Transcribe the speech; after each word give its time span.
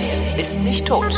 Internet 0.00 0.38
ist 0.38 0.60
nicht 0.60 0.86
tot. 0.86 1.14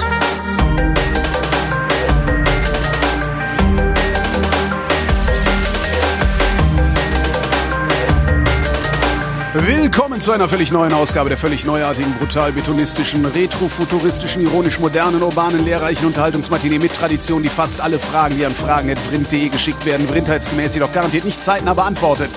Willkommen 9.54 10.20
zu 10.20 10.32
einer 10.32 10.48
völlig 10.48 10.72
neuen 10.72 10.92
Ausgabe 10.94 11.28
der 11.28 11.38
völlig 11.38 11.64
neuartigen, 11.64 12.12
brutal 12.14 12.52
betonistischen, 12.52 13.24
retrofuturistischen, 13.24 14.42
ironisch 14.42 14.80
modernen, 14.80 15.22
urbanen, 15.22 15.64
lehrreichen 15.64 16.06
Unterhaltungsmatinee 16.06 16.78
mit 16.78 16.92
Tradition, 16.94 17.42
die 17.42 17.50
fast 17.50 17.80
alle 17.80 17.98
Fragen, 17.98 18.36
die 18.36 18.46
an 18.46 18.52
fragen.vrind.de 18.52 19.48
geschickt 19.50 19.84
werden, 19.84 20.08
vrindheitsgemäß 20.08 20.74
jedoch 20.74 20.92
garantiert 20.92 21.24
nicht 21.24 21.44
zeitnah 21.44 21.74
beantwortet. 21.74 22.30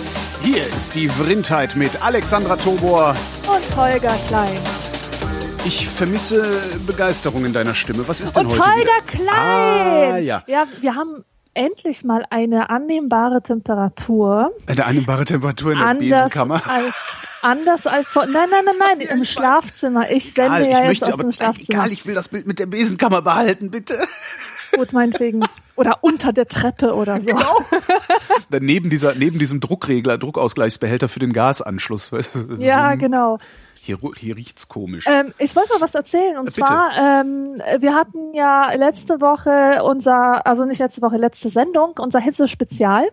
Hier 0.44 0.62
ist 0.76 0.94
die 0.94 1.10
Vrindheit 1.10 1.76
mit 1.76 2.04
Alexandra 2.04 2.55
Tobor 2.58 3.16
und 3.48 3.77
Holger 3.77 4.16
Klein. 4.27 4.60
Ich 5.66 5.88
vermisse 5.88 6.62
Begeisterung 6.86 7.44
in 7.44 7.52
deiner 7.52 7.74
Stimme. 7.74 8.08
Was 8.08 8.22
ist 8.22 8.36
denn 8.36 8.46
und 8.46 8.54
heute 8.54 8.64
Holger 8.64 8.82
wieder? 8.82 9.02
Klein! 9.08 10.14
Ah, 10.14 10.18
ja. 10.18 10.44
ja, 10.46 10.66
wir 10.80 10.94
haben 10.94 11.26
endlich 11.55 12.04
mal 12.04 12.24
eine 12.30 12.70
annehmbare 12.70 13.41
Temperatur. 13.41 14.52
Eine 14.68 14.86
annehmbare 14.86 15.26
Temperatur 15.26 15.72
in 15.72 15.80
der 15.80 15.88
Anders 15.88 16.24
Besenkammer. 16.26 16.62
als, 16.70 17.18
anders 17.41 17.88
als 17.88 18.12
vor, 18.12 18.28
nein, 18.28 18.48
nein, 18.52 18.66
nein, 18.66 18.76
nein, 19.00 19.08
im 19.08 19.26
Schlafzimmer. 19.26 20.12
Ich 20.12 20.34
sende 20.34 20.58
Egal, 20.58 20.70
ja 20.70 20.70
ich 20.70 20.78
jetzt 20.78 20.86
möchte 20.86 21.08
aus 21.08 21.18
dem 21.18 21.32
Schlafzimmer. 21.32 21.84
egal, 21.84 21.91
ich 21.94 22.05
will 22.05 22.13
das 22.13 22.27
Bild 22.27 22.46
mit 22.46 22.60
der 22.60 22.68
Besenkammer 22.68 23.24
behalten, 23.24 23.72
bitte. 23.72 23.98
Gut, 24.76 24.94
meinetwegen. 24.94 25.44
Oder 25.76 26.04
unter 26.04 26.32
der 26.32 26.48
Treppe 26.48 26.94
oder 26.94 27.20
so. 27.20 27.32
Genau. 27.32 27.60
Dann 28.50 28.63
neben 28.63 28.90
dieser, 28.90 29.16
neben 29.16 29.40
diesem 29.40 29.62
Druckregler, 29.62 30.18
Druckausgleichsbehälter 30.18 31.10
für 31.10 31.20
den 31.20 31.34
Gasanschluss. 31.34 32.12
Ja, 32.60 32.96
genau. 32.96 33.40
Hier, 33.86 33.98
hier 34.18 34.36
riecht's 34.36 34.68
komisch. 34.68 35.05
Ähm, 35.08 35.34
ich 35.38 35.55
wollte 35.55 35.70
mal 35.74 35.82
was 35.82 35.94
erzählen. 35.94 36.38
Und 36.40 36.48
Äh, 36.48 36.52
zwar, 36.52 36.90
ähm, 36.98 37.62
wir 37.80 37.94
hatten 37.94 38.34
ja 38.34 38.72
letzte 38.74 39.22
Woche 39.22 39.84
unser, 39.84 40.46
also 40.48 40.66
nicht 40.66 40.80
letzte 40.80 41.02
Woche, 41.04 41.18
letzte 41.18 41.50
Sendung, 41.50 41.94
unser 42.00 42.20
Hitze-Spezial. 42.20 43.10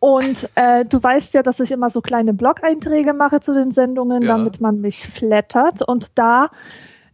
Und 0.00 0.50
äh, 0.56 0.84
du 0.84 1.02
weißt 1.02 1.32
ja, 1.34 1.42
dass 1.42 1.58
ich 1.60 1.70
immer 1.72 1.88
so 1.88 2.02
kleine 2.02 2.34
Blog-Einträge 2.34 3.14
mache 3.14 3.40
zu 3.40 3.54
den 3.54 3.70
Sendungen, 3.70 4.22
Ja. 4.22 4.28
damit 4.36 4.60
man 4.60 4.80
mich 4.82 5.08
flattert. 5.08 5.80
Und 5.80 6.18
da 6.18 6.48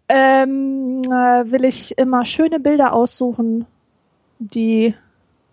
ähm, 0.08 1.02
äh, 1.04 1.50
will 1.50 1.64
ich 1.64 1.96
immer 1.96 2.24
schöne 2.24 2.58
Bilder 2.58 2.92
aussuchen, 2.92 3.66
die, 4.38 4.94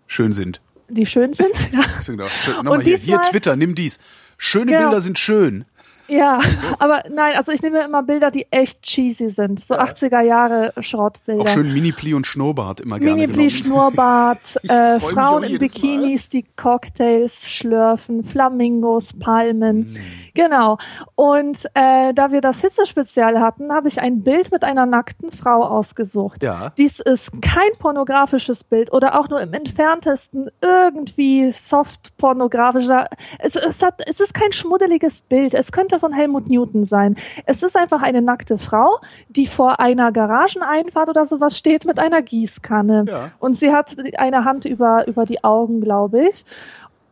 Schön 0.06 0.32
sind. 0.32 0.60
die 0.88 1.06
schön 1.06 1.32
sind. 1.34 1.52
Ja. 1.72 1.80
Genau. 2.04 2.24
Nochmal 2.56 2.72
Und 2.78 2.80
hier, 2.84 2.96
hier 2.96 3.18
diesmal- 3.18 3.30
Twitter, 3.30 3.54
nimm 3.56 3.74
dies. 3.74 4.00
Schöne 4.38 4.66
Genau. 4.72 4.84
Bilder 4.84 5.00
sind 5.00 5.18
schön. 5.18 5.64
Ja, 6.08 6.40
aber 6.78 7.02
nein, 7.10 7.36
also 7.36 7.52
ich 7.52 7.62
nehme 7.62 7.82
immer 7.82 8.02
Bilder, 8.02 8.30
die 8.30 8.46
echt 8.50 8.82
cheesy 8.82 9.28
sind. 9.30 9.60
So 9.60 9.74
80er 9.74 10.20
Jahre 10.20 10.72
Schrottbilder. 10.80 11.42
Auch 11.42 11.48
schön 11.48 11.72
Mini-Pli 11.72 12.14
und 12.14 12.26
Schnurrbart 12.26 12.80
immer 12.80 12.98
gerne 12.98 13.14
Mini-Pli. 13.14 13.50
Schnurrbart, 13.50 14.56
äh, 14.68 14.98
Frauen 15.00 15.44
in 15.44 15.52
jedes 15.52 15.74
Mal. 15.74 15.80
Bikinis, 15.80 16.28
die 16.28 16.44
Cocktails 16.56 17.48
schlürfen, 17.48 18.24
Flamingos, 18.24 19.12
Palmen. 19.18 19.80
Mm. 19.80 19.96
Genau. 20.34 20.78
Und 21.14 21.64
äh, 21.74 22.14
da 22.14 22.32
wir 22.32 22.40
das 22.40 22.60
Hitzespezial 22.60 23.40
hatten, 23.40 23.72
habe 23.72 23.88
ich 23.88 24.00
ein 24.00 24.22
Bild 24.22 24.50
mit 24.52 24.64
einer 24.64 24.86
nackten 24.86 25.30
Frau 25.30 25.64
ausgesucht. 25.64 26.42
Ja. 26.42 26.72
Dies 26.78 27.00
ist 27.00 27.32
kein 27.42 27.70
pornografisches 27.78 28.64
Bild 28.64 28.92
oder 28.92 29.18
auch 29.18 29.28
nur 29.28 29.40
im 29.40 29.52
entferntesten 29.52 30.50
irgendwie 30.62 31.50
soft 31.50 32.16
pornografischer. 32.16 33.08
Es, 33.38 33.56
es, 33.56 33.82
hat, 33.82 34.00
es 34.06 34.20
ist 34.20 34.32
kein 34.32 34.52
schmuddeliges 34.52 35.22
Bild. 35.22 35.54
Es 35.54 35.72
könnte 35.72 35.97
von 36.00 36.12
Helmut 36.12 36.48
Newton 36.48 36.84
sein. 36.84 37.16
Es 37.46 37.62
ist 37.62 37.76
einfach 37.76 38.02
eine 38.02 38.22
nackte 38.22 38.58
Frau, 38.58 38.98
die 39.28 39.46
vor 39.46 39.80
einer 39.80 40.12
Garageneinfahrt 40.12 41.08
oder 41.08 41.24
sowas 41.24 41.56
steht 41.56 41.84
mit 41.84 41.98
einer 41.98 42.22
Gießkanne. 42.22 43.04
Ja. 43.08 43.30
Und 43.38 43.56
sie 43.56 43.72
hat 43.72 43.96
eine 44.18 44.44
Hand 44.44 44.64
über, 44.64 45.06
über 45.08 45.24
die 45.26 45.42
Augen, 45.44 45.80
glaube 45.80 46.28
ich. 46.28 46.44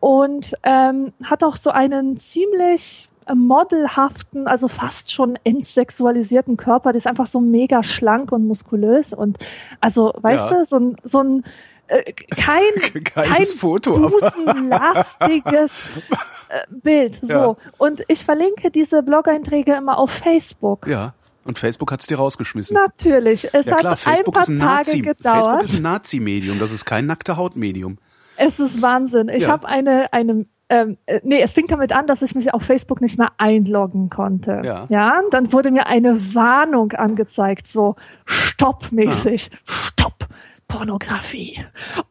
Und 0.01 0.55
ähm, 0.63 1.13
hat 1.25 1.43
auch 1.43 1.57
so 1.57 1.71
einen 1.71 2.17
ziemlich 2.17 3.09
modelhaften, 3.35 4.47
also 4.47 4.69
fast 4.69 5.13
schon 5.13 5.37
entsexualisierten 5.43 6.57
Körper. 6.57 6.93
Die 6.93 6.99
ist 6.99 7.07
einfach 7.07 7.27
so 7.27 7.41
mega 7.41 7.83
schlank 7.83 8.31
und 8.33 8.47
muskulös. 8.47 9.13
Und 9.13 9.39
also, 9.81 10.13
weißt 10.21 10.51
Ja. 10.51 10.59
du, 10.59 10.65
so 10.65 10.77
ein, 10.77 10.97
so 11.03 11.23
ein 11.23 11.45
äh, 11.89 12.13
kein, 12.13 13.05
kein 13.05 13.47
Foto, 13.47 14.11
busenlastiges 14.11 15.73
äh, 16.49 16.67
Bild. 16.71 17.19
So. 17.23 17.33
Ja. 17.33 17.57
Und 17.79 18.03
ich 18.09 18.25
verlinke 18.25 18.71
diese 18.71 19.03
Blog-Einträge 19.03 19.75
immer 19.75 19.99
auf 19.99 20.11
Facebook. 20.11 20.87
Ja. 20.87 21.15
Und 21.45 21.59
Facebook 21.59 21.93
hat's 21.93 22.07
dir 22.07 22.17
rausgeschmissen. 22.19 22.75
Natürlich. 22.75 23.49
Es 23.55 23.67
ja 23.67 23.77
hat 23.83 23.99
Facebook 23.99 24.37
ein 24.37 24.59
paar 24.59 24.79
ein 24.79 24.85
Tage 24.85 25.01
gedauert. 25.03 25.45
Facebook 25.45 25.63
ist 25.63 25.75
ein 25.75 25.83
Nazi-Medium. 25.83 26.59
Das 26.59 26.73
ist 26.73 26.85
kein 26.85 27.07
nackte 27.07 27.37
Hautmedium. 27.37 27.99
Es 28.37 28.59
ist 28.59 28.83
Wahnsinn. 28.83 29.29
Ich 29.29 29.45
Ja. 29.45 29.51
habe 29.51 29.67
eine, 29.69 30.13
eine 30.13 30.47
ähm, 30.69 30.97
äh, 31.07 31.21
nee, 31.23 31.41
es 31.41 31.53
fing 31.53 31.67
damit 31.69 31.93
an, 31.93 32.09
dass 32.09 32.23
ich 32.23 32.35
mich 32.35 32.53
auf 32.53 32.63
Facebook 32.63 33.01
nicht 33.01 33.19
mehr 33.19 33.31
einloggen 33.39 34.11
konnte. 34.11 34.63
Ja. 34.65 34.87
ja 34.91 35.21
dann 35.31 35.53
wurde 35.53 35.71
mir 35.71 35.87
eine 35.87 36.35
Warnung 36.35 36.93
angezeigt, 36.93 37.69
so 37.69 37.95
stoppmäßig, 38.25 39.51
stopp. 39.65 40.27
Pornografie. 40.69 41.59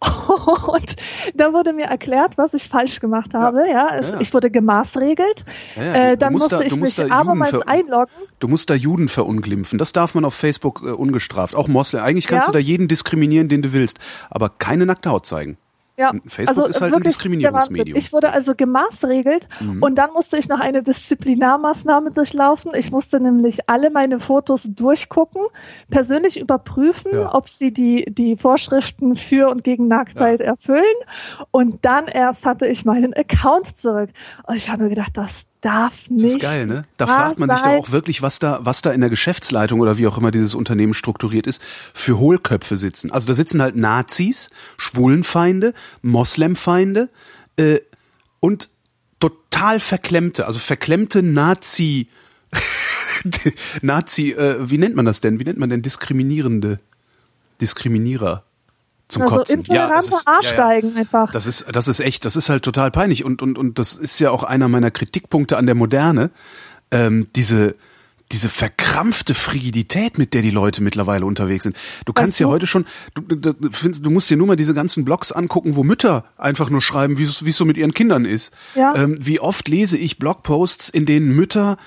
Und 0.68 0.96
da 1.36 1.54
wurde 1.54 1.74
mir 1.74 1.86
erklärt, 1.86 2.38
was 2.38 2.54
ich 2.54 2.68
falsch 2.68 3.00
gemacht 3.00 3.34
habe. 3.34 3.68
Ja, 3.70 3.90
es, 3.96 4.10
Ja. 4.10 4.20
ich 4.20 4.34
wurde 4.34 4.50
gemaßregelt. 4.50 5.46
Ja, 5.76 5.82
äh, 6.12 6.18
dann 6.18 6.34
musst 6.34 6.52
da- 6.52 6.58
musste 6.58 6.70
du 6.70 6.76
ich 6.76 6.82
mich 6.82 6.96
da 6.96 7.08
abermals 7.16 7.62
einloggen. 7.62 8.12
Du 8.40 8.48
musst 8.48 8.70
da 8.70 8.74
Juden 8.76 9.08
verunglimpfen. 9.10 9.78
Das 9.78 9.94
darf 9.94 10.16
man 10.16 10.26
auf 10.26 10.34
Facebook 10.34 10.82
äh, 10.84 10.90
ungestraft. 10.92 11.56
Auch 11.56 11.68
Moslem. 11.68 12.04
Eigentlich 12.04 12.28
kannst 12.28 12.48
Ja? 12.48 12.52
du 12.54 12.58
da 12.58 12.60
jeden 12.60 12.88
diskriminieren, 12.88 13.50
den 13.50 13.62
du 13.62 13.74
willst. 13.74 14.00
Aber 14.30 14.50
keine 14.50 14.86
nackte 14.86 15.10
Haut 15.10 15.26
zeigen. 15.26 15.58
Ja, 15.98 16.12
Facebook 16.28 16.48
also 16.50 16.66
ist 16.66 16.82
halt 16.82 16.92
ein 16.92 16.98
wirklich 16.98 17.14
Diskriminierungsmedium. 17.14 17.86
der 17.86 17.94
Wahnsinn. 17.94 17.96
Ich 18.08 18.14
wurde 18.14 18.32
also 18.34 18.54
gemaßregelt 18.56 19.48
Mhm. 19.62 19.82
und 19.82 19.96
dann 19.96 20.12
musste 20.14 20.38
ich 20.38 20.50
noch 20.50 20.60
eine 20.60 20.84
Disziplinarmaßnahme 20.84 22.12
durchlaufen. 22.12 22.72
Ich 22.76 22.92
musste 22.92 23.20
nämlich 23.20 23.70
alle 23.70 23.90
meine 23.90 24.20
Fotos 24.20 24.64
durchgucken, 24.70 25.42
persönlich 25.90 26.40
überprüfen, 26.40 27.12
Ja. 27.14 27.34
ob 27.34 27.50
sie 27.50 27.72
die, 27.72 28.06
die 28.10 28.36
Vorschriften 28.38 29.16
für 29.16 29.50
und 29.50 29.64
gegen 29.64 29.88
Nacktheit 29.88 30.42
erfüllen. 30.42 30.84
Und 31.52 31.86
dann 31.86 32.08
erst 32.08 32.46
hatte 32.46 32.68
ich 32.68 32.86
meinen 32.86 33.14
Account 33.14 33.78
zurück. 33.78 34.10
Und 34.48 34.56
ich 34.56 34.70
habe 34.70 34.84
mir 34.84 34.90
gedacht, 34.90 35.16
das 35.16 35.46
darf 35.66 36.10
nicht. 36.10 36.26
Das 36.26 36.32
ist 36.34 36.40
geil, 36.40 36.68
ne? 36.68 36.86
Da 36.98 37.08
fragt 37.08 37.40
man 37.40 37.50
sich 37.50 37.60
doch 37.60 37.72
auch 37.72 37.92
wirklich, 37.92 38.22
was 38.22 38.40
da, 38.40 38.60
was 38.62 38.82
da 38.82 38.92
in 38.92 39.02
der 39.02 39.10
Geschäftsleitung 39.10 39.80
oder 39.80 39.98
wie 39.98 40.08
auch 40.08 40.18
immer 40.18 40.32
dieses 40.32 40.54
Unternehmen 40.54 40.94
strukturiert 40.94 41.48
ist, 41.48 41.62
für 41.94 42.20
Hohlköpfe 42.20 42.78
sitzen. 42.78 43.12
Also 43.12 43.28
da 43.28 43.34
sitzen 43.34 43.62
halt 43.62 43.76
Nazis, 43.76 44.50
Schwulenfeinde, 44.78 45.74
Moslemfeinde 46.02 47.10
äh, 47.58 47.80
und 48.40 48.70
total 49.20 49.80
verklemmte, 49.80 50.46
also 50.46 50.60
verklemmte 50.60 51.24
Nazi, 51.24 52.10
Nazi, 53.82 54.32
äh, 54.32 54.70
wie 54.70 54.78
nennt 54.78 54.96
man 54.96 55.06
das 55.06 55.20
denn? 55.20 55.40
Wie 55.40 55.44
nennt 55.46 55.58
man 55.58 55.70
denn 55.70 55.82
diskriminierende 55.82 56.80
Diskriminierer? 57.60 58.44
Zum 59.08 59.22
Also 59.24 59.38
Kotzen. 59.38 59.58
intolerante 59.60 60.00
es 60.00 60.06
ist- 60.08 60.26
ja, 60.26 60.32
ja. 60.32 60.38
Arschgeigen 60.38 60.98
einfach. 60.98 61.32
Das 61.32 61.46
ist, 61.46 61.66
das 61.72 61.88
ist 61.88 62.00
echt, 62.00 62.26
das 62.26 62.36
ist 62.36 62.50
halt 62.50 62.64
total 62.64 62.92
peinlich 62.92 63.24
und 63.24 63.42
und 63.42 63.58
und 63.58 63.78
das 63.80 63.96
ist 63.96 64.20
ja 64.20 64.32
auch 64.32 64.44
einer 64.44 64.68
meiner 64.68 64.92
Kritikpunkte 64.92 65.58
an 65.58 65.66
der 65.66 65.76
Moderne. 65.76 66.32
Ähm, 66.92 67.28
diese 67.36 67.76
diese 68.32 68.50
verkrampfte 68.50 69.36
Frigidität, 69.36 70.18
mit 70.18 70.34
der 70.34 70.42
die 70.42 70.50
Leute 70.50 70.82
mittlerweile 70.82 71.26
unterwegs 71.26 71.64
sind. 71.64 71.78
Du 72.06 72.14
kannst 72.14 72.40
ja 72.40 72.48
du? 72.48 72.54
heute 72.54 72.66
schon, 72.66 72.86
du, 73.14 73.22
du, 73.22 73.54
du, 73.54 74.10
musst 74.10 74.30
dir 74.30 74.38
nur 74.38 74.48
mal 74.48 74.56
diese 74.56 74.74
ganzen 74.74 75.06
Blogs 75.06 75.32
angucken, 75.32 75.76
wo 75.76 75.84
Mütter 75.84 76.26
einfach 76.36 76.72
nur 76.72 76.82
schreiben, 76.82 77.20
wie 77.20 77.24
es 77.24 77.46
wie 77.46 77.52
es 77.52 77.58
so 77.58 77.66
mit 77.66 77.78
ihren 77.78 77.94
Kindern 77.94 78.26
ist. 78.26 78.52
Ja. 78.74 78.96
Ähm, 78.96 79.18
wie 79.22 79.40
oft 79.40 79.68
lese 79.68 79.98
ich 79.98 80.18
Blogposts, 80.18 80.90
in 80.90 81.06
denen 81.06 81.36
Mütter 81.36 81.78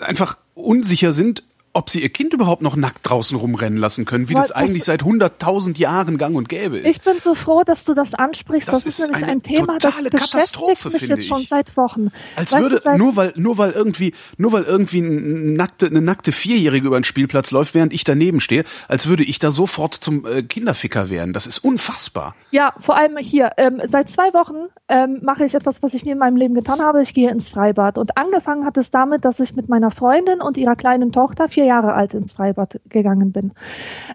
einfach 0.00 0.36
unsicher 0.52 1.12
sind, 1.12 1.44
ob 1.74 1.90
sie 1.90 2.02
ihr 2.02 2.08
Kind 2.08 2.32
überhaupt 2.32 2.62
noch 2.62 2.76
nackt 2.76 3.08
draußen 3.08 3.36
rumrennen 3.36 3.78
lassen 3.78 4.04
können, 4.06 4.28
wie 4.28 4.34
Weil 4.34 4.40
das 4.42 4.48
das- 4.48 4.56
eigentlich 4.56 4.84
seit 4.84 5.02
hunderttausend 5.02 5.78
Jahren 5.78 6.16
gang 6.18 6.34
und 6.36 6.48
gäbe 6.48 6.78
ist. 6.78 6.86
Ich 6.96 7.02
bin 7.02 7.20
so 7.20 7.34
froh, 7.34 7.62
dass 7.64 7.84
du 7.84 7.92
das 7.94 8.14
ansprichst. 8.14 8.68
Das 8.68 8.78
Das, 8.78 8.86
ist 8.86 8.98
ist 9.00 9.06
nämlich 9.06 9.22
eine 9.24 9.32
ein 9.32 9.42
Thema, 9.42 9.78
das 9.78 9.96
beschäftigt 9.96 10.32
Katastrophe, 10.32 10.90
mich 10.90 11.02
jetzt 11.08 11.26
schon 11.26 11.40
ich. 11.42 11.48
seit 11.48 11.76
Wochen. 11.76 12.08
Als 12.36 12.52
Weißt 12.52 12.62
würde, 12.62 12.78
seit, 12.78 12.98
nur 12.98 13.16
weil, 13.16 13.32
nur 13.36 13.58
weil 13.58 13.72
irgendwie, 13.72 14.14
nur 14.38 14.52
weil 14.52 14.62
irgendwie 14.62 15.00
ein 15.00 15.54
nackte, 15.54 15.86
eine 15.86 16.00
nackte 16.00 16.32
Vierjährige 16.32 16.86
über 16.86 16.98
den 16.98 17.04
Spielplatz 17.04 17.50
läuft, 17.50 17.74
während 17.74 17.92
ich 17.92 18.04
daneben 18.04 18.40
stehe, 18.40 18.64
als 18.88 19.08
würde 19.08 19.24
ich 19.24 19.38
da 19.38 19.50
sofort 19.50 19.94
zum 19.94 20.24
äh, 20.26 20.42
Kinderficker 20.42 21.10
werden. 21.10 21.32
Das 21.32 21.46
ist 21.46 21.58
unfassbar. 21.58 22.34
Ja, 22.50 22.72
vor 22.78 22.96
allem 22.96 23.16
hier. 23.18 23.50
Ähm, 23.56 23.80
seit 23.84 24.08
zwei 24.08 24.32
Wochen 24.32 24.68
ähm, 24.88 25.18
mache 25.22 25.44
ich 25.44 25.54
etwas, 25.54 25.82
was 25.82 25.92
ich 25.94 26.04
nie 26.04 26.12
in 26.12 26.18
meinem 26.18 26.36
Leben 26.36 26.54
getan 26.54 26.80
habe. 26.80 27.02
Ich 27.02 27.14
gehe 27.14 27.30
ins 27.30 27.48
Freibad. 27.50 27.98
Und 27.98 28.16
angefangen 28.16 28.64
hat 28.64 28.76
es 28.76 28.90
damit, 28.90 29.24
dass 29.24 29.40
ich 29.40 29.54
mit 29.56 29.68
meiner 29.68 29.90
Freundin 29.90 30.40
und 30.40 30.56
ihrer 30.56 30.76
kleinen 30.76 31.10
Tochter, 31.12 31.48
vier 31.48 31.63
Jahre 31.64 31.94
alt, 31.94 32.14
ins 32.14 32.32
Freibad 32.32 32.80
gegangen 32.88 33.32
bin. 33.32 33.52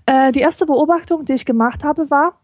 Äh, 0.05 0.31
die 0.31 0.39
erste 0.39 0.65
Beobachtung, 0.65 1.25
die 1.25 1.33
ich 1.33 1.45
gemacht 1.45 1.83
habe, 1.83 2.09
war, 2.09 2.39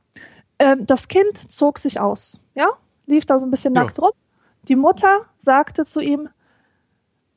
ähm, 0.59 0.85
das 0.85 1.07
Kind 1.07 1.37
zog 1.37 1.77
sich 1.79 1.99
aus. 1.99 2.39
Ja, 2.53 2.67
lief 3.05 3.25
da 3.25 3.39
so 3.39 3.45
ein 3.45 3.51
bisschen 3.51 3.73
Ja. 3.75 3.83
nackt 3.83 4.01
rum. 4.01 4.11
Die 4.67 4.75
Mutter 4.75 5.21
sagte 5.37 5.85
zu 5.85 5.99
ihm, 5.99 6.29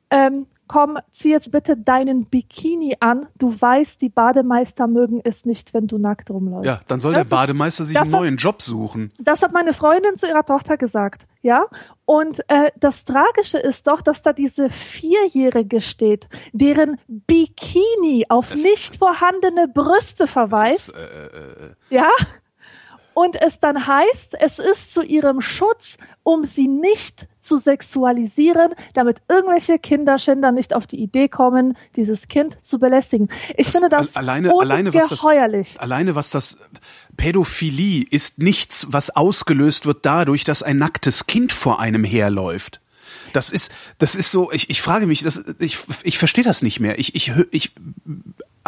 ähm, 0.09 0.47
komm, 0.69 0.97
zieh 1.11 1.31
jetzt 1.31 1.51
bitte 1.51 1.75
deinen 1.75 2.25
Bikini 2.25 2.95
an. 3.01 3.25
Du 3.37 3.59
weißt, 3.59 4.01
die 4.01 4.07
Bademeister 4.07 4.87
mögen 4.87 5.19
es 5.23 5.43
nicht, 5.43 5.73
wenn 5.73 5.87
du 5.87 5.97
nackt 5.97 6.29
rumläufst. 6.29 6.65
Ja, 6.65 6.79
dann 6.87 7.01
soll 7.01 7.13
der 7.13 7.25
Bademeister 7.25 7.83
sich 7.83 7.99
einen 7.99 8.11
neuen 8.11 8.37
Job 8.37 8.61
suchen. 8.61 9.11
Das 9.19 9.41
hat 9.41 9.51
meine 9.51 9.73
Freundin 9.73 10.15
zu 10.15 10.27
ihrer 10.27 10.45
Tochter 10.45 10.77
gesagt, 10.77 11.25
ja. 11.41 11.65
Und 12.05 12.39
äh, 12.49 12.71
das 12.79 13.03
Tragische 13.03 13.57
ist 13.57 13.87
doch, 13.87 14.01
dass 14.01 14.21
da 14.21 14.31
diese 14.31 14.69
Vierjährige 14.69 15.81
steht, 15.81 16.29
deren 16.53 16.97
Bikini 17.07 18.25
auf 18.29 18.51
Das- 18.51 18.61
nicht 18.61 18.95
vorhandene 18.97 19.67
Brüste 19.67 20.27
verweist, 20.27 20.89
ist, 20.89 21.01
äh, 21.01 21.05
äh, 21.05 21.65
äh, 21.67 21.75
ja. 21.89 22.07
Und 23.21 23.35
es 23.41 23.59
dann 23.59 23.85
heißt, 23.85 24.35
es 24.39 24.59
ist 24.59 24.93
zu 24.93 25.01
ihrem 25.03 25.41
Schutz, 25.41 25.97
um 26.23 26.45
sie 26.45 26.67
nicht 26.69 27.27
zu 27.41 27.57
sexualisieren, 27.57 28.73
damit 28.93 29.21
irgendwelche 29.27 29.77
Kinderschänder 29.77 30.51
nicht 30.53 30.73
auf 30.73 30.87
die 30.87 31.01
Idee 31.01 31.27
kommen, 31.27 31.75
dieses 31.97 32.29
Kind 32.29 32.65
zu 32.65 32.79
belästigen. 32.79 33.27
Ich 33.57 33.67
Das- 33.67 33.75
finde 33.75 33.89
das 33.89 34.15
alleine- 34.15 34.53
alleine, 34.57 34.93
was 34.93 35.09
das- 35.09 35.25
alleine 35.79 36.15
was 36.15 36.29
das 36.29 36.57
Pädophilie 37.17 38.05
ist 38.09 38.39
nichts, 38.39 38.87
was 38.91 39.09
ausgelöst 39.15 39.85
wird 39.85 40.05
dadurch, 40.05 40.43
dass 40.45 40.63
ein 40.63 40.77
nacktes 40.77 41.27
Kind 41.27 41.51
vor 41.51 41.79
einem 41.81 42.03
herläuft. 42.05 42.79
Das 43.33 43.49
ist, 43.51 43.71
das 43.97 44.15
ist 44.15 44.31
so, 44.31 44.51
ich, 44.51 44.69
ich 44.69 44.81
frage 44.81 45.07
mich, 45.07 45.21
das, 45.23 45.43
ich, 45.59 45.77
ich 46.03 46.17
verstehe 46.17 46.43
das 46.43 46.61
nicht 46.61 46.79
mehr. 46.79 46.97
Ich, 46.99 47.15
ich, 47.15 47.33
ich 47.51 47.71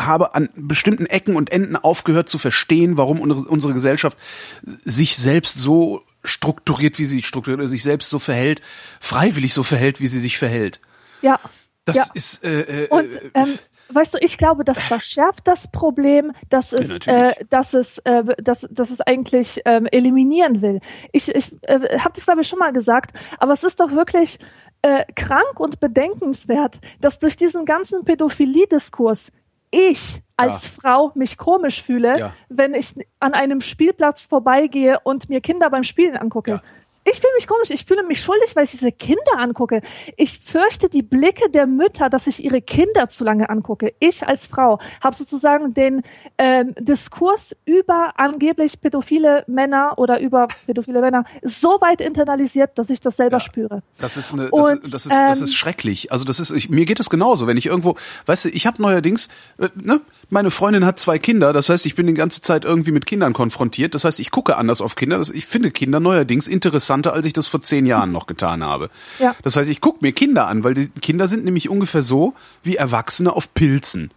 habe 0.06 0.36
an 0.36 0.50
bestimmten 0.56 1.06
Ecken 1.06 1.36
und 1.36 1.52
Enden 1.52 1.76
aufgehört 1.76 2.30
zu 2.30 2.38
verstehen, 2.38 2.98
warum 2.98 3.20
unsere, 3.20 3.74
Gesellschaft 3.74 4.18
sich 4.64 5.18
selbst 5.18 5.58
so 5.58 6.04
strukturiert, 6.24 7.00
wie 7.00 7.06
sie 7.06 7.18
sich 7.18 7.28
strukturiert, 7.28 7.60
oder 7.60 7.68
sich 7.68 7.84
selbst 7.84 8.10
so 8.10 8.20
verhält, 8.20 8.62
freiwillig 9.00 9.54
so 9.54 9.64
verhält, 9.64 10.02
wie 10.02 10.08
sie 10.08 10.20
sich 10.20 10.38
verhält. 10.38 10.82
Ja. 11.22 11.40
Das 11.86 11.96
ja. 11.96 12.06
ist, 12.14 12.44
äh, 12.44 12.84
äh, 12.84 12.88
Und 12.90 13.16
äh, 13.16 13.32
ähm, 13.34 13.60
weißt 13.90 14.14
du, 14.14 14.18
ich 14.22 14.38
glaube, 14.38 14.64
das 14.64 14.84
verschärft 14.84 15.48
das 15.48 15.72
Problem, 15.72 16.32
dass 16.50 16.74
es, 16.74 16.90
natürlich. 16.90 17.40
äh, 17.40 17.46
dass 17.50 17.74
es, 17.74 17.98
äh, 18.00 18.24
dass, 18.42 18.68
dass 18.70 18.92
es 18.92 19.02
eigentlich 19.02 19.62
ähm, 19.66 19.88
eliminieren 19.92 20.62
will. 20.62 20.80
Ich, 21.12 21.28
ich 21.30 21.56
äh, 21.64 22.00
habe 22.00 22.12
das 22.14 22.26
glaube 22.26 22.42
ich 22.42 22.48
schon 22.48 22.60
mal 22.60 22.74
gesagt, 22.74 23.18
aber 23.40 23.54
es 23.54 23.64
ist 23.64 23.80
doch 23.80 23.92
wirklich 23.92 24.40
äh, 24.82 25.06
krank 25.16 25.60
und 25.60 25.80
bedenkenswert, 25.80 26.80
dass 27.00 27.20
durch 27.20 27.36
diesen 27.36 27.66
ganzen 27.66 28.04
Pädophilie-Diskurs 28.04 29.32
ich 29.72 30.22
als 30.38 30.66
Ja. 30.66 30.72
Frau 30.82 31.12
mich 31.16 31.38
komisch 31.38 31.82
fühle, 31.82 32.20
Ja. 32.20 32.34
wenn 32.50 32.74
ich 32.74 32.94
an 33.20 33.34
einem 33.34 33.62
Spielplatz 33.62 34.26
vorbeigehe 34.26 35.00
und 35.04 35.30
mir 35.30 35.42
Kinder 35.42 35.70
beim 35.70 35.84
Spielen 35.84 36.18
angucke. 36.18 36.52
Ja. 36.52 36.62
Ich 37.04 37.20
fühle 37.20 37.34
mich 37.36 37.48
komisch, 37.48 37.70
ich 37.72 37.86
fühle 37.86 38.04
mich 38.04 38.22
schuldig, 38.22 38.56
weil 38.56 38.64
ich 38.66 38.72
diese 38.72 38.92
Kinder 38.92 39.38
angucke. 39.38 39.82
Ich 40.18 40.38
fürchte 40.40 40.88
die 40.88 41.02
Blicke 41.02 41.50
der 41.50 41.66
Mütter, 41.66 42.10
dass 42.10 42.28
ich 42.28 42.44
ihre 42.44 42.62
Kinder 42.62 43.10
zu 43.10 43.24
lange 43.24 43.50
angucke. 43.50 43.94
Ich 44.00 44.28
als 44.28 44.46
Frau 44.46 44.80
habe 45.04 45.16
sozusagen 45.16 45.74
den 45.74 46.04
ähm, 46.38 46.76
Diskurs 46.80 47.56
über 47.66 48.14
angeblich 48.18 48.82
pädophile 48.82 49.44
Männer 49.48 49.94
oder 49.98 50.20
über 50.20 50.48
pädophile 50.68 51.02
Männer 51.02 51.24
so 51.42 51.70
weit 51.82 52.02
internalisiert, 52.02 52.78
dass 52.78 52.90
ich 52.92 53.00
das 53.00 53.16
selber 53.18 53.38
Ja. 53.38 53.40
spüre. 53.40 53.82
Das 53.98 54.16
ist 54.18 54.34
eine, 54.34 54.44
das, 54.44 54.52
Und, 54.52 54.84
ist, 54.84 54.94
das 54.94 55.06
ist 55.08 55.12
das 55.12 55.38
ähm, 55.40 55.44
ist 55.46 55.56
schrecklich. 55.56 56.12
Also 56.12 56.24
das 56.26 56.40
ist 56.40 56.52
ich, 56.52 56.70
mir 56.70 56.86
geht 56.86 57.00
es 57.00 57.10
genauso, 57.10 57.48
wenn 57.48 57.58
ich 57.58 57.66
irgendwo, 57.66 57.96
weißt 58.28 58.46
du, 58.46 58.50
ich 58.50 58.68
habe 58.68 58.82
neuerdings, 58.82 59.28
äh, 59.58 59.70
ne, 59.76 60.02
meine 60.32 60.50
Freundin 60.50 60.86
hat 60.86 60.98
zwei 60.98 61.20
Kinder, 61.20 61.52
das 61.52 61.70
heißt, 61.70 61.86
ich 61.86 61.96
bin 61.96 62.08
die 62.08 62.14
ganze 62.14 62.42
Zeit 62.42 62.64
irgendwie 62.64 62.92
mit 62.92 63.06
Kindern 63.06 63.34
konfrontiert. 63.34 63.94
Das 63.94 64.06
heißt, 64.06 64.20
ich 64.22 64.32
gucke 64.32 64.58
anders 64.58 64.82
auf 64.82 64.96
Kinder. 64.96 65.18
Das, 65.18 65.30
ich 65.30 65.46
finde 65.46 65.72
Kinder 65.72 66.00
neuerdings 66.00 66.48
interessanter, 66.48 67.14
als 67.14 67.26
ich 67.26 67.34
das 67.34 67.50
vor 67.50 67.62
zehn 67.62 67.86
Jahren 67.86 68.14
noch 68.14 68.28
getan 68.28 68.64
habe. 68.64 68.90
Ja. 69.20 69.36
Das 69.44 69.58
heißt, 69.58 69.70
ich 69.70 69.82
gucke 69.82 70.00
mir 70.02 70.14
Kinder 70.14 70.48
an, 70.48 70.64
weil 70.64 70.74
die 70.74 70.88
Kinder 70.88 71.28
sind 71.28 71.44
nämlich 71.44 71.70
ungefähr 71.70 72.02
so 72.02 72.34
wie 72.64 72.78
Erwachsene 72.78 73.34
auf 73.34 73.54
Pilzen. 73.54 74.12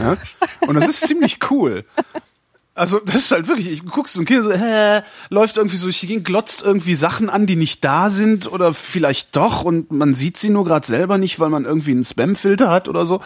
Ja? 0.00 0.18
Und 0.60 0.74
das 0.74 0.86
ist 0.86 1.06
ziemlich 1.08 1.38
cool. 1.50 1.84
Also 2.76 2.98
das 2.98 3.16
ist 3.16 3.30
halt 3.30 3.46
wirklich, 3.46 3.68
ich 3.68 3.84
guckst 3.84 4.14
so 4.14 4.20
ein 4.20 4.26
Kind 4.26 4.42
so, 4.42 4.52
hä, 4.52 5.02
läuft 5.30 5.56
irgendwie 5.56 5.76
so 5.76 5.86
durch 5.86 6.24
glotzt 6.24 6.62
irgendwie 6.62 6.96
Sachen 6.96 7.30
an, 7.30 7.46
die 7.46 7.54
nicht 7.54 7.84
da 7.84 8.10
sind 8.10 8.50
oder 8.50 8.74
vielleicht 8.74 9.36
doch 9.36 9.62
und 9.62 9.92
man 9.92 10.16
sieht 10.16 10.38
sie 10.38 10.50
nur 10.50 10.64
gerade 10.64 10.84
selber 10.84 11.16
nicht, 11.16 11.38
weil 11.38 11.50
man 11.50 11.64
irgendwie 11.64 11.92
einen 11.92 12.04
Spamfilter 12.04 12.70
hat 12.70 12.88
oder 12.88 13.06
so. 13.06 13.20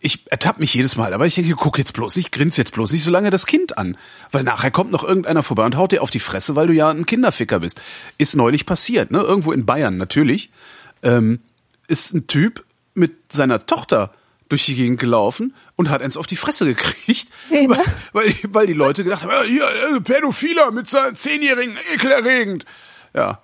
Ich 0.00 0.30
ertappe 0.30 0.60
mich 0.60 0.74
jedes 0.74 0.96
Mal, 0.96 1.14
aber 1.14 1.26
ich 1.26 1.34
denke, 1.34 1.54
guck 1.54 1.78
jetzt 1.78 1.94
bloß 1.94 2.16
nicht, 2.16 2.32
grins 2.32 2.56
jetzt 2.58 2.74
bloß 2.74 2.92
nicht 2.92 3.02
so 3.02 3.10
lange 3.10 3.30
das 3.30 3.46
Kind 3.46 3.78
an. 3.78 3.96
Weil 4.30 4.42
nachher 4.42 4.70
kommt 4.70 4.90
noch 4.90 5.04
irgendeiner 5.04 5.42
vorbei 5.42 5.64
und 5.64 5.76
haut 5.76 5.92
dir 5.92 6.02
auf 6.02 6.10
die 6.10 6.20
Fresse, 6.20 6.54
weil 6.54 6.66
du 6.66 6.74
ja 6.74 6.90
ein 6.90 7.06
Kinderficker 7.06 7.60
bist. 7.60 7.80
Ist 8.18 8.36
neulich 8.36 8.66
passiert, 8.66 9.10
ne? 9.10 9.20
Irgendwo 9.20 9.52
in 9.52 9.64
Bayern 9.64 9.96
natürlich. 9.96 10.50
Ähm, 11.02 11.40
ist 11.86 12.12
ein 12.12 12.26
Typ 12.26 12.64
mit 12.94 13.32
seiner 13.32 13.64
Tochter 13.64 14.12
durch 14.48 14.66
die 14.66 14.74
Gegend 14.74 15.00
gelaufen 15.00 15.54
und 15.76 15.90
hat 15.90 16.02
eins 16.02 16.16
auf 16.16 16.26
die 16.26 16.36
Fresse 16.36 16.66
gekriegt, 16.66 17.28
Nee, 17.50 17.66
ne? 17.66 17.76
weil, 17.76 17.84
weil, 18.12 18.34
weil 18.48 18.66
die 18.66 18.72
Leute 18.74 19.04
gedacht 19.04 19.22
haben, 19.22 19.30
ja, 19.30 19.42
hier, 19.42 19.96
äh, 19.96 20.00
Pädophiler 20.00 20.70
mit 20.70 20.88
seinen 20.88 21.16
Zehnjährigen, 21.16 21.76
ekelerregend. 21.92 22.64
Ja, 23.14 23.40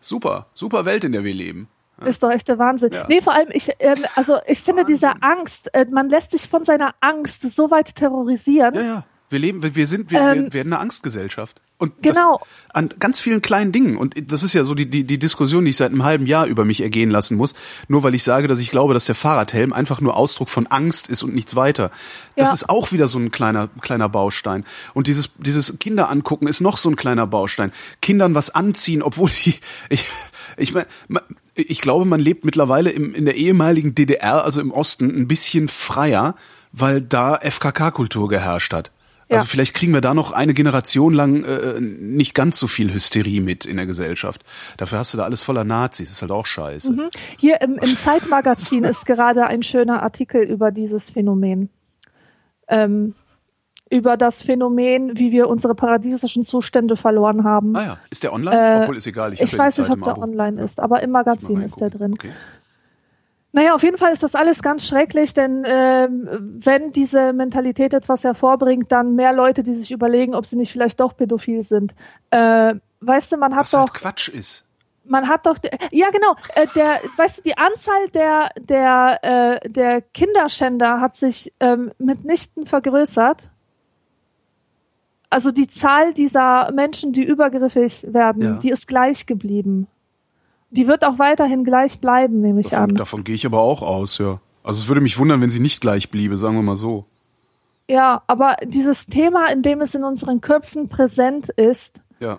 super, 0.00 0.46
super 0.54 0.84
Welt, 0.84 1.04
in 1.04 1.12
der 1.12 1.24
wir 1.24 1.34
leben. 1.34 1.68
Ist 2.06 2.22
doch 2.22 2.30
echt 2.30 2.48
der 2.48 2.58
Wahnsinn. 2.58 2.92
Ja. 2.92 3.06
Nee, 3.08 3.20
vor 3.20 3.32
allem, 3.34 3.48
ich, 3.52 3.70
ähm, 3.78 4.04
also 4.14 4.36
ich 4.46 4.62
finde 4.62 4.84
diese 4.84 5.22
Angst, 5.22 5.72
äh, 5.74 5.86
man 5.90 6.08
lässt 6.08 6.30
sich 6.32 6.48
von 6.48 6.64
seiner 6.64 6.94
Angst 7.00 7.42
so 7.54 7.70
weit 7.70 7.94
terrorisieren. 7.94 8.74
Ja, 8.74 8.80
ja. 8.82 9.04
Wir 9.30 9.38
leben, 9.38 9.62
wir- 9.62 9.74
wir 9.74 9.86
sind, 9.86 10.10
wir, 10.10 10.20
Ähm, 10.20 10.44
wir 10.44 10.52
werden 10.54 10.72
eine 10.72 10.80
Angstgesellschaft. 10.80 11.60
Und 11.76 12.02
Genau. 12.02 12.38
das 12.38 12.48
an 12.74 12.94
ganz 13.00 13.20
vielen 13.20 13.42
kleinen 13.42 13.72
Dingen. 13.72 13.96
Und 13.96 14.14
das 14.30 14.44
ist 14.44 14.52
ja 14.52 14.64
so 14.64 14.74
die, 14.76 14.88
die, 14.88 15.02
die 15.04 15.18
Diskussion, 15.18 15.64
die 15.64 15.70
ich 15.70 15.76
seit 15.76 15.90
einem 15.90 16.04
halben 16.04 16.24
Jahr 16.26 16.46
über 16.46 16.64
mich 16.64 16.82
ergehen 16.82 17.10
lassen 17.10 17.36
muss. 17.36 17.54
Nur 17.88 18.04
weil 18.04 18.14
ich 18.14 18.22
sage, 18.22 18.46
dass 18.46 18.60
ich 18.60 18.70
glaube, 18.70 18.94
dass 18.94 19.06
der 19.06 19.16
Fahrradhelm 19.16 19.72
einfach 19.72 20.00
nur 20.00 20.16
Ausdruck 20.16 20.50
von 20.50 20.68
Angst 20.68 21.08
ist 21.08 21.24
und 21.24 21.34
nichts 21.34 21.56
weiter. 21.56 21.90
Das 22.36 22.48
Ja. 22.50 22.54
ist 22.54 22.68
auch 22.68 22.92
wieder 22.92 23.08
so 23.08 23.18
ein 23.18 23.32
kleiner, 23.32 23.68
kleiner 23.80 24.08
Baustein. 24.08 24.64
Und 24.92 25.08
dieses, 25.08 25.30
dieses 25.38 25.78
Kinder 25.80 26.10
angucken 26.10 26.46
ist 26.46 26.60
noch 26.60 26.76
so 26.76 26.88
ein 26.90 26.96
kleiner 26.96 27.26
Baustein. 27.26 27.72
Kindern 28.02 28.34
was 28.36 28.50
anziehen, 28.54 29.02
obwohl 29.02 29.30
die, 29.44 29.54
ich, 29.88 30.06
ich 30.56 30.74
meine, 30.74 30.86
ich 31.54 31.80
glaube, 31.80 32.04
man 32.04 32.20
lebt 32.20 32.44
mittlerweile 32.44 32.90
im, 32.90 33.14
in 33.14 33.24
der 33.24 33.36
ehemaligen 33.36 33.94
DDR, 33.94 34.44
also 34.44 34.60
im 34.60 34.70
Osten, 34.70 35.10
ein 35.10 35.28
bisschen 35.28 35.68
freier, 35.68 36.34
weil 36.72 37.00
da 37.00 37.36
FKK-Kultur 37.40 38.28
geherrscht 38.28 38.72
hat. 38.72 38.90
Also 39.30 39.42
Ja. 39.42 39.48
vielleicht 39.48 39.72
kriegen 39.74 39.94
wir 39.94 40.02
da 40.02 40.12
noch 40.12 40.32
eine 40.32 40.52
Generation 40.52 41.14
lang 41.14 41.44
äh, 41.44 41.80
nicht 41.80 42.34
ganz 42.34 42.58
so 42.58 42.66
viel 42.66 42.92
Hysterie 42.92 43.40
mit 43.40 43.64
in 43.64 43.76
der 43.76 43.86
Gesellschaft. 43.86 44.44
Dafür 44.76 44.98
hast 44.98 45.14
du 45.14 45.18
da 45.18 45.24
alles 45.24 45.42
voller 45.42 45.64
Nazis, 45.64 46.10
ist 46.10 46.20
halt 46.20 46.30
auch 46.32 46.44
scheiße. 46.44 46.92
Mhm. 46.92 47.08
Hier 47.38 47.60
im, 47.62 47.78
im 47.78 47.96
Zeitmagazin 47.96 48.84
ist 48.84 49.06
gerade 49.06 49.46
ein 49.46 49.62
schöner 49.62 50.02
Artikel 50.02 50.42
über 50.42 50.70
dieses 50.72 51.08
Phänomen. 51.10 51.70
Ähm, 52.68 53.14
über 53.94 54.16
das 54.16 54.42
Phänomen, 54.42 55.16
wie 55.16 55.30
wir 55.30 55.48
unsere 55.48 55.76
paradiesischen 55.76 56.44
Zustände 56.44 56.96
verloren 56.96 57.44
haben. 57.44 57.76
Ah 57.76 57.84
ja, 57.84 57.98
ist 58.10 58.24
der 58.24 58.32
online? 58.32 58.80
Obwohl 58.82 58.96
ist 58.96 59.06
egal. 59.06 59.32
Ich, 59.34 59.40
Ich, 59.40 59.56
weiß 59.56 59.78
nicht, 59.78 59.88
ob 59.88 60.02
der 60.02 60.14
Abo. 60.14 60.22
online 60.22 60.60
ist, 60.60 60.80
aber 60.80 61.00
im 61.00 61.12
Magazin 61.12 61.60
ist 61.60 61.80
der 61.80 61.90
drin. 61.90 62.12
Okay. 62.12 62.32
Naja, 63.52 63.76
auf 63.76 63.84
jeden 63.84 63.98
Fall 63.98 64.12
ist 64.12 64.24
das 64.24 64.34
alles 64.34 64.62
ganz 64.62 64.84
schrecklich, 64.84 65.32
denn 65.32 65.62
ähm, 65.64 66.28
wenn 66.58 66.90
diese 66.90 67.32
Mentalität 67.32 67.94
etwas 67.94 68.24
hervorbringt, 68.24 68.90
dann 68.90 69.14
mehr 69.14 69.32
Leute, 69.32 69.62
die 69.62 69.74
sich 69.74 69.92
überlegen, 69.92 70.34
ob 70.34 70.44
sie 70.44 70.56
nicht 70.56 70.72
vielleicht 70.72 70.98
doch 70.98 71.16
pädophil 71.16 71.62
sind. 71.62 71.94
Äh, 72.30 72.74
weißt 73.00 73.30
du, 73.30 73.36
man 73.36 73.54
hat 73.54 73.62
Was 73.62 73.70
doch, 73.70 73.78
halt 73.78 73.94
Quatsch 73.94 74.28
ist. 74.28 74.64
man 75.04 75.28
hat 75.28 75.46
doch, 75.46 75.54
ja 75.92 76.10
genau, 76.10 76.34
äh, 76.56 76.66
der, 76.74 77.00
weißt 77.16 77.38
du, 77.38 77.42
die 77.42 77.56
Anzahl 77.56 78.08
der 78.12 78.48
der 78.58 79.20
äh, 79.62 79.68
der 79.70 80.02
Kinderschänder 80.02 81.00
hat 81.00 81.14
sich 81.14 81.52
ähm, 81.60 81.92
mitnichten 81.98 82.66
vergrößert. 82.66 83.50
Also 85.34 85.50
die 85.50 85.66
Zahl 85.66 86.14
dieser 86.14 86.70
Menschen, 86.72 87.12
die 87.12 87.24
übergriffig 87.24 88.06
werden, 88.08 88.42
Ja. 88.42 88.52
die 88.52 88.68
ist 88.70 88.86
gleich 88.86 89.26
geblieben. 89.26 89.88
Die 90.70 90.86
wird 90.86 91.04
auch 91.04 91.18
weiterhin 91.18 91.64
gleich 91.64 91.98
bleiben, 91.98 92.40
nehme 92.40 92.60
ich 92.60 92.68
Davon, 92.70 92.90
an. 92.90 92.94
davon 92.94 93.24
gehe 93.24 93.34
ich 93.34 93.44
aber 93.44 93.58
auch 93.60 93.82
aus, 93.82 94.18
ja. 94.18 94.40
Also 94.62 94.80
es 94.82 94.86
würde 94.86 95.00
mich 95.00 95.18
wundern, 95.18 95.40
wenn 95.40 95.50
sie 95.50 95.58
nicht 95.58 95.80
gleich 95.80 96.08
bliebe, 96.08 96.36
sagen 96.36 96.54
wir 96.54 96.62
mal 96.62 96.76
so. 96.76 97.06
Ja, 97.90 98.22
aber 98.28 98.54
dieses 98.64 99.06
Thema, 99.06 99.46
in 99.50 99.62
dem 99.62 99.80
es 99.80 99.92
in 99.96 100.04
unseren 100.04 100.40
Köpfen 100.40 100.88
präsent 100.88 101.48
ist, 101.48 102.02
Ja. 102.20 102.38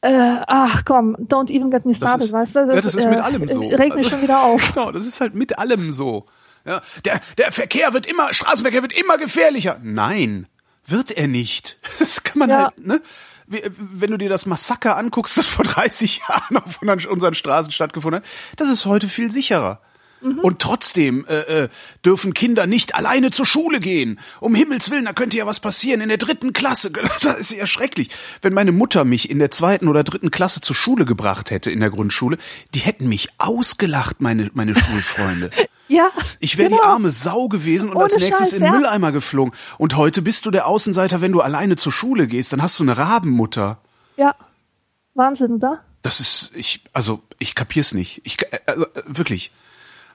äh, 0.00 0.40
ach 0.48 0.84
komm, 0.84 1.14
don't 1.16 1.52
even 1.52 1.70
get 1.70 1.84
me 1.86 1.92
Das 1.92 1.98
started, 1.98 2.24
ist, 2.26 2.32
weißt 2.32 2.56
du? 2.56 2.58
ja, 2.60 2.74
das 2.74 2.84
ist 2.96 3.08
mit 3.08 3.18
äh, 3.18 3.20
allem 3.20 3.46
so. 3.48 3.60
Regt 3.60 3.78
mich 3.94 4.06
Also- 4.06 4.10
schon 4.10 4.22
wieder 4.22 4.42
auf. 4.42 4.60
Genau, 4.74 4.90
das 4.90 5.06
ist 5.06 5.20
halt 5.20 5.36
mit 5.36 5.56
allem 5.56 5.92
so. 5.92 6.26
Ja, 6.66 6.82
der, 7.04 7.20
der 7.38 7.52
Verkehr 7.52 7.92
wird 7.92 8.06
immer, 8.06 8.34
Straßenverkehr 8.34 8.82
wird 8.82 8.98
immer 8.98 9.18
gefährlicher. 9.18 9.78
Nein, 9.84 10.48
wird 10.86 11.10
er 11.12 11.28
nicht. 11.28 11.76
Das 11.98 12.22
kann 12.22 12.38
man 12.40 12.50
Ja. 12.50 12.64
halt, 12.64 12.78
ne? 12.86 13.00
Wenn 13.46 14.10
du 14.10 14.16
dir 14.16 14.30
das 14.30 14.46
Massaker 14.46 14.96
anguckst, 14.96 15.36
das 15.36 15.46
vor 15.48 15.64
30 15.66 16.22
Jahren 16.28 16.56
auf 16.56 16.80
unseren 16.82 17.34
Straßen 17.34 17.72
stattgefunden 17.72 18.22
hat, 18.22 18.28
das 18.56 18.68
ist 18.70 18.86
heute 18.86 19.08
viel 19.08 19.30
sicherer. 19.30 19.80
Und 20.24 20.58
trotzdem 20.58 21.26
äh, 21.26 21.64
äh, 21.64 21.68
dürfen 22.04 22.32
Kinder 22.32 22.66
nicht 22.66 22.94
alleine 22.94 23.30
zur 23.30 23.44
Schule 23.44 23.78
gehen. 23.78 24.18
Um 24.40 24.54
Himmels 24.54 24.90
Willen, 24.90 25.04
da 25.04 25.12
könnte 25.12 25.36
ja 25.36 25.46
was 25.46 25.60
passieren. 25.60 26.00
In 26.00 26.08
der 26.08 26.18
dritten 26.18 26.52
Klasse, 26.52 26.90
das 27.22 27.36
ist 27.36 27.52
ja 27.52 27.66
schrecklich. 27.66 28.10
Wenn 28.40 28.54
meine 28.54 28.72
Mutter 28.72 29.04
mich 29.04 29.30
in 29.30 29.38
der 29.38 29.50
zweiten 29.50 29.88
oder 29.88 30.02
dritten 30.02 30.30
Klasse 30.30 30.60
zur 30.60 30.74
Schule 30.74 31.04
gebracht 31.04 31.50
hätte 31.50 31.70
in 31.70 31.80
der 31.80 31.90
Grundschule, 31.90 32.38
die 32.74 32.80
hätten 32.80 33.08
mich 33.08 33.28
ausgelacht, 33.38 34.20
meine, 34.20 34.50
meine 34.54 34.74
Schulfreunde. 34.74 35.50
Ja. 35.86 36.10
Ich 36.40 36.56
wäre 36.56 36.70
genau. 36.70 36.80
die 36.80 36.86
arme 36.88 37.10
Sau 37.10 37.48
gewesen 37.48 37.90
und 37.90 37.96
Ohne 37.96 38.04
als 38.04 38.16
nächstes 38.16 38.38
Scheiß, 38.38 38.52
in 38.54 38.60
den 38.60 38.72
ja. 38.72 38.78
Mülleimer 38.78 39.12
geflogen. 39.12 39.52
Und 39.76 39.96
heute 39.96 40.22
bist 40.22 40.46
du 40.46 40.50
der 40.50 40.66
Außenseiter, 40.66 41.20
wenn 41.20 41.30
du 41.30 41.42
alleine 41.42 41.76
zur 41.76 41.92
Schule 41.92 42.26
gehst. 42.26 42.54
Dann 42.54 42.62
hast 42.62 42.78
du 42.78 42.84
eine 42.84 42.96
Rabenmutter. 42.96 43.78
Ja. 44.16 44.34
Wahnsinn, 45.12 45.56
oder? 45.56 45.84
Das 46.00 46.20
ist, 46.20 46.52
ich, 46.54 46.84
also, 46.94 47.22
ich 47.38 47.54
kapier's 47.54 47.92
nicht. 47.92 48.22
Ich, 48.24 48.40
äh, 48.42 48.60
also, 48.66 48.86
äh, 48.86 49.02
wirklich. 49.06 49.52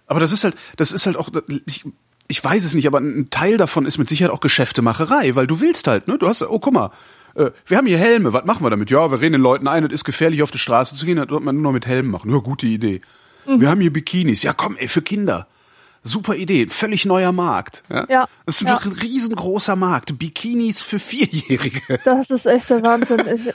Aber 0.10 0.20
das 0.20 0.32
ist 0.32 0.44
halt, 0.44 0.56
das 0.76 0.92
ist 0.92 1.06
halt 1.06 1.16
auch, 1.16 1.30
ich, 1.66 1.86
ich 2.28 2.44
weiß 2.44 2.64
es 2.66 2.74
nicht, 2.74 2.88
aber 2.88 3.00
ein 3.00 3.30
Teil 3.30 3.58
davon 3.58 3.86
ist 3.86 3.98
mit 3.98 4.10
Sicherheit 4.10 4.34
auch 4.34 4.42
Geschäftemacherei, 4.42 5.36
weil 5.36 5.48
du 5.48 5.62
willst 5.62 5.88
halt, 5.88 6.08
ne? 6.08 6.18
Du 6.18 6.28
hast, 6.28 6.42
oh, 6.42 6.60
guck 6.60 6.74
mal, 6.74 6.92
äh, 7.36 7.52
wir 7.66 7.78
haben 7.78 7.88
hier 7.88 7.98
Helme, 7.98 8.34
was 8.34 8.44
machen 8.46 8.66
wir 8.66 8.70
damit? 8.70 8.90
Ja, 8.90 9.12
wir 9.12 9.22
reden 9.22 9.34
den 9.34 9.42
Leuten 9.42 9.68
ein, 9.68 9.86
es 9.86 9.94
ist 9.94 10.04
gefährlich, 10.04 10.42
auf 10.42 10.52
die 10.52 10.60
Straße 10.60 10.96
zu 10.96 11.06
gehen, 11.06 11.18
das 11.18 11.30
wird 11.30 11.44
man 11.44 11.56
nur 11.56 11.64
noch 11.64 11.72
mit 11.72 11.86
Helmen 11.86 12.10
machen. 12.10 12.32
Ja, 12.32 12.40
gute 12.40 12.66
Idee. 12.68 13.02
Wir 13.46 13.70
haben 13.70 13.82
hier 13.82 13.92
Bikinis. 13.92 14.44
Ja, 14.44 14.54
komm, 14.54 14.78
ey, 14.78 14.88
für 14.88 15.02
Kinder. 15.02 15.48
Super 16.04 16.36
Idee, 16.36 16.68
völlig 16.68 17.06
neuer 17.06 17.32
Markt. 17.32 17.84
Ja, 17.90 18.06
Ja, 18.10 18.28
Das 18.46 18.62
ist 18.62 18.68
ja. 18.68 18.76
doch 18.76 18.86
ein 18.86 18.92
riesengroßer 18.92 19.76
Markt. 19.76 20.18
Bikinis 20.18 20.82
für 20.82 21.00
Vierjährige. 21.00 22.00
Das 22.06 22.30
ist 22.30 22.46
echt 22.46 22.70
der 22.70 22.82
Wahnsinn. 22.84 23.22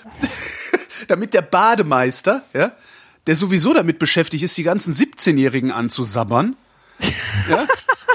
Damit 1.08 1.34
der 1.34 1.42
Bademeister, 1.42 2.42
ja, 2.52 2.72
der 3.26 3.36
sowieso 3.36 3.72
damit 3.72 3.98
beschäftigt 3.98 4.42
ist, 4.44 4.56
die 4.56 4.62
ganzen 4.62 4.92
17-Jährigen 4.92 5.70
anzusabbern, 5.70 6.56
ja, 7.50 7.66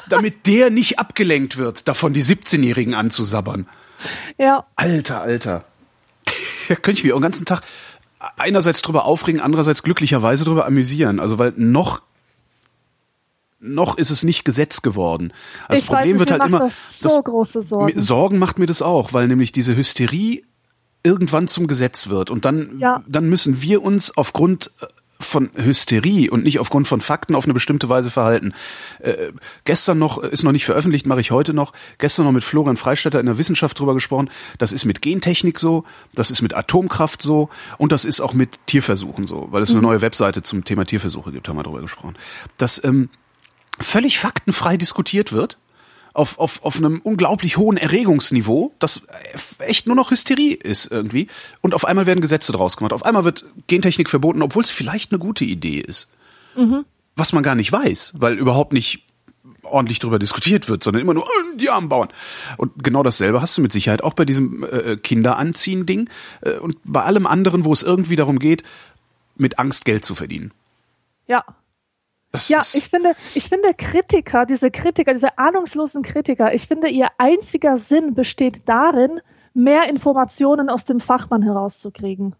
damit 0.08 0.48
der 0.48 0.70
nicht 0.70 1.00
abgelenkt 1.00 1.58
wird, 1.58 1.88
davon 1.88 2.14
die 2.14 2.24
17-Jährigen 2.24 2.94
anzusabbern. 2.94 3.68
ja, 4.38 4.66
Alter, 4.76 5.22
Alter. 5.22 5.66
Da 6.68 6.76
könnte 6.76 7.00
ich 7.00 7.04
mich 7.04 7.14
auch 7.14 7.18
den 7.18 7.24
ganzen 7.24 7.46
Tag 7.46 7.64
einerseits 8.38 8.82
drüber 8.82 9.06
aufregen, 9.06 9.42
andererseits 9.42 9.82
glücklicherweise 9.84 10.44
drüber 10.44 10.66
amüsieren. 10.66 11.20
Also 11.20 11.38
weil 11.40 11.54
noch 11.56 12.02
noch 13.62 13.98
ist 13.98 14.10
es 14.10 14.24
nicht 14.24 14.46
Gesetz 14.46 14.82
geworden. 14.82 15.34
Also 15.68 15.84
ich 15.84 15.90
weiß 15.92 16.08
nicht, 16.08 16.30
mir 16.30 16.38
macht 16.48 16.64
das 16.64 17.00
so 17.00 17.22
große 17.22 17.62
Sorgen. 17.62 17.94
mir- 17.94 18.02
Sorgen 18.02 18.38
macht 18.40 18.58
mir 18.58 18.68
das 18.68 18.82
auch, 18.82 19.12
weil 19.12 19.28
nämlich 19.28 19.52
diese 19.52 19.76
Hysterie 19.76 20.44
irgendwann 21.04 21.48
zum 21.50 21.68
Gesetz 21.68 22.08
wird 22.08 22.30
und 22.30 22.46
dann 22.46 22.80
Ja. 22.80 23.04
dann 23.08 23.28
müssen 23.30 23.62
wir 23.62 23.84
uns 23.84 24.16
aufgrund 24.16 24.72
von 25.20 25.50
Hysterie 25.56 26.30
und 26.30 26.44
nicht 26.44 26.60
aufgrund 26.60 26.88
von 26.88 27.02
Fakten 27.02 27.36
auf 27.36 27.44
eine 27.44 27.54
bestimmte 27.54 27.90
Weise 27.90 28.10
verhalten. 28.10 28.54
Äh, 29.00 29.32
gestern 29.66 30.00
noch, 30.00 30.18
ist 30.18 30.44
noch 30.44 30.54
nicht 30.54 30.66
veröffentlicht, 30.66 31.06
mache 31.06 31.20
ich 31.20 31.32
heute 31.32 31.54
noch, 31.54 31.74
gestern 31.98 32.26
noch 32.26 32.32
mit 32.32 32.44
Florian 32.44 32.78
Freistetter 32.78 33.20
in 33.20 33.26
der 33.26 33.38
Wissenschaft 33.38 33.78
drüber 33.78 33.94
gesprochen. 33.94 34.30
Das 34.58 34.72
ist 34.72 34.86
mit 34.86 35.02
Gentechnik 35.02 35.60
so, 35.60 35.84
das 36.14 36.32
ist 36.32 36.42
mit 36.42 36.56
Atomkraft 36.56 37.22
so 37.22 37.50
und 37.78 37.92
das 37.92 38.06
ist 38.06 38.22
auch 38.22 38.34
mit 38.34 38.60
Tierversuchen 38.66 39.28
so, 39.28 39.48
weil 39.52 39.62
es 39.62 39.72
eine 39.72 39.82
neue 39.82 40.02
Webseite 40.02 40.42
zum 40.42 40.64
Thema 40.64 40.86
Tierversuche 40.86 41.32
gibt, 41.32 41.50
haben 41.50 41.58
wir 41.58 41.64
drüber 41.64 41.82
gesprochen. 41.82 42.18
Dass 42.58 42.82
ähm, 42.84 43.10
völlig 43.80 44.20
faktenfrei 44.20 44.78
diskutiert 44.78 45.34
wird, 45.34 45.58
auf, 46.14 46.40
auf, 46.40 46.64
auf 46.64 46.78
einem 46.78 47.00
unglaublich 47.04 47.58
hohen 47.58 47.78
Erregungsniveau, 47.78 48.74
das 48.80 49.08
echt 49.60 49.88
nur 49.88 49.96
noch 49.96 50.12
Hysterie 50.12 50.54
ist 50.54 50.92
irgendwie. 50.92 51.28
Und 51.62 51.74
auf 51.74 51.86
einmal 51.86 52.06
werden 52.06 52.22
Gesetze 52.22 52.52
draus 52.52 52.78
gemacht. 52.78 52.94
Auf 52.94 53.06
einmal 53.06 53.24
wird 53.24 53.46
Gentechnik 53.68 54.10
verboten, 54.10 54.42
obwohl 54.42 54.64
es 54.64 54.70
vielleicht 54.70 55.12
eine 55.12 55.20
gute 55.20 55.46
Idee 55.46 55.80
ist. 55.80 56.10
Was 57.16 57.34
man 57.34 57.44
gar 57.44 57.56
nicht 57.56 57.72
weiß, 57.72 58.14
weil 58.18 58.38
überhaupt 58.38 58.74
nicht 58.74 59.04
ordentlich 59.64 60.00
drüber 60.00 60.20
diskutiert 60.20 60.68
wird, 60.68 60.84
sondern 60.84 61.02
immer 61.02 61.14
nur 61.14 61.24
äh, 61.24 61.58
die 61.58 61.70
armen 61.70 61.90
Bauern. 61.90 62.10
Und 62.58 62.84
genau 62.84 63.04
dasselbe 63.04 63.42
hast 63.42 63.58
du 63.58 63.62
mit 63.62 63.72
Sicherheit 63.72 64.04
auch 64.04 64.14
bei 64.14 64.26
diesem 64.26 64.64
äh, 64.64 64.96
Kinderanziehen-Ding 64.96 66.10
äh, 66.42 66.54
und 66.54 66.78
bei 66.84 67.04
allem 67.04 67.28
anderen, 67.28 67.66
wo 67.66 67.74
es 67.74 67.84
irgendwie 67.84 68.16
darum 68.16 68.40
geht, 68.40 68.64
mit 69.36 69.60
Angst 69.60 69.86
Geld 69.86 70.06
zu 70.06 70.16
verdienen. 70.16 70.52
ja. 71.28 71.44
Das 72.32 72.48
Ja, 72.50 72.60
ich 72.60 72.90
finde, 72.90 73.16
ich 73.34 73.50
finde 73.50 73.74
Kritiker, 73.74 74.46
diese 74.46 74.70
Kritiker, 74.70 75.14
diese 75.14 75.38
ahnungslosen 75.40 76.04
Kritiker, 76.04 76.54
ich 76.54 76.68
finde, 76.68 76.88
ihr 76.88 77.08
einziger 77.18 77.78
Sinn 77.78 78.14
besteht 78.14 78.70
darin, 78.70 79.20
mehr 79.56 79.90
Informationen 79.90 80.70
aus 80.70 80.86
dem 80.86 81.00
Fachmann 81.00 81.42
herauszukriegen. 81.42 82.36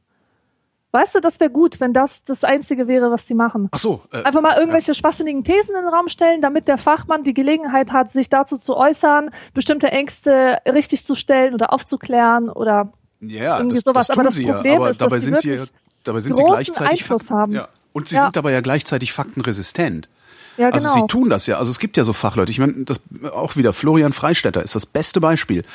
Weißt 0.92 1.14
du, 1.14 1.20
das 1.20 1.40
wäre 1.40 1.52
gut, 1.52 1.80
wenn 1.80 1.94
das 1.94 2.24
das 2.24 2.44
Einzige 2.44 2.88
wäre, 2.88 3.12
was 3.12 3.26
die 3.26 3.36
machen. 3.36 3.70
ach 3.72 3.78
so, 3.78 4.02
äh, 4.12 4.24
Einfach 4.24 4.42
mal 4.42 4.58
irgendwelche 4.58 4.96
schwachsinnigen 4.96 5.44
Thesen 5.44 5.76
in 5.76 5.82
den 5.82 5.94
Raum 5.94 6.08
stellen, 6.08 6.42
damit 6.42 6.68
der 6.68 6.80
Fachmann 6.80 7.24
die 7.24 7.36
Gelegenheit 7.36 7.92
hat, 7.92 8.10
sich 8.10 8.28
dazu 8.30 8.58
zu 8.58 8.76
äußern, 8.76 9.30
bestimmte 9.54 9.92
Ängste 9.92 10.60
richtig 10.66 11.06
zu 11.06 11.14
stellen 11.14 11.54
oder 11.54 11.74
aufzuklären 11.74 12.50
oder 12.50 12.92
Ja, 13.22 13.58
irgendwie 13.58 13.76
das, 13.76 13.84
sowas. 13.84 14.08
Das 14.08 14.18
Aber 14.18 14.24
das 14.24 14.36
Problem 14.36 14.66
ja. 14.66 14.76
Aber 14.78 14.90
ist, 14.90 15.00
dass 15.00 15.10
dabei 15.10 15.20
sie 15.20 15.26
sind 15.26 15.42
sie, 15.42 15.54
ja- 15.54 15.64
dabei 16.04 16.22
sind 16.22 16.36
sie 16.36 16.44
gleichzeitig 16.44 17.02
Einfluss 17.02 17.30
haben. 17.30 17.52
Ja. 17.54 17.68
Und 18.00 18.08
sie 18.08 18.16
Ja. 18.16 18.24
sind 18.24 18.38
aber 18.38 18.50
ja 18.52 18.62
gleichzeitig 18.62 19.12
faktenresistent. 19.12 20.08
ja 20.56 20.70
Also 20.70 20.88
genau. 20.88 21.02
sie 21.02 21.08
tun 21.08 21.30
das 21.30 21.48
ja. 21.48 21.58
Also 21.58 21.70
es 21.70 21.80
gibt 21.80 21.98
ja 21.98 22.06
so 22.06 22.14
Fachleute. 22.14 22.50
Ich 22.50 22.60
meine, 22.60 22.86
das 22.86 23.02
auch 23.34 23.58
wieder 23.58 23.74
Florian 23.74 24.14
Freistetter 24.14 24.64
ist 24.64 24.74
das 24.74 24.86
beste 24.86 25.20
Beispiel. 25.20 25.66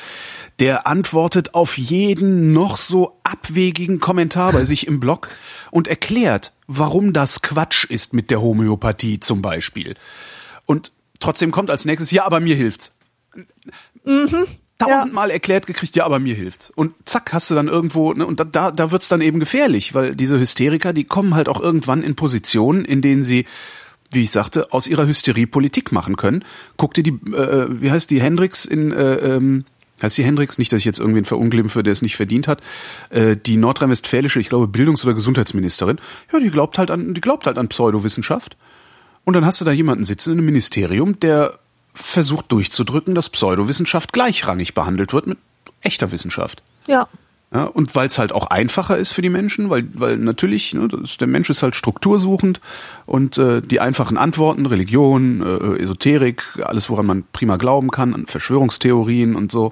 Der 0.59 0.87
antwortet 0.87 1.53
auf 1.53 1.77
jeden 1.77 2.51
noch 2.51 2.77
so 2.77 3.19
abwegigen 3.23 3.99
Kommentar 3.99 4.53
bei 4.53 4.65
sich 4.65 4.87
im 4.87 4.99
Blog 4.99 5.27
und 5.69 5.87
erklärt, 5.87 6.51
warum 6.65 7.13
das 7.13 7.43
Quatsch 7.43 7.85
ist 7.85 8.13
mit 8.13 8.31
der 8.31 8.41
Homöopathie 8.41 9.19
zum 9.19 9.43
Beispiel. 9.43 9.93
Und 10.65 10.91
trotzdem 11.19 11.51
kommt 11.51 11.69
als 11.69 11.85
nächstes, 11.85 12.09
ja, 12.09 12.25
aber 12.25 12.39
mir 12.39 12.55
hilft's. 12.55 12.91
Tausendmal 14.77 15.31
erklärt 15.31 15.67
gekriegt, 15.67 15.95
ja, 15.95 16.05
aber 16.05 16.19
mir 16.19 16.35
hilft's. 16.35 16.69
Und 16.75 16.93
zack, 17.05 17.31
hast 17.31 17.49
du 17.49 17.55
dann 17.55 17.69
irgendwo, 17.69 18.13
ne, 18.13 18.25
und 18.25 18.39
da, 18.39 18.43
da, 18.43 18.71
da 18.71 18.91
wird's 18.91 19.07
dann 19.07 19.21
eben 19.21 19.39
gefährlich, 19.39 19.93
weil 19.93 20.15
diese 20.15 20.37
Hysteriker, 20.37 20.91
die 20.91 21.05
kommen 21.05 21.33
halt 21.33 21.47
auch 21.47 21.61
irgendwann 21.61 22.03
in 22.03 22.15
Positionen, 22.15 22.83
in 22.83 23.01
denen 23.01 23.23
sie, 23.23 23.45
wie 24.11 24.23
ich 24.23 24.31
sagte, 24.31 24.73
aus 24.73 24.87
ihrer 24.87 25.07
Hysterie 25.07 25.47
Politik 25.47 25.93
machen 25.93 26.17
können. 26.17 26.43
Guck 26.75 26.93
dir 26.93 27.03
die, 27.03 27.11
äh, 27.11 27.67
wie 27.69 27.89
heißt 27.89 28.09
die 28.09 28.21
Hendricks 28.21 28.65
in, 28.65 28.91
äh, 28.91 29.15
ähm, 29.15 29.63
heißt 30.01 30.17
die 30.17 30.25
Hendricks, 30.25 30.57
nicht, 30.57 30.73
dass 30.73 30.79
ich 30.79 30.85
jetzt 30.85 30.99
irgendwen 30.99 31.23
verunglimpfe, 31.23 31.81
der 31.81 31.93
es 31.93 32.01
nicht 32.01 32.17
verdient 32.17 32.49
hat, 32.49 32.61
äh, 33.11 33.37
die 33.37 33.55
nordrhein-westfälische, 33.55 34.41
ich 34.41 34.49
glaube, 34.49 34.67
Bildungs- 34.67 35.05
oder 35.05 35.13
Gesundheitsministerin, 35.13 35.99
ja, 36.33 36.39
die 36.39 36.49
glaubt 36.49 36.77
halt 36.77 36.91
an, 36.91 37.13
die 37.13 37.21
glaubt 37.21 37.45
halt 37.45 37.57
an 37.57 37.69
Pseudowissenschaft. 37.69 38.57
Und 39.23 39.35
dann 39.35 39.45
hast 39.45 39.61
du 39.61 39.65
da 39.65 39.71
jemanden 39.71 40.03
sitzen 40.03 40.33
in 40.33 40.39
einem 40.39 40.47
Ministerium, 40.47 41.19
der 41.21 41.59
versucht 41.95 42.51
durchzudrücken, 42.51 43.15
dass 43.15 43.29
Pseudowissenschaft 43.29 44.13
gleichrangig 44.13 44.73
behandelt 44.75 45.13
wird 45.13 45.25
mit 45.27 45.37
echter 45.81 46.11
Wissenschaft. 46.11 46.61
ja. 46.87 47.07
Ja, 47.53 47.65
und 47.65 47.95
weil 47.95 48.07
es 48.07 48.17
halt 48.17 48.33
auch 48.33 48.47
einfacher 48.47 48.97
ist 48.97 49.13
für 49.13 49.21
die 49.21 49.29
Menschen, 49.29 49.69
weil, 49.69 49.87
weil 49.93 50.17
natürlich, 50.17 50.73
ne, 50.73 50.89
das, 50.89 51.15
der 51.17 51.27
Mensch 51.27 51.49
ist 51.49 51.63
halt 51.63 51.75
struktursuchend 51.75 52.59
und 53.05 53.37
äh, 53.37 53.61
die 53.61 53.79
einfachen 53.79 54.17
Antworten, 54.17 54.65
Religion, 54.65 55.41
äh, 55.41 55.81
Esoterik, 55.81 56.43
alles, 56.63 56.89
woran 56.89 57.05
man 57.05 57.23
prima 57.31 57.55
glauben 57.55 57.91
kann, 57.91 58.13
an 58.13 58.25
Verschwörungstheorien 58.25 59.35
und 59.35 59.51
so, 59.53 59.71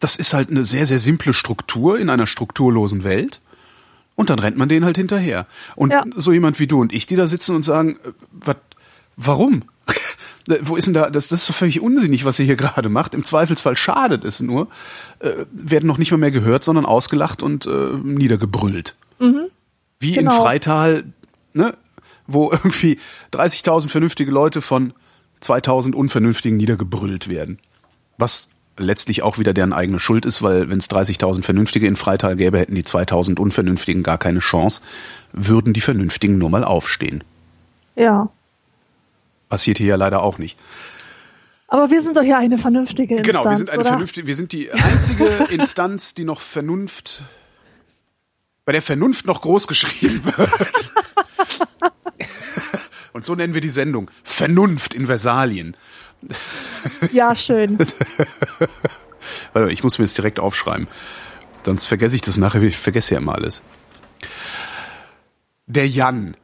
das 0.00 0.16
ist 0.16 0.34
halt 0.34 0.50
eine 0.50 0.64
sehr, 0.64 0.84
sehr 0.84 0.98
simple 0.98 1.32
Struktur 1.32 1.98
in 1.98 2.10
einer 2.10 2.26
strukturlosen 2.26 3.02
Welt. 3.04 3.40
Und 4.16 4.28
dann 4.28 4.40
rennt 4.40 4.58
man 4.58 4.68
denen 4.68 4.84
halt 4.84 4.98
hinterher. 4.98 5.46
Und 5.76 5.90
Ja. 5.92 6.02
so 6.16 6.32
jemand 6.32 6.58
wie 6.58 6.66
du 6.66 6.80
und 6.80 6.92
ich, 6.92 7.06
die 7.06 7.16
da 7.16 7.26
sitzen 7.26 7.56
und 7.56 7.62
sagen, 7.62 7.96
äh, 8.04 8.10
wat, 8.32 8.58
warum? 9.16 9.62
Wo 10.62 10.76
ist 10.76 10.86
denn 10.86 10.94
da, 10.94 11.08
das, 11.10 11.28
das 11.28 11.40
ist 11.40 11.48
doch 11.48 11.54
völlig 11.54 11.80
unsinnig, 11.80 12.24
was 12.24 12.38
ihr 12.38 12.44
hier 12.44 12.56
gerade 12.56 12.88
macht. 12.88 13.14
Im 13.14 13.24
Zweifelsfall 13.24 13.76
schadet 13.76 14.24
es 14.24 14.40
nur, 14.40 14.68
äh, 15.20 15.32
werden 15.52 15.86
noch 15.86 15.98
nicht 15.98 16.10
mal 16.10 16.18
mehr 16.18 16.30
gehört, 16.30 16.64
sondern 16.64 16.84
ausgelacht 16.84 17.42
und 17.42 17.66
äh, 17.66 17.92
niedergebrüllt. 18.02 18.94
Wie 20.00 20.16
in 20.16 20.26
Genau. 20.26 20.42
Freital, 20.42 21.04
ne, 21.54 21.74
wo 22.26 22.50
irgendwie 22.52 22.98
30.000 23.32 23.88
vernünftige 23.88 24.30
Leute 24.30 24.60
von 24.60 24.92
2.000 25.42 25.94
Unvernünftigen 25.94 26.56
niedergebrüllt 26.56 27.28
werden. 27.28 27.58
Was 28.18 28.48
letztlich 28.76 29.22
auch 29.22 29.38
wieder 29.38 29.54
deren 29.54 29.72
eigene 29.72 29.98
Schuld 29.98 30.26
ist, 30.26 30.42
weil 30.42 30.68
wenn 30.68 30.78
es 30.78 30.90
30.000 30.90 31.42
Vernünftige 31.42 31.86
in 31.86 31.96
Freital 31.96 32.36
gäbe, 32.36 32.58
hätten 32.58 32.74
die 32.74 32.82
2.000 32.82 33.38
Unvernünftigen 33.38 34.02
gar 34.02 34.18
keine 34.18 34.40
Chance, 34.40 34.82
würden 35.32 35.72
die 35.72 35.80
Vernünftigen 35.80 36.38
nur 36.38 36.50
mal 36.50 36.64
aufstehen. 36.64 37.22
Ja. 37.96 38.28
Passiert 39.54 39.78
hier 39.78 39.86
ja 39.86 39.94
leider 39.94 40.20
auch 40.20 40.38
nicht. 40.38 40.58
Aber 41.68 41.88
wir 41.88 42.02
sind 42.02 42.16
doch 42.16 42.24
ja 42.24 42.38
eine 42.38 42.58
vernünftige 42.58 43.18
Instanz, 43.18 43.38
genau, 43.38 43.48
wir 43.48 43.56
sind 43.56 43.70
eine 43.70 43.78
oder? 43.78 43.88
vernünftige, 43.90 44.26
wir 44.26 44.34
sind 44.34 44.50
die 44.50 44.72
einzige 44.72 45.26
Instanz, 45.48 46.12
die 46.12 46.24
noch 46.24 46.40
Vernunft, 46.40 47.22
bei 48.64 48.72
der 48.72 48.82
Vernunft 48.82 49.26
noch 49.26 49.42
groß 49.42 49.68
geschrieben 49.68 50.24
wird. 50.24 50.90
Und 53.12 53.24
so 53.24 53.36
nennen 53.36 53.54
wir 53.54 53.60
die 53.60 53.70
Sendung. 53.70 54.10
Vernunft 54.24 54.92
in 54.92 55.06
Versalien. 55.06 55.76
Ja, 57.12 57.36
schön. 57.36 57.78
Warte, 59.52 59.70
ich 59.70 59.84
muss 59.84 60.00
mir 60.00 60.04
das 60.04 60.14
direkt 60.14 60.40
aufschreiben. 60.40 60.88
Sonst 61.64 61.86
vergesse 61.86 62.16
ich 62.16 62.22
das 62.22 62.38
nachher. 62.38 62.60
Ich 62.64 62.76
vergesse 62.76 63.14
ja 63.14 63.20
immer 63.20 63.36
alles. 63.36 63.62
Der 65.66 65.88
Jan 65.88 66.36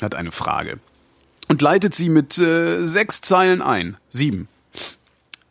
hat 0.00 0.14
eine 0.14 0.32
Frage. 0.32 0.80
Und 1.48 1.62
leitet 1.62 1.94
sie 1.94 2.08
mit 2.08 2.38
äh, 2.38 2.86
sechs 2.86 3.20
Zeilen 3.20 3.62
ein. 3.62 3.96
Sieben. 4.08 4.48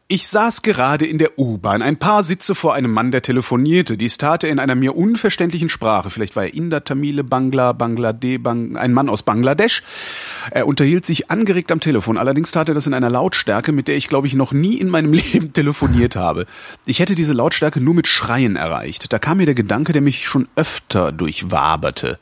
Ich 0.07 0.27
saß 0.27 0.61
gerade 0.61 1.07
in 1.07 1.17
der 1.17 1.39
U-Bahn, 1.39 1.81
ein 1.81 1.97
paar 1.97 2.23
Sitze 2.23 2.53
vor 2.53 2.75
einem 2.75 2.91
Mann, 2.91 3.09
der 3.09 3.23
telefonierte. 3.23 3.97
Dies 3.97 4.19
tat 4.19 4.43
er 4.43 4.51
in 4.51 4.59
einer 4.59 4.75
mir 4.75 4.95
unverständlichen 4.95 5.67
Sprache. 5.67 6.11
Vielleicht 6.11 6.35
war 6.35 6.43
er 6.43 6.53
Inder, 6.53 6.83
Tamile, 6.83 7.23
Bangla, 7.23 7.73
Bangladesch, 7.73 8.39
Bang, 8.39 8.77
ein 8.77 8.93
Mann 8.93 9.09
aus 9.09 9.23
Bangladesch. 9.23 9.81
Er 10.51 10.67
unterhielt 10.67 11.07
sich 11.07 11.31
angeregt 11.31 11.71
am 11.71 11.79
Telefon. 11.79 12.19
Allerdings 12.19 12.51
tat 12.51 12.69
er 12.69 12.75
das 12.75 12.85
in 12.85 12.93
einer 12.93 13.09
Lautstärke, 13.09 13.71
mit 13.71 13.87
der 13.87 13.95
ich, 13.95 14.07
glaube 14.07 14.27
ich, 14.27 14.35
noch 14.35 14.51
nie 14.51 14.75
in 14.75 14.89
meinem 14.89 15.11
Leben 15.13 15.53
telefoniert 15.53 16.15
habe. 16.15 16.45
Ich 16.85 16.99
hätte 16.99 17.15
diese 17.15 17.33
Lautstärke 17.33 17.81
nur 17.81 17.95
mit 17.95 18.05
Schreien 18.05 18.57
erreicht. 18.57 19.11
Da 19.11 19.17
kam 19.17 19.37
mir 19.37 19.47
der 19.47 19.55
Gedanke, 19.55 19.91
der 19.91 20.03
mich 20.03 20.27
schon 20.27 20.47
öfter 20.55 21.11
durchwaberte. 21.13 22.19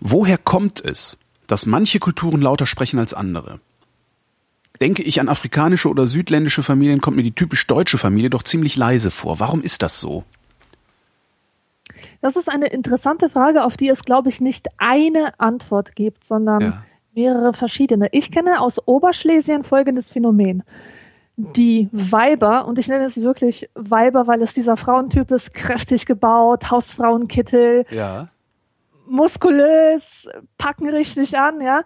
Woher 0.00 0.36
kommt 0.36 0.84
es, 0.84 1.16
dass 1.48 1.66
manche 1.66 1.98
Kulturen 1.98 2.40
lauter 2.40 2.66
sprechen 2.66 3.00
als 3.00 3.12
andere? 3.12 3.58
Denke 4.80 5.02
ich 5.02 5.20
an 5.20 5.28
afrikanische 5.28 5.88
oder 5.88 6.06
südländische 6.06 6.62
Familien, 6.62 7.00
kommt 7.00 7.16
mir 7.16 7.24
die 7.24 7.32
typisch 7.32 7.66
deutsche 7.66 7.98
Familie 7.98 8.30
doch 8.30 8.44
ziemlich 8.44 8.76
leise 8.76 9.10
vor. 9.10 9.40
Warum 9.40 9.62
ist 9.62 9.82
das 9.82 9.98
so? 9.98 10.22
Das 12.20 12.36
ist 12.36 12.48
eine 12.48 12.66
interessante 12.66 13.28
Frage, 13.28 13.64
auf 13.64 13.76
die 13.76 13.88
es, 13.88 14.04
glaube 14.04 14.28
ich, 14.28 14.40
nicht 14.40 14.68
eine 14.78 15.38
Antwort 15.40 15.96
gibt, 15.96 16.24
sondern 16.24 16.60
ja. 16.60 16.84
mehrere 17.14 17.52
verschiedene. 17.52 18.08
Ich 18.12 18.30
kenne 18.30 18.60
aus 18.60 18.86
Oberschlesien 18.86 19.64
folgendes 19.64 20.10
Phänomen. 20.10 20.62
Die 21.36 21.88
Weiber, 21.92 22.66
und 22.66 22.80
ich 22.80 22.88
nenne 22.88 23.04
es 23.04 23.22
wirklich 23.22 23.70
Weiber, 23.74 24.26
weil 24.26 24.42
es 24.42 24.54
dieser 24.54 24.76
Frauentyp 24.76 25.30
ist, 25.30 25.54
kräftig 25.54 26.04
gebaut, 26.04 26.70
Hausfrauenkittel, 26.70 27.86
ja. 27.90 28.28
Muskulös, 29.08 30.28
packen 30.56 30.88
richtig 30.88 31.38
an, 31.38 31.60
ja 31.60 31.82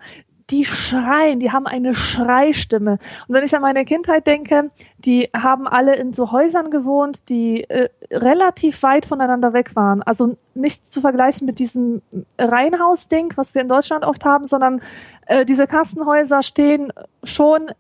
die 0.53 0.65
schreien, 0.67 1.41
die 1.41 1.51
haben 1.51 1.67
eine 1.67 1.95
Schreistimme. 1.95 2.99
Und 3.27 3.35
wenn 3.35 3.43
ich 3.43 3.55
an 3.57 3.63
meine 3.63 3.85
Kindheit 3.85 4.27
denke, 4.27 4.71
die 4.99 5.31
haben 5.35 5.67
alle 5.67 5.97
in 5.97 6.13
so 6.13 6.31
Häusern 6.31 6.71
gewohnt, 6.71 7.29
die 7.31 7.65
äh, 7.69 7.89
relativ 8.11 8.83
weit 8.83 9.07
voneinander 9.07 9.55
weg 9.55 9.75
waren. 9.75 10.03
Also 10.03 10.37
nicht 10.55 10.87
zu 10.87 11.01
vergleichen 11.01 11.47
mit 11.47 11.59
diesem 11.59 12.03
Reihenhaus-Ding, 12.39 13.33
was 13.37 13.55
wir 13.55 13.63
in 13.63 13.69
Deutschland 13.69 14.05
oft 14.05 14.25
haben, 14.25 14.45
sondern 14.45 14.83
äh, 15.27 15.47
diese 15.47 15.67
Kastenhäuser 15.67 16.43
stehen 16.43 16.93
schon 17.25 17.71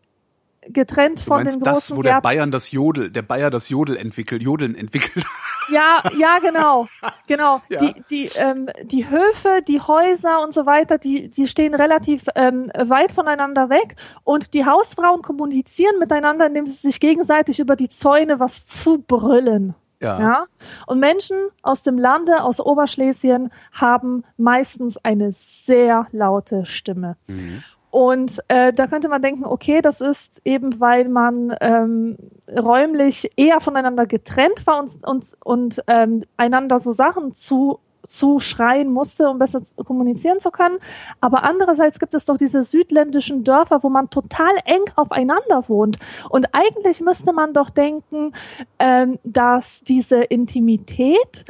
getrennt 0.68 1.20
von 1.20 1.44
den 1.44 1.60
großen 1.60 1.62
das, 1.62 1.96
wo 1.96 2.02
der 2.02 2.20
Bayern 2.20 2.50
das 2.50 2.70
Jodel, 2.70 3.10
der 3.10 3.22
Bayer 3.22 3.50
das 3.50 3.68
Jodel 3.68 3.96
entwickelt, 3.96 4.42
Jodeln 4.42 4.74
entwickelt. 4.74 5.24
Ja, 5.70 6.02
ja, 6.18 6.40
genau, 6.40 6.88
genau. 7.28 7.62
Ja. 7.68 7.78
Die, 7.78 7.94
die, 8.10 8.30
ähm, 8.34 8.68
die 8.82 9.08
Höfe, 9.08 9.62
die 9.66 9.80
Häuser 9.80 10.42
und 10.42 10.52
so 10.52 10.66
weiter, 10.66 10.98
die, 10.98 11.30
die 11.30 11.46
stehen 11.46 11.74
relativ 11.74 12.24
ähm, 12.34 12.70
weit 12.76 13.12
voneinander 13.12 13.70
weg 13.70 13.94
und 14.24 14.54
die 14.54 14.66
Hausfrauen 14.66 15.22
kommunizieren 15.22 16.00
miteinander, 16.00 16.46
indem 16.46 16.66
sie 16.66 16.74
sich 16.74 16.98
gegenseitig 16.98 17.60
über 17.60 17.76
die 17.76 17.88
Zäune 17.88 18.40
was 18.40 18.66
zubrüllen. 18.66 19.76
Ja. 20.00 20.20
ja. 20.20 20.46
Und 20.88 20.98
Menschen 20.98 21.36
aus 21.62 21.84
dem 21.84 21.96
Lande, 21.96 22.42
aus 22.42 22.60
Oberschlesien, 22.60 23.52
haben 23.72 24.24
meistens 24.36 24.98
eine 24.98 25.30
sehr 25.30 26.08
laute 26.10 26.66
Stimme. 26.66 27.16
Mhm. 27.28 27.62
Und 27.92 28.40
äh, 28.48 28.72
da 28.72 28.86
könnte 28.86 29.10
man 29.10 29.20
denken, 29.20 29.44
okay, 29.44 29.82
das 29.82 30.00
ist 30.00 30.40
eben, 30.46 30.80
weil 30.80 31.10
man 31.10 31.54
ähm, 31.60 32.16
räumlich 32.50 33.30
eher 33.36 33.60
voneinander 33.60 34.06
getrennt 34.06 34.66
war 34.66 34.80
und, 34.80 34.92
und, 35.06 35.36
und 35.44 35.84
ähm, 35.88 36.22
einander 36.38 36.78
so 36.78 36.90
Sachen 36.90 37.34
zu 37.34 37.80
zu 38.08 38.40
schreien 38.40 38.90
musste, 38.90 39.28
um 39.28 39.38
besser 39.38 39.62
kommunizieren 39.84 40.40
zu 40.40 40.50
können. 40.50 40.78
Aber 41.20 41.44
andererseits 41.44 42.00
gibt 42.00 42.14
es 42.14 42.24
doch 42.24 42.36
diese 42.36 42.64
südländischen 42.64 43.44
Dörfer, 43.44 43.82
wo 43.82 43.90
man 43.90 44.10
total 44.10 44.54
eng 44.64 44.84
aufeinander 44.96 45.68
wohnt. 45.68 45.98
Und 46.28 46.48
eigentlich 46.52 47.00
müsste 47.00 47.32
man 47.32 47.54
doch 47.54 47.70
denken, 47.70 48.32
ähm, 48.78 49.18
dass 49.22 49.82
diese 49.82 50.22
Intimität 50.22 51.44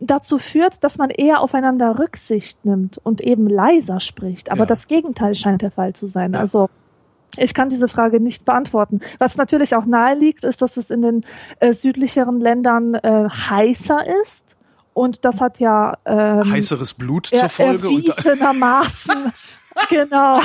dazu 0.00 0.38
führt, 0.38 0.84
dass 0.84 0.98
man 0.98 1.10
eher 1.10 1.40
aufeinander 1.40 1.98
Rücksicht 1.98 2.64
nimmt 2.64 2.98
und 2.98 3.20
eben 3.20 3.48
leiser 3.48 4.00
spricht. 4.00 4.50
Aber 4.50 4.60
ja. 4.60 4.66
das 4.66 4.86
Gegenteil 4.86 5.34
scheint 5.34 5.62
der 5.62 5.70
Fall 5.70 5.92
zu 5.92 6.06
sein. 6.06 6.34
Ja. 6.34 6.40
Also 6.40 6.68
ich 7.36 7.54
kann 7.54 7.68
diese 7.68 7.88
Frage 7.88 8.20
nicht 8.20 8.44
beantworten. 8.44 9.00
Was 9.18 9.36
natürlich 9.36 9.74
auch 9.76 9.84
nahe 9.84 10.16
liegt, 10.16 10.44
ist, 10.44 10.62
dass 10.62 10.76
es 10.76 10.90
in 10.90 11.02
den 11.02 11.24
äh, 11.60 11.72
südlicheren 11.72 12.40
Ländern 12.40 12.94
äh, 12.94 13.28
heißer 13.28 14.00
ist. 14.22 14.56
Und 14.94 15.24
das 15.24 15.40
hat 15.40 15.60
ja 15.60 15.96
ähm, 16.04 16.50
heißeres 16.50 16.94
Blut 16.94 17.28
zur 17.28 17.48
Folge. 17.48 17.86
Erwiesenermaßen. 17.86 19.32
genau. 19.88 20.40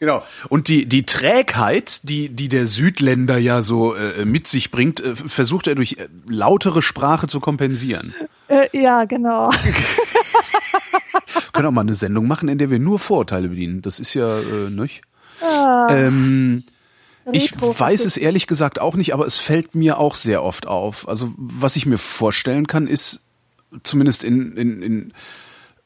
Genau. 0.00 0.22
Und 0.48 0.68
die, 0.68 0.86
die 0.86 1.04
Trägheit, 1.04 2.08
die, 2.08 2.30
die 2.30 2.48
der 2.48 2.66
Südländer 2.66 3.36
ja 3.36 3.62
so 3.62 3.94
äh, 3.94 4.24
mit 4.24 4.48
sich 4.48 4.70
bringt, 4.70 5.00
äh, 5.00 5.14
versucht 5.14 5.66
er 5.66 5.74
durch 5.74 5.98
äh, 5.98 6.08
lautere 6.26 6.80
Sprache 6.80 7.26
zu 7.26 7.38
kompensieren. 7.38 8.14
Äh, 8.48 8.68
ja, 8.72 9.04
genau. 9.04 9.50
können 11.52 11.66
auch 11.66 11.72
mal 11.72 11.82
eine 11.82 11.94
Sendung 11.94 12.26
machen, 12.26 12.48
in 12.48 12.56
der 12.56 12.70
wir 12.70 12.78
nur 12.78 12.98
Vorurteile 12.98 13.48
bedienen. 13.48 13.82
Das 13.82 14.00
ist 14.00 14.14
ja, 14.14 14.38
äh, 14.38 14.70
nicht? 14.70 15.02
Ah, 15.42 15.88
ähm, 15.90 16.64
ich 17.30 17.52
weiß 17.60 18.06
es 18.06 18.16
ehrlich 18.16 18.46
gesagt 18.46 18.80
auch 18.80 18.94
nicht, 18.96 19.12
aber 19.12 19.26
es 19.26 19.38
fällt 19.38 19.74
mir 19.74 19.98
auch 19.98 20.14
sehr 20.14 20.42
oft 20.42 20.66
auf. 20.66 21.06
Also 21.08 21.34
was 21.36 21.76
ich 21.76 21.84
mir 21.84 21.98
vorstellen 21.98 22.66
kann, 22.66 22.86
ist 22.86 23.20
zumindest 23.82 24.24
in, 24.24 24.56
in, 24.56 24.82
in 24.82 25.12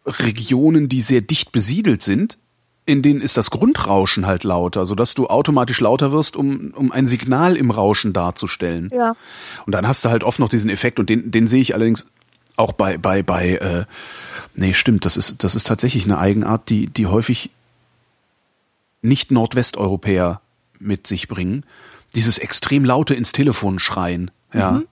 Regionen, 0.07 0.89
die 0.89 1.01
sehr 1.01 1.21
dicht 1.21 1.51
besiedelt 1.51 2.03
sind, 2.03 2.39
in 2.87 3.03
denen 3.03 3.21
ist 3.21 3.37
das 3.37 3.51
Grundrauschen 3.51 4.27
halt 4.27 4.45
lauter, 4.45 4.85
sodass 4.87 5.15
du 5.15 5.27
automatisch 5.27 5.81
lauter 5.81 6.13
wirst, 6.13 6.37
um, 6.37 6.73
um 6.75 6.93
ein 6.93 7.07
Signal 7.07 7.57
im 7.57 7.71
Rauschen 7.71 8.13
darzustellen. 8.13 8.91
Ja. 8.93 9.17
Und 9.65 9.75
dann 9.75 9.89
hast 9.89 10.05
du 10.05 10.11
halt 10.11 10.23
oft 10.23 10.39
noch 10.39 10.51
diesen 10.51 10.71
Effekt 10.71 11.01
und 11.01 11.09
den, 11.09 11.31
den 11.31 11.47
sehe 11.47 11.63
ich 11.63 11.75
allerdings 11.75 12.07
auch 12.57 12.73
bei, 12.73 12.99
bei, 12.99 13.23
bei, 13.23 13.57
äh, 13.57 13.85
nee, 14.55 14.75
stimmt, 14.75 15.05
das 15.05 15.17
ist, 15.17 15.43
das 15.43 15.55
ist 15.55 15.67
tatsächlich 15.67 16.05
eine 16.05 16.19
Eigenart, 16.19 16.69
die, 16.69 16.87
die 16.89 17.07
häufig 17.07 17.51
nicht 19.03 19.31
Nordwesteuropäer 19.31 20.41
mit 20.79 21.07
sich 21.07 21.27
bringen. 21.29 21.65
Dieses 22.15 22.39
extrem 22.39 22.85
laute 22.85 23.15
ins 23.15 23.33
Telefon 23.33 23.79
schreien, 23.79 24.31
ja. 24.53 24.73
Mhm. 24.73 24.87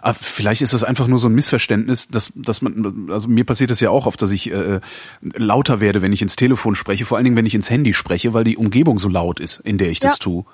Aber 0.00 0.10
ah, 0.10 0.18
vielleicht 0.20 0.62
ist 0.62 0.72
das 0.72 0.84
einfach 0.84 1.06
nur 1.06 1.18
so 1.18 1.28
ein 1.28 1.34
Missverständnis, 1.34 2.08
dass, 2.08 2.32
dass 2.34 2.62
man, 2.62 3.08
also 3.10 3.28
mir 3.28 3.44
passiert 3.44 3.70
das 3.70 3.80
ja 3.80 3.90
auch 3.90 4.06
oft, 4.06 4.20
dass 4.22 4.32
ich 4.32 4.50
äh, 4.50 4.80
lauter 5.20 5.80
werde, 5.80 6.02
wenn 6.02 6.12
ich 6.12 6.22
ins 6.22 6.36
Telefon 6.36 6.74
spreche, 6.74 7.04
vor 7.04 7.16
allen 7.16 7.24
Dingen, 7.24 7.36
wenn 7.36 7.46
ich 7.46 7.54
ins 7.54 7.70
Handy 7.70 7.92
spreche, 7.92 8.34
weil 8.34 8.44
die 8.44 8.56
Umgebung 8.56 8.98
so 8.98 9.08
laut 9.08 9.40
ist, 9.40 9.60
in 9.60 9.78
der 9.78 9.90
ich 9.90 10.02
ja. 10.02 10.08
das 10.08 10.18
tue. 10.18 10.44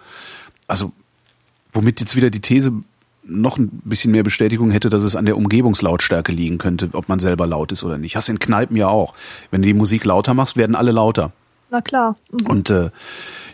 Also, 0.66 0.92
womit 1.72 2.00
jetzt 2.00 2.16
wieder 2.16 2.30
die 2.30 2.40
These 2.40 2.72
noch 3.24 3.56
ein 3.56 3.68
bisschen 3.84 4.12
mehr 4.12 4.24
Bestätigung 4.24 4.70
hätte, 4.70 4.90
dass 4.90 5.02
es 5.02 5.16
an 5.16 5.26
der 5.26 5.36
Umgebungslautstärke 5.36 6.32
liegen 6.32 6.58
könnte, 6.58 6.90
ob 6.92 7.08
man 7.08 7.20
selber 7.20 7.46
laut 7.46 7.72
ist 7.72 7.84
oder 7.84 7.98
nicht. 7.98 8.16
Hast 8.16 8.28
in 8.28 8.38
Kneipen 8.38 8.76
ja 8.76 8.88
auch. 8.88 9.14
Wenn 9.50 9.62
du 9.62 9.66
die 9.66 9.74
Musik 9.74 10.04
lauter 10.04 10.34
machst, 10.34 10.56
werden 10.56 10.74
alle 10.74 10.92
lauter. 10.92 11.32
Na 11.70 11.80
klar. 11.80 12.16
Mhm. 12.30 12.46
Und 12.46 12.70
äh, 12.70 12.90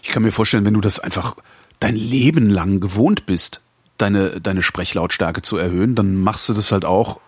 ich 0.02 0.08
kann 0.08 0.22
mir 0.22 0.32
vorstellen, 0.32 0.64
wenn 0.64 0.74
du 0.74 0.80
das 0.80 1.00
einfach 1.00 1.36
dein 1.80 1.96
Leben 1.96 2.48
lang 2.48 2.80
gewohnt 2.80 3.26
bist, 3.26 3.60
deine, 3.98 4.40
deine 4.40 4.62
Sprechlautstärke 4.62 5.42
zu 5.42 5.56
erhöhen, 5.56 5.94
dann 5.94 6.20
machst 6.20 6.48
du 6.48 6.54
das 6.54 6.72
halt 6.72 6.84
auch 6.84 7.20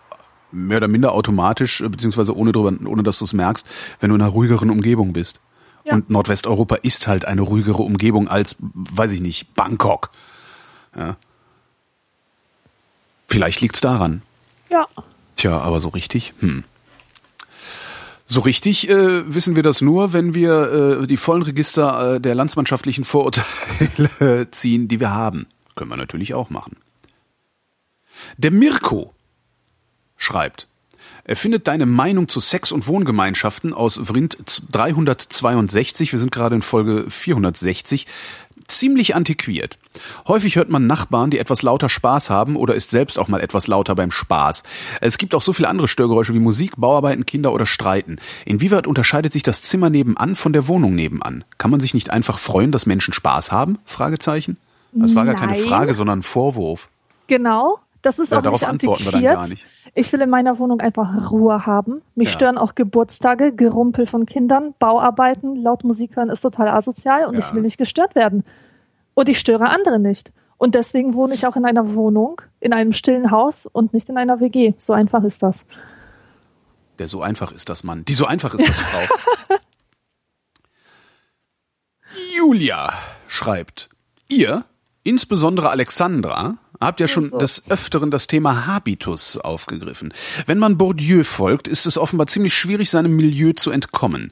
mehr 0.51 0.77
oder 0.77 0.87
minder 0.87 1.13
automatisch, 1.13 1.83
beziehungsweise 1.87 2.35
ohne, 2.35 2.51
drüber, 2.51 2.73
ohne 2.85 3.03
dass 3.03 3.19
du 3.19 3.25
es 3.25 3.33
merkst, 3.33 3.67
wenn 3.99 4.09
du 4.09 4.15
in 4.15 4.21
einer 4.21 4.31
ruhigeren 4.31 4.69
Umgebung 4.69 5.13
bist. 5.13 5.39
Ja. 5.85 5.93
Und 5.93 6.09
Nordwesteuropa 6.09 6.75
ist 6.75 7.07
halt 7.07 7.25
eine 7.25 7.41
ruhigere 7.41 7.81
Umgebung 7.81 8.27
als, 8.27 8.57
weiß 8.59 9.11
ich 9.13 9.21
nicht, 9.21 9.55
Bangkok. 9.55 10.11
Ja. 10.95 11.15
Vielleicht 13.27 13.61
liegt's 13.61 13.81
daran. 13.81 14.21
Ja. 14.69 14.87
Tja, 15.35 15.57
aber 15.59 15.79
so 15.79 15.89
richtig, 15.89 16.33
hm. 16.39 16.63
So 18.25 18.41
richtig 18.41 18.89
äh, 18.89 19.33
wissen 19.33 19.55
wir 19.55 19.63
das 19.63 19.81
nur, 19.81 20.13
wenn 20.13 20.33
wir 20.33 21.01
äh, 21.01 21.07
die 21.07 21.17
vollen 21.17 21.41
Register 21.41 22.15
äh, 22.15 22.21
der 22.21 22.35
landsmannschaftlichen 22.35 23.03
Vorurteile 23.03 24.47
ziehen, 24.51 24.87
die 24.87 24.99
wir 24.99 25.11
haben. 25.11 25.47
Können 25.75 25.89
wir 25.89 25.97
natürlich 25.97 26.33
auch 26.33 26.49
machen. 26.49 26.77
Der 28.37 28.51
Mirko 28.51 29.13
schreibt, 30.17 30.67
er 31.23 31.35
findet 31.35 31.67
deine 31.67 31.85
Meinung 31.85 32.27
zu 32.27 32.39
Sex- 32.39 32.71
und 32.71 32.87
Wohngemeinschaften 32.87 33.73
aus 33.73 33.99
Vrind 34.03 34.37
362, 34.71 36.11
wir 36.11 36.19
sind 36.19 36.31
gerade 36.31 36.55
in 36.55 36.61
Folge 36.61 37.09
460, 37.09 38.07
ziemlich 38.67 39.15
antiquiert. 39.15 39.77
Häufig 40.27 40.55
hört 40.55 40.69
man 40.69 40.87
Nachbarn, 40.87 41.29
die 41.29 41.39
etwas 41.39 41.61
lauter 41.61 41.89
Spaß 41.89 42.29
haben 42.29 42.55
oder 42.55 42.75
ist 42.75 42.91
selbst 42.91 43.19
auch 43.19 43.27
mal 43.27 43.41
etwas 43.41 43.67
lauter 43.67 43.95
beim 43.95 44.11
Spaß. 44.11 44.63
Es 45.01 45.17
gibt 45.17 45.35
auch 45.35 45.41
so 45.41 45.53
viele 45.53 45.69
andere 45.69 45.87
Störgeräusche 45.87 46.33
wie 46.33 46.39
Musik, 46.39 46.73
Bauarbeiten, 46.77 47.25
Kinder 47.25 47.53
oder 47.53 47.65
Streiten. 47.65 48.17
Inwieweit 48.45 48.87
unterscheidet 48.87 49.33
sich 49.33 49.43
das 49.43 49.61
Zimmer 49.61 49.89
nebenan 49.89 50.35
von 50.35 50.53
der 50.53 50.67
Wohnung 50.67 50.95
nebenan? 50.95 51.43
Kann 51.57 51.71
man 51.71 51.79
sich 51.79 51.93
nicht 51.93 52.09
einfach 52.09 52.39
freuen, 52.39 52.71
dass 52.71 52.85
Menschen 52.85 53.13
Spaß 53.13 53.51
haben? 53.51 53.77
Fragezeichen. 53.85 54.57
Das 54.93 55.15
war 55.15 55.25
gar 55.25 55.33
Nein. 55.35 55.49
keine 55.51 55.55
Frage, 55.55 55.93
sondern 55.93 56.19
ein 56.19 56.23
Vorwurf. 56.23 56.89
Genau. 57.27 57.79
Das 58.01 58.17
ist 58.19 58.31
Ja, 58.31 58.39
auch 58.39 58.41
darauf 58.41 58.61
nicht 58.61 58.69
antworten 58.69 59.05
wir 59.05 59.11
dann 59.11 59.23
gar 59.23 59.47
nicht. 59.47 59.63
Ich 59.93 60.11
will 60.11 60.21
in 60.21 60.29
meiner 60.29 60.57
Wohnung 60.57 60.79
einfach 60.81 61.29
Ruhe 61.31 61.65
haben. 61.65 62.01
Mich 62.15 62.29
Ja. 62.29 62.33
stören 62.33 62.57
auch 62.57 62.73
Geburtstage, 62.75 63.53
Gerumpel 63.53 64.05
von 64.07 64.25
Kindern, 64.25 64.73
Bauarbeiten, 64.79 65.55
laut 65.55 65.83
Musik 65.83 66.15
hören 66.15 66.29
ist 66.29 66.41
total 66.41 66.69
asozial 66.69 67.25
und 67.25 67.35
Ja. 67.37 67.39
ich 67.45 67.53
will 67.53 67.61
nicht 67.61 67.77
gestört 67.77 68.15
werden. 68.15 68.43
Und 69.13 69.29
ich 69.29 69.39
störe 69.39 69.69
andere 69.69 69.99
nicht. 69.99 70.31
Und 70.57 70.75
deswegen 70.75 71.13
wohne 71.13 71.33
ich 71.35 71.45
auch 71.45 71.55
in 71.55 71.65
einer 71.65 71.93
Wohnung, 71.95 72.41
in 72.59 72.73
einem 72.73 72.91
stillen 72.93 73.29
Haus 73.31 73.65
und 73.65 73.93
nicht 73.93 74.09
in 74.09 74.17
einer 74.17 74.39
WG. 74.39 74.73
So 74.77 74.93
einfach 74.93 75.23
ist 75.23 75.43
das. 75.43 75.65
Der 76.99 77.07
so 77.07 77.21
einfach 77.21 77.51
ist 77.51 77.69
das 77.69 77.83
Mann. 77.83 78.03
Die 78.05 78.13
so 78.13 78.25
einfach 78.25 78.53
ist 78.53 78.67
das 78.67 78.79
Frau. 78.79 78.99
Julia 82.35 82.93
schreibt, 83.27 83.89
ihr, 84.27 84.65
insbesondere 85.03 85.69
Alexandra, 85.69 86.57
habt 86.79 86.99
ja 86.99 87.07
schon 87.07 87.29
So. 87.29 87.37
des 87.37 87.69
Öfteren 87.69 88.11
das 88.11 88.27
Thema 88.27 88.65
Habitus 88.65 89.37
aufgegriffen. 89.37 90.13
Wenn 90.45 90.57
man 90.57 90.77
Bourdieu 90.77 91.23
folgt, 91.23 91.67
ist 91.67 91.85
es 91.85 91.97
offenbar 91.97 92.27
ziemlich 92.27 92.53
schwierig, 92.53 92.89
seinem 92.89 93.15
Milieu 93.15 93.53
zu 93.53 93.71
entkommen. 93.71 94.31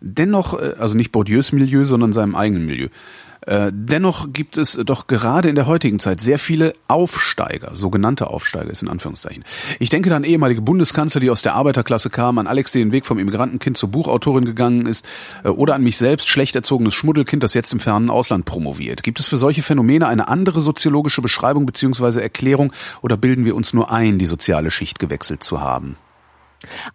Dennoch, 0.00 0.58
äh, 0.58 0.74
also 0.78 0.96
nicht 0.96 1.12
Bourdieus 1.12 1.52
Milieu, 1.52 1.84
sondern 1.84 2.12
seinem 2.12 2.34
eigenen 2.34 2.66
Milieu. 2.66 2.88
Äh, 3.46 3.70
Dennoch 3.72 4.32
gibt 4.32 4.56
es 4.56 4.78
doch 4.84 5.06
gerade 5.06 5.48
in 5.48 5.54
der 5.54 5.66
heutigen 5.66 5.98
Zeit 5.98 6.20
sehr 6.20 6.38
viele 6.38 6.74
Aufsteiger, 6.88 7.74
sogenannte 7.74 8.28
Aufsteiger 8.28 8.70
ist 8.70 8.82
in 8.82 8.88
Anführungszeichen. 8.88 9.44
Ich 9.78 9.90
denke 9.90 10.10
da 10.10 10.16
an 10.16 10.24
ehemalige 10.24 10.62
Bundeskanzler, 10.62 11.20
die 11.20 11.30
aus 11.30 11.42
der 11.42 11.54
Arbeiterklasse 11.54 12.10
kamen, 12.10 12.38
an 12.38 12.46
Alex, 12.46 12.72
die 12.72 12.78
den 12.78 12.92
Weg 12.92 13.06
vom 13.06 13.18
Immigrantenkind 13.18 13.76
zur 13.76 13.90
Buchautorin 13.90 14.44
gegangen 14.44 14.86
ist, 14.86 15.06
äh, 15.44 15.48
oder 15.48 15.74
an 15.74 15.82
mich 15.82 15.96
selbst, 15.96 16.28
schlecht 16.28 16.54
erzogenes 16.54 16.94
Schmuddelkind, 16.94 17.42
das 17.42 17.54
jetzt 17.54 17.72
im 17.72 17.80
fernen 17.80 18.10
Ausland 18.10 18.44
promoviert. 18.44 19.02
Gibt 19.02 19.18
es 19.20 19.28
für 19.28 19.36
solche 19.36 19.62
Phänomene 19.62 20.06
eine 20.06 20.28
andere 20.28 20.60
soziologische 20.60 21.22
Beschreibung 21.22 21.66
bzw. 21.66 22.20
Erklärung 22.20 22.72
oder 23.00 23.16
bilden 23.16 23.44
wir 23.44 23.56
uns 23.56 23.72
nur 23.72 23.90
ein, 23.90 24.18
die 24.18 24.26
soziale 24.26 24.70
Schicht 24.70 24.98
gewechselt 24.98 25.42
zu 25.42 25.60
haben? 25.60 25.96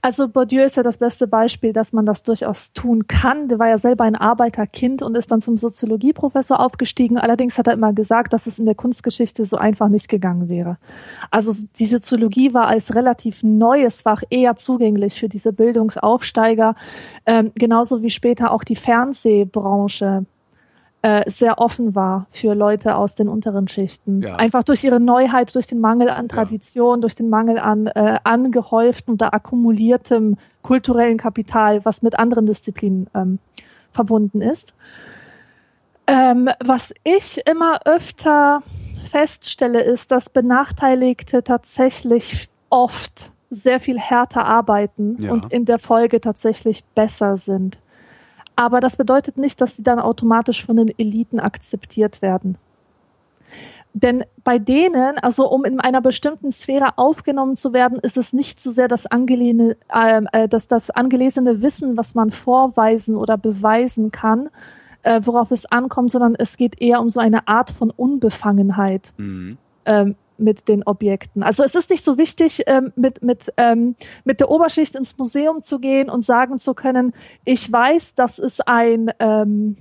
Also 0.02 0.28
Bourdieu 0.28 0.64
ist 0.64 0.78
ja 0.78 0.84
das 0.84 0.98
beste 0.98 1.28
Beispiel, 1.28 1.74
dass 1.74 1.94
man 1.94 2.06
das 2.06 2.24
durchaus 2.24 2.74
tun 2.74 3.08
kann. 3.08 3.48
Der 3.48 3.60
war 3.60 3.68
ja 3.68 3.78
selber 3.78 4.04
ein 4.04 4.16
Arbeiterkind 4.16 5.02
und 5.02 5.16
ist 5.18 5.32
dann 5.32 5.42
zum 5.42 5.58
Soziologieprofessor 5.58 6.60
aufgestiegen. 6.60 7.18
Allerdings 7.18 7.58
hat 7.58 7.68
er 7.68 7.74
immer 7.74 7.94
gesagt, 7.94 8.34
dass 8.34 8.48
es 8.48 8.60
in 8.60 8.66
der 8.66 8.76
Kunstgeschichte 8.76 9.46
so 9.46 9.58
einfach 9.58 9.90
nicht 9.90 10.10
gegangen 10.10 10.50
wäre. 10.50 10.78
Also 11.32 11.52
die 11.78 11.86
Soziologie 11.86 12.54
war 12.54 12.68
als 12.68 12.96
relativ 12.96 13.44
neues 13.44 14.04
Fach 14.04 14.24
eher 14.30 14.56
zugänglich 14.56 15.20
für 15.20 15.30
diese 15.30 15.54
Bildungsaufsteiger, 15.54 16.76
ähm, 17.26 17.52
genauso 17.56 18.02
wie 18.02 18.10
später 18.10 18.52
auch 18.52 18.64
die 18.64 18.76
Fernsehbranche 18.76 20.26
äh, 21.08 21.24
sehr 21.30 21.60
offen 21.60 21.96
war 21.96 22.28
für 22.32 22.54
Leute 22.54 22.96
aus 22.98 23.15
den 23.15 23.30
unteren 23.30 23.70
Schichten. 23.70 24.22
Ja. 24.24 24.36
Einfach 24.36 24.63
durch 24.63 24.84
ihre 24.84 25.00
Neuheit, 25.00 25.56
durch 25.56 25.65
den 25.65 25.80
Mangel 25.80 26.10
an 26.10 26.28
Tradition, 26.28 27.00
durch 27.00 27.15
den 27.15 27.30
Mangel 27.30 27.60
an 27.60 27.88
äh, 27.88 28.20
angehäuftem 28.26 29.13
oder 29.13 29.34
akkumuliertem 29.34 30.36
kulturellen 30.63 31.17
Kapital, 31.17 31.86
was 31.86 32.02
mit 32.02 32.20
anderen 32.20 32.46
Disziplinen 32.46 33.10
ähm, 33.15 33.39
verbunden 33.93 34.41
ist. 34.41 34.74
Ähm, 36.08 36.50
was 36.65 36.93
ich 37.06 37.41
immer 37.48 37.80
öfter 37.86 38.62
feststelle, 39.10 39.82
ist, 39.82 40.12
dass 40.12 40.30
Benachteiligte 40.30 41.41
tatsächlich 41.41 42.50
oft 42.70 43.32
sehr 43.50 43.80
viel 43.80 43.98
härter 43.98 44.43
arbeiten 44.43 45.15
Ja. 45.20 45.32
und 45.32 45.54
in 45.54 45.63
der 45.63 45.80
Folge 45.80 46.20
tatsächlich 46.20 46.84
besser 46.96 47.38
sind. 47.38 47.80
Aber 48.58 48.80
das 48.80 48.98
bedeutet 48.98 49.38
nicht, 49.38 49.62
dass 49.62 49.78
sie 49.78 49.84
dann 49.84 50.00
automatisch 50.00 50.65
von 50.65 50.76
den 50.76 50.91
Eliten 50.98 51.39
akzeptiert 51.39 52.24
werden. 52.24 52.58
Denn 53.93 54.26
bei 54.43 54.58
denen, 54.58 55.17
also 55.20 55.50
um 55.50 55.63
in 55.63 55.80
einer 55.80 56.02
bestimmten 56.02 56.52
Sphäre 56.52 56.98
aufgenommen 56.98 57.56
zu 57.56 57.72
werden, 57.72 58.00
ist 58.00 58.17
es 58.17 58.34
nicht 58.34 58.60
so 58.60 58.72
sehr 58.72 58.88
das, 58.88 59.06
angelehne, 59.06 59.78
ähm, 59.93 60.28
äh, 60.32 60.48
das, 60.48 60.67
das 60.67 60.89
angelesene 60.89 61.62
Wissen, 61.62 61.98
was 61.98 62.15
man 62.15 62.32
vorweisen 62.32 63.15
oder 63.15 63.38
beweisen 63.38 64.12
kann, 64.12 64.50
äh, 65.04 65.22
worauf 65.24 65.52
es 65.52 65.67
ankommt, 65.67 66.12
sondern 66.12 66.36
es 66.36 66.58
geht 66.58 66.82
eher 66.82 67.00
um 67.00 67.10
so 67.10 67.20
eine 67.20 67.48
Art 67.48 67.70
von 67.70 67.91
Unbefangenheit 67.91 69.13
Mhm. 69.17 69.58
ähm, 69.86 70.15
mit 70.39 70.67
den 70.67 70.84
Objekten. 70.84 71.43
Also 71.43 71.63
es 71.63 71.76
ist 71.76 71.89
nicht 71.89 72.04
so 72.04 72.17
wichtig, 72.17 72.63
ähm, 72.67 72.93
mit, 72.95 73.21
mit, 73.21 73.52
ähm, 73.58 73.95
mit 74.23 74.39
der 74.39 74.50
Oberschicht 74.50 74.95
ins 74.95 75.17
Museum 75.17 75.62
zu 75.62 75.80
gehen 75.80 76.10
und 76.10 76.23
sagen 76.23 76.60
zu 76.60 76.73
können, 76.73 77.13
ich 77.45 77.71
weiß, 77.71 78.15
das 78.15 78.39
ist 78.39 78.67
ein 78.67 79.12
ähm, 79.19 79.78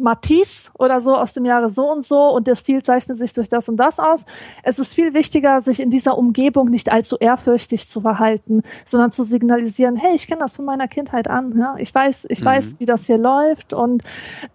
Matisse 0.00 0.70
oder 0.78 1.00
so 1.00 1.16
aus 1.16 1.32
dem 1.32 1.44
Jahre 1.44 1.68
so 1.68 1.90
und 1.90 2.04
so 2.04 2.28
und 2.30 2.46
der 2.46 2.54
Stil 2.56 2.82
zeichnet 2.82 3.18
sich 3.18 3.32
durch 3.32 3.48
das 3.48 3.68
und 3.68 3.76
das 3.76 3.98
aus. 3.98 4.24
Es 4.62 4.78
ist 4.78 4.94
viel 4.94 5.14
wichtiger, 5.14 5.60
sich 5.60 5.80
in 5.80 5.90
dieser 5.90 6.16
Umgebung 6.18 6.68
nicht 6.70 6.90
allzu 6.90 7.16
ehrfürchtig 7.18 7.88
zu 7.88 8.00
verhalten, 8.00 8.62
sondern 8.84 9.12
zu 9.12 9.22
signalisieren, 9.22 9.96
hey, 9.96 10.14
ich 10.14 10.26
kenne 10.26 10.40
das 10.40 10.56
von 10.56 10.64
meiner 10.64 10.88
Kindheit 10.88 11.28
an. 11.28 11.56
Ja? 11.58 11.74
Ich 11.78 11.94
weiß, 11.94 12.26
ich 12.28 12.40
Mhm. 12.40 12.44
weiß, 12.46 12.76
wie 12.78 12.86
das 12.86 13.06
hier 13.06 13.18
läuft. 13.18 13.72
Und 13.74 14.02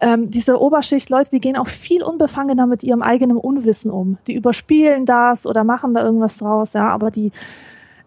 ähm, 0.02 0.30
diese 0.32 0.60
Oberschicht, 0.60 1.10
Leute, 1.10 1.30
die 1.32 1.40
gehen 1.40 1.58
auch 1.58 1.68
viel 1.68 2.04
unbefangener 2.04 2.68
mit 2.68 2.84
ihrem 2.84 3.02
eigenen 3.02 3.38
Unwissen 3.38 3.92
um. 3.92 4.18
Die 4.28 4.34
überspielen 4.34 5.06
das 5.06 5.46
oder 5.46 5.64
machen 5.64 5.94
da 5.94 6.04
irgendwas 6.04 6.38
draus, 6.38 6.74
ja, 6.74 6.90
aber 6.90 7.12
die 7.12 7.32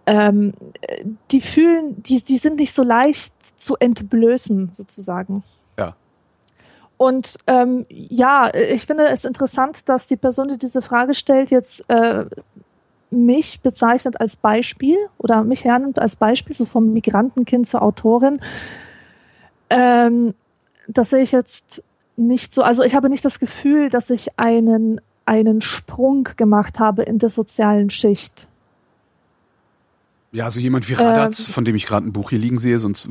ähm, 0.07 0.55
äh, 0.81 1.05
die 1.31 1.43
fühlen, 1.43 2.03
die, 2.03 2.25
die 2.25 2.39
sind 2.39 2.57
nicht 2.57 2.75
so 2.75 2.83
leicht 2.83 3.35
zu 3.43 3.77
entblößen, 3.77 4.71
sozusagen. 4.73 5.43
Und 6.99 7.37
ähm, 7.47 7.87
ja, 7.89 8.53
ich 8.53 8.87
finde 8.87 9.07
es 9.07 9.25
interessant, 9.25 9.89
dass 9.89 10.09
die 10.09 10.17
Person, 10.17 10.49
die 10.49 10.59
diese 10.59 10.83
Frage 10.83 11.15
stellt, 11.15 11.51
jetzt 11.53 11.89
äh, 11.89 12.27
mich 13.11 13.61
bezeichnet 13.61 14.21
als 14.21 14.37
Beispiel 14.37 14.97
oder 15.17 15.45
mich 15.45 15.65
hernimmt 15.65 15.99
als 15.99 16.17
Beispiel, 16.17 16.55
so 16.55 16.65
vom 16.65 16.93
Migrantenkind 16.93 17.69
zur 17.69 17.83
Autorin. 17.83 18.41
Ähm, 19.71 20.35
das 20.89 21.11
sehe 21.11 21.23
ich 21.23 21.31
jetzt 21.31 21.85
nicht 22.17 22.53
so. 22.53 22.63
Also 22.63 22.83
ich 22.83 22.97
habe 22.97 23.09
nicht 23.09 23.25
das 23.25 23.39
Gefühl, 23.39 23.91
dass 23.91 24.11
ich 24.11 24.37
einen, 24.37 25.01
einen 25.25 25.61
Sprung 25.61 26.29
gemacht 26.37 26.81
habe 26.81 27.05
in 27.05 27.19
der 27.19 27.31
sozialen 27.31 27.91
Schicht. 27.91 28.49
Ja, 30.33 30.47
also 30.47 30.61
jemand 30.61 30.89
wie 30.89 30.95
Radatz, 30.95 31.45
von 31.45 31.65
dem 31.65 31.77
ich 31.77 31.87
gerade 31.87 32.07
ein 32.07 32.13
Buch 32.13 32.31
hier 32.31 32.39
liegen 32.39 32.59
sehe, 32.59 32.79
sonst 32.79 33.09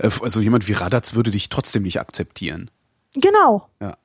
also 0.20 0.40
jemand 0.40 0.68
wie 0.68 0.72
Radatz 0.72 1.14
würde 1.14 1.30
dich 1.30 1.48
trotzdem 1.48 1.84
nicht 1.84 2.00
akzeptieren. 2.00 2.68
Genau. 3.14 3.68
Ja. 3.80 3.96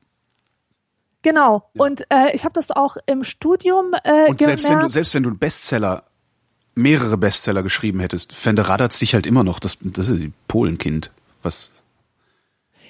Genau. 1.22 1.70
Ja. 1.74 1.84
Und 1.84 2.02
äh, 2.12 2.34
ich 2.34 2.44
habe 2.44 2.54
das 2.54 2.72
auch 2.72 2.98
im 3.06 3.24
Studium 3.24 3.94
äh, 4.04 4.30
Und 4.30 4.40
selbst 4.40 4.70
wenn 4.70 4.80
du 4.80 4.90
selbst 4.90 5.14
wenn 5.14 5.24
du 5.24 5.36
Bestseller 5.36 6.04
mehrere 6.76 7.18
Bestseller 7.18 7.64
geschrieben 7.64 8.00
hättest, 8.00 8.34
fände 8.34 8.68
Radatz 8.68 9.00
dich 9.00 9.14
halt 9.14 9.26
immer 9.26 9.44
noch 9.44 9.60
das 9.60 9.78
das 9.82 10.10
ist 10.10 10.22
die 10.22 10.34
Polenkind. 10.48 11.12
Was 11.42 11.72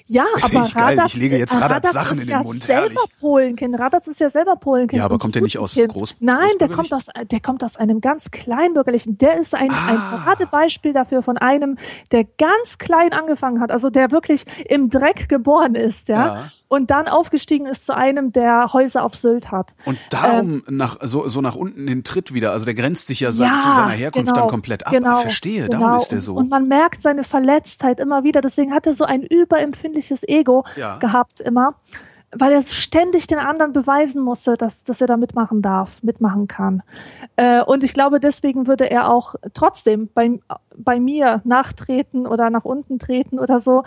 Ja, 0.08 0.24
aber 0.42 0.44
ich 0.46 0.52
geil. 0.52 0.94
Ich 0.94 0.98
Radatz, 0.98 1.14
lege 1.16 1.36
jetzt 1.38 1.54
äh, 1.54 1.58
Radatz 1.58 1.70
Radatz 1.88 1.92
Sachen 1.92 2.18
ist 2.18 2.24
in 2.24 2.28
den 2.30 2.38
ja 2.38 2.42
Mund. 2.42 2.62
selber 2.62 2.82
Herrlich. 2.82 2.98
Polenkind. 3.20 3.78
Radatz 3.80 4.06
ist 4.06 4.20
ja 4.20 4.28
selber 4.30 4.56
Polenkind. 4.56 4.98
Ja, 4.98 5.04
aber 5.04 5.18
kommt 5.18 5.34
der 5.34 5.42
nicht 5.42 5.58
aus. 5.58 5.76
Groß- 5.76 6.14
Nein, 6.20 6.48
der 6.60 6.68
kommt 6.68 6.92
aus, 6.94 7.08
der 7.30 7.40
kommt 7.40 7.64
aus 7.64 7.76
einem 7.76 8.00
ganz 8.00 8.30
kleinbürgerlichen. 8.30 9.18
Der 9.18 9.36
ist 9.38 9.54
ein, 9.54 9.70
ein 9.70 9.98
Ah. 9.98 10.18
Paradebeispiel 10.24 10.92
dafür 10.92 11.22
von 11.22 11.38
einem, 11.38 11.76
der 12.12 12.24
ganz 12.38 12.78
klein 12.78 13.12
angefangen 13.12 13.60
hat, 13.60 13.70
also 13.70 13.90
der 13.90 14.10
wirklich 14.10 14.44
im 14.68 14.90
Dreck 14.90 15.28
geboren 15.28 15.74
ist, 15.74 16.08
ja, 16.08 16.26
Ja. 16.26 16.44
Und 16.68 16.90
dann 16.90 17.06
aufgestiegen 17.08 17.66
ist 17.66 17.86
zu 17.86 17.94
einem, 17.96 18.32
der 18.32 18.72
Häuser 18.72 19.04
auf 19.04 19.14
Sylt 19.14 19.50
hat. 19.52 19.74
und 19.84 19.98
darum 20.10 20.62
nach 20.68 20.98
so 21.02 21.28
so 21.28 21.40
nach 21.40 21.54
unten 21.56 21.86
den 21.86 22.02
Tritt 22.04 22.34
wieder, 22.34 22.52
also 22.52 22.64
der 22.64 22.74
grenzt 22.74 23.06
sich 23.06 23.20
ja, 23.20 23.30
Ja, 23.30 23.58
zu 23.58 23.70
seiner 23.70 23.90
Herkunft 23.90 24.26
genau, 24.28 24.40
dann 24.40 24.48
komplett 24.50 24.86
ab. 24.86 24.92
Genau, 24.92 25.10
Ah, 25.18 25.20
verstehe, 25.20 25.66
genau. 25.66 25.80
darum 25.80 25.96
ist 25.98 26.08
der 26.10 26.18
Und- 26.18 26.22
so. 26.22 26.34
Und 26.34 26.50
man 26.50 26.66
merkt 26.68 27.02
seine 27.02 27.24
Verletztheit 27.24 28.00
immer 28.00 28.24
wieder. 28.24 28.40
Deswegen 28.40 28.72
hat 28.74 28.86
er 28.86 28.92
so 28.94 29.04
ein 29.04 29.22
überempfindliches 29.22 30.22
Ego 30.28 30.64
Ja. 30.76 30.96
gehabt 30.98 31.40
immer, 31.40 31.74
weil 32.38 32.52
er 32.52 32.62
ständig 32.62 33.28
den 33.28 33.38
anderen 33.38 33.72
beweisen 33.72 34.20
musste, 34.22 34.54
dass, 34.54 34.82
dass 34.84 35.00
er 35.00 35.06
da 35.06 35.16
mitmachen 35.16 35.62
darf, 35.62 36.02
mitmachen 36.02 36.48
kann. 36.48 36.82
Äh, 37.36 37.62
und 37.62 37.84
ich 37.84 37.94
glaube, 37.94 38.18
deswegen 38.20 38.66
würde 38.66 38.90
er 38.90 39.08
auch 39.08 39.36
trotzdem 39.54 40.10
bei, 40.12 40.38
bei 40.76 40.98
mir 41.00 41.40
nachtreten 41.44 42.26
oder 42.26 42.50
nach 42.50 42.64
unten 42.64 42.98
treten 42.98 43.38
oder 43.38 43.58
so, 43.60 43.84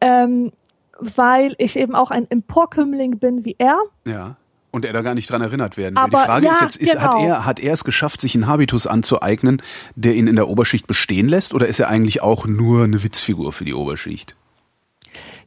ähm, 0.00 0.52
weil 0.98 1.54
ich 1.58 1.76
eben 1.76 1.94
auch 1.94 2.10
ein 2.10 2.30
Emporkömmling 2.30 3.18
bin 3.18 3.44
wie 3.44 3.56
er. 3.58 3.78
Ja. 4.06 4.36
Und 4.70 4.84
er 4.84 4.92
da 4.92 5.00
gar 5.00 5.14
nicht 5.14 5.30
dran 5.30 5.40
erinnert 5.40 5.76
werden 5.76 5.94
will. 5.94 6.02
Aber 6.02 6.18
Die 6.18 6.26
Frage 6.26 6.46
ja, 6.46 6.52
ist 6.52 6.60
jetzt, 6.60 6.76
ist, 6.76 7.00
hat, 7.00 7.12
genau. 7.12 7.24
er, 7.24 7.44
hat 7.46 7.58
er 7.58 7.72
es 7.72 7.84
geschafft, 7.84 8.20
sich 8.20 8.34
einen 8.34 8.46
Habitus 8.46 8.86
anzueignen, 8.86 9.62
der 9.96 10.14
ihn 10.14 10.26
in 10.26 10.36
der 10.36 10.48
Oberschicht 10.48 10.86
bestehen 10.86 11.28
lässt, 11.28 11.54
oder 11.54 11.66
ist 11.66 11.80
er 11.80 11.88
eigentlich 11.88 12.20
auch 12.20 12.46
nur 12.46 12.84
eine 12.84 13.02
Witzfigur 13.02 13.52
für 13.52 13.64
die 13.64 13.72
Oberschicht? 13.74 14.36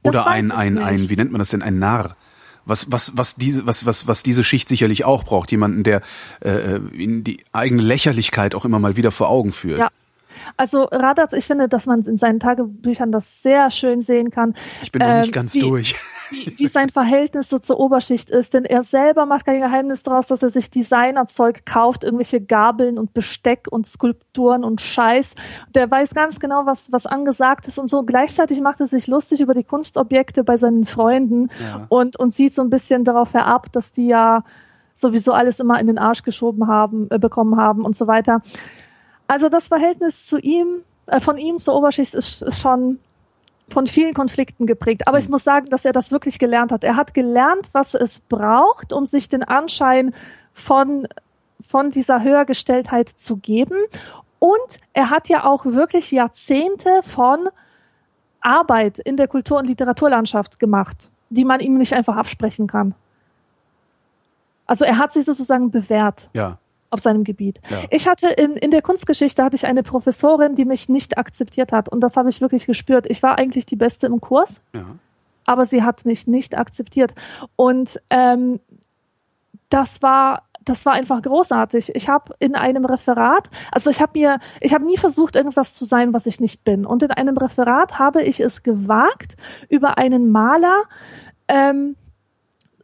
Das 0.03 0.15
Oder 0.15 0.27
ein, 0.27 0.51
ein, 0.51 0.79
ein, 0.79 1.09
wie 1.09 1.15
nennt 1.15 1.31
man 1.31 1.39
das 1.39 1.49
denn, 1.49 1.61
ein 1.61 1.77
Narr? 1.77 2.15
Was, 2.65 2.91
was, 2.91 3.15
was 3.15 3.35
diese, 3.35 3.67
was, 3.67 3.85
was, 3.85 4.07
was 4.07 4.23
diese 4.23 4.43
Schicht 4.43 4.69
sicherlich 4.69 5.05
auch 5.05 5.23
braucht, 5.23 5.51
jemanden, 5.51 5.83
der 5.83 6.01
äh, 6.41 6.77
in 6.77 7.23
die 7.23 7.43
eigene 7.51 7.81
Lächerlichkeit 7.81 8.55
auch 8.55 8.65
immer 8.65 8.79
mal 8.79 8.97
wieder 8.97 9.11
vor 9.11 9.29
Augen 9.29 9.51
führt. 9.51 9.79
Ja. 9.79 9.89
Also 10.57 10.83
Radatz, 10.83 11.33
ich 11.33 11.45
finde, 11.45 11.67
dass 11.67 11.85
man 11.85 12.03
in 12.03 12.17
seinen 12.17 12.39
Tagebüchern 12.39 13.11
das 13.11 13.41
sehr 13.41 13.69
schön 13.71 14.01
sehen 14.01 14.31
kann. 14.31 14.53
Ich 14.81 14.91
bin 14.91 15.01
noch 15.01 15.19
nicht 15.19 15.27
ähm, 15.27 15.31
ganz 15.31 15.53
wie, 15.55 15.59
durch. 15.59 15.95
Wie, 16.29 16.53
wie 16.57 16.67
sein 16.67 16.89
Verhältnis 16.89 17.49
so 17.49 17.59
zur 17.59 17.79
Oberschicht 17.79 18.29
ist, 18.29 18.53
denn 18.53 18.65
er 18.65 18.83
selber 18.83 19.25
macht 19.25 19.45
kein 19.45 19.59
Geheimnis 19.59 20.03
daraus, 20.03 20.27
dass 20.27 20.43
er 20.43 20.49
sich 20.49 20.69
Designerzeug 20.69 21.65
kauft, 21.65 22.03
irgendwelche 22.03 22.41
Gabeln 22.41 22.97
und 22.97 23.13
Besteck 23.13 23.67
und 23.69 23.85
Skulpturen 23.87 24.63
und 24.63 24.81
Scheiß. 24.81 25.35
Der 25.75 25.89
weiß 25.89 26.13
ganz 26.13 26.39
genau, 26.39 26.65
was, 26.65 26.91
was 26.91 27.05
angesagt 27.05 27.67
ist 27.67 27.77
und 27.77 27.89
so. 27.89 28.03
Gleichzeitig 28.03 28.61
macht 28.61 28.79
er 28.79 28.87
sich 28.87 29.07
lustig 29.07 29.41
über 29.41 29.53
die 29.53 29.63
Kunstobjekte 29.63 30.43
bei 30.43 30.57
seinen 30.57 30.85
Freunden 30.85 31.47
ja. 31.61 31.85
und, 31.89 32.17
und 32.17 32.33
sieht 32.33 32.53
so 32.53 32.61
ein 32.61 32.69
bisschen 32.69 33.03
darauf 33.03 33.33
herab, 33.33 33.71
dass 33.71 33.91
die 33.91 34.07
ja 34.07 34.43
sowieso 34.93 35.33
alles 35.33 35.59
immer 35.59 35.79
in 35.79 35.87
den 35.87 35.97
Arsch 35.97 36.23
geschoben 36.23 36.67
haben, 36.67 37.07
äh, 37.09 37.19
bekommen 37.19 37.57
haben 37.57 37.83
und 37.83 37.95
so 37.95 38.07
weiter. 38.07 38.41
Also 39.31 39.47
das 39.47 39.69
Verhältnis 39.69 40.25
zu 40.25 40.39
ihm, 40.39 40.83
äh, 41.05 41.21
von 41.21 41.37
ihm 41.37 41.57
zur 41.57 41.73
Oberschicht 41.75 42.15
ist, 42.15 42.41
ist 42.41 42.59
schon 42.59 42.99
von 43.69 43.87
vielen 43.87 44.13
Konflikten 44.13 44.65
geprägt. 44.65 45.07
Aber 45.07 45.19
ich 45.19 45.29
muss 45.29 45.45
sagen, 45.45 45.67
dass 45.69 45.85
er 45.85 45.93
das 45.93 46.11
wirklich 46.11 46.37
gelernt 46.37 46.73
hat. 46.73 46.83
Er 46.83 46.97
hat 46.97 47.13
gelernt, 47.13 47.69
was 47.71 47.93
es 47.93 48.19
braucht, 48.19 48.91
um 48.91 49.05
sich 49.05 49.29
den 49.29 49.45
Anschein 49.45 50.13
von, 50.51 51.07
von 51.65 51.91
dieser 51.91 52.21
Höhergestelltheit 52.21 53.07
zu 53.07 53.37
geben. 53.37 53.77
Und 54.39 54.79
er 54.91 55.09
hat 55.09 55.29
ja 55.29 55.45
auch 55.45 55.63
wirklich 55.63 56.11
Jahrzehnte 56.11 56.89
von 57.01 57.47
Arbeit 58.41 58.99
in 58.99 59.15
der 59.15 59.29
Kultur- 59.29 59.59
und 59.59 59.67
Literaturlandschaft 59.67 60.59
gemacht, 60.59 61.09
die 61.29 61.45
man 61.45 61.61
ihm 61.61 61.77
nicht 61.77 61.93
einfach 61.93 62.17
absprechen 62.17 62.67
kann. 62.67 62.95
Also 64.65 64.83
er 64.83 64.97
hat 64.97 65.13
sich 65.13 65.23
sozusagen 65.23 65.71
bewährt. 65.71 66.29
Ja. 66.33 66.57
Auf 66.91 66.99
seinem 66.99 67.23
Gebiet. 67.23 67.59
Ja. 67.69 67.77
Ich 67.89 68.07
hatte 68.07 68.27
in, 68.27 68.57
in 68.57 68.69
der 68.69 68.81
Kunstgeschichte 68.81 69.43
hatte 69.43 69.55
ich 69.55 69.65
eine 69.65 69.81
Professorin, 69.81 70.55
die 70.55 70.65
mich 70.65 70.89
nicht 70.89 71.17
akzeptiert 71.17 71.71
hat. 71.71 71.89
Und 71.89 72.01
das 72.01 72.17
habe 72.17 72.29
ich 72.29 72.41
wirklich 72.41 72.65
gespürt. 72.65 73.05
Ich 73.09 73.23
war 73.23 73.37
eigentlich 73.39 73.65
die 73.65 73.77
Beste 73.77 74.07
im 74.07 74.19
Kurs, 74.19 74.61
ja. 74.73 74.85
aber 75.45 75.65
sie 75.65 75.83
hat 75.83 76.05
mich 76.05 76.27
nicht 76.27 76.57
akzeptiert. 76.57 77.13
Und 77.55 77.99
ähm, 78.09 78.59
das 79.69 80.01
war 80.01 80.43
das 80.63 80.85
war 80.85 80.93
einfach 80.93 81.21
großartig. 81.21 81.95
Ich 81.95 82.07
habe 82.07 82.35
in 82.39 82.55
einem 82.55 82.85
Referat, 82.85 83.49
also 83.71 83.89
ich 83.89 84.01
habe 84.01 84.19
mir, 84.19 84.39
ich 84.59 84.73
habe 84.73 84.85
nie 84.85 84.97
versucht, 84.97 85.35
irgendwas 85.35 85.73
zu 85.73 85.85
sein, 85.85 86.13
was 86.13 86.27
ich 86.27 86.39
nicht 86.39 86.63
bin. 86.63 86.85
Und 86.85 87.03
in 87.03 87.11
einem 87.11 87.37
Referat 87.37 87.99
habe 87.99 88.21
ich 88.21 88.39
es 88.39 88.63
gewagt, 88.63 89.35
über 89.69 89.97
einen 89.97 90.29
Maler 90.29 90.83
ähm, 91.47 91.95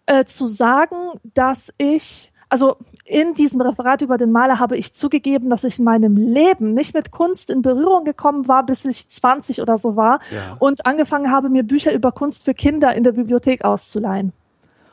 äh, 0.07 0.25
zu 0.25 0.47
sagen, 0.47 0.95
dass 1.33 1.71
ich, 1.77 2.31
also 2.49 2.77
in 3.07 3.33
diesem 3.33 3.61
Referat 3.61 4.01
über 4.01 4.17
den 4.17 4.31
Maler 4.31 4.59
habe 4.59 4.75
ich 4.77 4.93
zugegeben, 4.93 5.49
dass 5.49 5.63
ich 5.63 5.79
in 5.79 5.85
meinem 5.85 6.17
Leben 6.17 6.73
nicht 6.73 6.93
mit 6.93 7.11
Kunst 7.11 7.49
in 7.49 7.61
Berührung 7.61 8.03
gekommen 8.03 8.47
war, 8.47 8.65
bis 8.65 8.83
ich 8.83 9.07
20 9.07 9.61
oder 9.61 9.77
so 9.77 9.95
war 9.95 10.19
ja. 10.29 10.57
und 10.59 10.85
angefangen 10.85 11.31
habe, 11.31 11.49
mir 11.49 11.63
Bücher 11.63 11.93
über 11.93 12.11
Kunst 12.11 12.43
für 12.43 12.53
Kinder 12.53 12.93
in 12.93 13.03
der 13.03 13.13
Bibliothek 13.13 13.63
auszuleihen. 13.63 14.33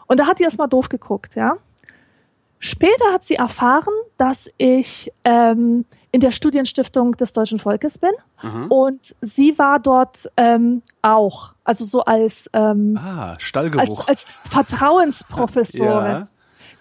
Und 0.07 0.21
da 0.21 0.27
hat 0.27 0.39
die 0.39 0.45
erstmal 0.45 0.69
doof 0.69 0.89
geguckt, 0.89 1.35
ja. 1.35 1.57
Später 2.61 3.13
hat 3.13 3.25
sie 3.25 3.35
erfahren, 3.35 3.93
dass 4.17 4.49
ich 4.57 5.13
ähm, 5.25 5.85
in 6.13 6.21
der 6.21 6.31
Studienstiftung 6.31 7.13
des 7.17 7.33
deutschen 7.33 7.59
Volkes 7.59 7.99
bin 7.99 8.13
mhm. 8.43 8.69
und 8.69 9.17
sie 9.21 9.59
war 9.59 9.81
dort 9.81 10.31
ähm, 10.37 10.83
auch, 11.03 11.53
also 11.65 11.85
so 11.85 12.05
als 12.05 12.49
ähm, 12.53 12.97
ah, 12.97 13.35
Stallgeruch. 13.39 13.81
als, 13.81 14.09
als 14.09 14.27
Vertrauensprofessorin. 14.45 15.89
ja. 15.91 16.29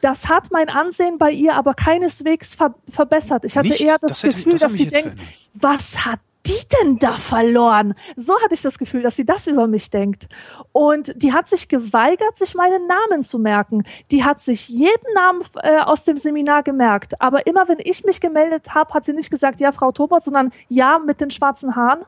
Das 0.03 0.27
hat 0.27 0.51
mein 0.51 0.67
Ansehen 0.67 1.17
bei 1.17 1.31
ihr 1.31 1.55
aber 1.55 1.73
keineswegs 1.73 2.55
ver 2.55 2.75
verbessert. 2.89 3.45
Ich 3.45 3.57
hatte 3.57 3.69
Nicht? 3.69 3.85
eher 3.85 3.97
das, 3.99 4.19
das 4.19 4.21
Gefühl, 4.21 4.53
hätte, 4.53 4.59
das 4.59 4.71
dass 4.71 4.73
sie 4.73 4.87
denkt, 4.87 5.15
was 5.53 6.05
hat 6.05 6.19
die 6.45 6.67
denn 6.81 6.99
da 6.99 7.13
verloren? 7.13 7.93
So 8.17 8.33
hatte 8.41 8.53
ich 8.53 8.61
das 8.61 8.77
Gefühl, 8.77 9.01
dass 9.01 9.15
sie 9.15 9.23
das 9.23 9.47
über 9.47 9.65
mich 9.65 9.89
denkt. 9.91 10.27
Und 10.73 11.13
die 11.15 11.31
hat 11.31 11.47
sich 11.47 11.69
geweigert, 11.69 12.37
sich 12.37 12.53
meinen 12.53 12.85
Namen 12.85 13.23
zu 13.23 13.39
merken. 13.39 13.85
Die 14.11 14.25
hat 14.25 14.41
sich 14.41 14.67
jeden 14.67 15.13
Namen 15.15 15.41
äh, 15.61 15.77
aus 15.79 16.03
dem 16.03 16.17
Seminar 16.17 16.63
gemerkt. 16.63 17.21
Aber 17.21 17.47
immer 17.47 17.69
wenn 17.69 17.79
ich 17.79 18.03
mich 18.03 18.19
gemeldet 18.19 18.75
habe, 18.75 18.93
hat 18.93 19.05
sie 19.05 19.13
nicht 19.13 19.31
gesagt, 19.31 19.61
ja, 19.61 19.71
Frau 19.71 19.93
Tobert, 19.93 20.25
sondern 20.25 20.51
ja, 20.67 20.99
mit 20.99 21.21
den 21.21 21.31
schwarzen 21.31 21.77
Haaren. 21.77 22.03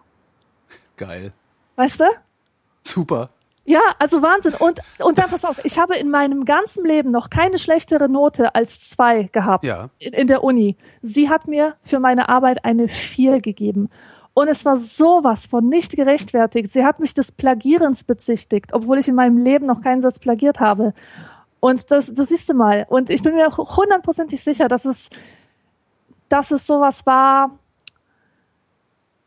Geil. 0.97 1.31
Weißt 1.77 2.01
du? 2.01 2.05
Super. 2.83 3.29
Ja, 3.65 3.79
also 3.97 4.21
Wahnsinn. 4.21 4.53
Und, 4.59 4.79
und 5.03 5.17
dann 5.17 5.29
pass 5.29 5.43
auf, 5.43 5.59
ich 5.65 5.79
habe 5.79 5.97
in 5.97 6.11
meinem 6.11 6.45
ganzen 6.45 6.85
Leben 6.85 7.09
noch 7.11 7.31
keine 7.31 7.57
schlechtere 7.57 8.07
Note 8.07 8.53
als 8.53 8.79
zwei 8.79 9.23
gehabt 9.23 9.65
ja. 9.65 9.89
in, 9.97 10.13
in 10.13 10.27
der 10.27 10.43
Uni. 10.43 10.77
Sie 11.01 11.29
hat 11.29 11.47
mir 11.47 11.75
für 11.83 11.99
meine 11.99 12.29
Arbeit 12.29 12.63
eine 12.63 12.87
vier 12.87 13.41
gegeben. 13.41 13.89
Und 14.35 14.49
es 14.49 14.65
war 14.65 14.77
sowas 14.77 15.47
von 15.47 15.67
nicht 15.67 15.95
gerechtfertigt. 15.95 16.71
Sie 16.71 16.85
hat 16.85 16.99
mich 16.99 17.13
des 17.13 17.31
Plagierens 17.31 18.03
bezichtigt, 18.03 18.73
obwohl 18.73 18.99
ich 18.99 19.07
in 19.07 19.15
meinem 19.15 19.37
Leben 19.37 19.65
noch 19.65 19.81
keinen 19.81 20.01
Satz 20.01 20.19
plagiert 20.19 20.59
habe. 20.59 20.93
Und 21.59 21.89
das, 21.89 22.13
das 22.13 22.29
siehst 22.29 22.49
du 22.49 22.53
mal. 22.53 22.85
Und 22.89 23.09
ich 23.09 23.23
bin 23.23 23.33
mir 23.33 23.55
hundertprozentig 23.57 24.43
sicher, 24.43 24.67
dass 24.67 24.85
es, 24.85 25.09
dass 26.29 26.51
es 26.51 26.67
sowas 26.67 27.05
war, 27.07 27.57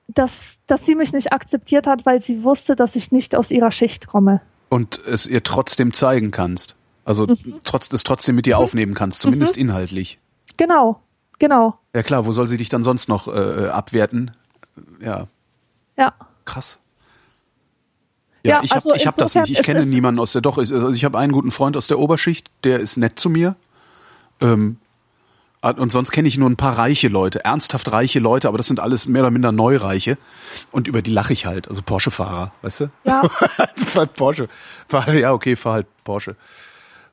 dass, 0.08 0.58
dass 0.66 0.84
sie 0.84 0.94
mich 0.94 1.12
nicht 1.12 1.32
akzeptiert 1.32 1.86
hat, 1.86 2.06
weil 2.06 2.22
sie 2.22 2.42
wusste, 2.42 2.74
dass 2.74 2.96
ich 2.96 3.12
nicht 3.12 3.36
aus 3.36 3.50
ihrer 3.50 3.70
Schicht 3.70 4.06
komme. 4.06 4.40
Und 4.70 5.00
es 5.06 5.26
ihr 5.26 5.42
trotzdem 5.42 5.92
zeigen 5.92 6.30
kannst. 6.30 6.74
Also 7.04 7.26
mhm. 7.26 7.60
trotz, 7.64 7.92
es 7.92 8.04
trotzdem 8.04 8.34
mit 8.34 8.46
dir 8.46 8.56
mhm. 8.56 8.62
aufnehmen 8.62 8.94
kannst, 8.94 9.20
zumindest 9.20 9.56
mhm. 9.56 9.62
inhaltlich. 9.62 10.18
Genau, 10.56 11.00
genau. 11.38 11.78
Ja 11.94 12.02
klar, 12.02 12.26
wo 12.26 12.32
soll 12.32 12.48
sie 12.48 12.56
dich 12.56 12.68
dann 12.68 12.84
sonst 12.84 13.08
noch 13.08 13.28
äh, 13.28 13.68
abwerten? 13.68 14.32
ja. 15.00 15.28
Ja. 15.96 16.14
Krass. 16.44 16.78
Ja, 18.44 18.56
ja 18.56 18.60
ich 18.62 18.70
habe 18.70 18.76
also 18.76 18.94
ich 18.94 19.06
hab 19.06 19.16
das 19.16 19.34
nicht. 19.34 19.50
Ich 19.50 19.62
kenne 19.62 19.84
niemanden 19.84 20.20
aus 20.20 20.32
der 20.32 20.42
doch. 20.42 20.58
Also 20.58 20.90
ich 20.90 21.04
habe 21.04 21.18
einen 21.18 21.32
guten 21.32 21.50
Freund 21.50 21.76
aus 21.76 21.88
der 21.88 21.98
Oberschicht, 21.98 22.50
der 22.64 22.80
ist 22.80 22.96
nett 22.96 23.18
zu 23.18 23.28
mir. 23.28 23.56
Ähm, 24.40 24.76
und 25.62 25.90
sonst 25.90 26.10
kenne 26.10 26.28
ich 26.28 26.38
nur 26.38 26.48
ein 26.48 26.56
paar 26.56 26.78
reiche 26.78 27.08
Leute, 27.08 27.44
ernsthaft 27.44 27.90
reiche 27.90 28.20
Leute, 28.20 28.48
aber 28.48 28.58
das 28.58 28.66
sind 28.66 28.80
alles 28.80 29.08
mehr 29.08 29.22
oder 29.22 29.30
minder 29.30 29.52
Neureiche. 29.52 30.16
Und 30.70 30.86
über 30.86 31.02
die 31.02 31.10
lache 31.10 31.32
ich 31.32 31.46
halt. 31.46 31.68
Also 31.68 31.82
Porsche-Fahrer, 31.82 32.52
weißt 32.62 32.80
du? 32.80 32.90
Ja. 33.04 33.28
fahr 33.28 33.94
halt 33.94 34.14
Porsche. 34.14 34.48
Fahr, 34.86 35.12
ja, 35.14 35.32
okay, 35.32 35.56
fahr 35.56 35.74
halt 35.74 35.86
Porsche, 36.04 36.36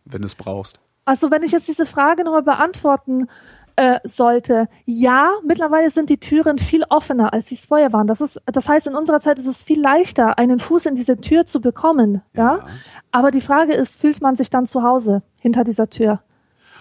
wenn 0.06 0.22
du 0.22 0.28
es 0.28 0.36
brauchst. 0.36 0.80
Also 1.06 1.32
wenn 1.32 1.44
ich 1.44 1.52
jetzt 1.52 1.68
diese 1.68 1.86
Frage 1.86 2.24
nochmal 2.24 2.44
beantworten 2.44 3.28
äh, 3.76 4.00
sollte. 4.04 4.70
Ja, 4.86 5.32
mittlerweile 5.46 5.90
sind 5.90 6.10
die 6.10 6.20
Türen 6.20 6.58
viel 6.58 6.84
offener, 6.90 7.34
als 7.34 7.50
sie 7.50 7.56
es 7.56 7.66
vorher 7.66 7.92
waren. 7.92 8.08
Das 8.08 8.22
ist, 8.22 8.40
das 8.46 8.70
heißt, 8.70 8.88
in 8.88 8.96
unserer 8.96 9.20
Zeit 9.20 9.38
ist 9.38 9.48
es 9.48 9.64
viel 9.64 9.82
leichter, 9.82 10.38
einen 10.38 10.60
Fuß 10.60 10.86
in 10.86 10.96
diese 10.96 11.20
Tür 11.20 11.46
zu 11.46 11.60
bekommen. 11.60 12.22
Ja. 12.34 12.58
ja? 12.58 12.66
Aber 13.12 13.32
die 13.32 13.42
Frage 13.42 13.74
ist, 13.74 14.00
fühlt 14.00 14.22
man 14.22 14.36
sich 14.36 14.50
dann 14.50 14.68
zu 14.68 14.84
Hause 14.84 15.24
hinter 15.40 15.64
dieser 15.64 15.90
Tür? 15.90 16.22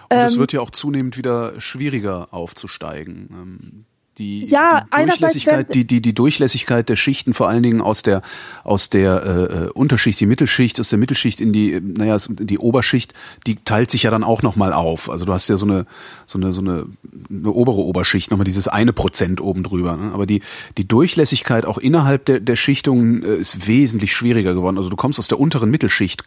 Und 0.09 0.17
ähm, 0.17 0.25
es 0.25 0.37
wird 0.37 0.53
ja 0.53 0.61
auch 0.61 0.71
zunehmend 0.71 1.17
wieder 1.17 1.59
schwieriger 1.59 2.33
aufzusteigen. 2.33 3.29
Ähm, 3.31 3.85
die, 4.17 4.43
ja, 4.43 4.85
die 4.97 5.05
Durchlässigkeit, 5.07 5.73
die, 5.75 5.85
die, 5.85 6.01
die 6.01 6.13
Durchlässigkeit 6.13 6.87
der 6.87 6.95
Schichten, 6.95 7.33
vor 7.33 7.49
allen 7.49 7.63
Dingen 7.63 7.81
aus 7.81 8.01
der, 8.01 8.21
aus 8.63 8.89
der 8.89 9.25
äh, 9.25 9.69
Unterschicht, 9.71 10.21
die 10.21 10.25
Mittelschicht, 10.25 10.79
aus 10.79 10.87
der 10.87 10.99
Mittelschicht 10.99 11.41
in 11.41 11.51
die, 11.51 11.81
naja, 11.81 12.15
die 12.29 12.57
Oberschicht, 12.57 13.13
die 13.45 13.57
teilt 13.57 13.91
sich 13.91 14.03
ja 14.03 14.11
dann 14.11 14.23
auch 14.23 14.41
nochmal 14.41 14.71
auf. 14.71 15.09
Also 15.09 15.25
du 15.25 15.33
hast 15.33 15.49
ja 15.49 15.57
so 15.57 15.65
eine, 15.65 15.85
so 16.25 16.37
eine, 16.37 16.53
so 16.53 16.61
eine, 16.61 16.85
eine 17.29 17.51
obere 17.51 17.81
Oberschicht, 17.81 18.31
nochmal 18.31 18.45
dieses 18.45 18.69
eine 18.69 18.93
Prozent 18.93 19.41
oben 19.41 19.63
drüber. 19.63 19.97
Ne? 19.97 20.13
Aber 20.13 20.25
die, 20.25 20.41
die 20.77 20.87
Durchlässigkeit 20.87 21.65
auch 21.65 21.77
innerhalb 21.77 22.23
der, 22.25 22.39
der 22.39 22.55
Schichtungen 22.55 23.21
äh, 23.23 23.35
ist 23.35 23.67
wesentlich 23.67 24.13
schwieriger 24.13 24.53
geworden. 24.53 24.77
Also 24.77 24.89
du 24.89 24.95
kommst 24.95 25.19
aus 25.19 25.27
der 25.27 25.41
unteren 25.41 25.69
Mittelschicht 25.69 26.23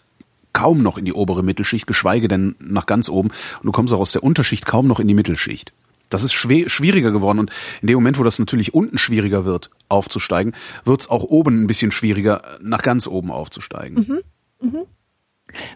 kaum 0.53 0.83
noch 0.83 0.99
in 0.99 1.05
die 1.05 1.13
obere 1.13 1.43
Mittelschicht, 1.43 1.87
geschweige 1.87 2.29
denn 2.29 2.57
nach 2.59 2.87
ganz 2.87 3.09
oben. 3.09 3.29
Und 3.29 3.67
du 3.67 3.73
kommst 3.73 3.93
auch 3.95 4.01
aus 4.01 4.13
der 4.13 4.23
Unterschicht 4.23 4.67
kaum 4.67 4.87
noch 4.87 5.01
in 5.01 5.09
die 5.09 5.15
Mittelschicht. 5.15 5.73
Das 6.11 6.25
ist 6.25 6.33
schwieriger 6.33 7.11
geworden 7.11 7.39
und 7.39 7.51
in 7.83 7.89
dem 7.89 7.97
Moment, 7.97 8.19
wo 8.19 8.23
das 8.23 8.39
natürlich 8.39 8.73
unten 8.73 8.97
schwieriger 8.97 9.45
wird, 9.45 9.71
aufzusteigen, 9.89 10.55
wird 10.85 11.03
es 11.03 11.11
auch 11.11 11.23
oben 11.23 11.63
ein 11.63 11.67
bisschen 11.67 11.93
schwieriger, 11.93 12.43
nach 12.63 12.81
ganz 12.81 13.07
oben 13.07 13.31
aufzusteigen. 13.31 14.23
Mhm. 14.61 14.69
Mhm. 14.69 14.85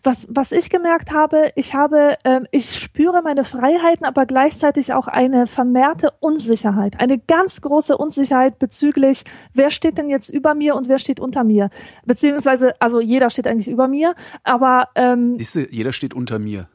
Was, 0.03 0.27
was 0.31 0.53
ich 0.53 0.71
gemerkt 0.71 1.13
habe, 1.13 1.51
ich 1.55 1.75
habe, 1.75 2.17
äh, 2.25 2.41
ich 2.51 2.79
spüre 2.79 3.23
meine 3.23 3.45
Freiheiten, 3.45 4.05
aber 4.05 4.27
gleichzeitig 4.27 4.93
auch 4.93 5.07
eine 5.07 5.47
vermehrte 5.47 6.11
Unsicherheit, 6.21 7.01
eine 7.01 7.19
ganz 7.19 7.61
große 7.61 7.97
Unsicherheit 7.97 8.59
bezüglich, 8.59 9.25
wer 9.55 9.71
steht 9.71 9.99
denn 9.99 10.09
jetzt 10.09 10.31
über 10.31 10.55
mir 10.55 10.75
und 10.77 10.89
wer 10.89 10.99
steht 10.99 11.21
unter 11.21 11.45
mir, 11.45 11.71
beziehungsweise, 12.05 12.75
also 12.81 13.01
jeder 13.01 13.31
steht 13.31 13.47
eigentlich 13.47 13.69
über 13.69 13.89
mir, 13.89 14.15
aber 14.45 14.89
ähm, 14.95 15.37
Siehst 15.39 15.55
du, 15.55 15.67
jeder 15.71 15.93
steht 15.93 16.15
unter 16.15 16.39
mir. 16.39 16.69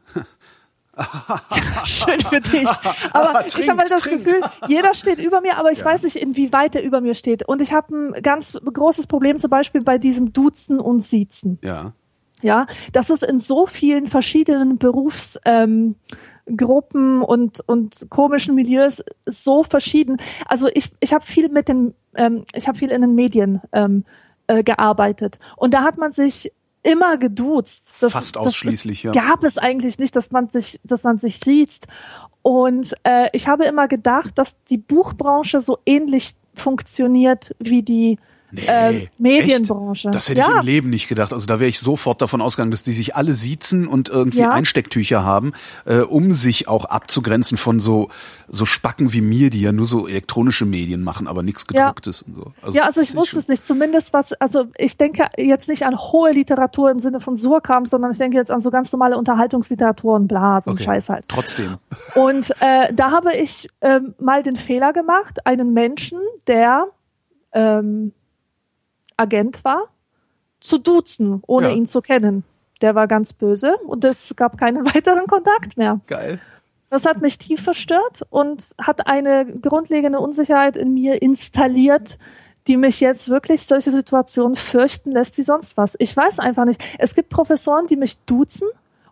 Schön 1.83 2.19
für 2.21 2.39
dich. 2.41 2.67
Aber 3.13 3.39
trinkt, 3.41 3.59
ich 3.59 3.69
habe 3.69 3.79
halt 3.79 3.91
das 3.91 4.01
trinkt. 4.01 4.25
Gefühl, 4.25 4.41
jeder 4.67 4.93
steht 4.93 5.19
über 5.19 5.41
mir, 5.41 5.57
aber 5.57 5.71
ich 5.71 5.79
ja. 5.79 5.85
weiß 5.85 6.03
nicht, 6.03 6.15
inwieweit 6.15 6.75
er 6.75 6.83
über 6.83 7.01
mir 7.01 7.13
steht. 7.13 7.47
Und 7.47 7.61
ich 7.61 7.73
habe 7.73 7.95
ein 7.95 8.21
ganz 8.23 8.53
großes 8.53 9.07
Problem 9.07 9.37
zum 9.37 9.49
Beispiel 9.49 9.81
bei 9.81 9.97
diesem 9.97 10.33
Duzen 10.33 10.79
und 10.79 11.03
Siezen. 11.03 11.59
Ja. 11.63 11.93
Ja, 12.41 12.67
das 12.93 13.09
ist 13.09 13.23
in 13.23 13.39
so 13.39 13.65
vielen 13.65 14.07
verschiedenen 14.07 14.77
Berufs, 14.77 15.39
ähm, 15.45 15.95
und, 16.47 17.61
und 17.65 18.07
komischen 18.09 18.55
Milieus 18.55 19.03
so 19.25 19.63
verschieden. 19.63 20.17
Also 20.45 20.69
ich, 20.73 20.91
ich 20.99 21.13
habe 21.13 21.25
viel 21.25 21.49
mit 21.49 21.67
den, 21.67 21.93
ähm, 22.15 22.45
ich 22.53 22.67
habe 22.67 22.77
viel 22.77 22.91
in 22.91 23.01
den 23.01 23.15
Medien 23.15 23.61
ähm, 23.73 24.05
äh, 24.47 24.63
gearbeitet. 24.63 25.39
Und 25.57 25.73
da 25.73 25.83
hat 25.83 25.97
man 25.97 26.13
sich 26.13 26.51
immer 26.83 27.17
geduzt. 27.17 27.97
Das, 27.99 28.13
Fast 28.13 28.37
ausschließlich, 28.37 29.01
das 29.03 29.15
ja. 29.15 29.21
Gab 29.29 29.43
es 29.43 29.57
eigentlich 29.57 29.99
nicht, 29.99 30.15
dass 30.15 30.31
man 30.31 30.49
sich, 30.49 30.79
dass 30.83 31.03
man 31.03 31.17
sich 31.17 31.39
sieht. 31.39 31.79
Und 32.41 32.93
äh, 33.03 33.27
ich 33.33 33.47
habe 33.47 33.65
immer 33.65 33.87
gedacht, 33.87 34.37
dass 34.37 34.55
die 34.65 34.77
Buchbranche 34.77 35.59
so 35.59 35.79
ähnlich 35.85 36.33
funktioniert 36.53 37.53
wie 37.59 37.83
die 37.83 38.19
Nee, 38.49 38.65
äh, 38.65 39.07
Medienbranche. 39.17 40.07
Echt? 40.07 40.15
Das 40.15 40.29
hätte 40.29 40.39
ja. 40.39 40.49
ich 40.49 40.55
im 40.55 40.65
Leben 40.65 40.89
nicht 40.89 41.09
gedacht. 41.09 41.33
Also 41.33 41.45
da 41.47 41.59
wäre 41.59 41.67
ich 41.67 41.79
sofort 41.79 42.21
davon 42.21 42.41
ausgegangen, 42.41 42.71
dass 42.71 42.83
die 42.83 42.93
sich 42.93 43.15
alle 43.15 43.33
siezen 43.33 43.87
und 43.87 44.07
irgendwie 44.09 44.39
ja. 44.39 44.51
Einstecktücher 44.51 45.23
haben, 45.23 45.51
äh, 45.85 45.97
um 45.99 46.31
sich 46.31 46.67
auch 46.67 46.85
abzugrenzen 46.85 47.57
von 47.57 47.79
so 47.79 48.09
so 48.47 48.65
Spacken 48.65 49.11
wie 49.11 49.21
mir, 49.21 49.49
die 49.49 49.61
ja 49.61 49.71
nur 49.71 49.85
so 49.85 50.07
elektronische 50.07 50.65
Medien 50.65 51.03
machen, 51.03 51.27
aber 51.27 51.43
nichts 51.43 51.67
gedrucktes 51.67 52.23
ja. 52.25 52.27
und 52.27 52.35
so. 52.35 52.51
Also, 52.61 52.77
ja, 52.77 52.83
also 52.85 53.01
ich 53.01 53.13
wusste 53.15 53.39
es 53.39 53.47
nicht. 53.47 53.67
Zumindest 53.67 54.13
was, 54.13 54.33
also 54.33 54.67
ich 54.77 54.95
denke 54.95 55.27
jetzt 55.37 55.67
nicht 55.67 55.85
an 55.85 55.97
hohe 55.97 56.31
Literatur 56.31 56.89
im 56.89 56.99
Sinne 56.99 57.19
von 57.19 57.35
Surkamp, 57.35 57.87
sondern 57.87 58.11
ich 58.11 58.17
denke 58.17 58.37
jetzt 58.37 58.51
an 58.51 58.61
so 58.61 58.71
ganz 58.71 58.91
normale 58.91 59.17
Unterhaltungsliteratur 59.17 60.15
und 60.15 60.27
bla, 60.27 60.61
so 60.61 60.71
okay. 60.71 60.83
Scheiß 60.83 61.09
halt. 61.09 61.25
Trotzdem. 61.27 61.77
Und 62.15 62.51
äh, 62.61 62.93
da 62.93 63.11
habe 63.11 63.35
ich 63.35 63.69
ähm, 63.81 64.15
mal 64.19 64.43
den 64.43 64.55
Fehler 64.55 64.93
gemacht, 64.93 65.45
einen 65.45 65.73
Menschen, 65.73 66.19
der 66.47 66.87
ähm, 67.53 68.13
Agent 69.17 69.63
war, 69.63 69.83
zu 70.59 70.77
duzen, 70.77 71.41
ohne 71.47 71.69
ja. 71.69 71.75
ihn 71.75 71.87
zu 71.87 72.01
kennen. 72.01 72.43
Der 72.81 72.95
war 72.95 73.07
ganz 73.07 73.33
böse 73.33 73.75
und 73.85 74.05
es 74.05 74.35
gab 74.35 74.57
keinen 74.57 74.85
weiteren 74.95 75.27
Kontakt 75.27 75.77
mehr. 75.77 75.99
Geil. 76.07 76.39
Das 76.89 77.05
hat 77.05 77.21
mich 77.21 77.37
tief 77.37 77.61
verstört 77.61 78.21
und 78.29 78.63
hat 78.81 79.07
eine 79.07 79.45
grundlegende 79.45 80.19
Unsicherheit 80.19 80.77
in 80.77 80.93
mir 80.93 81.21
installiert, 81.21 82.17
die 82.67 82.77
mich 82.77 83.01
jetzt 83.01 83.29
wirklich 83.29 83.63
solche 83.63 83.91
Situationen 83.91 84.55
fürchten 84.55 85.11
lässt 85.11 85.37
wie 85.37 85.43
sonst 85.43 85.75
was. 85.77 85.95
Ich 85.99 86.15
weiß 86.15 86.39
einfach 86.39 86.65
nicht. 86.65 86.81
Es 86.97 87.13
gibt 87.13 87.29
Professoren, 87.29 87.87
die 87.87 87.95
mich 87.97 88.17
duzen 88.25 88.67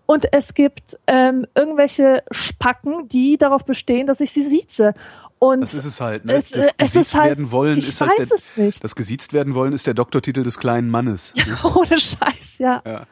und 0.05 0.31
es 0.33 0.53
gibt 0.53 0.97
ähm, 1.07 1.47
irgendwelche 1.55 2.23
Spacken, 2.31 3.07
die 3.07 3.37
darauf 3.37 3.65
bestehen, 3.65 4.07
dass 4.07 4.21
ich 4.21 4.31
sie 4.31 4.43
sieze. 4.43 4.93
Und 5.39 5.61
das 5.61 5.73
ist 5.73 5.85
es 5.85 6.01
halt, 6.01 6.25
ne? 6.25 6.33
Es, 6.35 6.49
das 6.49 6.69
es 6.77 6.95
ist 6.95 7.15
halt, 7.15 7.29
werden 7.29 7.51
wollen 7.51 7.77
ich 7.77 7.89
ist 7.89 8.01
weiß 8.01 8.09
halt 8.09 8.31
der, 8.31 8.37
es 8.37 8.57
nicht. 8.57 8.83
Das 8.83 8.95
gesiezt 8.95 9.33
werden 9.33 9.53
wollen 9.53 9.73
ist 9.73 9.85
der 9.85 9.93
Doktortitel 9.93 10.43
des 10.43 10.57
kleinen 10.57 10.89
Mannes. 10.89 11.33
Ja, 11.35 11.63
ohne 11.75 11.99
Scheiß, 11.99 12.57
ja. 12.59 12.81
ja. 12.85 13.05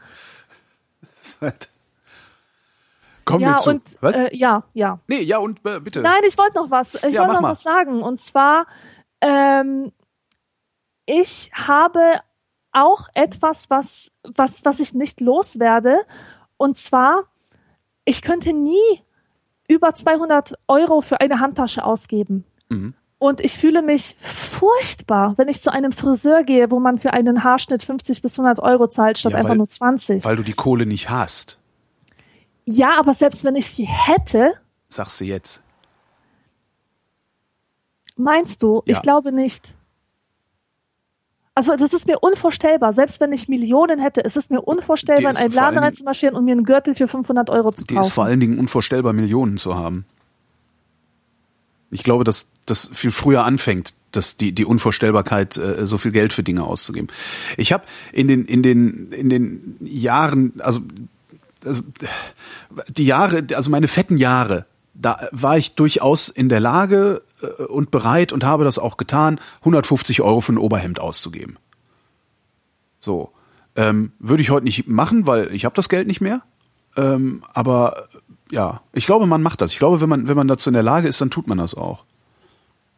Halt 1.41 1.69
Kommen 3.25 3.41
ja, 3.41 3.51
wir 3.51 3.57
zu. 3.57 3.69
Und, 3.71 3.97
was? 4.01 4.15
Äh, 4.15 4.35
ja, 4.35 4.63
ja. 4.73 4.99
Nee, 5.07 5.21
ja 5.21 5.37
und 5.37 5.65
äh, 5.65 5.79
bitte. 5.79 6.01
Nein, 6.01 6.21
ich 6.27 6.37
wollte 6.37 6.55
noch 6.55 6.71
was. 6.71 6.95
Ich 6.95 7.13
ja, 7.13 7.21
wollte 7.21 7.35
noch 7.35 7.41
mal. 7.41 7.51
was 7.51 7.63
sagen. 7.63 8.01
Und 8.01 8.19
zwar, 8.19 8.67
ähm, 9.21 9.91
ich 11.05 11.51
habe 11.53 12.19
auch 12.71 13.07
etwas, 13.13 13.69
was, 13.69 14.11
was, 14.23 14.65
was 14.65 14.79
ich 14.79 14.93
nicht 14.93 15.21
loswerde. 15.21 15.99
Und 16.57 16.77
zwar, 16.77 17.23
ich 18.03 18.21
könnte 18.21 18.51
nie 18.51 19.01
über 19.67 19.93
200 19.93 20.53
Euro 20.67 21.01
für 21.01 21.21
eine 21.21 21.39
Handtasche 21.39 21.83
ausgeben. 21.83 22.45
Mhm. 22.69 22.93
Und 23.17 23.39
ich 23.39 23.53
fühle 23.53 23.81
mich 23.81 24.17
furchtbar, 24.21 25.35
wenn 25.37 25.47
ich 25.47 25.61
zu 25.61 25.71
einem 25.71 25.93
Friseur 25.93 26.43
gehe, 26.43 26.71
wo 26.71 26.81
man 26.81 26.99
für 26.99 27.13
einen 27.13 27.45
Haarschnitt 27.45 27.81
50 27.83 28.21
bis 28.21 28.37
100 28.37 28.59
Euro 28.59 28.87
zahlt, 28.87 29.17
statt 29.17 29.31
ja, 29.31 29.37
weil, 29.37 29.45
einfach 29.45 29.55
nur 29.55 29.69
20. 29.69 30.25
Weil 30.25 30.35
du 30.35 30.43
die 30.43 30.53
Kohle 30.53 30.85
nicht 30.85 31.09
hast. 31.09 31.57
Ja, 32.65 32.99
aber 32.99 33.13
selbst 33.13 33.45
wenn 33.45 33.55
ich 33.55 33.67
sie 33.67 33.85
hätte. 33.85 34.53
Sagst 34.89 35.21
du 35.21 35.25
jetzt. 35.25 35.61
Meinst 38.17 38.61
du? 38.61 38.83
Ja. 38.85 38.97
Ich 38.97 39.01
glaube 39.01 39.31
nicht. 39.31 39.73
Also 41.55 41.75
das 41.75 41.93
ist 41.93 42.07
mir 42.07 42.17
unvorstellbar. 42.19 42.93
Selbst 42.93 43.19
wenn 43.19 43.31
ich 43.31 43.47
Millionen 43.47 43.99
hätte, 43.99 44.25
es 44.25 44.35
ist 44.35 44.49
mir 44.49 44.61
unvorstellbar, 44.61 45.31
in 45.31 45.37
einen 45.37 45.53
Laden 45.53 45.77
reinzumarschieren 45.77 46.35
und 46.35 46.45
mir 46.45 46.53
einen 46.53 46.63
Gürtel 46.63 46.95
für 46.95 47.07
500 47.07 47.49
Euro 47.49 47.71
zu 47.71 47.85
kaufen. 47.85 48.01
Die 48.01 48.07
ist 48.07 48.13
vor 48.13 48.25
allen 48.25 48.39
Dingen 48.39 48.57
unvorstellbar, 48.57 49.13
Millionen 49.13 49.57
zu 49.57 49.75
haben. 49.75 50.05
Ich 51.91 52.03
glaube, 52.03 52.23
dass 52.23 52.47
das 52.65 52.89
viel 52.91 53.11
früher 53.11 53.43
anfängt, 53.43 53.93
dass 54.11 54.35
die 54.35 54.51
die 54.51 54.65
Unvorstellbarkeit 54.65 55.57
äh, 55.57 55.85
so 55.85 55.99
viel 55.99 56.11
Geld 56.11 56.33
für 56.33 56.41
Dinge 56.41 56.63
auszugeben. 56.63 57.09
Ich 57.55 57.71
habe 57.71 57.83
in 58.11 58.27
den 58.27 58.45
in 58.45 58.63
den 58.63 59.11
in 59.11 59.29
den 59.29 59.77
Jahren, 59.81 60.53
also, 60.57 60.79
also 61.63 61.83
die 62.87 63.05
Jahre, 63.05 63.45
also 63.53 63.69
meine 63.69 63.87
fetten 63.87 64.17
Jahre, 64.17 64.65
da 64.95 65.27
war 65.31 65.57
ich 65.57 65.75
durchaus 65.75 66.29
in 66.29 66.49
der 66.49 66.59
Lage, 66.59 67.21
und 67.67 67.91
bereit 67.91 68.33
und 68.33 68.43
habe 68.43 68.63
das 68.63 68.79
auch 68.79 68.97
getan, 68.97 69.39
150 69.59 70.21
Euro 70.21 70.41
für 70.41 70.53
ein 70.53 70.57
Oberhemd 70.57 70.99
auszugeben. 70.99 71.57
So. 72.99 73.31
Ähm, 73.75 74.11
würde 74.19 74.43
ich 74.43 74.51
heute 74.51 74.65
nicht 74.65 74.87
machen, 74.87 75.25
weil 75.25 75.53
ich 75.53 75.65
habe 75.65 75.75
das 75.75 75.89
Geld 75.89 76.07
nicht 76.07 76.21
mehr. 76.21 76.43
Ähm, 76.95 77.41
aber 77.53 78.07
ja, 78.51 78.81
ich 78.93 79.05
glaube, 79.05 79.25
man 79.25 79.41
macht 79.41 79.61
das. 79.61 79.73
Ich 79.73 79.79
glaube, 79.79 79.99
wenn 79.99 80.09
man, 80.09 80.27
wenn 80.27 80.37
man 80.37 80.47
dazu 80.47 80.69
in 80.69 80.75
der 80.75 80.83
Lage 80.83 81.07
ist, 81.07 81.19
dann 81.19 81.31
tut 81.31 81.47
man 81.47 81.57
das 81.57 81.73
auch. 81.73 82.05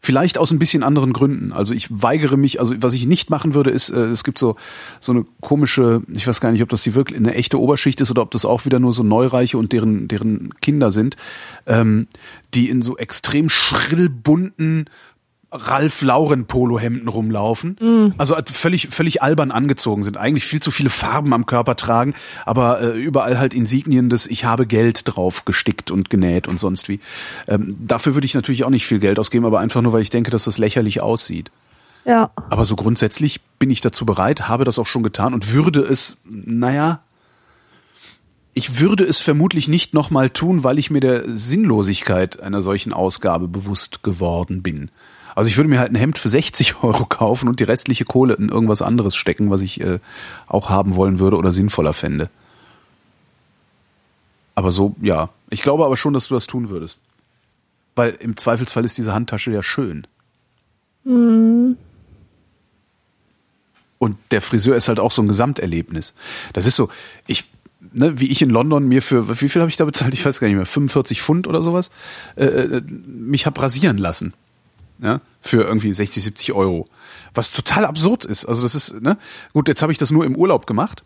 Vielleicht 0.05 0.37
aus 0.37 0.51
ein 0.51 0.59
bisschen 0.59 0.83
anderen 0.83 1.13
Gründen. 1.13 1.51
Also 1.51 1.73
ich 1.73 1.87
weigere 1.89 2.37
mich, 2.37 2.59
also 2.59 2.75
was 2.79 2.93
ich 2.93 3.07
nicht 3.07 3.31
machen 3.31 3.55
würde, 3.55 3.71
ist, 3.71 3.89
äh, 3.89 4.05
es 4.05 4.23
gibt 4.23 4.37
so, 4.37 4.55
so 4.99 5.11
eine 5.11 5.25
komische, 5.41 6.03
ich 6.13 6.27
weiß 6.27 6.41
gar 6.41 6.51
nicht, 6.51 6.61
ob 6.61 6.69
das 6.69 6.83
die 6.83 6.93
wirklich 6.93 7.17
eine 7.17 7.33
echte 7.33 7.59
Oberschicht 7.59 7.99
ist 8.01 8.11
oder 8.11 8.21
ob 8.21 8.29
das 8.29 8.45
auch 8.45 8.65
wieder 8.65 8.77
nur 8.77 8.93
so 8.93 9.01
Neureiche 9.01 9.57
und 9.57 9.73
deren, 9.73 10.07
deren 10.07 10.53
Kinder 10.61 10.91
sind, 10.91 11.15
ähm, 11.65 12.05
die 12.53 12.69
in 12.69 12.83
so 12.83 12.97
extrem 12.97 13.49
schrill 13.49 14.09
bunten 14.09 14.85
Ralf 15.51 16.01
Lauren 16.01 16.45
Polohemden 16.45 17.07
rumlaufen. 17.07 17.77
Mm. 17.79 18.13
Also 18.17 18.35
völlig 18.51 18.89
völlig 18.89 19.21
albern 19.21 19.51
angezogen 19.51 20.03
sind, 20.03 20.17
eigentlich 20.17 20.45
viel 20.45 20.61
zu 20.61 20.71
viele 20.71 20.89
Farben 20.89 21.33
am 21.33 21.45
Körper 21.45 21.75
tragen, 21.75 22.13
aber 22.45 22.81
äh, 22.81 22.99
überall 22.99 23.39
halt 23.39 23.53
Insignien 23.53 24.09
des 24.09 24.27
ich 24.27 24.45
habe 24.45 24.67
Geld 24.67 25.01
drauf 25.05 25.45
gestickt 25.45 25.91
und 25.91 26.09
genäht 26.09 26.47
und 26.47 26.59
sonst 26.59 26.89
wie. 26.89 26.99
Ähm, 27.47 27.77
dafür 27.79 28.15
würde 28.15 28.25
ich 28.25 28.35
natürlich 28.35 28.63
auch 28.63 28.69
nicht 28.69 28.85
viel 28.85 28.99
Geld 28.99 29.19
ausgeben, 29.19 29.45
aber 29.45 29.59
einfach 29.59 29.81
nur 29.81 29.93
weil 29.93 30.01
ich 30.01 30.09
denke, 30.09 30.31
dass 30.31 30.45
das 30.45 30.57
lächerlich 30.57 31.01
aussieht. 31.01 31.51
Ja. 32.05 32.31
Aber 32.49 32.65
so 32.65 32.75
grundsätzlich 32.75 33.41
bin 33.59 33.71
ich 33.71 33.81
dazu 33.81 34.05
bereit, 34.05 34.47
habe 34.47 34.63
das 34.63 34.77
auch 34.77 34.87
schon 34.87 35.03
getan 35.03 35.33
und 35.33 35.51
würde 35.51 35.81
es, 35.81 36.17
naja, 36.23 36.99
ich 38.53 38.79
würde 38.79 39.03
es 39.03 39.19
vermutlich 39.19 39.67
nicht 39.67 39.93
nochmal 39.93 40.29
tun, 40.29 40.63
weil 40.63 40.79
ich 40.79 40.89
mir 40.89 41.01
der 41.01 41.23
Sinnlosigkeit 41.27 42.39
einer 42.39 42.61
solchen 42.61 42.93
Ausgabe 42.93 43.49
bewusst 43.49 44.01
geworden 44.01 44.63
bin. 44.63 44.89
Also 45.35 45.49
ich 45.49 45.57
würde 45.57 45.69
mir 45.69 45.79
halt 45.79 45.91
ein 45.91 45.95
Hemd 45.95 46.17
für 46.17 46.29
60 46.29 46.75
Euro 46.83 47.05
kaufen 47.05 47.49
und 47.49 47.59
die 47.59 47.65
restliche 47.65 48.05
Kohle 48.05 48.33
in 48.35 48.49
irgendwas 48.49 48.81
anderes 48.81 49.15
stecken, 49.15 49.51
was 49.51 49.61
ich 49.61 49.81
äh, 49.81 49.99
auch 50.47 50.69
haben 50.69 50.95
wollen 50.95 51.19
würde 51.19 51.37
oder 51.37 51.51
sinnvoller 51.51 51.93
fände. 51.93 52.29
Aber 54.55 54.71
so, 54.71 54.95
ja. 55.01 55.29
Ich 55.49 55.61
glaube 55.61 55.85
aber 55.85 55.97
schon, 55.97 56.13
dass 56.13 56.29
du 56.29 56.33
das 56.33 56.47
tun 56.47 56.69
würdest. 56.69 56.97
Weil 57.95 58.11
im 58.19 58.37
Zweifelsfall 58.37 58.85
ist 58.85 58.97
diese 58.97 59.13
Handtasche 59.13 59.51
ja 59.51 59.61
schön. 59.61 60.07
Mhm. 61.03 61.77
Und 63.97 64.17
der 64.31 64.41
Friseur 64.41 64.75
ist 64.75 64.87
halt 64.87 64.99
auch 64.99 65.11
so 65.11 65.21
ein 65.21 65.27
Gesamterlebnis. 65.27 66.13
Das 66.53 66.65
ist 66.65 66.75
so, 66.75 66.89
ich, 67.27 67.45
ne, 67.93 68.19
wie 68.19 68.27
ich 68.27 68.41
in 68.41 68.49
London 68.49 68.87
mir 68.87 69.01
für, 69.01 69.41
wie 69.41 69.49
viel 69.49 69.61
habe 69.61 69.69
ich 69.69 69.77
da 69.77 69.85
bezahlt? 69.85 70.13
Ich 70.13 70.25
weiß 70.25 70.39
gar 70.39 70.47
nicht 70.47 70.57
mehr, 70.57 70.65
45 70.65 71.21
Pfund 71.21 71.47
oder 71.47 71.61
sowas, 71.61 71.91
äh, 72.35 72.45
äh, 72.45 72.81
mich 72.81 73.45
hab 73.45 73.61
rasieren 73.61 73.97
lassen 73.97 74.33
ja, 74.99 75.21
für 75.41 75.63
irgendwie 75.63 75.93
60, 75.93 76.23
70 76.23 76.53
Euro. 76.53 76.87
Was 77.33 77.51
total 77.51 77.85
absurd 77.85 78.25
ist. 78.25 78.45
Also 78.45 78.63
das 78.63 78.75
ist, 78.75 79.01
ne, 79.01 79.17
gut, 79.53 79.67
jetzt 79.67 79.81
habe 79.81 79.91
ich 79.91 79.97
das 79.97 80.11
nur 80.11 80.25
im 80.25 80.35
Urlaub 80.35 80.67
gemacht. 80.67 81.03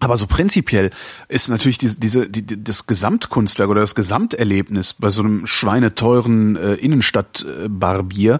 Aber 0.00 0.16
so 0.16 0.26
prinzipiell 0.26 0.90
ist 1.28 1.50
natürlich 1.50 1.76
diese, 1.76 1.98
diese, 2.00 2.28
die, 2.28 2.64
das 2.64 2.86
Gesamtkunstwerk 2.86 3.68
oder 3.68 3.82
das 3.82 3.94
Gesamterlebnis 3.94 4.94
bei 4.94 5.10
so 5.10 5.22
einem 5.22 5.46
schweineteuren 5.46 6.56
äh, 6.56 6.74
Innenstadt-Barbier 6.74 8.34
äh, 8.36 8.38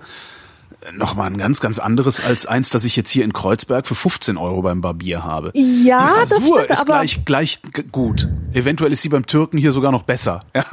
nochmal 0.96 1.26
ein 1.29 1.38
ganz, 1.38 1.61
ganz 1.61 1.79
anderes 1.79 2.20
als 2.20 2.46
eins, 2.46 2.70
das 2.70 2.85
ich 2.85 2.96
jetzt 2.96 3.11
hier 3.11 3.24
in 3.24 3.33
Kreuzberg 3.33 3.87
für 3.87 3.94
15 3.94 4.37
Euro 4.37 4.62
beim 4.62 4.81
Barbier 4.81 5.24
habe. 5.24 5.53
Ja, 5.55 5.98
Die 5.98 6.20
Rasur 6.20 6.38
das 6.38 6.48
stimmt, 6.48 6.70
ist 6.70 6.87
gleich, 6.87 7.24
gleich 7.24 7.61
gut. 7.92 8.29
Eventuell 8.53 8.92
ist 8.92 9.03
sie 9.03 9.09
beim 9.09 9.26
Türken 9.26 9.59
hier 9.59 9.72
sogar 9.72 9.92
noch 9.92 10.03
besser, 10.03 10.40
ja? 10.55 10.64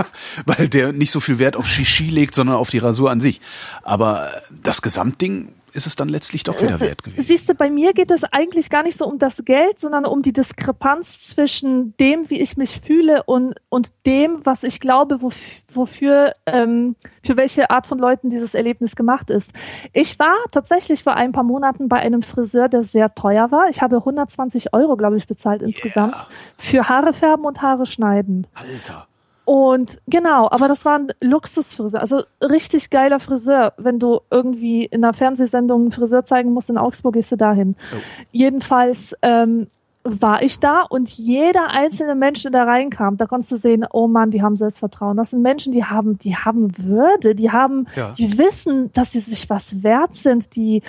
weil 0.46 0.68
der 0.70 0.94
nicht 0.94 1.12
so 1.12 1.20
viel 1.20 1.40
Wert 1.40 1.56
auf 1.56 1.68
Shishi 1.68 2.10
legt, 2.10 2.36
sondern 2.36 2.56
auf 2.56 2.70
die 2.70 2.80
Rasur 2.80 3.12
an 3.12 3.22
sich. 3.22 3.42
Aber 3.84 4.30
das 4.64 4.82
Gesamtding 4.82 5.50
ist 5.74 5.86
es 5.86 5.96
dann 5.96 6.10
letztlich 6.10 6.44
doch 6.44 6.62
wieder 6.62 6.80
wert 6.80 7.04
gewesen. 7.04 7.24
Siehst 7.24 7.50
du, 7.50 7.54
bei 7.54 7.70
mir 7.70 7.94
geht 7.94 8.12
es 8.12 8.24
eigentlich 8.24 8.70
gar 8.70 8.84
nicht 8.84 8.98
so 8.98 9.06
um 9.06 9.20
das 9.20 9.44
Geld, 9.46 9.80
sondern 9.80 10.06
um 10.06 10.22
die 10.22 10.34
Diskrepanz 10.34 11.20
zwischen 11.20 11.96
dem, 11.98 12.30
wie 12.30 12.40
ich 12.40 12.58
mich 12.58 12.80
fühle 12.80 13.24
und, 13.24 13.56
und 13.70 13.90
dem, 14.06 14.42
was 14.44 14.63
ich 14.63 14.80
glaube, 14.80 15.20
wofür, 15.22 16.36
ähm, 16.46 16.96
für 17.24 17.38
welche 17.38 17.70
Art 17.70 17.86
von 17.86 18.00
Leuten 18.00 18.30
dieses 18.30 18.54
Erlebnis 18.54 18.96
gemacht 18.96 19.30
ist. 19.30 19.52
Ich 19.94 20.18
war 20.20 20.36
tatsächlich 20.52 21.04
vor 21.04 21.15
ein 21.15 21.32
paar 21.32 21.44
Monaten 21.44 21.90
bei 21.90 21.98
einem 21.98 22.22
Friseur, 22.22 22.70
der 22.70 22.82
sehr 22.82 23.13
teuer 23.13 23.52
war. 23.52 23.70
Ich 23.70 23.82
habe 23.82 23.98
120 23.98 24.74
Euro, 24.74 24.96
glaube 24.96 25.18
ich, 25.18 25.28
bezahlt 25.28 25.62
insgesamt 25.62 26.15
yeah. 26.15 26.28
für 26.58 26.90
Haare 26.90 27.13
färben 27.13 27.46
und 27.46 27.62
Haare 27.62 27.86
schneiden. 27.86 28.48
Alter. 28.54 29.08
Und 29.48 30.00
genau, 30.08 30.50
aber 30.52 30.67
das 30.67 30.83
war 30.83 31.00
ein 31.00 31.08
Luxusfriseur, 31.21 32.02
also 32.02 32.23
richtig 32.41 32.89
geiler 32.89 33.21
Friseur. 33.21 33.71
Wenn 33.77 33.98
du 33.98 34.19
irgendwie 34.29 34.83
in 34.83 35.06
einer 35.06 35.13
Fernsehsendung 35.13 35.83
einen 35.83 35.91
Friseur 35.93 36.25
zeigen 36.25 36.52
musst 36.52 36.69
in 36.69 36.77
Augsburg, 36.77 37.13
gehst 37.13 37.31
du 37.31 37.37
dahin. 37.37 37.77
Oh. 37.93 37.98
Jedenfalls 38.33 39.15
ähm, 39.21 39.67
war 40.04 40.41
ich 40.43 40.60
da 40.60 40.81
und 40.81 41.08
jeder 41.08 41.69
einzelne 41.69 42.13
Mensch, 42.13 42.43
der 42.43 42.52
da 42.52 42.65
reinkam, 42.65 43.15
da 43.15 43.25
konntest 43.25 43.54
du 43.54 43.56
sehen, 43.56 43.85
oh 43.89 44.10
Mann, 44.10 44.31
die 44.31 44.41
haben 44.41 44.58
Selbstvertrauen. 44.58 45.15
Das 45.15 45.29
sind 45.29 45.41
Menschen, 45.41 45.71
die 45.71 45.85
haben, 45.85 46.17
die 46.17 46.35
haben 46.35 46.77
Würde, 46.77 47.33
die 47.33 47.50
haben, 47.50 47.87
ja. 47.95 48.12
die 48.12 48.37
wissen, 48.37 48.91
dass 48.91 49.13
sie 49.13 49.19
sich 49.19 49.50
was 49.50 49.81
wert 49.81 50.17
sind, 50.17 50.58
die, 50.58 50.81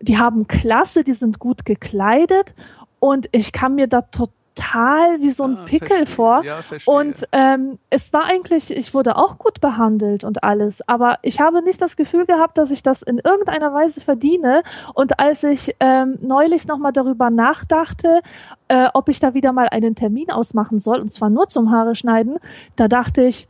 die 0.00 0.16
haben 0.16 0.46
Klasse, 0.46 1.04
die 1.04 1.12
sind 1.12 1.38
gut 1.38 1.66
gekleidet 1.66 2.54
und 2.98 3.28
ich 3.32 3.52
kann 3.52 3.74
mir 3.74 3.88
da 3.88 4.00
total 4.00 4.39
total 4.54 5.20
wie 5.20 5.30
so 5.30 5.44
ein 5.44 5.56
ah, 5.58 5.64
Pickel 5.64 5.88
verstehe. 5.88 6.06
vor. 6.06 6.44
Ja, 6.44 6.58
und 6.86 7.26
ähm, 7.32 7.78
es 7.90 8.12
war 8.12 8.24
eigentlich, 8.24 8.70
ich 8.70 8.94
wurde 8.94 9.16
auch 9.16 9.38
gut 9.38 9.60
behandelt 9.60 10.24
und 10.24 10.42
alles, 10.42 10.86
aber 10.88 11.18
ich 11.22 11.40
habe 11.40 11.62
nicht 11.62 11.80
das 11.80 11.96
Gefühl 11.96 12.26
gehabt, 12.26 12.58
dass 12.58 12.70
ich 12.70 12.82
das 12.82 13.02
in 13.02 13.18
irgendeiner 13.18 13.72
Weise 13.72 14.00
verdiene. 14.00 14.62
Und 14.94 15.18
als 15.18 15.42
ich 15.44 15.74
ähm, 15.80 16.18
neulich 16.20 16.66
nochmal 16.66 16.92
darüber 16.92 17.30
nachdachte, 17.30 18.20
äh, 18.68 18.88
ob 18.94 19.08
ich 19.08 19.20
da 19.20 19.34
wieder 19.34 19.52
mal 19.52 19.68
einen 19.68 19.94
Termin 19.94 20.30
ausmachen 20.30 20.78
soll, 20.78 21.00
und 21.00 21.12
zwar 21.12 21.30
nur 21.30 21.48
zum 21.48 21.70
Haare 21.70 21.96
schneiden, 21.96 22.38
da 22.76 22.88
dachte 22.88 23.22
ich, 23.22 23.48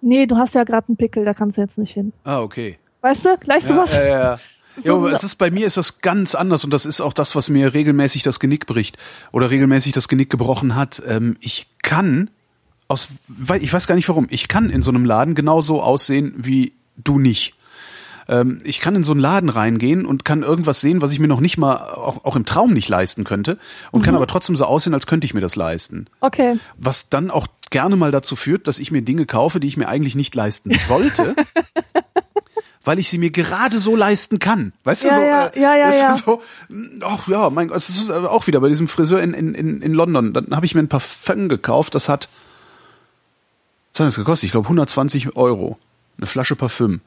nee, 0.00 0.26
du 0.26 0.36
hast 0.36 0.54
ja 0.54 0.64
gerade 0.64 0.88
einen 0.88 0.96
Pickel, 0.96 1.24
da 1.24 1.34
kannst 1.34 1.56
du 1.56 1.62
jetzt 1.62 1.78
nicht 1.78 1.92
hin. 1.92 2.12
Ah, 2.24 2.40
okay. 2.40 2.78
Weißt 3.00 3.24
du, 3.24 3.36
gleich 3.38 3.64
sowas. 3.64 3.96
Ja, 3.96 4.04
ja, 4.04 4.20
ja. 4.20 4.38
So 4.76 5.06
ja, 5.06 5.12
es 5.12 5.24
ist 5.24 5.36
bei 5.36 5.50
mir 5.50 5.66
ist 5.66 5.76
das 5.76 6.00
ganz 6.00 6.34
anders 6.34 6.64
und 6.64 6.70
das 6.70 6.86
ist 6.86 7.00
auch 7.00 7.12
das, 7.12 7.36
was 7.36 7.50
mir 7.50 7.74
regelmäßig 7.74 8.22
das 8.22 8.40
Genick 8.40 8.66
bricht 8.66 8.96
oder 9.30 9.50
regelmäßig 9.50 9.92
das 9.92 10.08
Genick 10.08 10.30
gebrochen 10.30 10.74
hat. 10.74 11.02
Ähm, 11.06 11.36
ich 11.40 11.68
kann 11.82 12.30
aus, 12.88 13.08
ich 13.60 13.72
weiß 13.72 13.86
gar 13.86 13.94
nicht 13.94 14.08
warum, 14.08 14.26
ich 14.30 14.48
kann 14.48 14.70
in 14.70 14.82
so 14.82 14.90
einem 14.90 15.04
Laden 15.04 15.34
genauso 15.34 15.82
aussehen 15.82 16.34
wie 16.36 16.72
du 16.96 17.18
nicht. 17.18 17.54
Ähm, 18.28 18.58
ich 18.64 18.80
kann 18.80 18.94
in 18.94 19.04
so 19.04 19.12
einen 19.12 19.20
Laden 19.20 19.48
reingehen 19.48 20.06
und 20.06 20.24
kann 20.24 20.42
irgendwas 20.42 20.80
sehen, 20.80 21.02
was 21.02 21.12
ich 21.12 21.18
mir 21.18 21.28
noch 21.28 21.40
nicht 21.40 21.58
mal 21.58 21.76
auch, 21.76 22.24
auch 22.24 22.36
im 22.36 22.44
Traum 22.44 22.72
nicht 22.72 22.88
leisten 22.88 23.24
könnte 23.24 23.58
und 23.90 24.00
mhm. 24.00 24.04
kann 24.04 24.14
aber 24.14 24.26
trotzdem 24.26 24.56
so 24.56 24.64
aussehen, 24.64 24.94
als 24.94 25.06
könnte 25.06 25.24
ich 25.24 25.34
mir 25.34 25.40
das 25.40 25.56
leisten. 25.56 26.06
Okay. 26.20 26.58
Was 26.76 27.08
dann 27.08 27.30
auch 27.30 27.46
gerne 27.70 27.96
mal 27.96 28.10
dazu 28.10 28.36
führt, 28.36 28.68
dass 28.68 28.78
ich 28.78 28.90
mir 28.90 29.02
Dinge 29.02 29.26
kaufe, 29.26 29.58
die 29.58 29.66
ich 29.66 29.76
mir 29.76 29.88
eigentlich 29.88 30.14
nicht 30.14 30.34
leisten 30.34 30.72
sollte. 30.86 31.34
weil 32.84 32.98
ich 32.98 33.08
sie 33.08 33.18
mir 33.18 33.30
gerade 33.30 33.78
so 33.78 33.96
leisten 33.96 34.38
kann. 34.38 34.72
Weißt 34.84 35.04
ja, 35.04 35.10
du 35.10 35.16
so? 35.16 35.22
Ja, 35.22 35.46
äh, 35.46 35.60
ja, 35.60 35.76
ja, 35.76 35.90
ja. 35.90 36.14
So, 36.24 36.42
ach 37.02 37.28
ja, 37.28 37.50
mein 37.50 37.68
Gott, 37.68 37.76
es 37.76 37.88
ist 37.88 38.08
äh, 38.08 38.12
auch 38.12 38.46
wieder 38.46 38.60
bei 38.60 38.68
diesem 38.68 38.88
Friseur 38.88 39.22
in, 39.22 39.34
in, 39.34 39.54
in, 39.54 39.82
in 39.82 39.92
London. 39.92 40.32
Dann 40.32 40.48
habe 40.50 40.66
ich 40.66 40.74
mir 40.74 40.80
ein 40.80 40.88
Parfum 40.88 41.48
gekauft, 41.48 41.94
das 41.94 42.08
hat, 42.08 42.28
was 43.92 44.00
hat 44.00 44.06
das 44.06 44.16
gekostet? 44.16 44.48
Ich 44.48 44.52
glaube 44.52 44.66
120 44.66 45.36
Euro. 45.36 45.78
Eine 46.18 46.26
Flasche 46.26 46.56
Parfüm. 46.56 47.00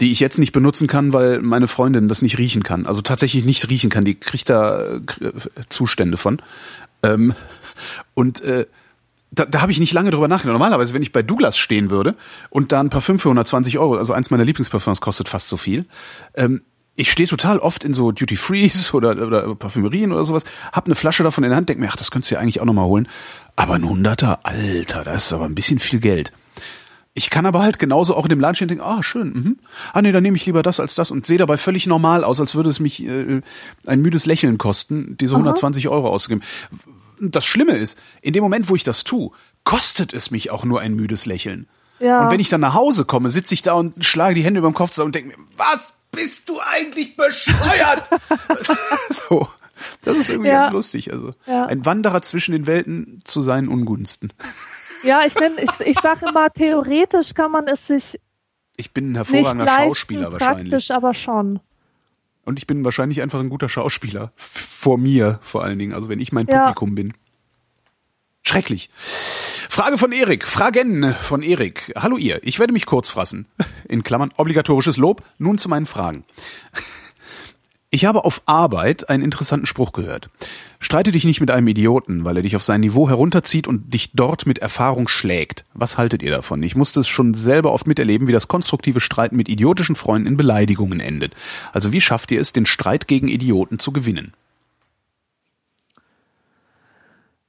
Die 0.00 0.12
ich 0.12 0.20
jetzt 0.20 0.38
nicht 0.38 0.52
benutzen 0.52 0.86
kann, 0.86 1.12
weil 1.12 1.40
meine 1.40 1.66
Freundin 1.66 2.08
das 2.08 2.22
nicht 2.22 2.38
riechen 2.38 2.62
kann. 2.62 2.86
Also 2.86 3.02
tatsächlich 3.02 3.44
nicht 3.44 3.68
riechen 3.68 3.90
kann. 3.90 4.04
Die 4.04 4.14
kriegt 4.14 4.48
da 4.48 4.94
äh, 4.94 5.00
Zustände 5.68 6.16
von. 6.16 6.40
Ähm, 7.02 7.34
und 8.14 8.40
äh, 8.42 8.66
da, 9.30 9.44
da 9.44 9.60
habe 9.60 9.72
ich 9.72 9.80
nicht 9.80 9.92
lange 9.92 10.10
drüber 10.10 10.28
nachgedacht. 10.28 10.52
Normalerweise, 10.52 10.94
wenn 10.94 11.02
ich 11.02 11.12
bei 11.12 11.22
Douglas 11.22 11.58
stehen 11.58 11.90
würde 11.90 12.16
und 12.50 12.72
da 12.72 12.80
ein 12.80 12.90
Parfüm 12.90 13.18
für 13.18 13.28
120 13.28 13.78
Euro, 13.78 13.96
also 13.96 14.12
eins 14.12 14.30
meiner 14.30 14.44
Lieblingsparfüms 14.44 15.00
kostet 15.00 15.28
fast 15.28 15.48
so 15.48 15.56
viel, 15.56 15.86
ähm, 16.34 16.62
ich 16.94 17.12
stehe 17.12 17.28
total 17.28 17.60
oft 17.60 17.84
in 17.84 17.94
so 17.94 18.10
Duty 18.10 18.36
Frees 18.36 18.92
oder, 18.94 19.10
oder 19.24 19.54
Parfümerien 19.54 20.12
oder 20.12 20.24
sowas, 20.24 20.44
hab 20.72 20.86
eine 20.86 20.94
Flasche 20.94 21.22
davon 21.22 21.44
in 21.44 21.50
der 21.50 21.56
Hand, 21.56 21.68
denk 21.68 21.78
mir, 21.78 21.88
ach, 21.90 21.96
das 21.96 22.10
könntest 22.10 22.30
du 22.30 22.34
ja 22.34 22.40
eigentlich 22.40 22.60
auch 22.60 22.66
nochmal 22.66 22.86
holen. 22.86 23.08
Aber 23.56 23.74
ein 23.74 23.88
Hunderter, 23.88 24.40
Alter, 24.44 25.04
das 25.04 25.26
ist 25.26 25.32
aber 25.32 25.44
ein 25.44 25.54
bisschen 25.54 25.78
viel 25.78 26.00
Geld. 26.00 26.32
Ich 27.14 27.30
kann 27.30 27.46
aber 27.46 27.62
halt 27.62 27.80
genauso 27.80 28.14
auch 28.14 28.24
in 28.24 28.28
dem 28.28 28.38
Laden 28.38 28.54
stehen 28.54 28.66
und 28.66 28.78
denken, 28.78 28.84
ah, 28.84 29.02
schön, 29.02 29.32
mhm. 29.32 29.58
ah 29.92 30.02
nee, 30.02 30.12
dann 30.12 30.22
nehme 30.22 30.36
ich 30.36 30.46
lieber 30.46 30.62
das 30.62 30.78
als 30.78 30.94
das 30.94 31.10
und 31.10 31.26
sehe 31.26 31.38
dabei 31.38 31.56
völlig 31.56 31.86
normal 31.86 32.22
aus, 32.22 32.40
als 32.40 32.54
würde 32.54 32.68
es 32.68 32.78
mich 32.78 33.04
äh, 33.04 33.42
ein 33.86 34.00
müdes 34.00 34.26
Lächeln 34.26 34.56
kosten, 34.56 35.16
diese 35.18 35.34
Aha. 35.34 35.40
120 35.40 35.88
Euro 35.88 36.08
auszugeben 36.08 36.44
das 37.20 37.44
Schlimme 37.44 37.76
ist, 37.76 37.98
in 38.22 38.32
dem 38.32 38.42
Moment, 38.42 38.68
wo 38.68 38.76
ich 38.76 38.84
das 38.84 39.04
tue, 39.04 39.30
kostet 39.64 40.12
es 40.12 40.30
mich 40.30 40.50
auch 40.50 40.64
nur 40.64 40.80
ein 40.80 40.94
müdes 40.94 41.26
Lächeln. 41.26 41.68
Ja. 42.00 42.22
Und 42.22 42.30
wenn 42.30 42.40
ich 42.40 42.48
dann 42.48 42.60
nach 42.60 42.74
Hause 42.74 43.04
komme, 43.04 43.30
sitze 43.30 43.54
ich 43.54 43.62
da 43.62 43.74
und 43.74 44.04
schlage 44.04 44.34
die 44.34 44.44
Hände 44.44 44.58
über 44.58 44.70
dem 44.70 44.74
Kopf 44.74 44.90
zusammen 44.90 45.08
und 45.08 45.14
denke 45.14 45.36
mir, 45.36 45.44
was 45.56 45.94
bist 46.12 46.48
du 46.48 46.60
eigentlich 46.60 47.16
bescheuert? 47.16 48.08
so. 49.10 49.48
Das 50.02 50.16
ist 50.16 50.28
irgendwie 50.28 50.48
ja. 50.48 50.62
ganz 50.62 50.72
lustig. 50.72 51.12
Also 51.12 51.34
ja. 51.46 51.66
ein 51.66 51.84
Wanderer 51.84 52.22
zwischen 52.22 52.52
den 52.52 52.66
Welten 52.66 53.20
zu 53.24 53.42
seinen 53.42 53.68
Ungunsten. 53.68 54.32
Ja, 55.02 55.22
ich 55.24 55.34
nenne, 55.36 55.56
ich, 55.60 55.86
ich 55.86 56.00
sage 56.00 56.26
immer, 56.28 56.50
theoretisch 56.50 57.34
kann 57.34 57.52
man 57.52 57.66
es 57.68 57.86
sich. 57.86 58.20
Ich 58.76 58.92
bin 58.92 59.12
ein 59.12 59.14
hervorragender 59.16 59.64
nicht 59.64 59.66
leisten, 59.66 59.88
Schauspieler 59.88 60.32
wahrscheinlich. 60.32 60.70
Praktisch 60.70 60.90
aber 60.90 61.14
schon. 61.14 61.60
Und 62.48 62.58
ich 62.58 62.66
bin 62.66 62.82
wahrscheinlich 62.82 63.20
einfach 63.20 63.40
ein 63.40 63.50
guter 63.50 63.68
Schauspieler. 63.68 64.32
Vor 64.34 64.96
mir 64.96 65.38
vor 65.42 65.64
allen 65.64 65.78
Dingen. 65.78 65.92
Also 65.92 66.08
wenn 66.08 66.18
ich 66.18 66.32
mein 66.32 66.46
ja. 66.46 66.60
Publikum 66.60 66.94
bin. 66.94 67.12
Schrecklich. 68.42 68.88
Frage 69.68 69.98
von 69.98 70.12
Erik. 70.12 70.46
Fragen 70.46 71.12
von 71.12 71.42
Erik. 71.42 71.92
Hallo 71.94 72.16
ihr. 72.16 72.40
Ich 72.42 72.58
werde 72.58 72.72
mich 72.72 72.86
kurz 72.86 73.10
fassen. 73.10 73.48
In 73.86 74.02
Klammern 74.02 74.32
obligatorisches 74.34 74.96
Lob. 74.96 75.22
Nun 75.36 75.58
zu 75.58 75.68
meinen 75.68 75.84
Fragen. 75.84 76.24
Ich 77.90 78.04
habe 78.04 78.26
auf 78.26 78.42
Arbeit 78.44 79.08
einen 79.08 79.22
interessanten 79.22 79.64
Spruch 79.64 79.92
gehört. 79.92 80.28
Streite 80.78 81.10
dich 81.10 81.24
nicht 81.24 81.40
mit 81.40 81.50
einem 81.50 81.66
Idioten, 81.68 82.22
weil 82.22 82.36
er 82.36 82.42
dich 82.42 82.54
auf 82.54 82.62
sein 82.62 82.82
Niveau 82.82 83.08
herunterzieht 83.08 83.66
und 83.66 83.94
dich 83.94 84.12
dort 84.12 84.44
mit 84.44 84.58
Erfahrung 84.58 85.08
schlägt. 85.08 85.64
Was 85.72 85.96
haltet 85.96 86.22
ihr 86.22 86.30
davon? 86.30 86.62
Ich 86.62 86.76
musste 86.76 87.00
es 87.00 87.08
schon 87.08 87.32
selber 87.32 87.72
oft 87.72 87.86
miterleben, 87.86 88.28
wie 88.28 88.32
das 88.32 88.46
konstruktive 88.46 89.00
Streiten 89.00 89.36
mit 89.36 89.48
idiotischen 89.48 89.96
Freunden 89.96 90.28
in 90.28 90.36
Beleidigungen 90.36 91.00
endet. 91.00 91.32
Also 91.72 91.90
wie 91.90 92.02
schafft 92.02 92.30
ihr 92.30 92.40
es, 92.42 92.52
den 92.52 92.66
Streit 92.66 93.08
gegen 93.08 93.28
Idioten 93.28 93.78
zu 93.78 93.90
gewinnen? 93.90 94.34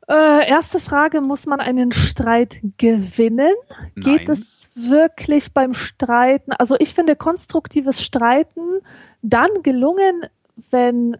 Äh, 0.07 0.49
erste 0.49 0.79
Frage, 0.79 1.19
muss 1.19 1.45
man 1.47 1.59
einen 1.59 1.91
Streit 1.91 2.61
gewinnen? 2.77 3.53
Nein. 3.93 4.17
Geht 4.17 4.29
es 4.29 4.71
wirklich 4.73 5.53
beim 5.53 5.73
Streiten? 5.73 6.53
Also 6.53 6.77
ich 6.79 6.95
finde 6.95 7.17
konstruktives 7.17 8.01
Streiten 8.01 8.79
dann 9.21 9.49
gelungen, 9.63 10.25
wenn 10.71 11.17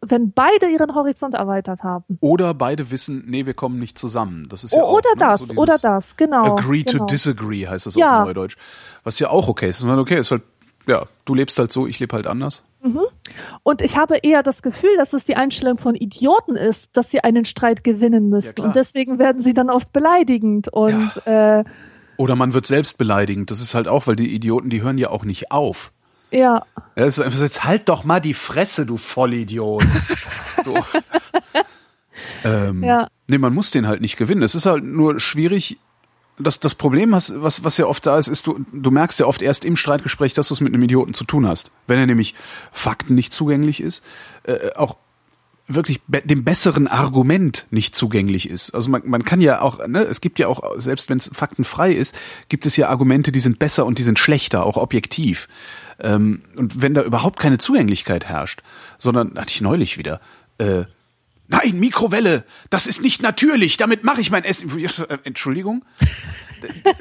wenn 0.00 0.32
beide 0.32 0.68
ihren 0.68 0.94
Horizont 0.94 1.34
erweitert 1.34 1.82
haben. 1.82 2.18
Oder 2.20 2.54
beide 2.54 2.90
wissen, 2.90 3.24
nee, 3.26 3.46
wir 3.46 3.54
kommen 3.54 3.80
nicht 3.80 3.98
zusammen. 3.98 4.46
Das 4.48 4.62
ist 4.62 4.72
ja 4.72 4.82
oh, 4.82 4.96
oder 4.96 5.10
auch, 5.10 5.14
ne? 5.16 5.18
das, 5.18 5.48
so 5.48 5.54
oder 5.54 5.78
das, 5.78 6.16
genau. 6.16 6.56
Agree 6.56 6.84
genau. 6.84 6.98
to 6.98 7.06
disagree 7.06 7.66
heißt 7.66 7.86
das 7.86 7.96
ja. 7.96 8.20
auf 8.20 8.26
Neudeutsch. 8.26 8.56
Was 9.02 9.18
ja 9.18 9.30
auch 9.30 9.48
okay 9.48 9.68
ist. 9.68 9.84
Okay, 9.84 10.20
ist 10.20 10.30
halt, 10.30 10.42
ja, 10.86 11.06
du 11.24 11.34
lebst 11.34 11.58
halt 11.58 11.72
so, 11.72 11.86
ich 11.86 11.98
lebe 11.98 12.14
halt 12.14 12.26
anders. 12.28 12.62
Mhm. 12.80 13.00
Und 13.64 13.82
ich 13.82 13.96
habe 13.96 14.18
eher 14.18 14.44
das 14.44 14.62
Gefühl, 14.62 14.96
dass 14.96 15.12
es 15.12 15.24
die 15.24 15.34
Einstellung 15.34 15.78
von 15.78 15.96
Idioten 15.96 16.54
ist, 16.54 16.96
dass 16.96 17.10
sie 17.10 17.24
einen 17.24 17.44
Streit 17.44 17.82
gewinnen 17.82 18.28
müssten. 18.28 18.60
Ja, 18.60 18.68
und 18.68 18.76
deswegen 18.76 19.18
werden 19.18 19.42
sie 19.42 19.52
dann 19.52 19.68
oft 19.68 19.92
beleidigend 19.92 20.68
und 20.68 21.10
ja. 21.26 21.60
äh, 21.60 21.64
oder 22.16 22.34
man 22.34 22.52
wird 22.52 22.66
selbst 22.66 22.98
beleidigend. 22.98 23.50
Das 23.50 23.60
ist 23.60 23.74
halt 23.74 23.86
auch, 23.86 24.08
weil 24.08 24.16
die 24.16 24.34
Idioten, 24.34 24.70
die 24.70 24.82
hören 24.82 24.98
ja 24.98 25.10
auch 25.10 25.24
nicht 25.24 25.52
auf. 25.52 25.92
Ja. 26.30 26.62
Das 26.94 27.18
ist, 27.18 27.40
jetzt 27.40 27.64
halt 27.64 27.88
doch 27.88 28.04
mal 28.04 28.20
die 28.20 28.34
Fresse, 28.34 28.86
du 28.86 28.96
Vollidiot. 28.96 29.84
so. 30.64 30.76
ähm, 32.44 32.82
ja. 32.82 33.08
Nee, 33.28 33.38
man 33.38 33.54
muss 33.54 33.70
den 33.70 33.86
halt 33.86 34.00
nicht 34.00 34.16
gewinnen. 34.16 34.42
Es 34.42 34.54
ist 34.54 34.66
halt 34.66 34.84
nur 34.84 35.20
schwierig. 35.20 35.78
Das, 36.40 36.60
das 36.60 36.74
Problem, 36.74 37.10
was, 37.12 37.34
was, 37.42 37.64
was 37.64 37.76
ja 37.78 37.86
oft 37.86 38.06
da 38.06 38.16
ist, 38.16 38.28
ist, 38.28 38.46
du, 38.46 38.64
du 38.72 38.90
merkst 38.92 39.18
ja 39.18 39.26
oft 39.26 39.42
erst 39.42 39.64
im 39.64 39.74
Streitgespräch, 39.74 40.34
dass 40.34 40.48
du 40.48 40.54
es 40.54 40.60
mit 40.60 40.72
einem 40.72 40.82
Idioten 40.84 41.12
zu 41.12 41.24
tun 41.24 41.48
hast. 41.48 41.72
Wenn 41.88 41.98
er 41.98 42.06
nämlich 42.06 42.34
Fakten 42.70 43.16
nicht 43.16 43.32
zugänglich 43.32 43.80
ist, 43.82 44.04
äh, 44.44 44.72
auch 44.76 44.96
wirklich 45.68 46.00
be 46.06 46.22
dem 46.22 46.44
besseren 46.44 46.88
Argument 46.88 47.66
nicht 47.70 47.94
zugänglich 47.94 48.48
ist. 48.48 48.74
Also 48.74 48.90
man, 48.90 49.02
man 49.06 49.24
kann 49.24 49.40
ja 49.40 49.60
auch, 49.60 49.86
ne, 49.86 50.02
es 50.02 50.20
gibt 50.20 50.38
ja 50.38 50.48
auch, 50.48 50.78
selbst 50.78 51.08
wenn 51.08 51.18
es 51.18 51.30
faktenfrei 51.32 51.92
ist, 51.92 52.14
gibt 52.48 52.66
es 52.66 52.76
ja 52.76 52.88
Argumente, 52.88 53.32
die 53.32 53.40
sind 53.40 53.58
besser 53.58 53.86
und 53.86 53.98
die 53.98 54.02
sind 54.02 54.18
schlechter, 54.18 54.64
auch 54.64 54.76
objektiv. 54.76 55.48
Ähm, 56.00 56.42
und 56.56 56.80
wenn 56.80 56.94
da 56.94 57.02
überhaupt 57.02 57.38
keine 57.38 57.58
Zugänglichkeit 57.58 58.24
herrscht, 58.24 58.62
sondern 58.98 59.38
hatte 59.38 59.50
ich 59.50 59.60
neulich 59.60 59.98
wieder, 59.98 60.20
äh, 60.58 60.84
Nein, 61.50 61.80
Mikrowelle, 61.80 62.44
das 62.68 62.86
ist 62.86 63.00
nicht 63.00 63.22
natürlich, 63.22 63.78
damit 63.78 64.04
mache 64.04 64.20
ich 64.20 64.30
mein 64.30 64.44
Essen. 64.44 64.70
Entschuldigung? 65.24 65.82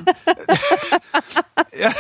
ja, 1.77 1.91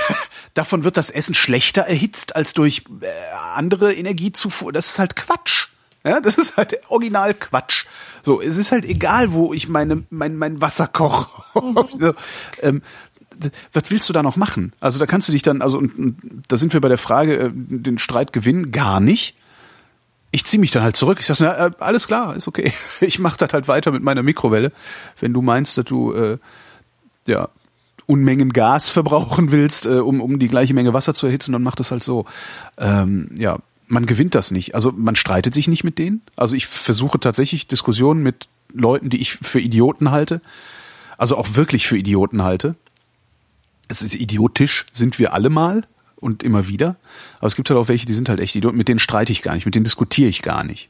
davon 0.53 0.85
wird 0.85 0.95
das 0.95 1.09
Essen 1.09 1.35
schlechter 1.35 1.81
erhitzt 1.81 2.37
als 2.37 2.53
durch 2.53 2.85
äh, 3.01 3.07
andere 3.53 3.93
Energiezufuhr. 3.93 4.71
Das 4.71 4.91
ist 4.91 4.99
halt 4.99 5.17
Quatsch. 5.17 5.67
Ja, 6.09 6.21
das 6.21 6.37
ist 6.37 6.57
halt 6.57 6.79
original 6.89 7.33
Quatsch. 7.33 7.85
So, 8.21 8.41
es 8.41 8.57
ist 8.57 8.71
halt 8.71 8.85
egal, 8.85 9.31
wo 9.31 9.53
ich 9.53 9.69
meine, 9.69 10.03
mein, 10.09 10.35
mein 10.35 10.61
Wasser 10.61 10.87
koche. 10.87 11.27
Mhm. 11.55 12.13
ähm, 12.61 12.81
was 13.73 13.91
willst 13.91 14.09
du 14.09 14.13
da 14.13 14.23
noch 14.23 14.35
machen? 14.35 14.73
Also 14.79 14.99
da 14.99 15.05
kannst 15.05 15.27
du 15.27 15.31
dich 15.31 15.41
dann, 15.41 15.61
also 15.61 15.77
und, 15.77 15.97
und 15.97 16.17
da 16.47 16.57
sind 16.57 16.73
wir 16.73 16.81
bei 16.81 16.89
der 16.89 16.97
Frage, 16.97 17.37
äh, 17.37 17.51
den 17.53 17.99
Streit 17.99 18.33
gewinnen, 18.33 18.71
gar 18.71 18.99
nicht. 18.99 19.35
Ich 20.31 20.45
ziehe 20.45 20.59
mich 20.59 20.71
dann 20.71 20.83
halt 20.83 20.95
zurück. 20.95 21.19
Ich 21.19 21.25
sage, 21.25 21.43
na, 21.43 21.67
äh, 21.67 21.71
alles 21.79 22.07
klar, 22.07 22.35
ist 22.35 22.47
okay. 22.47 22.73
Ich 23.01 23.19
mache 23.19 23.37
das 23.37 23.53
halt 23.53 23.67
weiter 23.67 23.91
mit 23.91 24.03
meiner 24.03 24.23
Mikrowelle. 24.23 24.71
Wenn 25.19 25.33
du 25.33 25.41
meinst, 25.41 25.77
dass 25.77 25.85
du 25.85 26.13
äh, 26.13 26.37
ja, 27.27 27.49
Unmengen 28.05 28.53
Gas 28.53 28.89
verbrauchen 28.89 29.51
willst, 29.51 29.85
äh, 29.85 29.99
um, 29.99 30.21
um 30.21 30.39
die 30.39 30.47
gleiche 30.47 30.73
Menge 30.73 30.93
Wasser 30.93 31.13
zu 31.13 31.27
erhitzen, 31.27 31.51
dann 31.51 31.63
mach 31.63 31.75
das 31.75 31.91
halt 31.91 32.03
so. 32.03 32.25
Ähm, 32.77 33.29
ja, 33.37 33.59
man 33.87 34.05
gewinnt 34.05 34.35
das 34.35 34.51
nicht. 34.51 34.75
Also 34.75 34.91
man 34.91 35.15
streitet 35.15 35.53
sich 35.53 35.67
nicht 35.67 35.83
mit 35.83 35.97
denen. 35.97 36.21
Also 36.35 36.55
ich 36.55 36.67
versuche 36.67 37.19
tatsächlich 37.19 37.67
Diskussionen 37.67 38.21
mit 38.21 38.47
Leuten, 38.73 39.09
die 39.09 39.19
ich 39.19 39.33
für 39.33 39.59
Idioten 39.59 40.11
halte, 40.11 40.41
also 41.17 41.37
auch 41.37 41.55
wirklich 41.55 41.87
für 41.87 41.97
Idioten 41.97 42.43
halte. 42.43 42.75
Es 43.87 44.01
ist 44.01 44.15
idiotisch, 44.15 44.85
sind 44.91 45.19
wir 45.19 45.33
alle 45.33 45.49
mal 45.49 45.83
und 46.17 46.43
immer 46.43 46.67
wieder. 46.67 46.97
Aber 47.37 47.47
es 47.47 47.55
gibt 47.55 47.69
halt 47.69 47.79
auch 47.79 47.87
welche, 47.87 48.05
die 48.05 48.13
sind 48.13 48.29
halt 48.29 48.39
echt 48.39 48.55
Idioten, 48.55 48.77
mit 48.77 48.89
denen 48.89 48.99
streite 48.99 49.31
ich 49.31 49.41
gar 49.41 49.55
nicht, 49.55 49.65
mit 49.65 49.75
denen 49.75 49.85
diskutiere 49.85 50.29
ich 50.29 50.41
gar 50.41 50.63
nicht. 50.63 50.89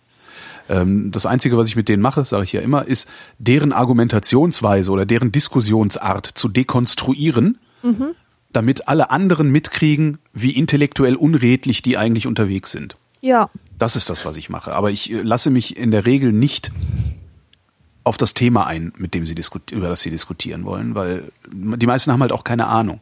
Ähm, 0.70 1.12
das 1.12 1.26
Einzige, 1.26 1.58
was 1.58 1.68
ich 1.68 1.76
mit 1.76 1.89
denen 1.89 2.02
mache, 2.02 2.26
sage 2.26 2.43
ich 2.43 2.54
ja 2.54 2.62
immer, 2.62 2.86
ist, 2.86 3.08
deren 3.38 3.74
Argumentationsweise 3.74 4.91
oder 4.91 5.06
deren 5.06 5.32
Diskussionsart 5.32 6.32
zu 6.34 6.50
dekonstruieren, 6.50 7.60
mhm. 7.84 8.16
Damit 8.52 8.88
alle 8.88 9.12
anderen 9.12 9.50
mitkriegen, 9.52 10.20
wie 10.34 10.52
intellektuell 10.52 11.16
unredlich 11.16 11.82
die 11.82 11.98
eigentlich 11.98 12.28
unterwegs 12.28 12.72
sind. 12.72 12.98
Ja. 13.22 13.50
Das 13.78 13.95
ist 13.95 14.10
das, 14.10 14.26
was 14.26 14.38
ich 14.38 14.50
mache. 14.50 14.74
Aber 14.74 14.91
ich 14.91 15.12
äh, 15.12 15.22
lasse 15.22 15.50
mich 15.50 15.78
in 15.78 15.91
der 15.91 16.06
Regel 16.06 16.32
nicht 16.32 16.72
auf 18.04 18.18
das 18.18 18.34
Thema 18.34 18.66
ein, 18.66 18.93
mit 18.98 19.14
dem 19.14 19.26
sie 19.26 19.36
über 19.72 19.89
das 19.89 20.02
sie 20.02 20.10
diskutieren 20.10 20.64
wollen, 20.64 20.95
weil 20.95 21.30
die 21.52 21.86
meisten 21.86 22.12
haben 22.12 22.22
halt 22.22 22.32
auch 22.32 22.45
keine 22.45 22.68
Ahnung. 22.68 23.02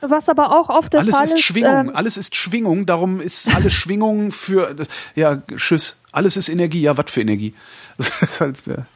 Was 0.00 0.28
aber 0.28 0.56
auch 0.56 0.68
oft 0.68 0.92
der 0.92 1.00
alles 1.00 1.16
Fall 1.16 1.24
ist. 1.24 1.32
Alles 1.32 1.40
ist 1.40 1.44
Schwingung, 1.44 1.88
ähm, 1.88 1.90
alles 1.94 2.16
ist 2.16 2.36
Schwingung, 2.36 2.86
darum 2.86 3.20
ist 3.20 3.54
alles 3.54 3.72
Schwingung 3.82 4.30
für, 4.30 4.76
ja, 5.14 5.38
Tschüss, 5.56 5.98
alles 6.12 6.36
ist 6.36 6.48
Energie, 6.48 6.82
ja, 6.82 6.96
was 6.96 7.10
für 7.10 7.22
Energie. 7.22 7.54
halt, 8.40 8.66
ja. 8.66 8.86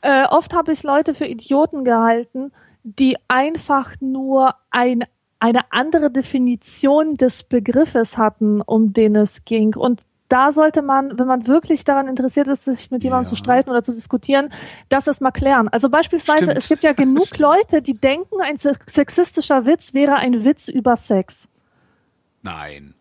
äh, 0.00 0.26
oft 0.26 0.54
habe 0.54 0.72
ich 0.72 0.82
Leute 0.82 1.14
für 1.14 1.26
Idioten 1.26 1.84
gehalten, 1.84 2.50
die 2.82 3.16
einfach 3.28 3.92
nur 4.00 4.54
ein, 4.70 5.04
eine 5.40 5.72
andere 5.72 6.10
Definition 6.10 7.16
des 7.16 7.44
Begriffes 7.44 8.16
hatten, 8.16 8.60
um 8.60 8.92
den 8.92 9.16
es 9.16 9.44
ging. 9.44 9.74
Und 9.76 10.02
da 10.28 10.52
sollte 10.52 10.82
man, 10.82 11.18
wenn 11.18 11.26
man 11.26 11.46
wirklich 11.46 11.84
daran 11.84 12.06
interessiert 12.06 12.48
ist, 12.48 12.64
sich 12.64 12.90
mit 12.90 13.02
jemandem 13.02 13.24
ja. 13.24 13.30
zu 13.30 13.36
streiten 13.36 13.70
oder 13.70 13.82
zu 13.82 13.92
diskutieren, 13.92 14.50
das 14.88 15.06
ist 15.06 15.20
mal 15.20 15.30
klären. 15.30 15.68
Also 15.68 15.88
beispielsweise, 15.88 16.44
Stimmt. 16.44 16.58
es 16.58 16.68
gibt 16.68 16.82
ja 16.82 16.92
genug 16.92 17.38
Leute, 17.38 17.82
die 17.82 17.94
denken, 17.94 18.40
ein 18.42 18.58
sexistischer 18.58 19.64
Witz 19.64 19.94
wäre 19.94 20.16
ein 20.16 20.44
Witz 20.44 20.68
über 20.68 20.96
Sex. 20.96 21.48
Nein. 22.42 22.94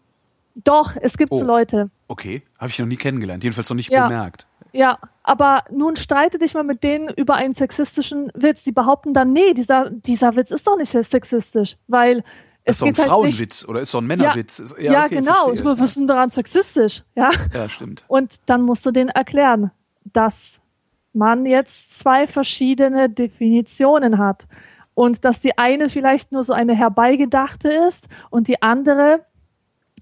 Doch, 0.55 0.95
es 0.99 1.17
gibt 1.17 1.33
oh. 1.33 1.39
so 1.39 1.45
Leute. 1.45 1.89
Okay, 2.07 2.41
habe 2.57 2.69
ich 2.71 2.79
noch 2.79 2.87
nie 2.87 2.97
kennengelernt, 2.97 3.43
jedenfalls 3.43 3.69
noch 3.69 3.75
nicht 3.75 3.91
ja. 3.91 4.07
bemerkt. 4.07 4.46
Ja, 4.77 4.99
aber 5.23 5.63
nun 5.71 5.95
streite 5.95 6.37
dich 6.37 6.53
mal 6.53 6.63
mit 6.63 6.83
denen 6.83 7.09
über 7.09 7.33
einen 7.33 7.53
sexistischen 7.53 8.31
Witz. 8.35 8.63
Die 8.63 8.71
behaupten 8.71 9.11
dann, 9.11 9.33
nee, 9.33 9.53
dieser, 9.55 9.89
dieser 9.89 10.35
Witz 10.35 10.51
ist 10.51 10.67
doch 10.67 10.77
nicht 10.77 10.91
sexistisch, 10.91 11.77
weil 11.87 12.23
ist 12.63 12.79
so 12.79 12.85
ein 12.85 12.95
halt 12.95 13.07
Frauenwitz 13.07 13.39
nicht, 13.61 13.69
oder 13.69 13.81
ist 13.81 13.91
so 13.91 13.97
ein 13.97 14.05
Männerwitz? 14.05 14.75
Ja, 14.77 14.83
ja, 14.83 14.91
ja 14.91 15.05
okay, 15.05 15.15
genau. 15.15 15.47
Was 15.47 15.81
ist 15.81 15.97
denn 15.97 16.05
daran 16.05 16.29
sexistisch? 16.29 17.03
Ja? 17.15 17.31
ja, 17.53 17.67
stimmt. 17.69 18.03
Und 18.07 18.35
dann 18.45 18.61
musst 18.61 18.85
du 18.85 18.91
denen 18.91 19.09
erklären, 19.09 19.71
dass 20.03 20.59
man 21.13 21.47
jetzt 21.47 21.97
zwei 21.97 22.27
verschiedene 22.27 23.09
Definitionen 23.09 24.19
hat. 24.19 24.47
Und 24.93 25.25
dass 25.25 25.39
die 25.39 25.57
eine 25.57 25.89
vielleicht 25.89 26.31
nur 26.31 26.43
so 26.43 26.53
eine 26.53 26.75
herbeigedachte 26.75 27.69
ist 27.69 28.09
und 28.29 28.47
die 28.47 28.61
andere 28.61 29.25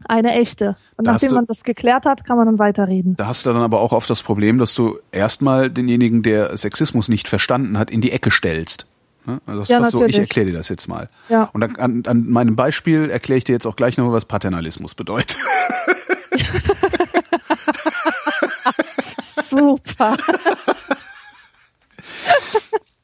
eine 0.08 0.34
echte. 0.34 0.78
Und 0.98 1.06
da 1.06 1.14
nachdem 1.14 1.30
du, 1.30 1.36
man 1.36 1.46
das 1.46 1.64
geklärt 1.64 2.06
hat, 2.06 2.26
kann 2.26 2.38
man 2.38 2.46
dann 2.46 2.60
weiterreden. 2.60 3.16
Da 3.18 3.28
hast 3.28 3.46
du 3.46 3.54
dann 3.54 3.62
aber 3.62 3.80
auch 3.82 3.91
oft 3.91 4.10
das 4.10 4.24
Problem, 4.24 4.58
dass 4.58 4.76
du 4.76 5.00
erstmal 5.12 5.70
denjenigen, 5.70 6.24
der 6.24 6.56
Sexismus 6.58 7.10
nicht 7.10 7.28
verstanden 7.28 7.78
hat, 7.78 7.91
in 7.91 8.02
die 8.02 8.12
Ecke 8.12 8.32
stellst. 8.32 8.86
Ne? 9.26 9.41
Also 9.46 9.62
das 9.62 9.70
ja, 9.70 9.80
ist 9.80 9.91
so, 9.91 10.06
ich 10.06 10.18
erkläre 10.18 10.48
dir 10.48 10.54
das 10.54 10.70
jetzt 10.70 10.88
mal. 10.88 11.10
Ja. 11.30 11.50
Und 11.54 11.64
an, 11.80 12.04
an 12.06 12.30
meinem 12.30 12.56
Beispiel 12.56 13.10
erkläre 13.10 13.38
ich 13.39 13.43
dir 13.43 13.54
jetzt 13.54 13.66
auch 13.66 13.76
gleich 13.76 13.98
noch, 13.98 14.12
was 14.12 14.26
Paternalismus 14.26 14.93
bedeutet. 14.96 15.38
Super. 19.43 20.18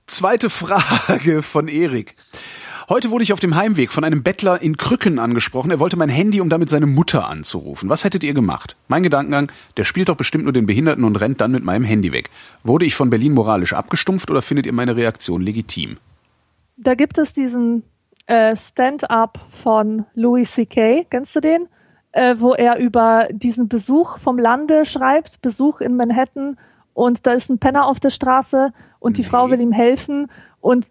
Zweite 0.07 0.49
Frage 0.49 1.41
von 1.41 1.67
Erik. 1.67 2.15
Heute 2.91 3.09
wurde 3.09 3.23
ich 3.23 3.31
auf 3.31 3.39
dem 3.39 3.55
Heimweg 3.55 3.89
von 3.89 4.03
einem 4.03 4.21
Bettler 4.21 4.61
in 4.61 4.75
Krücken 4.75 5.17
angesprochen. 5.17 5.71
Er 5.71 5.79
wollte 5.79 5.95
mein 5.95 6.09
Handy, 6.09 6.41
um 6.41 6.49
damit 6.49 6.69
seine 6.69 6.87
Mutter 6.87 7.25
anzurufen. 7.25 7.87
Was 7.87 8.03
hättet 8.03 8.21
ihr 8.21 8.33
gemacht? 8.33 8.75
Mein 8.89 9.01
Gedankengang, 9.01 9.49
der 9.77 9.85
spielt 9.85 10.09
doch 10.09 10.17
bestimmt 10.17 10.43
nur 10.43 10.51
den 10.51 10.65
Behinderten 10.65 11.05
und 11.05 11.15
rennt 11.15 11.39
dann 11.39 11.53
mit 11.53 11.63
meinem 11.63 11.85
Handy 11.85 12.11
weg. 12.11 12.29
Wurde 12.65 12.83
ich 12.83 12.95
von 12.95 13.09
Berlin 13.09 13.31
moralisch 13.31 13.71
abgestumpft 13.71 14.29
oder 14.29 14.41
findet 14.41 14.65
ihr 14.65 14.73
meine 14.73 14.97
Reaktion 14.97 15.41
legitim? 15.41 15.99
da 16.81 16.95
gibt 16.95 17.17
es 17.17 17.31
diesen 17.31 17.83
äh, 18.25 18.55
Stand-up 18.55 19.39
von 19.49 20.05
Louis 20.13 20.51
C.K., 20.51 21.05
kennst 21.09 21.35
du 21.35 21.39
den? 21.39 21.67
Äh, 22.11 22.35
wo 22.39 22.53
er 22.53 22.77
über 22.77 23.29
diesen 23.31 23.69
Besuch 23.69 24.17
vom 24.17 24.37
Lande 24.37 24.85
schreibt, 24.85 25.41
Besuch 25.41 25.79
in 25.79 25.95
Manhattan 25.95 26.57
und 26.93 27.25
da 27.25 27.31
ist 27.31 27.49
ein 27.49 27.57
Penner 27.57 27.85
auf 27.85 28.01
der 28.01 28.09
Straße 28.09 28.73
und 28.99 29.17
die 29.17 29.23
Frau 29.23 29.49
will 29.49 29.61
ihm 29.61 29.71
helfen 29.71 30.29
und 30.59 30.87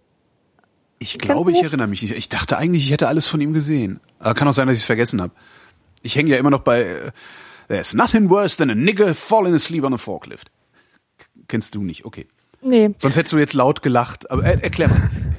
ich 1.02 1.18
glaube, 1.18 1.50
ich 1.50 1.62
erinnere 1.62 1.88
mich 1.88 2.02
nicht. 2.02 2.14
Ich 2.14 2.28
dachte 2.28 2.58
eigentlich, 2.58 2.84
ich 2.84 2.92
hätte 2.92 3.08
alles 3.08 3.26
von 3.26 3.40
ihm 3.40 3.54
gesehen. 3.54 4.00
Aber 4.18 4.34
kann 4.34 4.46
auch 4.46 4.52
sein, 4.52 4.68
dass 4.68 4.76
ich 4.76 4.82
es 4.82 4.86
vergessen 4.86 5.20
habe. 5.20 5.32
Ich 6.02 6.14
hänge 6.14 6.30
ja 6.30 6.36
immer 6.36 6.50
noch 6.50 6.60
bei 6.60 6.82
äh, 6.82 7.10
There's 7.68 7.94
nothing 7.94 8.28
worse 8.28 8.56
than 8.56 8.68
a 8.70 8.74
nigger 8.74 9.14
falling 9.14 9.54
asleep 9.54 9.84
on 9.84 9.94
a 9.94 9.96
forklift. 9.96 10.50
Kennst 11.48 11.74
du 11.74 11.82
nicht, 11.82 12.04
okay. 12.04 12.26
Nee. 12.60 12.90
Sonst 12.98 13.16
hättest 13.16 13.32
du 13.32 13.38
jetzt 13.38 13.54
laut 13.54 13.80
gelacht. 13.82 14.30
Aber 14.30 14.44
äh, 14.44 14.60
erklär 14.60 14.88
mal. 14.88 15.10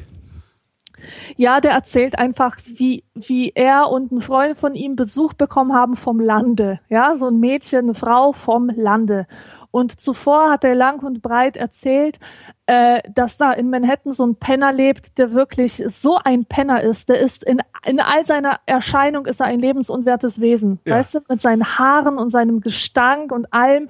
Ja, 1.36 1.60
der 1.62 1.72
erzählt 1.72 2.20
einfach, 2.20 2.58
wie, 2.64 3.04
wie 3.16 3.52
er 3.56 3.90
und 3.90 4.12
ein 4.12 4.22
Freund 4.22 4.60
von 4.60 4.76
ihm 4.76 4.96
Besuch 4.96 5.34
bekommen 5.34 5.74
haben 5.74 5.96
vom 5.96 6.20
Lande. 6.20 6.80
Ja, 6.90 7.16
so 7.16 7.28
ein 7.28 7.40
Mädchen, 7.40 7.86
eine 7.86 7.94
Frau 7.96 8.34
vom 8.34 8.70
Lande. 8.70 9.26
Und 9.72 10.00
zuvor 10.00 10.52
hat 10.52 10.64
er 10.64 10.76
lang 10.76 11.02
und 11.04 11.22
breit 11.22 11.58
erzählt, 11.58 12.20
äh, 12.66 13.02
dass 13.14 13.38
da 13.38 13.52
in 13.54 13.70
Manhattan 13.70 14.12
so 14.12 14.26
ein 14.26 14.36
Penner 14.36 14.72
lebt, 14.72 15.18
der 15.18 15.34
wirklich 15.34 15.84
so 15.88 16.18
ein 16.24 16.46
Penner 16.46 16.82
ist. 16.82 17.10
Der 17.10 17.20
ist 17.20 17.44
in, 17.44 17.62
in 17.86 18.00
all 18.00 18.26
seiner 18.26 18.60
Erscheinung 18.66 19.26
ist 19.26 19.40
er 19.40 19.48
ein 19.48 19.60
lebensunwertes 19.60 20.42
Wesen. 20.42 20.80
Ja. 20.86 20.98
Weißt 20.98 21.16
du, 21.16 21.20
mit 21.30 21.42
seinen 21.42 21.78
Haaren 21.78 22.18
und 22.18 22.30
seinem 22.30 22.62
Gestank 22.62 23.32
und 23.32 23.54
allem 23.54 23.88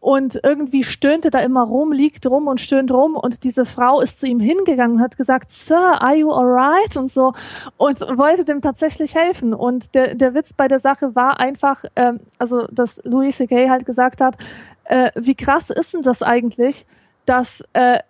und 0.00 0.40
irgendwie 0.42 0.82
stöhnte 0.82 1.30
da 1.30 1.40
immer 1.40 1.62
rum, 1.62 1.92
liegt 1.92 2.26
rum 2.26 2.48
und 2.48 2.58
stöhnt 2.60 2.90
rum 2.90 3.14
und 3.14 3.44
diese 3.44 3.66
Frau 3.66 4.00
ist 4.00 4.18
zu 4.18 4.26
ihm 4.26 4.40
hingegangen 4.40 4.96
und 4.96 5.02
hat 5.02 5.18
gesagt, 5.18 5.50
Sir, 5.50 6.00
are 6.00 6.16
you 6.16 6.32
alright? 6.32 6.96
und 6.96 7.10
so 7.10 7.34
und 7.76 8.00
wollte 8.00 8.44
dem 8.44 8.62
tatsächlich 8.62 9.14
helfen 9.14 9.52
und 9.52 9.94
der, 9.94 10.14
der 10.14 10.34
Witz 10.34 10.54
bei 10.54 10.68
der 10.68 10.78
Sache 10.78 11.14
war 11.14 11.38
einfach, 11.38 11.84
ähm, 11.96 12.20
also 12.38 12.66
dass 12.72 13.02
Louis 13.04 13.36
C.K. 13.36 13.68
halt 13.68 13.84
gesagt 13.84 14.22
hat, 14.22 14.36
äh, 14.84 15.10
wie 15.14 15.34
krass 15.34 15.70
ist 15.70 15.94
denn 15.94 16.02
das 16.02 16.22
eigentlich, 16.22 16.86
dass 17.26 17.64
äh, 17.72 18.00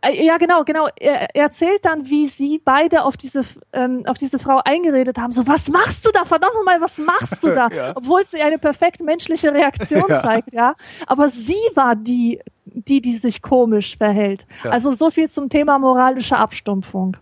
äh, 0.00 0.24
ja, 0.24 0.36
genau, 0.38 0.64
genau. 0.64 0.88
Er, 0.96 1.34
erzählt 1.36 1.84
dann, 1.84 2.08
wie 2.08 2.26
sie 2.26 2.60
beide 2.64 3.04
auf 3.04 3.16
diese, 3.16 3.42
ähm, 3.72 4.04
auf 4.06 4.18
diese 4.18 4.38
Frau 4.38 4.60
eingeredet 4.64 5.18
haben. 5.18 5.32
So, 5.32 5.46
was 5.46 5.68
machst 5.68 6.06
du 6.06 6.10
da? 6.12 6.24
Verdammt 6.24 6.54
nochmal, 6.54 6.80
was 6.80 6.98
machst 6.98 7.42
du 7.42 7.48
da? 7.54 7.68
ja. 7.68 7.92
Obwohl 7.94 8.24
sie 8.24 8.40
eine 8.40 8.58
perfekt 8.58 9.02
menschliche 9.02 9.52
Reaktion 9.52 10.04
ja. 10.08 10.22
zeigt, 10.22 10.52
ja. 10.52 10.74
Aber 11.06 11.28
sie 11.28 11.54
war 11.74 11.96
die, 11.96 12.40
die, 12.64 13.00
die 13.00 13.12
sich 13.12 13.42
komisch 13.42 13.96
verhält. 13.96 14.46
Ja. 14.62 14.70
Also 14.70 14.92
so 14.92 15.10
viel 15.10 15.28
zum 15.30 15.48
Thema 15.48 15.78
moralische 15.78 16.36
Abstumpfung. 16.36 17.16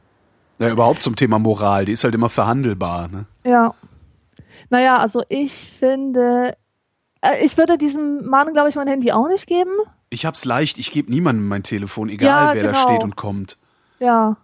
Ja, 0.58 0.70
überhaupt 0.70 1.02
zum 1.02 1.16
Thema 1.16 1.38
Moral. 1.38 1.86
Die 1.86 1.92
ist 1.92 2.04
halt 2.04 2.14
immer 2.14 2.28
verhandelbar, 2.28 3.08
ne? 3.08 3.26
Ja. 3.44 3.74
Naja, 4.70 4.96
also 4.98 5.22
ich 5.28 5.52
finde, 5.52 6.54
ich 7.42 7.56
würde 7.56 7.78
diesem 7.78 8.26
Mann, 8.26 8.52
glaube 8.52 8.68
ich, 8.68 8.74
mein 8.74 8.88
Handy 8.88 9.12
auch 9.12 9.28
nicht 9.28 9.46
geben. 9.46 9.70
Ich 10.10 10.26
hab's 10.26 10.44
leicht, 10.44 10.78
ich 10.78 10.90
gebe 10.90 11.10
niemandem 11.10 11.48
mein 11.48 11.62
Telefon, 11.62 12.08
egal 12.08 12.28
ja, 12.28 12.54
wer 12.54 12.62
genau. 12.62 12.72
da 12.72 12.82
steht 12.82 13.04
und 13.04 13.16
kommt. 13.16 13.56
Ja. 13.98 14.36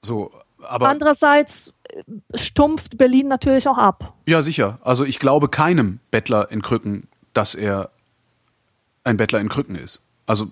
So, 0.00 0.32
aber. 0.62 0.88
Andererseits 0.88 1.72
äh, 1.90 2.02
stumpft 2.36 2.98
Berlin 2.98 3.28
natürlich 3.28 3.68
auch 3.68 3.78
ab. 3.78 4.14
Ja, 4.26 4.42
sicher. 4.42 4.78
Also 4.82 5.04
ich 5.04 5.18
glaube 5.18 5.48
keinem 5.48 6.00
Bettler 6.10 6.50
in 6.50 6.62
Krücken, 6.62 7.08
dass 7.32 7.54
er 7.54 7.90
ein 9.04 9.16
Bettler 9.16 9.40
in 9.40 9.48
Krücken 9.48 9.76
ist. 9.76 10.02
Also 10.26 10.46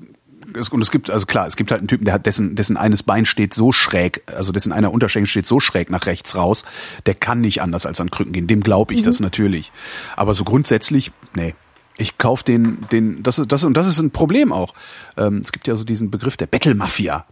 es, 0.55 0.69
und 0.69 0.83
es 0.83 0.91
gibt, 0.91 1.11
also 1.11 1.27
klar, 1.27 1.47
es 1.47 1.57
gibt 1.57 1.71
halt 1.71 1.81
einen 1.81 1.89
Typen, 1.89 2.05
der 2.05 2.15
hat 2.15 2.27
dessen, 2.27 2.55
dessen 2.55 2.77
eines 2.77 3.03
Bein 3.03 3.25
steht 3.25 3.55
so 3.55 3.73
schräg, 3.73 4.23
also 4.27 4.53
dessen 4.53 4.73
einer 4.73 4.93
Unterschenkel 4.93 5.29
steht 5.29 5.47
so 5.47 5.61
schräg 5.61 5.91
nach 5.91 6.07
rechts 6.07 6.35
raus, 6.35 6.65
der 7.07 7.15
kann 7.15 7.41
nicht 7.41 7.63
anders 7.63 7.87
als 7.87 8.01
an 8.01 8.11
Krücken 8.11 8.33
gehen. 8.33 8.47
Dem 8.47 8.63
glaube 8.63 8.95
ich 8.95 9.01
mhm. 9.01 9.07
das 9.07 9.21
natürlich. 9.21 9.73
Aber 10.17 10.35
so 10.35 10.45
grundsätzlich, 10.45 11.13
nee. 11.35 11.55
Ich 11.99 12.19
kauf 12.19 12.43
den, 12.43 12.87
den, 12.93 13.23
das 13.23 13.39
ist, 13.39 13.51
das, 13.51 13.65
und 13.65 13.75
das 13.75 13.87
ist 13.87 13.99
ein 14.01 14.11
Problem 14.11 14.53
auch. 14.53 14.75
Ähm, 15.17 15.41
es 15.43 15.51
gibt 15.51 15.67
ja 15.67 15.77
so 15.77 15.85
diesen 15.85 16.11
Begriff 16.11 16.37
der 16.37 16.47
Bettelmafia. 16.47 17.25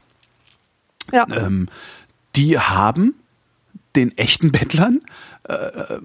Ja. 1.13 1.27
Ähm, 1.29 1.69
die 2.35 2.59
haben 2.59 3.15
den 3.95 4.17
echten 4.17 4.53
Bettlern 4.53 5.03
äh, 5.45 5.99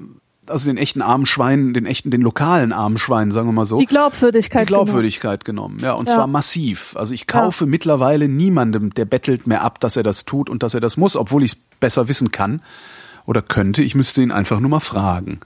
also 0.49 0.69
den 0.69 0.77
echten 0.77 1.01
armen 1.01 1.25
Schweinen, 1.25 1.73
den 1.73 1.85
echten, 1.85 2.11
den 2.11 2.21
lokalen 2.21 2.73
armen 2.73 2.97
Schweinen, 2.97 3.31
sagen 3.31 3.47
wir 3.47 3.53
mal 3.53 3.65
so. 3.65 3.77
Die 3.77 3.85
Glaubwürdigkeit. 3.85 4.63
Die 4.63 4.65
Glaubwürdigkeit 4.65 5.45
genommen, 5.45 5.77
genommen. 5.77 5.93
ja, 5.93 5.99
und 5.99 6.09
ja. 6.09 6.15
zwar 6.15 6.27
massiv. 6.27 6.95
Also 6.95 7.13
ich 7.13 7.27
kaufe 7.27 7.65
ja. 7.65 7.69
mittlerweile 7.69 8.27
niemandem, 8.27 8.93
der 8.93 9.05
bettelt 9.05 9.47
mehr 9.47 9.63
ab, 9.63 9.79
dass 9.79 9.95
er 9.95 10.03
das 10.03 10.25
tut 10.25 10.49
und 10.49 10.63
dass 10.63 10.73
er 10.73 10.81
das 10.81 10.97
muss, 10.97 11.15
obwohl 11.15 11.43
ich 11.43 11.53
es 11.53 11.57
besser 11.79 12.07
wissen 12.07 12.31
kann 12.31 12.61
oder 13.25 13.41
könnte. 13.41 13.83
Ich 13.83 13.95
müsste 13.95 14.21
ihn 14.21 14.31
einfach 14.31 14.59
nur 14.59 14.69
mal 14.69 14.79
fragen. 14.79 15.39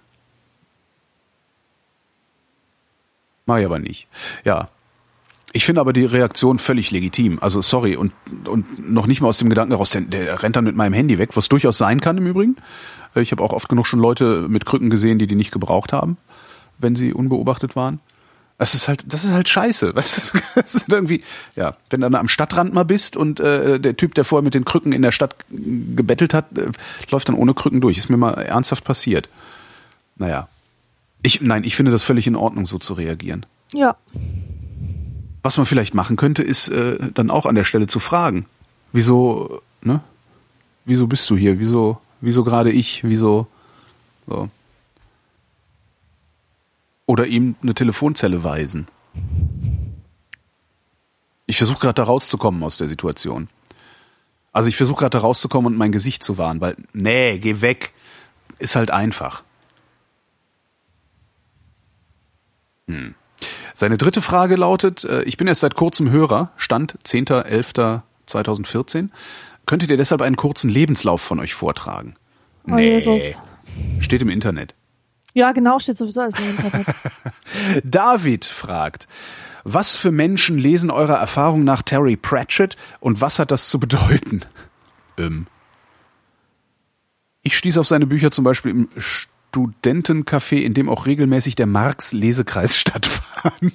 Mach 3.46 3.58
ich 3.58 3.66
aber 3.66 3.80
nicht. 3.80 4.08
Ja, 4.46 4.70
ich 5.56 5.66
finde 5.66 5.82
aber 5.82 5.94
die 5.94 6.06
Reaktion 6.06 6.58
völlig 6.58 6.90
legitim. 6.90 7.38
Also 7.40 7.62
sorry 7.62 7.96
und 7.96 8.12
und 8.48 8.92
noch 8.92 9.06
nicht 9.06 9.22
mal 9.22 9.28
aus 9.28 9.38
dem 9.38 9.50
Gedanken 9.50 9.74
heraus, 9.74 9.92
der, 9.92 10.02
der 10.02 10.42
rennt 10.42 10.56
dann 10.56 10.64
mit 10.64 10.76
meinem 10.76 10.94
Handy 10.94 11.20
weg, 11.20 11.38
was 11.38 11.48
durchaus 11.48 11.78
sein 11.78 12.02
kann 12.02 12.18
im 12.18 12.26
Übrigen. 12.26 12.56
Ich 13.16 13.32
habe 13.32 13.44
auch 13.44 13.54
oft 13.54 13.70
genug 13.70 13.88
schon 13.88 14.00
Leute 14.00 14.48
mit 14.48 14.66
Krücken 14.66 14.90
gesehen, 14.90 15.20
die 15.20 15.28
die 15.28 15.36
nicht 15.36 15.52
gebraucht 15.52 15.94
haben, 15.94 16.18
wenn 16.80 16.96
sie 16.96 17.14
unbeobachtet 17.14 17.76
waren. 17.76 18.00
Das 18.58 18.76
ist 18.76 18.88
halt, 18.88 19.04
das 19.12 19.24
ist 19.24 19.34
halt 19.34 19.50
scheiße. 19.50 19.96
Weißt 19.96 20.34
du? 20.34 20.40
Das 20.56 20.76
ist 20.76 20.90
irgendwie, 20.90 21.24
ja, 21.56 21.76
wenn 21.90 22.02
du 22.02 22.10
dann 22.10 22.20
am 22.20 22.28
Stadtrand 22.28 22.74
mal 22.74 22.86
bist 22.86 23.18
und 23.18 23.40
äh, 23.40 23.80
der 23.80 23.98
Typ, 23.98 24.14
der 24.16 24.24
vorher 24.24 24.44
mit 24.44 24.54
den 24.54 24.66
Krücken 24.66 24.94
in 24.94 25.02
der 25.02 25.12
Stadt 25.12 25.36
gebettelt 25.50 26.34
hat, 26.34 26.58
äh, 26.58 26.72
läuft 27.10 27.28
dann 27.28 27.36
ohne 27.36 27.54
Krücken 27.54 27.82
durch. 27.82 27.98
Ist 27.98 28.10
mir 28.10 28.18
mal 28.18 28.34
ernsthaft 28.34 28.84
passiert. 28.84 29.30
Naja. 30.16 30.48
Ich, 31.24 31.42
nein, 31.42 31.64
ich 31.64 31.76
finde 31.76 31.92
das 31.92 32.04
völlig 32.04 32.28
in 32.28 32.36
Ordnung, 32.36 32.66
so 32.66 32.78
zu 32.80 32.94
reagieren. 32.94 33.46
Ja. 33.74 33.96
Was 35.42 35.58
man 35.58 35.66
vielleicht 35.66 35.94
machen 35.94 36.16
könnte, 36.16 36.44
ist 36.44 36.70
äh, 36.70 36.98
dann 37.14 37.30
auch 37.30 37.46
an 37.46 37.56
der 37.56 37.64
Stelle 37.64 37.88
zu 37.88 38.00
fragen. 38.00 38.46
Wieso, 38.92 39.62
ne? 39.82 40.02
Wieso 40.86 41.08
bist 41.08 41.30
du 41.30 41.38
hier? 41.38 41.60
Wieso, 41.60 42.00
wieso 42.24 42.44
gerade 42.44 42.72
ich? 42.72 43.04
Wieso? 43.04 43.48
So. 44.28 44.50
Oder 47.06 47.28
ihm 47.28 47.56
eine 47.62 47.76
Telefonzelle 47.76 48.44
weisen. 48.44 48.88
Ich 51.46 51.58
versuche 51.58 51.80
gerade 51.80 51.96
da 51.96 52.04
rauszukommen 52.04 52.64
aus 52.64 52.78
der 52.78 52.88
Situation. 52.88 53.50
Also 54.54 54.70
ich 54.70 54.78
versuche 54.78 55.00
gerade 55.00 55.18
da 55.18 55.20
rauszukommen 55.20 55.74
und 55.74 55.78
mein 55.78 55.92
Gesicht 55.92 56.24
zu 56.24 56.38
wahren, 56.38 56.62
weil, 56.62 56.78
nee, 56.94 57.40
geh 57.40 57.60
weg, 57.62 57.92
ist 58.60 58.76
halt 58.76 58.92
einfach. 58.92 59.44
Hm. 62.88 63.16
Seine 63.74 63.98
dritte 63.98 64.22
Frage 64.22 64.56
lautet, 64.56 65.04
äh, 65.04 65.24
ich 65.24 65.38
bin 65.38 65.48
erst 65.48 65.62
seit 65.62 65.74
kurzem 65.76 66.12
Hörer, 66.12 66.52
Stand 66.56 66.96
10.11.2014. 67.06 69.10
Könntet 69.66 69.90
ihr 69.90 69.98
deshalb 69.98 70.22
einen 70.22 70.36
kurzen 70.36 70.70
Lebenslauf 70.70 71.22
von 71.22 71.40
euch 71.40 71.54
vortragen? 71.54 72.16
Oh, 72.68 72.76
nee. 72.76 72.94
Jesus. 72.94 73.38
Steht 74.00 74.22
im 74.22 74.30
Internet. 74.30 74.76
Ja, 75.34 75.52
genau, 75.52 75.80
steht 75.80 75.98
sowieso 75.98 76.22
alles 76.22 76.40
im 76.40 76.50
Internet. 76.50 76.88
David 77.84 78.46
fragt, 78.46 79.08
was 79.64 79.96
für 79.96 80.12
Menschen 80.12 80.58
lesen 80.58 80.92
eurer 80.92 81.18
Erfahrung 81.18 81.64
nach 81.64 81.82
Terry 81.82 82.16
Pratchett 82.16 82.76
und 83.00 83.22
was 83.22 83.40
hat 83.40 83.52
das 83.52 83.70
zu 83.70 83.80
bedeuten? 83.80 84.42
Ähm. 85.18 85.48
Ich 87.42 87.58
stieß 87.58 87.78
auf 87.78 87.88
seine 87.88 88.06
Bücher 88.06 88.32
zum 88.32 88.44
Beispiel 88.44 88.72
im 88.72 88.90
Studentencafé, 88.98 90.58
in 90.58 90.74
dem 90.74 90.90
auch 90.90 91.06
regelmäßig 91.06 91.56
der 91.56 91.68
Marx-Lesekreis 91.68 92.78
stattfand. 92.80 93.74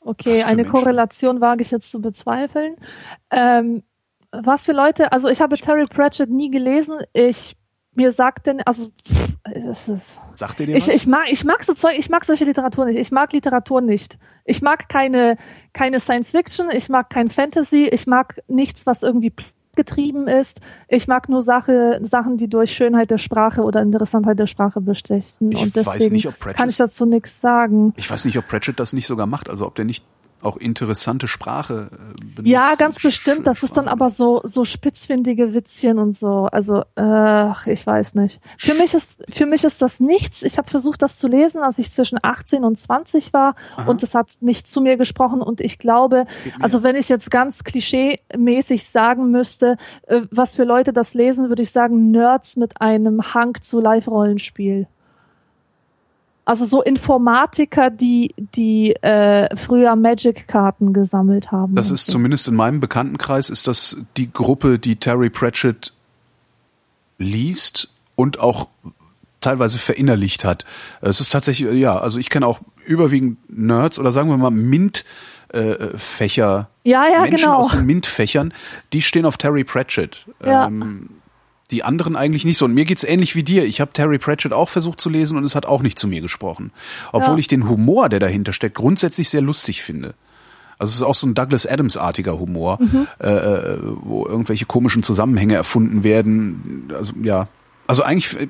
Okay, 0.00 0.42
eine 0.42 0.62
Menschen? 0.62 0.72
Korrelation 0.72 1.40
wage 1.40 1.62
ich 1.62 1.70
jetzt 1.70 1.90
zu 1.90 2.00
bezweifeln. 2.00 2.76
Ähm, 3.30 3.82
was 4.32 4.64
für 4.64 4.72
Leute, 4.72 5.12
also 5.12 5.28
ich 5.28 5.40
habe 5.40 5.56
Terry 5.56 5.86
Pratchett 5.86 6.30
nie 6.30 6.50
gelesen. 6.50 6.98
Ich 7.12 7.56
mir 7.94 8.12
sagt 8.12 8.46
denn, 8.46 8.62
also 8.62 8.90
es 9.42 9.88
ist. 9.88 10.20
Sagt 10.34 10.60
ihr 10.60 10.66
dir 10.66 10.76
ich, 10.76 10.86
was? 10.86 10.94
ich 10.94 11.06
mag, 11.06 11.30
ich 11.30 11.44
mag 11.44 11.64
so 11.64 11.74
Zeug, 11.74 11.98
ich 11.98 12.08
mag 12.08 12.24
solche 12.24 12.44
Literatur 12.44 12.84
nicht. 12.84 12.96
Ich 12.96 13.10
mag 13.10 13.32
Literatur 13.32 13.80
nicht. 13.80 14.18
Ich 14.44 14.62
mag 14.62 14.88
keine, 14.88 15.36
keine 15.72 15.98
Science 15.98 16.30
Fiction, 16.30 16.68
ich 16.72 16.88
mag 16.88 17.10
kein 17.10 17.28
Fantasy, 17.28 17.88
ich 17.90 18.06
mag 18.06 18.40
nichts, 18.46 18.86
was 18.86 19.02
irgendwie 19.02 19.32
getrieben 19.74 20.28
ist. 20.28 20.60
Ich 20.88 21.08
mag 21.08 21.28
nur 21.28 21.42
Sache, 21.42 21.98
Sachen, 22.02 22.36
die 22.36 22.48
durch 22.48 22.72
Schönheit 22.72 23.10
der 23.10 23.18
Sprache 23.18 23.62
oder 23.62 23.80
Interessantheit 23.80 24.38
der 24.38 24.46
Sprache 24.46 24.80
bestechen. 24.80 25.52
Ich 25.52 25.62
und 25.62 25.76
deswegen 25.76 26.12
nicht, 26.14 26.28
kann 26.54 26.68
ich 26.68 26.76
dazu 26.76 27.06
nichts 27.06 27.40
sagen. 27.40 27.94
Ich 27.96 28.10
weiß 28.10 28.24
nicht, 28.24 28.38
ob 28.38 28.46
Pratchett 28.46 28.78
das 28.80 28.92
nicht 28.92 29.06
sogar 29.06 29.26
macht, 29.26 29.48
also 29.48 29.66
ob 29.66 29.74
der 29.76 29.84
nicht 29.84 30.04
auch 30.42 30.56
interessante 30.56 31.28
Sprache 31.28 31.90
äh, 31.92 32.24
benutzt. 32.24 32.46
Ja, 32.46 32.74
ganz 32.76 33.00
bestimmt. 33.00 33.46
Das 33.46 33.62
ist 33.62 33.76
dann 33.76 33.88
aber 33.88 34.08
so 34.08 34.40
so 34.44 34.64
spitzfindige 34.64 35.54
Witzchen 35.54 35.98
und 35.98 36.16
so. 36.16 36.48
Also 36.50 36.84
ach, 36.94 37.66
ich 37.66 37.86
weiß 37.86 38.14
nicht. 38.14 38.40
Für 38.58 38.74
mich 38.74 38.94
ist 38.94 39.24
für 39.30 39.46
mich 39.46 39.64
ist 39.64 39.82
das 39.82 40.00
nichts. 40.00 40.42
Ich 40.42 40.58
habe 40.58 40.70
versucht, 40.70 41.02
das 41.02 41.16
zu 41.16 41.28
lesen, 41.28 41.62
als 41.62 41.78
ich 41.78 41.90
zwischen 41.92 42.18
18 42.22 42.64
und 42.64 42.78
20 42.78 43.32
war 43.32 43.54
Aha. 43.76 43.90
und 43.90 44.02
es 44.02 44.14
hat 44.14 44.36
nicht 44.40 44.68
zu 44.68 44.80
mir 44.80 44.96
gesprochen. 44.96 45.40
Und 45.40 45.60
ich 45.60 45.78
glaube, 45.78 46.26
also 46.60 46.82
wenn 46.82 46.96
ich 46.96 47.08
jetzt 47.08 47.30
ganz 47.30 47.64
klischee-mäßig 47.64 48.88
sagen 48.88 49.30
müsste, 49.30 49.76
äh, 50.06 50.22
was 50.30 50.54
für 50.54 50.64
Leute 50.64 50.92
das 50.92 51.14
lesen, 51.14 51.48
würde 51.48 51.62
ich 51.62 51.70
sagen 51.70 52.10
Nerds 52.10 52.56
mit 52.56 52.80
einem 52.80 53.34
Hang 53.34 53.54
zu 53.60 53.80
Live-Rollenspiel. 53.80 54.86
Also 56.48 56.64
so 56.64 56.82
Informatiker, 56.82 57.90
die 57.90 58.34
die 58.38 58.96
äh, 59.02 59.54
früher 59.54 59.94
Magic-Karten 59.96 60.94
gesammelt 60.94 61.52
haben. 61.52 61.74
Das 61.74 61.90
ist 61.90 62.06
so. 62.06 62.12
zumindest 62.12 62.48
in 62.48 62.54
meinem 62.54 62.80
Bekanntenkreis 62.80 63.50
ist 63.50 63.66
das 63.66 63.98
die 64.16 64.32
Gruppe, 64.32 64.78
die 64.78 64.96
Terry 64.96 65.28
Pratchett 65.28 65.92
liest 67.18 67.90
und 68.16 68.40
auch 68.40 68.68
teilweise 69.42 69.76
verinnerlicht 69.78 70.46
hat. 70.46 70.64
Es 71.02 71.20
ist 71.20 71.32
tatsächlich, 71.32 71.70
ja, 71.74 71.98
also 71.98 72.18
ich 72.18 72.30
kenne 72.30 72.46
auch 72.46 72.60
überwiegend 72.86 73.36
Nerds 73.50 73.98
oder 73.98 74.10
sagen 74.10 74.30
wir 74.30 74.38
mal 74.38 74.50
Mint. 74.50 75.04
Äh, 75.50 75.96
Fächer, 75.96 76.68
ja, 76.84 77.08
ja, 77.08 77.22
Menschen 77.22 77.36
genau. 77.36 77.56
aus 77.56 77.70
den 77.70 77.86
MINT-Fächern, 77.86 78.52
die 78.92 79.00
stehen 79.00 79.24
auf 79.24 79.38
Terry 79.38 79.64
Pratchett. 79.64 80.26
Ja. 80.44 80.66
Ähm, 80.66 81.08
die 81.70 81.84
anderen 81.84 82.16
eigentlich 82.16 82.44
nicht 82.44 82.58
so. 82.58 82.64
Und 82.64 82.74
mir 82.74 82.84
geht's 82.84 83.04
ähnlich 83.04 83.34
wie 83.34 83.42
dir. 83.42 83.64
Ich 83.64 83.80
habe 83.80 83.92
Terry 83.92 84.18
Pratchett 84.18 84.52
auch 84.52 84.68
versucht 84.68 85.00
zu 85.00 85.10
lesen 85.10 85.36
und 85.36 85.44
es 85.44 85.54
hat 85.54 85.66
auch 85.66 85.82
nicht 85.82 85.98
zu 85.98 86.08
mir 86.08 86.20
gesprochen. 86.20 86.70
Obwohl 87.12 87.34
ja. 87.34 87.38
ich 87.38 87.48
den 87.48 87.68
Humor, 87.68 88.08
der 88.08 88.20
dahinter 88.20 88.52
steckt, 88.52 88.76
grundsätzlich 88.76 89.28
sehr 89.28 89.42
lustig 89.42 89.82
finde. 89.82 90.14
Also 90.78 90.92
es 90.92 90.96
ist 90.96 91.02
auch 91.02 91.14
so 91.14 91.26
ein 91.26 91.34
Douglas 91.34 91.66
Adams-artiger 91.66 92.38
Humor, 92.38 92.78
mhm. 92.80 93.08
äh, 93.20 93.28
äh 93.28 93.78
wo 93.82 94.26
irgendwelche 94.26 94.64
komischen 94.64 95.02
Zusammenhänge 95.02 95.54
erfunden 95.54 96.04
werden. 96.04 96.90
Also 96.96 97.12
ja, 97.22 97.48
also 97.88 98.02
eigentlich, 98.02 98.38
äh, 98.38 98.46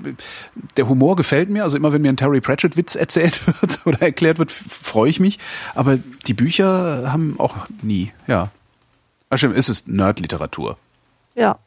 der 0.77 0.89
Humor 0.89 1.17
gefällt 1.17 1.49
mir. 1.49 1.65
Also 1.65 1.77
immer 1.77 1.93
wenn 1.93 2.03
mir 2.03 2.11
ein 2.11 2.17
Terry 2.17 2.41
Pratchett-Witz 2.41 2.97
erzählt 2.97 3.41
wird 3.63 3.81
oder 3.87 4.03
erklärt 4.03 4.39
wird, 4.39 4.51
freue 4.53 5.09
ich 5.09 5.21
mich. 5.21 5.39
Aber 5.75 5.99
die 6.27 6.35
Bücher 6.35 7.11
haben 7.11 7.37
auch 7.39 7.57
nie, 7.81 8.13
ja. 8.27 8.51
Ach 9.31 9.39
stimmt, 9.39 9.57
es 9.57 9.69
ist 9.69 9.89
Nerd-Literatur. 9.89 10.77
Ja. 11.35 11.59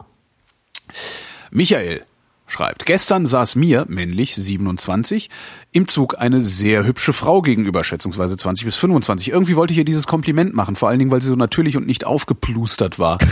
Michael 1.52 2.06
schreibt, 2.48 2.86
gestern 2.86 3.26
saß 3.26 3.56
mir, 3.56 3.86
männlich 3.88 4.36
27, 4.36 5.30
im 5.72 5.88
Zug 5.88 6.18
eine 6.20 6.42
sehr 6.42 6.86
hübsche 6.86 7.14
Frau 7.14 7.42
gegenüber, 7.42 7.84
schätzungsweise 7.84 8.36
20 8.36 8.66
bis 8.66 8.76
25. 8.76 9.30
Irgendwie 9.30 9.56
wollte 9.56 9.74
ich 9.74 9.78
ihr 9.78 9.86
dieses 9.86 10.08
Kompliment 10.08 10.54
machen, 10.54 10.76
vor 10.76 10.90
allen 10.90 11.00
Dingen, 11.00 11.12
weil 11.12 11.22
sie 11.22 11.30
so 11.30 11.36
natürlich 11.36 11.78
und 11.78 11.88
nicht 11.88 12.06
aufgeplustert 12.06 13.00
war. 13.00 13.18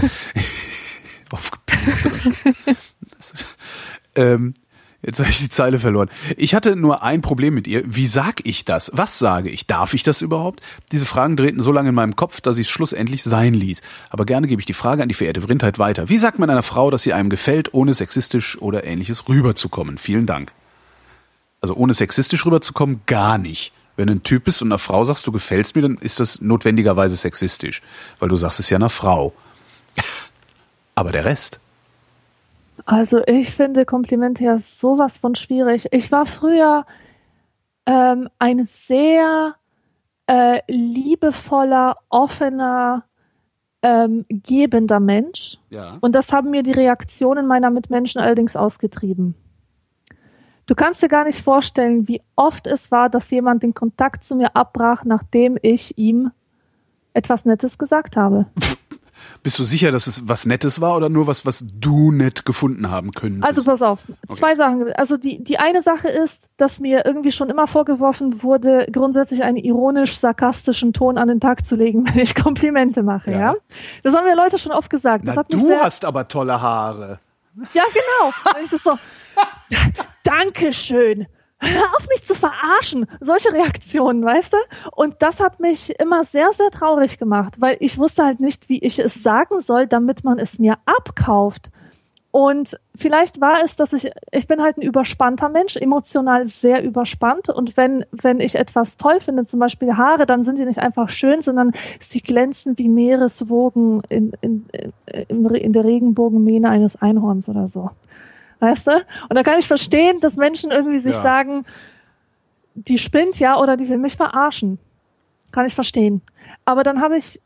aufgeplustert. 1.32 2.78
ähm, 4.16 4.54
Jetzt 5.10 5.22
habe 5.22 5.32
ich 5.32 5.40
die 5.40 5.50
Zeile 5.50 5.80
verloren. 5.80 6.08
Ich 6.38 6.54
hatte 6.54 6.76
nur 6.76 7.02
ein 7.02 7.22
Problem 7.22 7.56
mit 7.56 7.66
ihr. 7.66 7.82
Wie 7.84 8.06
sag 8.06 8.46
ich 8.46 8.64
das? 8.64 8.92
Was 8.94 9.18
sage 9.18 9.50
ich? 9.50 9.66
Darf 9.66 9.96
ich 9.96 10.04
das 10.04 10.22
überhaupt? 10.22 10.62
Diese 10.92 11.08
Fragen 11.08 11.36
drehten 11.36 11.64
so 11.64 11.72
lange 11.72 11.90
in 11.90 11.96
meinem 11.96 12.16
Kopf, 12.16 12.42
dass 12.42 12.60
ich 12.60 12.68
es 12.68 12.72
schlussendlich 12.72 13.24
sein 13.24 13.56
ließ. 13.56 13.82
Aber 14.12 14.26
gerne 14.26 14.46
gebe 14.46 14.62
ich 14.62 14.68
die 14.68 14.74
Frage 14.74 15.02
an 15.02 15.10
die 15.10 15.16
verehrte 15.16 15.42
Vrindheit 15.42 15.80
weiter. 15.80 16.10
Wie 16.10 16.20
sagt 16.20 16.38
man 16.38 16.52
einer 16.52 16.62
Frau, 16.62 16.92
dass 16.92 17.02
sie 17.02 17.14
einem 17.14 17.32
gefällt, 17.32 17.74
ohne 17.74 17.96
sexistisch 17.96 18.62
oder 18.62 18.84
ähnliches 18.84 19.28
rüberzukommen? 19.28 19.98
Vielen 19.98 20.28
Dank. 20.28 20.52
Also 21.60 21.74
ohne 21.74 21.96
sexistisch 21.96 22.46
rüberzukommen, 22.46 23.02
gar 23.08 23.40
nicht. 23.40 23.74
Wenn 23.96 24.06
du 24.06 24.14
ein 24.14 24.22
Typ 24.22 24.44
bist 24.44 24.62
und 24.62 24.68
einer 24.68 24.78
Frau 24.78 25.04
sagst, 25.06 25.26
du 25.26 25.32
gefällst 25.32 25.76
mir, 25.76 25.82
dann 25.82 25.98
ist 25.98 26.20
das 26.20 26.40
notwendigerweise 26.40 27.16
sexistisch. 27.16 27.82
Weil 28.20 28.30
du 28.30 28.36
sagst 28.36 28.60
es 28.60 28.70
ja 28.70 28.78
einer 28.78 28.92
Frau. 28.92 29.34
Aber 30.94 31.12
der 31.12 31.26
Rest? 31.26 31.60
Also 32.86 33.22
ich 33.26 33.54
finde 33.54 33.86
Komplimente 33.86 34.44
ja 34.44 34.58
sowas 34.60 35.18
von 35.18 35.36
schwierig. 35.36 35.88
Ich 35.92 36.12
war 36.12 36.26
früher 36.26 36.86
ähm, 37.86 38.30
ein 38.40 38.64
sehr 38.64 39.56
äh, 40.28 40.62
liebevoller, 40.68 41.98
offener, 42.10 43.06
ähm, 43.82 44.26
gebender 44.30 45.00
Mensch. 45.00 45.58
Ja. 45.70 45.98
Und 46.02 46.16
das 46.16 46.32
haben 46.32 46.52
mir 46.52 46.64
die 46.64 46.72
Reaktionen 46.72 47.48
meiner 47.48 47.70
Mitmenschen 47.70 48.22
allerdings 48.22 48.56
ausgetrieben. 48.56 49.36
Du 50.66 50.76
kannst 50.76 51.02
dir 51.02 51.08
gar 51.08 51.24
nicht 51.24 51.42
vorstellen, 51.42 52.08
wie 52.08 52.22
oft 52.36 52.68
es 52.68 52.92
war, 52.92 53.10
dass 53.10 53.32
jemand 53.32 53.64
den 53.64 53.74
Kontakt 53.74 54.24
zu 54.24 54.36
mir 54.36 54.56
abbrach, 54.56 55.04
nachdem 55.04 55.58
ich 55.64 55.98
ihm 55.98 56.32
etwas 57.14 57.46
Nettes 57.46 57.80
gesagt 57.80 58.16
habe. 58.16 58.46
Bist 59.44 59.58
du 59.60 59.66
sicher, 59.66 59.92
dass 59.92 60.08
es 60.08 60.28
was 60.28 60.46
Nettes 60.46 60.82
war 60.82 60.96
oder 60.96 61.10
nur 61.10 61.28
was, 61.28 61.46
was 61.46 61.66
du 61.72 62.12
nett 62.12 62.46
gefunden 62.46 62.90
haben 62.90 63.12
könntest? 63.12 63.46
Also 63.46 63.64
pass 63.64 63.82
auf, 63.82 64.00
zwei 64.28 64.56
Sachen. 64.56 64.92
Also 64.94 65.18
die, 65.18 65.44
die 65.44 65.58
eine 65.60 65.82
Sache 65.82 66.08
ist, 66.08 66.50
dass 66.58 66.80
mir 66.80 67.06
irgendwie 67.06 67.32
schon 67.32 67.50
immer 67.50 67.68
vorgeworfen 67.68 68.44
wurde, 68.44 68.88
grundsätzlich 68.92 69.44
einen 69.44 69.58
ironisch-sarkastischen 69.58 70.94
Ton 70.94 71.18
an 71.18 71.28
den 71.28 71.40
Tag 71.40 71.66
zu 71.66 71.76
legen, 71.76 72.06
wenn 72.14 72.20
ich 72.20 72.36
Komplimente 72.36 73.04
mache, 73.04 73.32
ja. 73.32 73.40
Ja. 73.40 73.56
Das 74.04 74.14
haben 74.14 74.26
mir 74.26 74.36
Leute 74.36 74.60
schon 74.60 74.72
oft 74.72 74.90
gesagt. 74.90 75.28
Das 75.28 75.36
Na, 75.36 75.42
hat 75.42 75.52
mich 75.52 75.62
du 75.62 75.70
hast 75.72 76.06
aber 76.06 76.28
tolle 76.28 76.62
Haare. 76.62 77.20
Ja, 77.74 77.84
genau. 77.94 78.34
Und 78.60 78.74
ich 78.74 78.82
so, 78.82 78.98
Dankeschön. 80.24 81.28
Hör 81.62 81.96
auf 81.98 82.08
mich 82.08 82.24
zu 82.24 82.36
verarschen. 82.36 83.06
Solche 83.20 83.52
Reaktionen, 83.52 84.24
weißt 84.24 84.54
du? 84.54 84.58
Und 84.96 85.16
das 85.20 85.42
hat 85.42 85.60
mich 85.60 86.00
immer 86.00 86.24
sehr, 86.24 86.52
sehr 86.52 86.72
traurig 86.72 87.18
gemacht, 87.18 87.60
weil 87.60 87.76
ich 87.80 87.98
wusste 87.98 88.24
halt 88.24 88.40
nicht, 88.40 88.70
wie 88.70 88.80
ich 88.80 89.00
es 89.00 89.22
sagen 89.24 89.60
soll, 89.60 89.86
damit 89.86 90.24
man 90.24 90.40
es 90.40 90.58
mir 90.58 90.78
abkauft. 90.86 91.70
Und 92.32 92.80
vielleicht 92.96 93.42
war 93.42 93.64
es, 93.64 93.76
dass 93.76 93.92
ich, 93.92 94.12
ich 94.32 94.48
bin 94.48 94.62
halt 94.62 94.78
ein 94.78 94.84
überspannter 94.84 95.50
Mensch, 95.50 95.76
emotional 95.76 96.46
sehr 96.46 96.84
überspannt. 96.84 97.50
Und 97.50 97.76
wenn, 97.76 98.06
wenn 98.12 98.40
ich 98.40 98.56
etwas 98.56 98.98
toll 98.98 99.20
finde, 99.20 99.46
zum 99.46 99.60
Beispiel 99.60 99.98
Haare, 99.98 100.28
dann 100.28 100.44
sind 100.44 100.60
die 100.60 100.66
nicht 100.66 100.80
einfach 100.80 101.10
schön, 101.10 101.42
sondern 101.42 101.72
sie 102.00 102.22
glänzen 102.22 102.78
wie 102.78 102.88
Meereswogen 102.88 104.04
in, 104.10 104.34
in, 104.42 104.66
in, 105.28 105.46
in 105.48 105.74
der 105.74 105.84
Regenbogenmähne 105.84 106.70
eines 106.70 107.02
Einhorns 107.02 107.50
oder 107.50 107.68
so. 107.68 107.90
Weißt 108.60 108.88
du? 108.88 108.92
Und 109.30 109.36
da 109.36 109.44
kann 109.44 109.60
ich 109.60 109.68
verstehen, 109.68 110.20
dass 110.20 110.36
Menschen 110.36 110.72
irgendwie 110.72 110.98
sich 110.98 111.16
Ja. 111.16 111.22
sagen, 111.22 111.66
die 112.76 112.98
spinnt 112.98 113.40
ja 113.40 113.58
oder 113.58 113.78
die 113.78 113.88
will 113.90 113.98
mich 113.98 114.16
verarschen. 114.16 114.80
Kann 115.52 115.66
ich 115.66 115.76
verstehen. 115.76 116.22
Aber 116.66 116.84
dann 116.84 117.02
habe 117.02 117.18
ich 117.18 117.42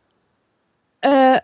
äh, 1.02 1.40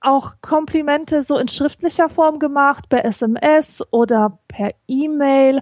auch 0.00 0.34
Komplimente 0.40 1.22
so 1.22 1.36
in 1.38 1.48
schriftlicher 1.48 2.08
Form 2.08 2.38
gemacht, 2.38 2.88
per 2.88 3.04
SMS 3.04 3.82
oder 3.90 4.38
per 4.48 4.72
E-Mail 4.86 5.60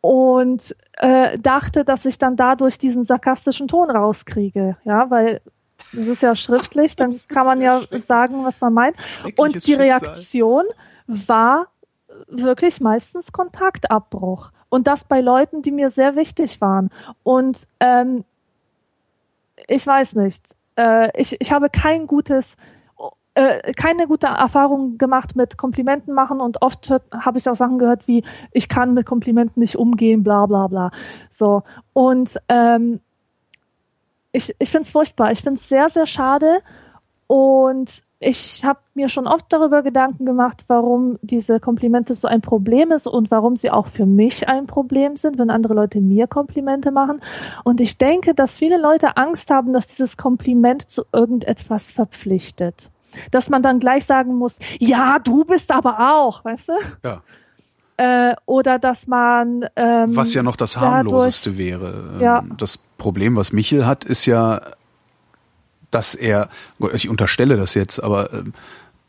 und 0.00 0.74
äh, 0.98 1.38
dachte, 1.38 1.84
dass 1.84 2.04
ich 2.04 2.18
dann 2.18 2.36
dadurch 2.36 2.78
diesen 2.78 3.04
sarkastischen 3.04 3.68
Ton 3.68 3.90
rauskriege. 3.90 4.76
Ja, 4.84 5.10
weil 5.10 5.40
das 5.92 6.08
ist 6.08 6.22
ja 6.22 6.34
schriftlich, 6.34 6.96
dann 6.96 7.18
kann 7.28 7.46
man 7.46 7.60
ja 7.60 7.82
sagen, 7.92 8.44
was 8.44 8.60
man 8.60 8.72
meint. 8.72 8.96
Und 9.36 9.66
die 9.66 9.72
Schicksal. 9.74 9.86
Reaktion 9.86 10.64
war 11.06 11.68
wirklich 12.28 12.80
meistens 12.80 13.32
Kontaktabbruch. 13.32 14.50
Und 14.68 14.86
das 14.86 15.04
bei 15.04 15.20
Leuten, 15.20 15.62
die 15.62 15.70
mir 15.70 15.90
sehr 15.90 16.16
wichtig 16.16 16.60
waren. 16.60 16.90
Und 17.22 17.66
ähm, 17.80 18.24
ich 19.68 19.86
weiß 19.86 20.14
nicht. 20.14 20.56
Äh, 20.76 21.10
ich, 21.20 21.36
ich 21.40 21.52
habe 21.52 21.68
kein 21.68 22.06
gutes, 22.06 22.56
äh, 23.34 23.72
keine 23.72 24.06
gute 24.06 24.28
Erfahrung 24.28 24.98
gemacht 24.98 25.36
mit 25.36 25.58
Komplimenten 25.58 26.14
machen 26.14 26.40
und 26.40 26.62
oft 26.62 26.90
habe 26.90 27.38
ich 27.38 27.48
auch 27.48 27.56
Sachen 27.56 27.78
gehört 27.78 28.08
wie, 28.08 28.24
ich 28.52 28.68
kann 28.68 28.94
mit 28.94 29.06
Komplimenten 29.06 29.60
nicht 29.60 29.76
umgehen, 29.76 30.22
bla 30.22 30.46
bla 30.46 30.66
bla. 30.68 30.90
So. 31.30 31.62
Und 31.92 32.38
ähm, 32.48 33.00
ich, 34.32 34.54
ich 34.58 34.70
finde 34.70 34.86
es 34.86 34.90
furchtbar. 34.90 35.32
Ich 35.32 35.42
finde 35.42 35.58
es 35.58 35.68
sehr, 35.68 35.88
sehr 35.90 36.06
schade. 36.06 36.60
Und 37.26 38.02
ich 38.24 38.64
habe 38.64 38.78
mir 38.94 39.08
schon 39.08 39.26
oft 39.26 39.46
darüber 39.48 39.82
Gedanken 39.82 40.24
gemacht, 40.24 40.64
warum 40.68 41.18
diese 41.22 41.58
Komplimente 41.58 42.14
so 42.14 42.28
ein 42.28 42.40
Problem 42.40 42.92
ist 42.92 43.06
und 43.08 43.30
warum 43.30 43.56
sie 43.56 43.70
auch 43.70 43.88
für 43.88 44.06
mich 44.06 44.48
ein 44.48 44.66
Problem 44.66 45.16
sind, 45.16 45.38
wenn 45.38 45.50
andere 45.50 45.74
Leute 45.74 46.00
mir 46.00 46.26
Komplimente 46.28 46.92
machen. 46.92 47.20
Und 47.64 47.80
ich 47.80 47.98
denke, 47.98 48.32
dass 48.34 48.58
viele 48.58 48.80
Leute 48.80 49.16
Angst 49.16 49.50
haben, 49.50 49.72
dass 49.72 49.88
dieses 49.88 50.16
Kompliment 50.16 50.88
zu 50.90 51.02
irgendetwas 51.12 51.90
verpflichtet. 51.90 52.90
Dass 53.30 53.50
man 53.50 53.60
dann 53.62 53.78
gleich 53.80 54.04
sagen 54.06 54.34
muss, 54.36 54.58
ja, 54.78 55.18
du 55.18 55.44
bist 55.44 55.70
aber 55.70 56.14
auch, 56.14 56.44
weißt 56.44 56.68
du? 56.68 56.72
Ja. 57.04 57.22
Äh, 57.98 58.34
oder 58.46 58.78
dass 58.78 59.06
man 59.06 59.66
ähm, 59.76 60.16
Was 60.16 60.32
ja 60.32 60.42
noch 60.42 60.56
das 60.56 60.72
dadurch- 60.74 60.90
harmloseste 60.92 61.58
wäre. 61.58 62.10
Ähm, 62.14 62.20
Ja. 62.20 62.44
Das 62.56 62.78
Problem, 62.98 63.36
was 63.36 63.52
Michel 63.52 63.84
hat, 63.84 64.04
ist 64.04 64.26
ja, 64.26 64.60
dass 65.92 66.16
er, 66.16 66.48
ich 66.92 67.08
unterstelle 67.08 67.56
das 67.56 67.74
jetzt, 67.74 68.02
aber 68.02 68.32
ähm, 68.32 68.52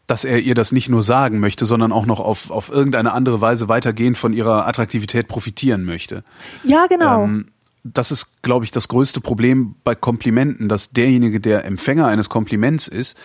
dass 0.05 0.25
er 0.25 0.39
ihr 0.39 0.53
das 0.53 0.71
nicht 0.71 0.89
nur 0.89 1.01
sagen 1.01 1.39
möchte, 1.39 1.65
sondern 1.65 1.91
auch 1.91 2.05
noch 2.05 2.19
auf, 2.19 2.51
auf 2.51 2.69
irgendeine 2.69 3.13
andere 3.13 3.41
Weise 3.41 3.69
weitergehend 3.69 4.17
von 4.17 4.34
ihrer 4.34 4.67
Attraktivität 4.67 5.27
profitieren 5.27 5.86
möchte. 5.86 6.23
Ja, 6.63 6.86
genau. 6.88 7.23
Ähm, 7.23 7.47
das 7.86 8.11
ist, 8.11 8.41
glaube 8.43 8.63
ich, 8.65 8.71
das 8.71 8.88
größte 8.88 9.19
Problem 9.21 9.75
bei 9.84 9.95
Komplimenten, 9.95 10.69
dass 10.69 10.91
derjenige, 10.91 11.39
der 11.41 11.65
Empfänger 11.65 12.05
eines 12.07 12.29
Kompliments 12.29 12.88
ist, 12.88 13.17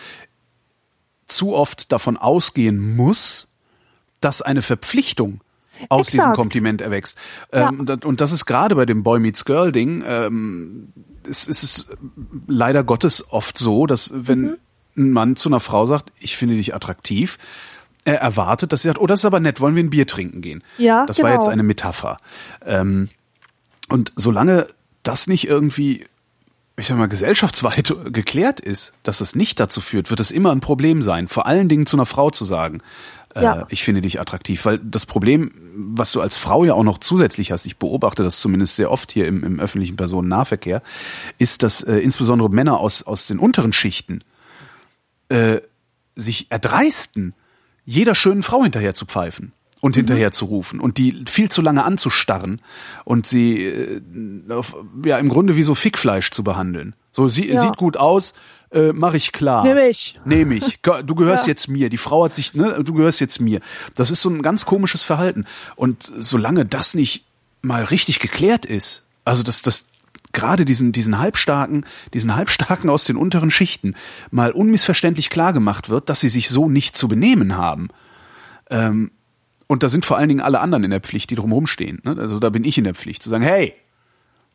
zu 1.27 1.53
oft 1.53 1.91
davon 1.91 2.17
ausgehen 2.17 2.95
muss, 2.95 3.47
dass 4.19 4.41
eine 4.41 4.61
Verpflichtung 4.61 5.41
aus 5.87 6.07
Exakt. 6.09 6.13
diesem 6.13 6.33
Kompliment 6.33 6.81
erwächst. 6.81 7.17
Ähm, 7.53 7.85
dat- 7.85 8.03
Und 8.03 8.19
das 8.19 8.31
ist 8.31 8.45
gerade 8.45 8.75
bei 8.75 8.85
dem 8.85 9.03
Boy 9.03 9.19
Meets 9.19 9.45
Girl 9.45 9.71
Ding, 9.71 10.03
ähm, 10.05 10.91
es, 11.27 11.47
ist 11.47 11.89
leider 12.47 12.83
Gottes 12.83 13.31
oft 13.31 13.57
so, 13.57 13.85
dass 13.85 14.11
wenn 14.15 14.41
Mhm. 14.41 14.57
ein 14.97 15.11
Mann 15.11 15.35
zu 15.35 15.49
einer 15.49 15.59
Frau 15.59 15.85
sagt, 15.85 16.11
ich 16.19 16.37
finde 16.37 16.55
dich 16.55 16.75
attraktiv, 16.75 17.37
er 18.05 18.19
erwartet, 18.21 18.71
dass 18.73 18.81
sie 18.81 18.87
sagt, 18.87 18.99
oh, 18.99 19.07
das 19.07 19.19
ist 19.19 19.25
aber 19.25 19.39
nett, 19.39 19.59
wollen 19.59 19.75
wir 19.75 19.83
ein 19.83 19.89
Bier 19.89 20.07
trinken 20.07 20.41
gehen? 20.41 20.63
Ja, 20.77 21.05
das 21.05 21.21
war 21.21 21.29
genau. 21.29 21.41
jetzt 21.41 21.49
eine 21.49 21.63
Metapher. 21.63 22.17
Ähm, 22.65 23.09
und 23.89 24.13
solange 24.15 24.67
das 25.03 25.27
nicht 25.27 25.47
irgendwie, 25.47 26.05
ich 26.77 26.87
sag 26.87 26.97
mal, 26.97 27.07
gesellschaftsweit 27.07 27.93
geklärt 28.05 28.59
ist, 28.59 28.93
dass 29.03 29.21
es 29.21 29.35
nicht 29.35 29.59
dazu 29.59 29.81
führt, 29.81 30.09
wird 30.09 30.19
es 30.19 30.31
immer 30.31 30.51
ein 30.51 30.59
Problem 30.61 31.01
sein. 31.01 31.27
Vor 31.27 31.45
allen 31.45 31.69
Dingen 31.69 31.85
zu 31.85 31.97
einer 31.97 32.05
Frau 32.05 32.29
zu 32.29 32.45
sagen, 32.45 32.81
äh, 33.39 33.43
Ja. 33.43 33.67
ich 33.69 33.83
finde 33.83 34.01
dich 34.01 34.19
attraktiv. 34.19 34.65
Weil 34.65 34.79
das 34.79 35.05
Problem, 35.05 35.51
was 35.75 36.11
du 36.11 36.21
als 36.21 36.37
Frau 36.37 36.63
ja 36.63 36.73
auch 36.73 36.83
noch 36.83 36.97
zusätzlich 36.99 37.51
hast, 37.51 37.65
ich 37.65 37.77
beobachte 37.77 38.23
das 38.23 38.39
zumindest 38.39 38.75
sehr 38.75 38.91
oft 38.91 39.11
hier 39.11 39.27
im, 39.27 39.43
im 39.43 39.59
öffentlichen 39.59 39.95
Personennahverkehr, 39.95 40.81
ist, 41.37 41.63
dass 41.63 41.81
äh, 41.81 41.95
insbesondere 41.97 42.49
Männer 42.49 42.79
aus, 42.79 43.03
aus 43.03 43.27
den 43.27 43.39
unteren 43.39 43.73
Schichten 43.73 44.23
äh, 45.29 45.61
sich 46.15 46.47
erdreisten, 46.51 47.33
jeder 47.85 48.13
schönen 48.15 48.43
Frau 48.43 48.63
hinterher 48.63 48.93
zu 48.93 49.05
pfeifen 49.05 49.53
und 49.81 49.95
hinterher 49.95 50.31
zu 50.31 50.45
rufen 50.45 50.79
und 50.79 50.97
die 50.97 51.23
viel 51.27 51.49
zu 51.49 51.61
lange 51.61 51.83
anzustarren 51.83 52.61
und 53.05 53.25
sie 53.27 53.63
äh, 53.65 54.01
auf, 54.49 54.75
ja 55.05 55.17
im 55.17 55.29
Grunde 55.29 55.55
wie 55.55 55.63
so 55.63 55.73
Fickfleisch 55.75 56.31
zu 56.31 56.43
behandeln. 56.43 56.95
So 57.11 57.29
sie 57.29 57.49
Ja. 57.49 57.61
sieht 57.61 57.77
gut 57.77 57.95
aus, 57.97 58.33
äh, 58.71 58.91
mache 58.93 59.17
ich 59.17 59.31
klar. 59.31 59.63
Nehm 59.63 59.77
ich. 59.77 60.19
Nehm 60.25 60.51
ich. 60.51 60.79
Du 60.81 61.15
gehörst 61.15 61.47
Ja. 61.47 61.51
jetzt 61.51 61.67
mir. 61.69 61.89
Die 61.89 61.97
Frau 61.97 62.25
hat 62.25 62.35
sich, 62.35 62.53
ne, 62.53 62.83
du 62.83 62.93
gehörst 62.93 63.19
jetzt 63.21 63.39
mir. 63.39 63.61
Das 63.95 64.11
ist 64.11 64.21
so 64.21 64.29
ein 64.29 64.41
ganz 64.41 64.65
komisches 64.65 65.03
Verhalten. 65.03 65.45
Und 65.75 66.11
solange 66.17 66.65
das 66.65 66.93
nicht 66.93 67.23
mal 67.61 67.83
richtig 67.83 68.19
geklärt 68.19 68.65
ist, 68.65 69.03
also 69.25 69.43
dass 69.43 69.61
das 69.63 69.85
gerade 70.33 70.65
diesen 70.65 70.91
diesen 70.91 71.17
halbstarken, 71.19 71.85
diesen 72.13 72.35
halbstarken 72.35 72.89
aus 72.89 73.05
den 73.05 73.15
unteren 73.15 73.49
Schichten 73.49 73.95
mal 74.29 74.51
unmissverständlich 74.51 75.29
klar 75.31 75.53
gemacht 75.53 75.89
wird, 75.89 76.09
dass 76.09 76.19
sie 76.19 76.29
sich 76.29 76.49
so 76.49 76.69
nicht 76.69 76.95
zu 76.95 77.07
benehmen 77.07 77.57
haben. 77.57 77.89
Ähm, 78.69 79.09
und 79.69 79.83
da 79.83 79.87
sind 79.87 80.03
vor 80.03 80.17
allen 80.17 80.27
Dingen 80.27 80.41
alle 80.41 80.59
anderen 80.59 80.83
in 80.83 80.89
der 80.89 80.99
Pflicht, 80.99 81.29
die 81.29 81.35
drumherum 81.35 81.67
stehen. 81.67 82.01
Ne? 82.03 82.17
Also 82.19 82.39
da 82.39 82.49
bin 82.49 82.63
ich 82.63 82.77
in 82.79 82.83
der 82.83 82.95
Pflicht, 82.95 83.21
zu 83.21 83.29
sagen, 83.29 83.43
hey, 83.43 83.75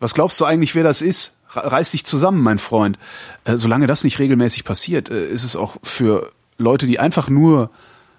was 0.01 0.13
glaubst 0.13 0.41
du 0.41 0.45
eigentlich, 0.45 0.75
wer 0.75 0.83
das 0.83 1.01
ist? 1.01 1.39
Re- 1.55 1.71
Reiß 1.71 1.93
dich 1.93 2.05
zusammen, 2.05 2.43
mein 2.43 2.59
Freund. 2.59 2.99
Äh, 3.45 3.57
solange 3.57 3.87
das 3.87 4.03
nicht 4.03 4.19
regelmäßig 4.19 4.65
passiert, 4.65 5.11
äh, 5.11 5.27
ist 5.27 5.45
es 5.45 5.55
auch 5.55 5.77
für 5.85 6.33
Leute, 6.59 6.87
die 6.89 6.99
einfach 6.99 7.29
nur 7.29 7.71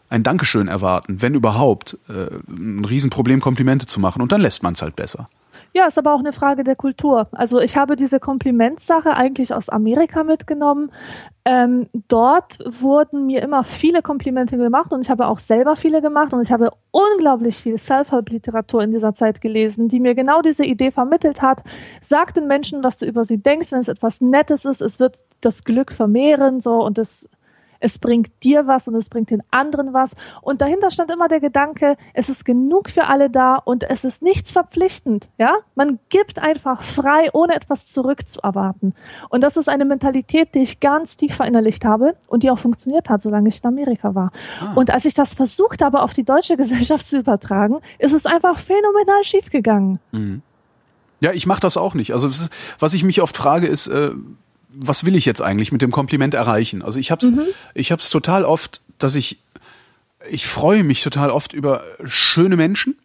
ein 0.10 0.24
Dankeschön 0.24 0.70
erwarten, 0.70 1.22
wenn 1.22 1.34
überhaupt, 1.34 1.98
äh, 2.08 2.28
ein 2.48 2.86
Riesenproblem, 2.86 3.42
Komplimente 3.42 3.88
zu 3.88 4.00
machen. 4.00 4.22
Und 4.22 4.32
dann 4.32 4.40
lässt 4.40 4.64
man 4.64 4.74
es 4.74 4.82
halt 4.82 4.96
besser. 4.96 5.30
Ja, 5.78 5.88
ist 5.88 5.98
aber 5.98 6.14
auch 6.14 6.20
eine 6.20 6.32
Frage 6.32 6.64
der 6.64 6.78
Kultur. 6.78 7.28
Also 7.34 7.60
ich 7.60 7.76
habe 7.76 7.98
diese 7.98 8.22
Komplimentsache 8.22 9.14
eigentlich 9.14 9.54
aus 9.54 9.68
Amerika 9.68 10.24
mitgenommen. 10.24 10.90
Ähm, 11.44 11.88
dort 12.08 12.60
wurden 12.66 13.26
mir 13.26 13.44
immer 13.44 13.66
viele 13.66 14.02
Komplimente 14.02 14.58
gemacht 14.58 14.94
und 14.94 15.02
ich 15.02 15.10
habe 15.10 15.28
auch 15.28 15.38
selber 15.38 15.76
viele 15.76 16.02
gemacht 16.02 16.34
und 16.34 16.40
ich 16.40 16.54
habe 16.54 16.72
unglaublich 16.92 17.58
viel 17.58 17.78
Self-Help-Literatur 17.78 18.84
in 18.84 18.92
dieser 18.92 19.16
Zeit 19.16 19.42
gelesen, 19.42 19.90
die 19.90 20.00
mir 20.00 20.16
genau 20.16 20.42
diese 20.42 20.64
Idee 20.64 20.92
vermittelt 20.92 21.42
hat. 21.42 21.62
Sag 22.00 22.34
den 22.34 22.48
Menschen, 22.48 22.82
was 22.86 22.96
du 22.96 23.06
über 23.06 23.26
sie 23.26 23.44
denkst, 23.44 23.74
wenn 23.74 23.80
es 23.80 23.90
etwas 23.90 24.22
Nettes 24.22 24.64
ist, 24.64 24.82
es 24.82 25.02
wird 25.02 25.26
das 25.42 25.66
Glück 25.66 25.92
vermehren, 25.92 26.62
so 26.62 26.86
und 26.86 26.98
es 26.98 27.30
es 27.86 28.00
bringt 28.00 28.44
dir 28.44 28.66
was 28.66 28.88
und 28.88 28.96
es 28.96 29.10
bringt 29.10 29.30
den 29.30 29.44
anderen 29.52 29.94
was. 29.94 30.16
Und 30.42 30.62
dahinter 30.62 30.90
stand 30.90 31.12
immer 31.12 31.28
der 31.28 31.40
Gedanke, 31.40 31.98
es 32.16 32.30
ist 32.30 32.44
genug 32.44 32.90
für 32.90 33.06
alle 33.06 33.30
da 33.30 33.56
und 33.56 33.84
es 33.84 34.04
ist 34.04 34.24
nichts 34.24 34.52
verpflichtend. 34.52 35.30
Ja, 35.38 35.54
man 35.76 36.00
gibt 36.10 36.40
einfach 36.40 36.82
frei, 36.82 37.30
ohne 37.34 37.56
etwas 37.56 37.88
zurückzuerwarten. 37.88 38.96
Und 39.30 39.44
das 39.44 39.56
ist 39.56 39.70
eine 39.70 39.86
Mentalität, 39.86 40.56
die 40.56 40.64
ich 40.64 40.80
ganz 40.80 41.16
tief 41.16 41.36
verinnerlicht 41.36 41.86
habe 41.86 42.16
und 42.28 42.42
die 42.42 42.50
auch 42.50 42.58
funktioniert 42.58 43.10
hat, 43.10 43.22
solange 43.22 43.50
ich 43.50 43.64
in 43.64 43.68
Amerika 43.68 44.16
war. 44.16 44.32
Und 44.74 44.90
als 44.90 45.06
ich 45.06 45.14
das 45.14 45.36
versucht 45.36 45.84
habe, 45.84 46.02
auf 46.02 46.14
die 46.14 46.26
deutsche 46.26 46.58
Gesellschaft 46.66 47.06
zu 47.06 47.20
übertragen, 47.20 47.82
ist 48.00 48.14
es 48.14 48.26
einfach 48.26 48.58
phänomenal 48.58 49.24
schiefgegangen. 49.24 50.00
Ja, 51.20 51.34
ich 51.34 51.46
mache 51.46 51.62
das 51.62 51.78
auch 51.78 51.94
nicht. 51.94 52.14
Also 52.14 52.28
ist, 52.28 52.50
was 52.80 52.96
ich 52.96 53.04
mich 53.04 53.22
oft 53.22 53.38
frage, 53.38 53.68
ist, 53.68 53.88
äh, 53.88 54.12
was 54.76 55.06
will 55.06 55.16
ich 55.16 55.26
jetzt 55.26 55.42
eigentlich 55.42 55.72
mit 55.72 55.82
dem 55.82 55.92
Kompliment 55.92 56.34
erreichen? 56.34 56.82
Also 56.82 57.00
ich 57.00 57.12
hab's, 57.12 57.32
mhm. 57.32 57.46
ich 57.74 57.92
hab's 57.92 58.10
total 58.10 58.46
oft, 58.46 58.82
dass 58.98 59.16
ich, 59.16 59.40
ich 60.30 60.48
freue 60.48 60.84
mich 60.84 61.02
total 61.04 61.30
oft 61.30 61.54
über 61.54 61.84
schöne 62.04 62.56
Menschen 62.56 62.96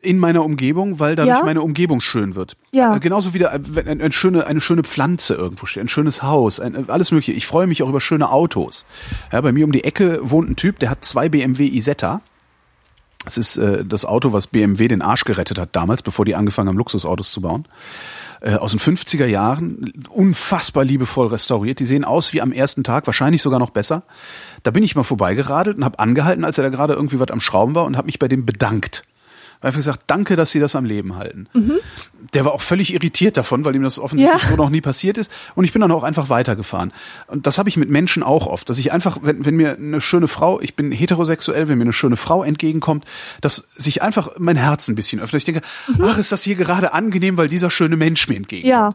in 0.00 0.18
meiner 0.18 0.44
Umgebung, 0.44 1.00
weil 1.00 1.16
dadurch 1.16 1.38
ja. 1.38 1.44
meine 1.44 1.60
Umgebung 1.60 2.00
schön 2.00 2.34
wird. 2.34 2.56
Ja. 2.70 2.94
Äh, 2.94 3.00
genauso 3.00 3.34
wie 3.34 3.44
eine, 3.44 3.60
eine, 3.86 4.12
schöne, 4.12 4.46
eine 4.46 4.60
schöne 4.60 4.82
Pflanze 4.84 5.34
irgendwo 5.34 5.66
steht, 5.66 5.82
ein 5.82 5.88
schönes 5.88 6.22
Haus, 6.22 6.60
ein, 6.60 6.88
alles 6.88 7.10
mögliche. 7.10 7.32
Ich 7.32 7.46
freue 7.46 7.66
mich 7.66 7.82
auch 7.82 7.88
über 7.88 8.00
schöne 8.00 8.30
Autos. 8.30 8.84
Ja, 9.32 9.40
bei 9.40 9.52
mir 9.52 9.64
um 9.64 9.72
die 9.72 9.84
Ecke 9.84 10.20
wohnt 10.22 10.50
ein 10.50 10.56
Typ, 10.56 10.78
der 10.78 10.90
hat 10.90 11.04
zwei 11.04 11.28
BMW 11.28 11.66
Isetta. 11.66 12.20
Das 13.24 13.36
ist 13.36 13.56
äh, 13.56 13.84
das 13.84 14.04
Auto, 14.04 14.32
was 14.32 14.46
BMW 14.46 14.88
den 14.88 15.02
Arsch 15.02 15.24
gerettet 15.24 15.58
hat 15.58 15.74
damals, 15.74 16.02
bevor 16.02 16.24
die 16.24 16.36
angefangen 16.36 16.68
haben, 16.68 16.78
Luxusautos 16.78 17.32
zu 17.32 17.40
bauen. 17.40 17.66
Äh, 18.40 18.54
aus 18.54 18.70
den 18.70 18.80
50er 18.80 19.26
Jahren, 19.26 19.92
unfassbar 20.10 20.84
liebevoll 20.84 21.26
restauriert. 21.26 21.80
Die 21.80 21.84
sehen 21.84 22.04
aus 22.04 22.32
wie 22.32 22.40
am 22.40 22.52
ersten 22.52 22.84
Tag, 22.84 23.06
wahrscheinlich 23.06 23.42
sogar 23.42 23.58
noch 23.58 23.70
besser. 23.70 24.04
Da 24.62 24.70
bin 24.70 24.84
ich 24.84 24.94
mal 24.94 25.02
vorbeigeradelt 25.02 25.76
und 25.76 25.84
habe 25.84 25.98
angehalten, 25.98 26.44
als 26.44 26.58
er 26.58 26.64
da 26.64 26.70
gerade 26.70 26.94
irgendwie 26.94 27.18
was 27.18 27.30
am 27.30 27.40
Schrauben 27.40 27.74
war 27.74 27.84
und 27.84 27.96
habe 27.96 28.06
mich 28.06 28.18
bei 28.18 28.28
dem 28.28 28.46
bedankt 28.46 29.04
einfach 29.60 29.78
gesagt, 29.78 30.02
danke, 30.06 30.36
dass 30.36 30.50
Sie 30.50 30.60
das 30.60 30.76
am 30.76 30.84
Leben 30.84 31.16
halten. 31.16 31.48
Mhm. 31.52 31.78
Der 32.34 32.44
war 32.44 32.52
auch 32.52 32.60
völlig 32.60 32.92
irritiert 32.92 33.36
davon, 33.36 33.64
weil 33.64 33.74
ihm 33.74 33.82
das 33.82 33.98
offensichtlich 33.98 34.42
ja. 34.42 34.48
so 34.48 34.56
noch 34.56 34.70
nie 34.70 34.80
passiert 34.80 35.18
ist. 35.18 35.30
Und 35.54 35.64
ich 35.64 35.72
bin 35.72 35.80
dann 35.80 35.90
auch 35.90 36.02
einfach 36.02 36.28
weitergefahren. 36.28 36.92
Und 37.26 37.46
das 37.46 37.58
habe 37.58 37.68
ich 37.68 37.76
mit 37.76 37.90
Menschen 37.90 38.22
auch 38.22 38.46
oft, 38.46 38.68
dass 38.68 38.78
ich 38.78 38.92
einfach, 38.92 39.18
wenn, 39.22 39.44
wenn 39.44 39.56
mir 39.56 39.76
eine 39.76 40.00
schöne 40.00 40.28
Frau, 40.28 40.60
ich 40.60 40.76
bin 40.76 40.92
heterosexuell, 40.92 41.68
wenn 41.68 41.78
mir 41.78 41.84
eine 41.84 41.92
schöne 41.92 42.16
Frau 42.16 42.44
entgegenkommt, 42.44 43.04
dass 43.40 43.56
sich 43.76 44.02
einfach 44.02 44.32
mein 44.38 44.56
Herz 44.56 44.88
ein 44.88 44.94
bisschen 44.94 45.20
öffnet. 45.20 45.40
Ich 45.40 45.44
denke, 45.44 45.62
mhm. 45.88 46.04
ach, 46.04 46.18
ist 46.18 46.32
das 46.32 46.42
hier 46.42 46.56
gerade 46.56 46.92
angenehm, 46.92 47.36
weil 47.36 47.48
dieser 47.48 47.70
schöne 47.70 47.96
Mensch 47.96 48.28
mir 48.28 48.36
entgegenkommt. 48.36 48.94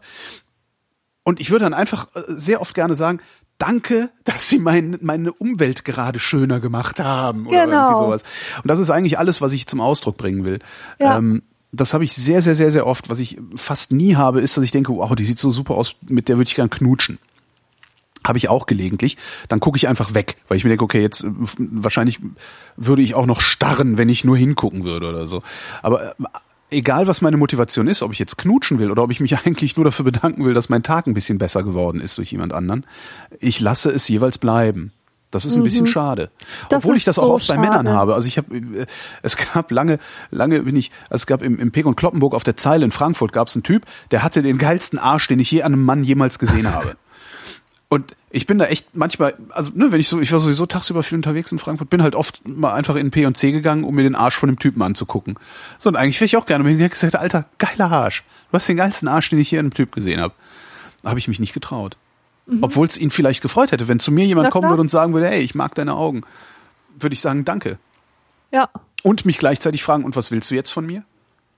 Und 1.24 1.40
ich 1.40 1.50
würde 1.50 1.64
dann 1.64 1.74
einfach 1.74 2.08
äh, 2.14 2.22
sehr 2.28 2.60
oft 2.60 2.74
gerne 2.74 2.94
sagen, 2.94 3.20
danke, 3.64 4.10
dass 4.24 4.48
Sie 4.48 4.58
mein, 4.58 4.98
meine 5.00 5.32
Umwelt 5.32 5.84
gerade 5.84 6.18
schöner 6.18 6.60
gemacht 6.60 7.00
haben 7.00 7.46
oder 7.46 7.64
genau. 7.64 7.86
irgendwie 7.86 7.98
sowas. 7.98 8.22
Und 8.62 8.70
das 8.70 8.78
ist 8.78 8.90
eigentlich 8.90 9.18
alles, 9.18 9.40
was 9.40 9.52
ich 9.52 9.66
zum 9.66 9.80
Ausdruck 9.80 10.16
bringen 10.16 10.44
will. 10.44 10.58
Ja. 10.98 11.18
Ähm, 11.18 11.42
das 11.72 11.94
habe 11.94 12.04
ich 12.04 12.12
sehr, 12.12 12.42
sehr, 12.42 12.54
sehr, 12.54 12.70
sehr 12.70 12.86
oft. 12.86 13.10
Was 13.10 13.18
ich 13.18 13.38
fast 13.56 13.90
nie 13.90 14.16
habe, 14.16 14.40
ist, 14.40 14.56
dass 14.56 14.64
ich 14.64 14.70
denke, 14.70 14.92
wow, 14.92 15.14
die 15.14 15.24
sieht 15.24 15.38
so 15.38 15.50
super 15.50 15.74
aus, 15.74 15.96
mit 16.06 16.28
der 16.28 16.36
würde 16.36 16.48
ich 16.48 16.54
gern 16.54 16.70
knutschen. 16.70 17.18
Habe 18.24 18.38
ich 18.38 18.48
auch 18.48 18.66
gelegentlich. 18.66 19.16
Dann 19.48 19.60
gucke 19.60 19.76
ich 19.76 19.88
einfach 19.88 20.14
weg, 20.14 20.36
weil 20.48 20.56
ich 20.56 20.64
mir 20.64 20.70
denke, 20.70 20.84
okay, 20.84 21.00
jetzt 21.00 21.24
äh, 21.24 21.30
wahrscheinlich 21.58 22.20
würde 22.76 23.02
ich 23.02 23.14
auch 23.14 23.26
noch 23.26 23.40
starren, 23.40 23.98
wenn 23.98 24.08
ich 24.08 24.24
nur 24.24 24.36
hingucken 24.36 24.84
würde 24.84 25.08
oder 25.08 25.26
so. 25.26 25.42
Aber 25.82 26.10
äh, 26.10 26.14
egal 26.74 27.06
was 27.06 27.22
meine 27.22 27.36
Motivation 27.36 27.86
ist, 27.86 28.02
ob 28.02 28.12
ich 28.12 28.18
jetzt 28.18 28.36
knutschen 28.38 28.78
will 28.78 28.90
oder 28.90 29.02
ob 29.02 29.10
ich 29.10 29.20
mich 29.20 29.36
eigentlich 29.44 29.76
nur 29.76 29.84
dafür 29.84 30.04
bedanken 30.04 30.44
will, 30.44 30.54
dass 30.54 30.68
mein 30.68 30.82
Tag 30.82 31.06
ein 31.06 31.14
bisschen 31.14 31.38
besser 31.38 31.62
geworden 31.62 32.00
ist 32.00 32.18
durch 32.18 32.32
jemand 32.32 32.52
anderen, 32.52 32.84
ich 33.40 33.60
lasse 33.60 33.90
es 33.90 34.08
jeweils 34.08 34.38
bleiben. 34.38 34.92
Das 35.34 35.44
ist 35.44 35.56
ein 35.56 35.60
mhm. 35.60 35.64
bisschen 35.64 35.86
schade. 35.88 36.30
Das 36.68 36.84
Obwohl 36.84 36.96
ich 36.96 37.02
das 37.02 37.18
auch 37.18 37.28
oft 37.28 37.46
schade. 37.46 37.58
bei 37.58 37.66
Männern 37.66 37.88
habe. 37.88 38.14
Also 38.14 38.28
ich 38.28 38.38
habe, 38.38 38.56
äh, 38.56 38.86
es 39.22 39.36
gab 39.36 39.72
lange, 39.72 39.98
lange 40.30 40.62
bin 40.62 40.76
ich, 40.76 40.92
es 41.10 41.26
gab 41.26 41.42
im, 41.42 41.58
im 41.58 41.72
Peg 41.72 41.86
und 41.86 41.96
Kloppenburg 41.96 42.34
auf 42.34 42.44
der 42.44 42.56
Zeile 42.56 42.84
in 42.84 42.92
Frankfurt 42.92 43.32
gab 43.32 43.48
es 43.48 43.56
einen 43.56 43.64
Typ, 43.64 43.84
der 44.12 44.22
hatte 44.22 44.42
den 44.42 44.58
geilsten 44.58 44.98
Arsch, 44.98 45.26
den 45.26 45.40
ich 45.40 45.50
je 45.50 45.62
an 45.62 45.72
einem 45.72 45.82
Mann 45.82 46.04
jemals 46.04 46.38
gesehen 46.38 46.70
habe. 46.72 46.96
Und 47.88 48.16
ich 48.30 48.46
bin 48.46 48.58
da 48.58 48.64
echt 48.64 48.96
manchmal, 48.96 49.34
also 49.50 49.70
ne, 49.74 49.92
wenn 49.92 50.00
ich 50.00 50.08
so, 50.08 50.20
ich 50.20 50.32
war 50.32 50.40
sowieso 50.40 50.66
tagsüber 50.66 51.02
viel 51.02 51.16
unterwegs 51.16 51.52
in 51.52 51.58
Frankfurt, 51.58 51.90
bin 51.90 52.02
halt 52.02 52.14
oft 52.14 52.46
mal 52.48 52.74
einfach 52.74 52.96
in 52.96 53.10
P 53.10 53.26
und 53.26 53.36
C 53.36 53.52
gegangen, 53.52 53.84
um 53.84 53.94
mir 53.94 54.02
den 54.02 54.14
Arsch 54.16 54.36
von 54.36 54.48
dem 54.48 54.58
Typen 54.58 54.82
anzugucken. 54.82 55.38
So, 55.78 55.90
und 55.90 55.96
eigentlich 55.96 56.20
wäre 56.20 56.26
ich 56.26 56.36
auch 56.36 56.46
gerne 56.46 56.64
mit 56.64 56.78
ihm 56.78 56.88
gesagt, 56.88 57.14
Alter, 57.14 57.46
geiler 57.58 57.90
Arsch. 57.92 58.24
Du 58.50 58.56
hast 58.56 58.68
den 58.68 58.76
geilsten 58.76 59.08
Arsch, 59.08 59.30
den 59.30 59.38
ich 59.38 59.48
hier 59.48 59.60
in 59.60 59.66
einem 59.66 59.74
Typ 59.74 59.92
gesehen 59.92 60.20
habe. 60.20 60.34
Habe 61.04 61.18
ich 61.18 61.28
mich 61.28 61.38
nicht 61.38 61.52
getraut. 61.52 61.96
Mhm. 62.46 62.58
Obwohl 62.62 62.86
es 62.86 62.98
ihn 62.98 63.10
vielleicht 63.10 63.42
gefreut 63.42 63.70
hätte, 63.70 63.86
wenn 63.86 64.00
zu 64.00 64.10
mir 64.10 64.26
jemand 64.26 64.50
kommen 64.50 64.68
würde 64.68 64.80
und 64.80 64.90
sagen 64.90 65.14
würde, 65.14 65.30
ey, 65.30 65.40
ich 65.40 65.54
mag 65.54 65.74
deine 65.74 65.94
Augen, 65.94 66.22
würde 66.98 67.14
ich 67.14 67.20
sagen, 67.20 67.44
danke. 67.44 67.78
Ja. 68.50 68.70
Und 69.02 69.24
mich 69.24 69.38
gleichzeitig 69.38 69.82
fragen, 69.82 70.04
und 70.04 70.16
was 70.16 70.30
willst 70.30 70.50
du 70.50 70.54
jetzt 70.54 70.70
von 70.70 70.86
mir? 70.86 71.04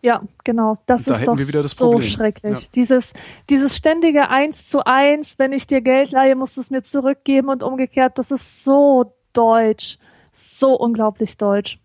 Ja, 0.06 0.22
genau. 0.44 0.78
Das 0.86 1.02
da 1.02 1.16
ist 1.16 1.26
doch 1.26 1.36
so 1.36 1.90
Problem. 1.90 2.08
schrecklich. 2.08 2.60
Ja. 2.60 2.68
Dieses, 2.76 3.12
dieses 3.50 3.74
ständige 3.76 4.28
Eins 4.28 4.68
zu 4.68 4.86
eins, 4.86 5.36
wenn 5.40 5.50
ich 5.50 5.66
dir 5.66 5.80
Geld 5.80 6.12
leihe, 6.12 6.36
musst 6.36 6.56
du 6.56 6.60
es 6.60 6.70
mir 6.70 6.84
zurückgeben 6.84 7.48
und 7.48 7.64
umgekehrt, 7.64 8.16
das 8.16 8.30
ist 8.30 8.62
so 8.62 9.16
deutsch. 9.32 9.98
So 10.30 10.78
unglaublich 10.78 11.38
deutsch. 11.38 11.80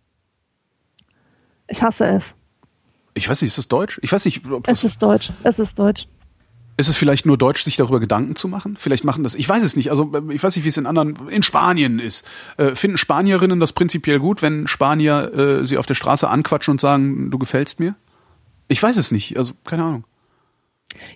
Ich 1.67 1.81
hasse 1.81 2.05
es. 2.05 2.35
Ich 3.15 3.27
weiß 3.27 3.41
nicht, 3.41 3.47
ist 3.47 3.57
das 3.57 3.67
deutsch? 3.67 3.99
Ich 4.03 4.11
weiß 4.11 4.25
nicht, 4.25 4.43
Es 4.67 4.83
ist 4.83 5.01
deutsch. 5.01 5.31
Es 5.43 5.57
ist 5.57 5.79
deutsch. 5.79 6.07
Ist 6.77 6.89
es 6.89 6.97
vielleicht 6.97 7.25
nur 7.25 7.39
deutsch, 7.39 7.63
sich 7.63 7.75
darüber 7.75 7.99
Gedanken 7.99 8.35
zu 8.35 8.47
machen? 8.47 8.77
Vielleicht 8.77 9.03
machen 9.03 9.23
das, 9.23 9.33
ich 9.33 9.49
weiß 9.49 9.63
es 9.63 9.75
nicht. 9.75 9.89
Also 9.89 10.11
ich 10.29 10.43
weiß 10.43 10.55
nicht, 10.55 10.63
wie 10.63 10.69
es 10.69 10.77
in 10.77 10.85
anderen, 10.85 11.15
in 11.29 11.41
Spanien 11.41 11.97
ist. 11.97 12.23
Äh, 12.57 12.75
finden 12.75 12.99
Spanierinnen 12.99 13.59
das 13.59 13.73
prinzipiell 13.73 14.19
gut, 14.19 14.43
wenn 14.43 14.67
Spanier 14.67 15.33
äh, 15.33 15.65
sie 15.65 15.79
auf 15.79 15.87
der 15.87 15.95
Straße 15.95 16.29
anquatschen 16.29 16.73
und 16.73 16.81
sagen, 16.81 17.31
du 17.31 17.39
gefällst 17.39 17.79
mir? 17.79 17.95
Ich 18.71 18.81
weiß 18.81 18.95
es 18.97 19.11
nicht, 19.11 19.37
also 19.37 19.53
keine 19.65 19.83
Ahnung. 19.83 20.05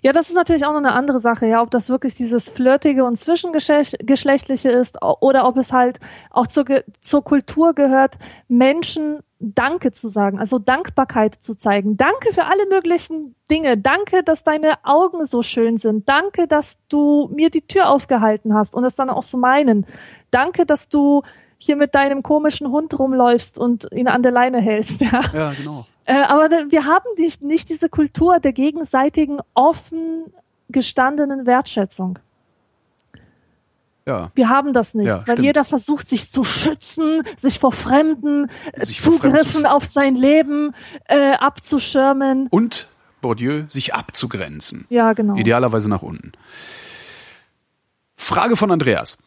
Ja, 0.01 0.11
das 0.11 0.29
ist 0.29 0.35
natürlich 0.35 0.65
auch 0.65 0.71
noch 0.71 0.79
eine 0.79 0.93
andere 0.93 1.19
Sache, 1.19 1.47
ja, 1.47 1.61
ob 1.61 1.71
das 1.71 1.89
wirklich 1.89 2.15
dieses 2.15 2.49
Flirtige 2.49 3.03
und 3.05 3.17
Zwischengeschlechtliche 3.17 4.69
ist 4.69 5.01
oder 5.01 5.47
ob 5.47 5.57
es 5.57 5.71
halt 5.71 5.99
auch 6.31 6.47
zur, 6.47 6.65
zur 7.01 7.23
Kultur 7.23 7.73
gehört, 7.73 8.15
Menschen 8.47 9.19
Danke 9.39 9.91
zu 9.91 10.07
sagen, 10.07 10.39
also 10.39 10.59
Dankbarkeit 10.59 11.35
zu 11.35 11.55
zeigen. 11.55 11.97
Danke 11.97 12.33
für 12.33 12.45
alle 12.45 12.65
möglichen 12.67 13.35
Dinge. 13.51 13.77
Danke, 13.77 14.23
dass 14.23 14.43
deine 14.43 14.83
Augen 14.83 15.25
so 15.25 15.43
schön 15.43 15.77
sind. 15.77 16.07
Danke, 16.07 16.47
dass 16.47 16.79
du 16.87 17.29
mir 17.33 17.49
die 17.49 17.67
Tür 17.67 17.89
aufgehalten 17.89 18.53
hast 18.53 18.73
und 18.73 18.85
es 18.85 18.95
dann 18.95 19.09
auch 19.09 19.23
so 19.23 19.37
meinen. 19.37 19.85
Danke, 20.31 20.65
dass 20.65 20.87
du 20.87 21.21
hier 21.57 21.75
mit 21.75 21.95
deinem 21.95 22.23
komischen 22.23 22.69
Hund 22.69 22.97
rumläufst 22.97 23.57
und 23.59 23.87
ihn 23.91 24.07
an 24.07 24.23
der 24.23 24.31
Leine 24.31 24.59
hältst. 24.61 25.01
Ja, 25.11 25.21
ja 25.33 25.53
genau. 25.53 25.85
Äh, 26.05 26.21
aber 26.21 26.49
wir 26.49 26.85
haben 26.85 27.05
nicht, 27.17 27.41
nicht 27.41 27.69
diese 27.69 27.89
Kultur 27.89 28.39
der 28.39 28.53
gegenseitigen, 28.53 29.39
offen 29.53 30.25
gestandenen 30.69 31.45
Wertschätzung. 31.45 32.19
Ja. 34.07 34.31
Wir 34.35 34.49
haben 34.49 34.71
das 34.71 34.93
nicht, 34.93 35.07
ja, 35.07 35.15
weil 35.15 35.21
stimmt. 35.35 35.39
jeder 35.39 35.65
versucht, 35.65 36.07
sich 36.07 36.31
zu 36.31 36.43
schützen, 36.43 37.23
sich 37.37 37.57
vor 37.57 37.71
Fremden, 37.71 38.47
äh, 38.73 38.85
sich 38.85 39.01
Zugriffen 39.01 39.45
Fremden. 39.45 39.65
auf 39.65 39.83
sein 39.83 40.13
Leben 40.13 40.75
äh, 41.05 41.31
abzuschirmen. 41.33 42.47
Und, 42.51 42.87
Bourdieu, 43.21 43.63
sich 43.67 43.95
abzugrenzen. 43.95 44.85
Ja, 44.89 45.13
genau. 45.13 45.35
Idealerweise 45.35 45.89
nach 45.89 46.03
unten. 46.03 46.33
Frage 48.15 48.55
von 48.55 48.69
Andreas. 48.69 49.17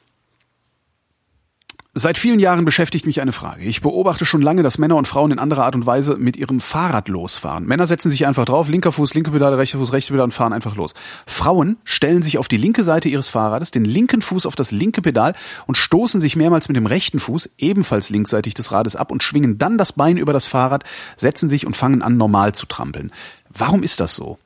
Seit 2.00 2.16
vielen 2.16 2.38
Jahren 2.38 2.64
beschäftigt 2.64 3.06
mich 3.06 3.20
eine 3.20 3.32
Frage. 3.32 3.64
Ich 3.64 3.80
beobachte 3.80 4.24
schon 4.24 4.40
lange, 4.40 4.62
dass 4.62 4.78
Männer 4.78 4.94
und 4.94 5.08
Frauen 5.08 5.32
in 5.32 5.40
anderer 5.40 5.64
Art 5.64 5.74
und 5.74 5.84
Weise 5.84 6.14
mit 6.14 6.36
ihrem 6.36 6.60
Fahrrad 6.60 7.08
losfahren. 7.08 7.66
Männer 7.66 7.88
setzen 7.88 8.12
sich 8.12 8.24
einfach 8.24 8.44
drauf, 8.44 8.68
linker 8.68 8.92
Fuß, 8.92 9.14
linke 9.14 9.32
Pedale, 9.32 9.58
rechter 9.58 9.78
Fuß, 9.78 9.92
rechte 9.92 10.12
Pedale 10.12 10.26
und 10.26 10.30
fahren 10.30 10.52
einfach 10.52 10.76
los. 10.76 10.94
Frauen 11.26 11.76
stellen 11.82 12.22
sich 12.22 12.38
auf 12.38 12.46
die 12.46 12.56
linke 12.56 12.84
Seite 12.84 13.08
ihres 13.08 13.30
Fahrrades, 13.30 13.72
den 13.72 13.84
linken 13.84 14.22
Fuß 14.22 14.46
auf 14.46 14.54
das 14.54 14.70
linke 14.70 15.02
Pedal 15.02 15.34
und 15.66 15.76
stoßen 15.76 16.20
sich 16.20 16.36
mehrmals 16.36 16.68
mit 16.68 16.76
dem 16.76 16.86
rechten 16.86 17.18
Fuß, 17.18 17.50
ebenfalls 17.58 18.10
linksseitig 18.10 18.54
des 18.54 18.70
Rades 18.70 18.94
ab 18.94 19.10
und 19.10 19.24
schwingen 19.24 19.58
dann 19.58 19.76
das 19.76 19.92
Bein 19.92 20.18
über 20.18 20.32
das 20.32 20.46
Fahrrad, 20.46 20.84
setzen 21.16 21.48
sich 21.48 21.66
und 21.66 21.76
fangen 21.76 22.02
an 22.02 22.16
normal 22.16 22.54
zu 22.54 22.66
trampeln. 22.66 23.10
Warum 23.48 23.82
ist 23.82 23.98
das 23.98 24.14
so? 24.14 24.38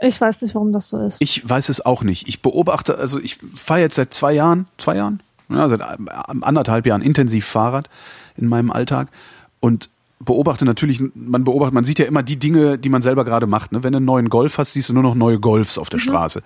Ich 0.00 0.20
weiß 0.20 0.42
nicht, 0.42 0.54
warum 0.54 0.72
das 0.72 0.90
so 0.90 0.98
ist. 1.00 1.20
Ich 1.20 1.48
weiß 1.48 1.68
es 1.68 1.84
auch 1.84 2.02
nicht. 2.02 2.28
Ich 2.28 2.40
beobachte, 2.40 2.98
also 2.98 3.18
ich 3.18 3.38
fahre 3.56 3.80
jetzt 3.80 3.96
seit 3.96 4.14
zwei 4.14 4.32
Jahren, 4.32 4.66
zwei 4.78 4.96
Jahren, 4.96 5.20
ja, 5.48 5.68
seit 5.68 5.80
anderthalb 5.82 6.86
Jahren 6.86 7.02
intensiv 7.02 7.46
Fahrrad 7.46 7.88
in 8.36 8.48
meinem 8.48 8.70
Alltag 8.70 9.08
und 9.60 9.88
beobachte 10.20 10.64
natürlich, 10.64 11.00
man 11.14 11.44
beobachtet, 11.44 11.74
man 11.74 11.84
sieht 11.84 11.98
ja 11.98 12.04
immer 12.04 12.22
die 12.22 12.36
Dinge, 12.36 12.78
die 12.78 12.88
man 12.88 13.02
selber 13.02 13.24
gerade 13.24 13.46
macht. 13.46 13.72
Ne? 13.72 13.82
Wenn 13.82 13.92
du 13.92 13.98
einen 13.98 14.06
neuen 14.06 14.28
Golf 14.28 14.58
hast, 14.58 14.72
siehst 14.72 14.88
du 14.88 14.94
nur 14.94 15.02
noch 15.02 15.14
neue 15.14 15.38
Golfs 15.38 15.78
auf 15.78 15.90
der 15.90 16.00
mhm. 16.00 16.04
Straße. 16.04 16.42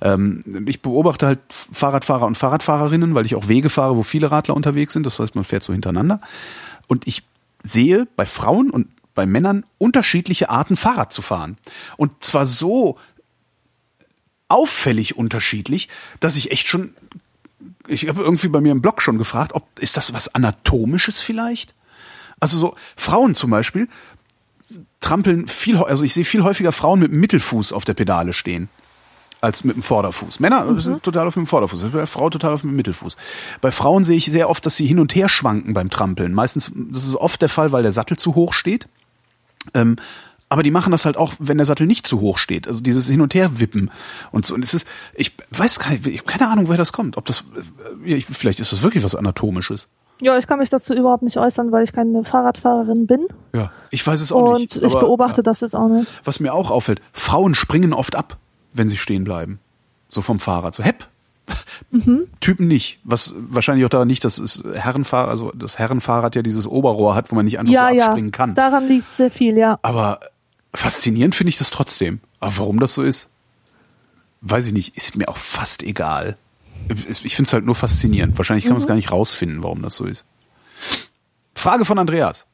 Ähm, 0.00 0.64
ich 0.66 0.82
beobachte 0.82 1.26
halt 1.26 1.40
Fahrradfahrer 1.48 2.26
und 2.26 2.36
Fahrradfahrerinnen, 2.36 3.14
weil 3.14 3.26
ich 3.26 3.34
auch 3.34 3.48
Wege 3.48 3.68
fahre, 3.68 3.96
wo 3.96 4.02
viele 4.02 4.30
Radler 4.30 4.54
unterwegs 4.54 4.92
sind. 4.92 5.04
Das 5.04 5.18
heißt, 5.18 5.34
man 5.34 5.44
fährt 5.44 5.64
so 5.64 5.72
hintereinander. 5.72 6.20
Und 6.86 7.06
ich 7.06 7.24
sehe 7.64 8.06
bei 8.16 8.24
Frauen 8.24 8.70
und 8.70 8.86
bei 9.18 9.26
Männern 9.26 9.66
unterschiedliche 9.78 10.48
Arten 10.48 10.76
Fahrrad 10.76 11.12
zu 11.12 11.22
fahren. 11.22 11.56
Und 11.96 12.22
zwar 12.22 12.46
so 12.46 12.96
auffällig 14.46 15.16
unterschiedlich, 15.16 15.88
dass 16.20 16.36
ich 16.36 16.52
echt 16.52 16.68
schon, 16.68 16.94
ich 17.88 18.06
habe 18.06 18.22
irgendwie 18.22 18.46
bei 18.46 18.60
mir 18.60 18.70
im 18.70 18.80
Blog 18.80 19.02
schon 19.02 19.18
gefragt, 19.18 19.54
ob 19.54 19.66
ist 19.80 19.96
das 19.96 20.14
was 20.14 20.36
anatomisches 20.36 21.20
vielleicht? 21.20 21.74
Also 22.38 22.58
so 22.58 22.76
Frauen 22.94 23.34
zum 23.34 23.50
Beispiel 23.50 23.88
trampeln 25.00 25.48
viel, 25.48 25.78
also 25.78 26.04
ich 26.04 26.14
sehe 26.14 26.24
viel 26.24 26.44
häufiger 26.44 26.70
Frauen 26.70 27.00
mit 27.00 27.10
dem 27.10 27.18
Mittelfuß 27.18 27.72
auf 27.72 27.84
der 27.84 27.94
Pedale 27.94 28.32
stehen 28.32 28.68
als 29.40 29.64
mit 29.64 29.74
dem 29.74 29.82
Vorderfuß. 29.82 30.38
Männer 30.38 30.64
mhm. 30.64 30.80
sind 30.80 31.02
total 31.02 31.26
auf 31.26 31.34
dem 31.34 31.46
Vorderfuß, 31.46 31.90
bei 31.92 32.06
Frau 32.06 32.30
total 32.30 32.54
auf 32.54 32.60
dem 32.60 32.76
Mittelfuß. 32.76 33.16
Bei 33.60 33.72
Frauen 33.72 34.04
sehe 34.04 34.16
ich 34.16 34.26
sehr 34.26 34.48
oft, 34.48 34.64
dass 34.64 34.76
sie 34.76 34.86
hin 34.86 35.00
und 35.00 35.14
her 35.14 35.28
schwanken 35.28 35.74
beim 35.74 35.90
Trampeln. 35.90 36.32
Meistens, 36.32 36.72
das 36.74 37.06
ist 37.06 37.16
oft 37.16 37.42
der 37.42 37.48
Fall, 37.48 37.72
weil 37.72 37.82
der 37.82 37.92
Sattel 37.92 38.16
zu 38.16 38.34
hoch 38.36 38.52
steht. 38.52 38.88
Ähm, 39.74 39.96
Aber 40.48 40.62
die 40.62 40.70
machen 40.70 40.92
das 40.92 41.04
halt 41.04 41.18
auch, 41.18 41.34
wenn 41.38 41.58
der 41.58 41.66
Sattel 41.66 41.86
nicht 41.86 42.06
zu 42.06 42.20
hoch 42.20 42.38
steht. 42.38 42.66
Also 42.66 42.80
dieses 42.80 43.06
Hin- 43.08 43.20
und 43.20 43.34
Her-Wippen 43.34 43.90
und 44.32 44.46
so. 44.46 44.54
Und 44.54 44.64
es 44.64 44.72
ist, 44.72 44.86
ich 45.14 45.34
weiß 45.50 45.80
nicht, 45.90 46.06
ich 46.06 46.20
habe 46.20 46.30
keine 46.30 46.50
Ahnung, 46.50 46.68
woher 46.68 46.78
das 46.78 46.92
kommt. 46.92 47.18
Ob 47.18 47.26
das, 47.26 47.44
äh, 48.04 48.14
ich, 48.14 48.24
vielleicht 48.24 48.60
ist 48.60 48.72
das 48.72 48.82
wirklich 48.82 49.04
was 49.04 49.14
Anatomisches. 49.14 49.88
Ja, 50.20 50.36
ich 50.38 50.46
kann 50.46 50.58
mich 50.58 50.70
dazu 50.70 50.94
überhaupt 50.94 51.22
nicht 51.22 51.36
äußern, 51.36 51.70
weil 51.70 51.84
ich 51.84 51.92
keine 51.92 52.24
Fahrradfahrerin 52.24 53.06
bin. 53.06 53.28
Ja, 53.54 53.70
ich 53.90 54.04
weiß 54.04 54.20
es 54.20 54.32
auch 54.32 54.54
und 54.54 54.60
nicht. 54.60 54.74
ich 54.76 54.84
aber, 54.84 55.00
beobachte 55.00 55.40
ja. 55.40 55.42
das 55.44 55.60
jetzt 55.60 55.76
auch 55.76 55.88
nicht. 55.88 56.10
Was 56.24 56.40
mir 56.40 56.54
auch 56.54 56.70
auffällt, 56.70 57.00
Frauen 57.12 57.54
springen 57.54 57.92
oft 57.92 58.16
ab, 58.16 58.38
wenn 58.72 58.88
sie 58.88 58.96
stehen 58.96 59.24
bleiben. 59.24 59.60
So 60.08 60.22
vom 60.22 60.40
Fahrrad. 60.40 60.74
So, 60.74 60.82
hepp. 60.82 61.06
Mhm. 61.90 62.26
Typen 62.40 62.66
nicht. 62.68 62.98
Was 63.04 63.32
wahrscheinlich 63.36 63.84
auch 63.84 63.90
daran 63.90 64.08
nicht, 64.08 64.24
dass 64.24 64.38
es 64.38 64.62
Herrenfahrrad, 64.72 65.28
also 65.30 65.52
das 65.54 65.78
Herrenfahrrad 65.78 66.34
ja 66.36 66.42
dieses 66.42 66.66
Oberrohr 66.66 67.14
hat, 67.14 67.30
wo 67.30 67.34
man 67.36 67.44
nicht 67.44 67.58
einfach 67.58 67.72
Ja, 67.72 67.88
so 67.90 67.94
ja, 67.94 68.06
abspringen 68.06 68.32
kann. 68.32 68.54
daran 68.54 68.88
liegt 68.88 69.12
sehr 69.12 69.30
viel, 69.30 69.56
ja. 69.56 69.78
Aber 69.82 70.20
faszinierend 70.74 71.34
finde 71.34 71.50
ich 71.50 71.58
das 71.58 71.70
trotzdem. 71.70 72.20
Aber 72.40 72.58
warum 72.58 72.78
das 72.80 72.94
so 72.94 73.02
ist, 73.02 73.30
weiß 74.42 74.66
ich 74.68 74.72
nicht. 74.72 74.96
Ist 74.96 75.16
mir 75.16 75.28
auch 75.28 75.36
fast 75.36 75.82
egal. 75.82 76.36
Ich 77.22 77.34
finde 77.36 77.48
es 77.48 77.52
halt 77.52 77.64
nur 77.66 77.74
faszinierend. 77.74 78.36
Wahrscheinlich 78.38 78.64
kann 78.64 78.72
man 78.72 78.78
es 78.78 78.84
Mhm. 78.84 78.88
gar 78.88 78.94
nicht 78.94 79.10
rausfinden, 79.10 79.62
warum 79.62 79.82
das 79.82 79.96
so 79.96 80.04
ist. 80.04 80.24
Frage 81.54 81.84
von 81.84 81.98
Andreas. 81.98 82.46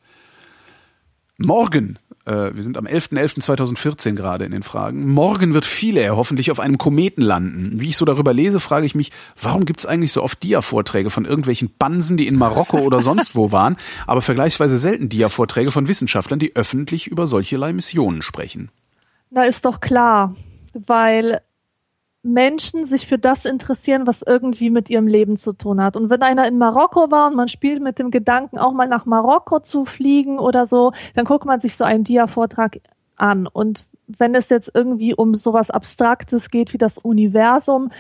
Morgen, 1.39 1.99
äh, 2.26 2.55
wir 2.55 2.62
sind 2.62 2.76
am 2.76 2.87
11.11.2014 2.87 4.14
gerade 4.14 4.45
in 4.45 4.53
den 4.53 4.62
Fragen, 4.62 5.09
morgen 5.09 5.53
wird 5.53 5.64
Philae 5.64 6.11
hoffentlich 6.11 6.53
auf 6.53 6.61
einem 6.61 6.78
Kometen 6.78 7.22
landen. 7.22 7.80
Wie 7.80 7.89
ich 7.89 7.97
so 7.97 8.05
darüber 8.05 8.32
lese, 8.32 8.61
frage 8.61 8.87
ich 8.87 8.95
mich, 8.95 9.11
warum 9.41 9.64
gibt 9.64 9.80
es 9.80 9.87
eigentlich 9.87 10.12
so 10.12 10.22
oft 10.22 10.43
Dia-Vorträge 10.45 11.11
von 11.11 11.24
irgendwelchen 11.24 11.70
Bansen, 11.76 12.16
die 12.16 12.28
in 12.28 12.37
Marokko 12.37 12.78
oder 12.78 13.03
sonst 13.03 13.35
wo 13.35 13.51
waren, 13.51 13.76
aber 14.07 14.22
vergleichsweise 14.22 14.78
selten 14.78 15.09
Dia-Vorträge 15.09 15.72
von 15.72 15.89
Wissenschaftlern, 15.89 16.39
die 16.39 16.55
öffentlich 16.55 17.09
über 17.09 17.26
solcherlei 17.26 17.72
Missionen 17.72 18.22
sprechen? 18.22 18.70
Na, 19.30 19.45
ist 19.45 19.64
doch 19.64 19.80
klar, 19.80 20.37
weil 20.72 21.41
Menschen 22.25 22.87
sich 22.87 23.07
für 23.07 23.18
das 23.18 23.45
interessieren, 23.45 24.07
was 24.07 24.22
irgendwie 24.22 24.70
mit 24.70 24.89
ihrem 24.89 25.07
Leben 25.07 25.37
zu 25.37 25.53
tun 25.53 25.81
hat. 25.83 25.95
Und 25.95 26.09
wenn 26.09 26.22
einer 26.22 26.49
in 26.49 26.57
Marokko 26.57 27.11
war 27.11 27.29
und 27.29 27.37
man 27.37 27.49
spielt 27.49 27.83
mit 27.83 27.99
dem 27.99 28.11
Gedanken, 28.11 28.59
auch 28.59 28.72
mal 28.72 28.89
nach 28.89 29.05
Marokko 29.05 29.61
zu 29.61 29.85
fliegen 29.85 30.39
oder 30.39 30.66
so, 30.66 30.93
dann 31.14 31.27
guckt 31.27 31.45
man 31.45 31.61
sich 31.61 31.77
so 31.77 31.85
einen 31.85 32.03
Dia-Vortrag 32.03 32.81
an. 33.16 33.47
Und 33.47 33.87
wenn 34.07 34.35
es 34.35 34.49
jetzt 34.49 34.70
irgendwie 34.75 35.14
um 35.14 35.35
sowas 35.35 35.70
Abstraktes 35.70 36.51
geht 36.51 36.72
wie 36.72 36.79
das 36.79 36.97
Universum, 36.97 37.91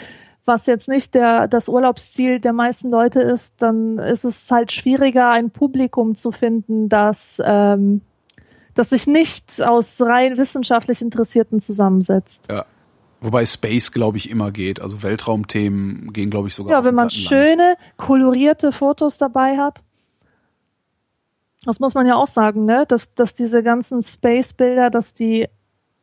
was 0.46 0.66
jetzt 0.66 0.88
nicht 0.88 1.14
der, 1.14 1.46
das 1.46 1.68
Urlaubsziel 1.68 2.40
der 2.40 2.54
meisten 2.54 2.90
Leute 2.90 3.20
ist, 3.20 3.60
dann 3.60 3.98
ist 3.98 4.24
es 4.24 4.50
halt 4.50 4.72
schwieriger, 4.72 5.30
ein 5.30 5.50
Publikum 5.50 6.14
zu 6.14 6.32
finden, 6.32 6.88
das, 6.88 7.42
ähm, 7.44 8.00
das 8.74 8.90
sich 8.90 9.06
nicht 9.06 9.62
aus 9.62 10.00
rein 10.00 10.38
wissenschaftlich 10.38 11.02
Interessierten 11.02 11.60
zusammensetzt. 11.60 12.46
Ja. 12.50 12.64
Wobei 13.24 13.46
Space, 13.46 13.90
glaube 13.90 14.18
ich, 14.18 14.28
immer 14.28 14.52
geht. 14.52 14.80
Also 14.82 15.02
Weltraumthemen 15.02 16.12
gehen, 16.12 16.28
glaube 16.28 16.48
ich, 16.48 16.54
sogar. 16.54 16.72
Ja, 16.72 16.84
wenn 16.84 16.94
man 16.94 17.08
schöne, 17.08 17.76
kolorierte 17.96 18.70
Fotos 18.70 19.16
dabei 19.16 19.56
hat. 19.56 19.82
Das 21.64 21.80
muss 21.80 21.94
man 21.94 22.06
ja 22.06 22.16
auch 22.16 22.26
sagen, 22.26 22.66
ne? 22.66 22.84
Dass, 22.86 23.14
dass 23.14 23.32
diese 23.32 23.62
ganzen 23.62 24.02
Space-Bilder, 24.02 24.90
dass 24.90 25.14
die 25.14 25.48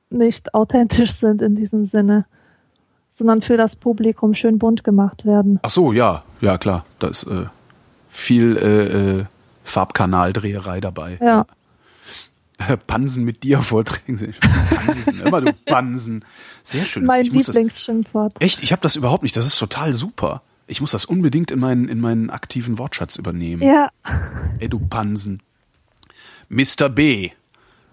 nicht 0.10 0.56
authentisch 0.56 1.12
sind 1.12 1.44
in 1.44 1.54
diesem 1.54 1.86
Sinne, 1.86 2.26
sondern 3.12 3.42
für 3.42 3.56
das 3.56 3.76
Publikum 3.76 4.34
schön 4.34 4.58
bunt 4.58 4.84
gemacht 4.84 5.24
werden. 5.24 5.60
Ach 5.62 5.70
so, 5.70 5.94
ja, 5.94 6.24
ja 6.42 6.58
klar. 6.58 6.86
Da 6.98 7.10
ist 7.10 7.26
äh, 7.26 7.46
viel 8.10 8.58
äh, 8.58 9.20
äh, 9.20 9.26
Farbkanaldreherei 9.64 10.82
dabei. 10.82 11.20
Ja. 11.22 11.46
Pansen 12.88 13.24
mit 13.24 13.44
dir 13.44 13.62
Vorträgen. 13.62 14.34
Pansen, 14.40 15.26
immer 15.26 15.42
du 15.42 15.52
Pansen. 15.66 16.26
Sehr 16.64 16.86
schön. 16.86 17.06
Mein 17.06 17.32
das, 17.32 17.48
Lieblingsschimpfwort. 17.48 18.34
echt, 18.40 18.62
ich 18.64 18.72
habe 18.72 18.82
das 18.82 18.96
überhaupt 18.96 19.24
nicht. 19.24 19.36
Das 19.36 19.46
ist 19.46 19.58
total 19.58 19.94
super. 19.94 20.42
Ich 20.68 20.82
muss 20.82 20.92
das 20.92 21.06
unbedingt 21.06 21.52
in 21.52 21.60
meinen, 21.60 21.88
in 21.88 22.00
meinen 22.00 22.30
aktiven 22.30 22.78
Wortschatz 22.78 23.18
übernehmen. 23.18 23.62
Ja. 23.62 23.90
Ey, 24.60 24.70
du 24.70 24.80
Pansen. 24.80 25.42
Mr. 26.50 26.90
B. 26.90 27.32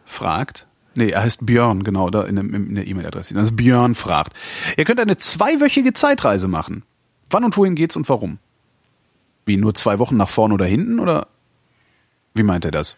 fragt. 0.05 0.67
Nee, 0.95 1.11
er 1.11 1.23
heißt 1.23 1.47
Björn, 1.47 1.85
genau, 1.85 2.11
da 2.11 2.23
in, 2.23 2.75
der 2.75 2.87
E-Mail-Adresse. 2.87 3.37
Also 3.37 3.53
Björn 3.53 3.95
fragt. 3.95 4.33
Ihr 4.77 4.85
könnt 4.85 4.99
eine 4.99 5.17
zweiwöchige 5.17 5.93
Zeitreise 5.93 6.49
machen. 6.49 6.83
Wann 7.31 7.45
und 7.45 7.57
wohin 7.57 7.75
geht's 7.75 7.97
und 7.97 8.09
warum? 8.09 8.39
Wie, 9.45 9.57
nur 9.57 9.75
zwei 9.75 9.99
Wochen 9.99 10.17
nach 10.17 10.29
vorn 10.29 10.53
oder 10.53 10.67
hinten 10.67 10.99
oder 10.99 11.29
wie 12.35 12.43
meint 12.43 12.65
er 12.65 12.71
das? 12.71 12.97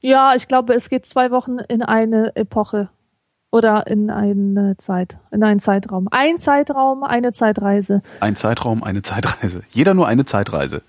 Ja, 0.00 0.34
ich 0.34 0.48
glaube, 0.48 0.74
es 0.74 0.88
geht 0.88 1.06
zwei 1.06 1.30
Wochen 1.30 1.58
in 1.58 1.82
eine 1.82 2.34
Epoche 2.34 2.88
oder 3.50 3.86
in 3.86 4.10
eine 4.10 4.76
Zeit, 4.76 5.18
in 5.30 5.42
einen 5.42 5.60
Zeitraum. 5.60 6.08
Ein 6.10 6.40
Zeitraum, 6.40 7.04
eine 7.04 7.32
Zeitreise. 7.32 8.02
Ein 8.20 8.36
Zeitraum, 8.36 8.82
eine 8.82 9.02
Zeitreise. 9.02 9.62
Jeder 9.68 9.94
nur 9.94 10.06
eine 10.06 10.24
Zeitreise. 10.24 10.82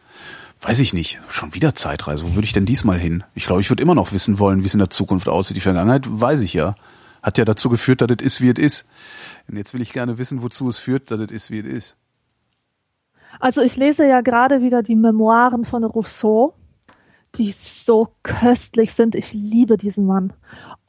Weiß 0.61 0.79
ich 0.79 0.93
nicht. 0.93 1.19
Schon 1.27 1.55
wieder 1.55 1.73
Zeitreise. 1.73 2.23
Wo 2.23 2.35
würde 2.35 2.45
ich 2.45 2.53
denn 2.53 2.65
diesmal 2.65 2.99
hin? 2.99 3.23
Ich 3.33 3.45
glaube, 3.45 3.61
ich 3.61 3.69
würde 3.69 3.81
immer 3.81 3.95
noch 3.95 4.13
wissen 4.13 4.37
wollen, 4.37 4.61
wie 4.61 4.67
es 4.67 4.75
in 4.75 4.79
der 4.79 4.91
Zukunft 4.91 5.27
aussieht. 5.27 5.57
Die 5.57 5.61
Vergangenheit 5.61 6.05
weiß 6.07 6.41
ich 6.43 6.53
ja. 6.53 6.75
Hat 7.23 7.37
ja 7.37 7.45
dazu 7.45 7.69
geführt, 7.69 8.01
dass 8.01 8.09
es 8.11 8.23
ist, 8.23 8.41
wie 8.41 8.49
es 8.49 8.59
ist. 8.59 8.89
Und 9.49 9.57
jetzt 9.57 9.73
will 9.73 9.81
ich 9.81 9.91
gerne 9.91 10.19
wissen, 10.19 10.43
wozu 10.43 10.69
es 10.69 10.77
führt, 10.77 11.09
dass 11.09 11.19
es 11.19 11.31
ist, 11.31 11.51
wie 11.51 11.59
es 11.59 11.65
ist. 11.65 11.97
Also 13.39 13.61
ich 13.61 13.75
lese 13.75 14.07
ja 14.07 14.21
gerade 14.21 14.61
wieder 14.61 14.83
die 14.83 14.95
Memoiren 14.95 15.63
von 15.63 15.83
Rousseau, 15.83 16.53
die 17.35 17.51
so 17.51 18.09
köstlich 18.23 18.93
sind. 18.93 19.15
Ich 19.15 19.33
liebe 19.33 19.77
diesen 19.77 20.05
Mann. 20.05 20.33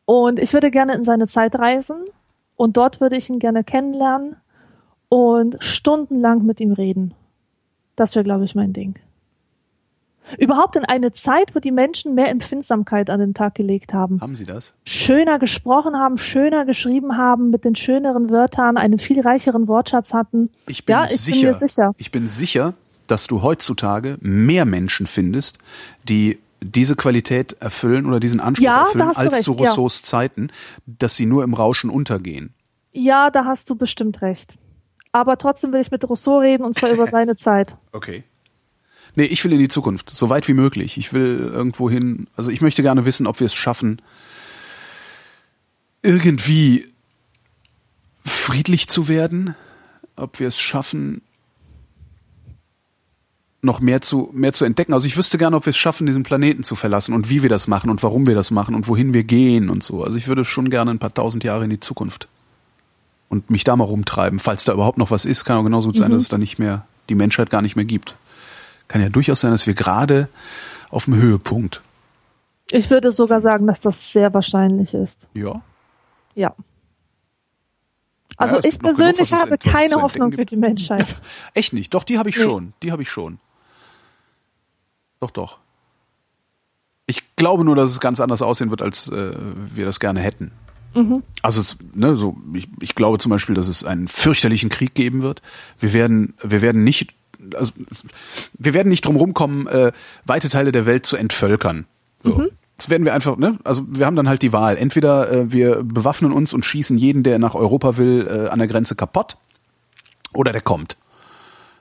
Und 0.05 0.39
ich 0.39 0.53
würde 0.53 0.71
gerne 0.71 0.95
in 0.95 1.05
seine 1.05 1.27
Zeit 1.27 1.55
reisen 1.55 2.05
und 2.57 2.77
dort 2.77 3.01
würde 3.01 3.17
ich 3.17 3.29
ihn 3.31 3.39
gerne 3.39 3.65
kennenlernen 3.65 4.37
und 5.09 5.57
stundenlang 5.61 6.45
mit 6.45 6.61
ihm 6.61 6.73
reden. 6.73 7.15
Das 7.97 8.15
wäre, 8.15 8.25
glaube 8.25 8.45
ich, 8.45 8.55
mein 8.55 8.73
Ding. 8.73 8.99
Überhaupt 10.39 10.77
in 10.77 10.85
eine 10.85 11.11
Zeit, 11.13 11.55
wo 11.55 11.59
die 11.59 11.73
Menschen 11.73 12.15
mehr 12.15 12.31
Empfindsamkeit 12.31 13.11
an 13.11 13.21
den 13.21 13.35
Tag 13.35 13.55
gelegt 13.55 13.93
haben. 13.93 14.21
Haben 14.21 14.37
Sie 14.37 14.45
das? 14.45 14.73
Schöner 14.85 15.39
gesprochen 15.39 15.97
haben, 15.97 16.17
schöner 16.17 16.65
geschrieben 16.65 17.17
haben, 17.17 17.51
mit 17.51 17.65
den 17.65 17.75
schöneren 17.75 18.31
Wörtern, 18.31 18.77
einen 18.77 18.99
viel 18.99 19.21
reicheren 19.21 19.69
Wortschatz 19.69 20.15
hatten. 20.15 20.51
Ich 20.67 20.87
bin 20.87 20.95
ja, 20.95 21.05
ich 21.05 21.21
sicher. 21.21 21.41
bin 21.41 21.61
mir 21.61 21.69
sicher. 21.69 21.93
Ich 21.99 22.11
bin 22.11 22.29
sicher, 22.29 22.75
dass 23.07 23.27
du 23.27 23.43
heutzutage 23.43 24.17
mehr 24.21 24.65
Menschen 24.65 25.07
findest, 25.07 25.59
die 26.09 26.39
diese 26.61 26.97
Qualität 26.97 27.55
erfüllen 27.61 28.07
oder 28.07 28.21
diesen 28.21 28.41
Anspruch 28.41 28.65
Ja, 28.65 28.83
erfüllen, 28.85 29.09
als 29.09 29.35
recht, 29.35 29.43
zu 29.43 29.53
ja. 29.55 29.59
Rousseaus 29.59 30.03
Zeiten, 30.03 30.51
dass 30.87 31.17
sie 31.17 31.27
nur 31.27 31.45
im 31.45 31.55
Rauschen 31.55 31.91
untergehen. 31.91 32.55
Ja, 32.93 33.31
da 33.31 33.45
hast 33.45 33.69
du 33.71 33.75
bestimmt 33.75 34.23
recht. 34.23 34.57
Aber 35.13 35.37
trotzdem 35.37 35.73
will 35.73 35.81
ich 35.81 35.91
mit 35.91 36.09
Rousseau 36.09 36.39
reden 36.39 36.65
und 36.65 36.75
zwar 36.75 36.91
über 36.91 37.07
seine 37.09 37.37
Zeit. 37.37 37.77
Okay. 37.93 38.25
Nee, 39.15 39.25
ich 39.25 39.45
will 39.45 39.53
in 39.53 39.59
die 39.59 39.69
Zukunft, 39.69 40.11
so 40.11 40.31
weit 40.31 40.49
wie 40.49 40.55
möglich. 40.55 40.97
Ich 40.97 41.13
will 41.13 41.51
irgendwo 41.53 41.91
hin, 41.91 42.29
also 42.37 42.51
ich 42.51 42.63
möchte 42.63 42.83
gerne 42.83 43.05
wissen, 43.05 43.27
ob 43.27 43.41
wir 43.41 43.47
es 43.47 43.55
schaffen, 43.55 44.01
irgendwie 46.03 46.89
friedlich 48.25 48.89
zu 48.89 49.09
werden, 49.09 49.55
ob 50.17 50.41
wir 50.41 50.49
es 50.49 50.59
schaffen, 50.59 51.23
noch 53.63 53.81
mehr 53.81 54.01
zu, 54.01 54.29
mehr 54.33 54.53
zu 54.53 54.65
entdecken. 54.65 54.93
Also 54.93 55.07
ich 55.07 55.17
wüsste 55.17 55.39
gerne, 55.39 55.57
ob 55.57 55.67
wir 55.67 55.71
es 55.71 55.77
schaffen, 55.77 56.07
diesen 56.07 56.25
Planeten 56.25 56.65
zu 56.65 56.75
verlassen 56.75 57.15
und 57.15 57.31
wie 57.31 57.43
wir 57.43 57.49
das 57.49 57.69
machen 57.69 57.91
und 57.91 58.03
warum 58.03 58.27
wir 58.27 58.35
das 58.35 58.51
machen 58.51 58.75
und 58.75 58.89
wohin 58.89 59.15
wir 59.15 59.23
gehen 59.23 59.71
und 59.71 59.85
so. 59.85 60.03
Also 60.03 60.19
ich 60.19 60.27
würde 60.27 60.45
schon 60.45 60.69
gerne 60.69 60.91
ein 60.91 60.99
paar 60.99 61.15
tausend 61.15 61.45
Jahre 61.45 61.65
in 61.65 61.71
die 61.71 61.79
Zukunft 61.81 62.27
und 63.29 63.51
mich 63.51 63.63
da 63.63 63.77
mal 63.77 63.85
rumtreiben, 63.85 64.41
falls 64.41 64.65
da 64.65 64.73
überhaupt 64.73 64.99
noch 64.99 65.13
was 65.13 65.25
ist. 65.25 65.45
Kann 65.45 65.59
auch 65.59 65.63
genauso 65.63 65.89
gut 65.89 65.97
sein, 65.97 66.11
dass 66.11 66.23
es 66.23 66.29
da 66.29 66.39
nicht 66.39 66.59
mehr, 66.59 66.87
die 67.09 67.15
Menschheit 67.15 67.51
gar 67.51 67.63
nicht 67.63 67.77
mehr 67.77 67.85
gibt. 67.85 68.17
Kann 68.89 69.01
ja 69.01 69.09
durchaus 69.09 69.41
sein, 69.41 69.53
dass 69.53 69.67
wir 69.69 69.75
gerade 69.75 70.29
auf 70.91 71.05
dem 71.05 71.15
Höhepunkt. 71.15 71.81
Ich 72.73 72.91
würde 72.91 73.13
sogar 73.13 73.41
sagen, 73.41 73.67
dass 73.69 73.79
das 73.79 74.13
sehr 74.13 74.35
wahrscheinlich 74.35 74.93
ist. 74.93 75.29
Ja. 75.35 75.63
Ja. 76.35 76.55
Also 78.37 78.57
es 78.59 78.65
ich 78.65 78.79
genug, 78.79 78.83
persönlich 78.97 79.21
es 79.21 79.33
habe 79.33 79.57
keine 79.57 80.03
Hoffnung 80.03 80.33
für 80.33 80.47
die 80.47 80.57
Menschheit. 80.57 81.17
Echt 81.55 81.73
nicht. 81.73 81.95
Doch, 81.95 82.03
die 82.03 82.19
habe 82.19 82.29
ich 82.29 82.37
Nee. 82.37 82.43
schon. 82.43 82.73
Die 82.83 82.91
habe 82.91 83.03
ich 83.03 83.11
schon. 83.11 83.39
Doch, 85.23 85.31
doch. 85.31 85.59
Ich 87.07 87.37
glaube 87.37 87.65
nur, 87.65 87.77
dass 87.77 87.93
es 87.93 88.01
ganz 88.01 88.19
anders 88.19 88.43
aussehen 88.43 88.71
wird, 88.71 88.83
als 88.83 89.07
äh, 89.07 89.37
wir 89.73 89.85
das 89.85 90.01
gerne 90.01 90.19
hätten. 90.19 90.51
Mhm. 90.95 91.23
Also 91.43 91.61
es, 91.61 91.77
ne, 91.95 92.17
so 92.17 92.37
ich, 92.53 92.69
ich 92.81 92.97
glaube 92.97 93.19
zum 93.19 93.31
Beispiel, 93.31 93.55
dass 93.55 93.69
es 93.69 93.85
einen 93.85 94.09
fürchterlichen 94.09 94.69
Krieg 94.69 94.95
geben 94.95 95.23
wird. 95.23 95.41
Wir 95.79 95.93
werden, 95.93 96.35
wir 96.43 96.61
werden 96.61 96.83
nicht, 96.83 97.15
also 97.55 97.71
wir 98.55 98.75
werden 98.75 98.89
nicht 98.89 99.07
drum 99.07 99.15
rumkommen, 99.15 99.69
äh, 99.69 99.93
weite 100.25 100.49
Teile 100.49 100.73
der 100.73 100.87
Welt 100.87 101.07
zu 101.07 101.17
entvölkern. 101.17 101.87
So. 102.19 102.49
Das 102.77 102.91
werden 102.91 103.05
wir 103.05 103.15
einfach, 103.15 103.37
ne? 103.37 103.61
Also 103.63 103.85
wir 103.87 104.07
haben 104.07 104.17
dann 104.17 104.29
halt 104.29 104.43
die 104.43 104.53
Wahl. 104.53 104.77
Entweder 104.77 105.31
äh, 105.31 105.53
wir 105.53 105.85
bewaffnen 105.85 106.33
uns 106.33 106.53
und 106.53 106.65
schießen 106.65 106.99
jeden, 106.99 107.23
der 107.23 107.39
nach 107.39 107.55
Europa 107.55 107.97
will, 107.97 108.27
äh, 108.29 108.49
an 108.49 108.59
der 108.59 108.67
Grenze 108.67 108.97
kaputt, 108.97 109.37
oder 110.35 110.51
der 110.51 110.63
kommt. 110.63 110.97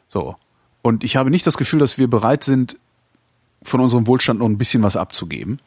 So. 0.08 0.36
Und 0.84 1.04
ich 1.04 1.16
habe 1.16 1.32
nicht 1.32 1.48
das 1.48 1.58
Gefühl, 1.58 1.80
dass 1.80 1.98
wir 1.98 2.08
bereit 2.08 2.44
sind, 2.44 2.78
von 3.64 3.80
unserem 3.80 4.08
Wohlstand 4.08 4.40
noch 4.40 4.48
ein 4.48 4.58
bisschen 4.58 4.84
was 4.84 4.96
abzugeben. 4.96 5.60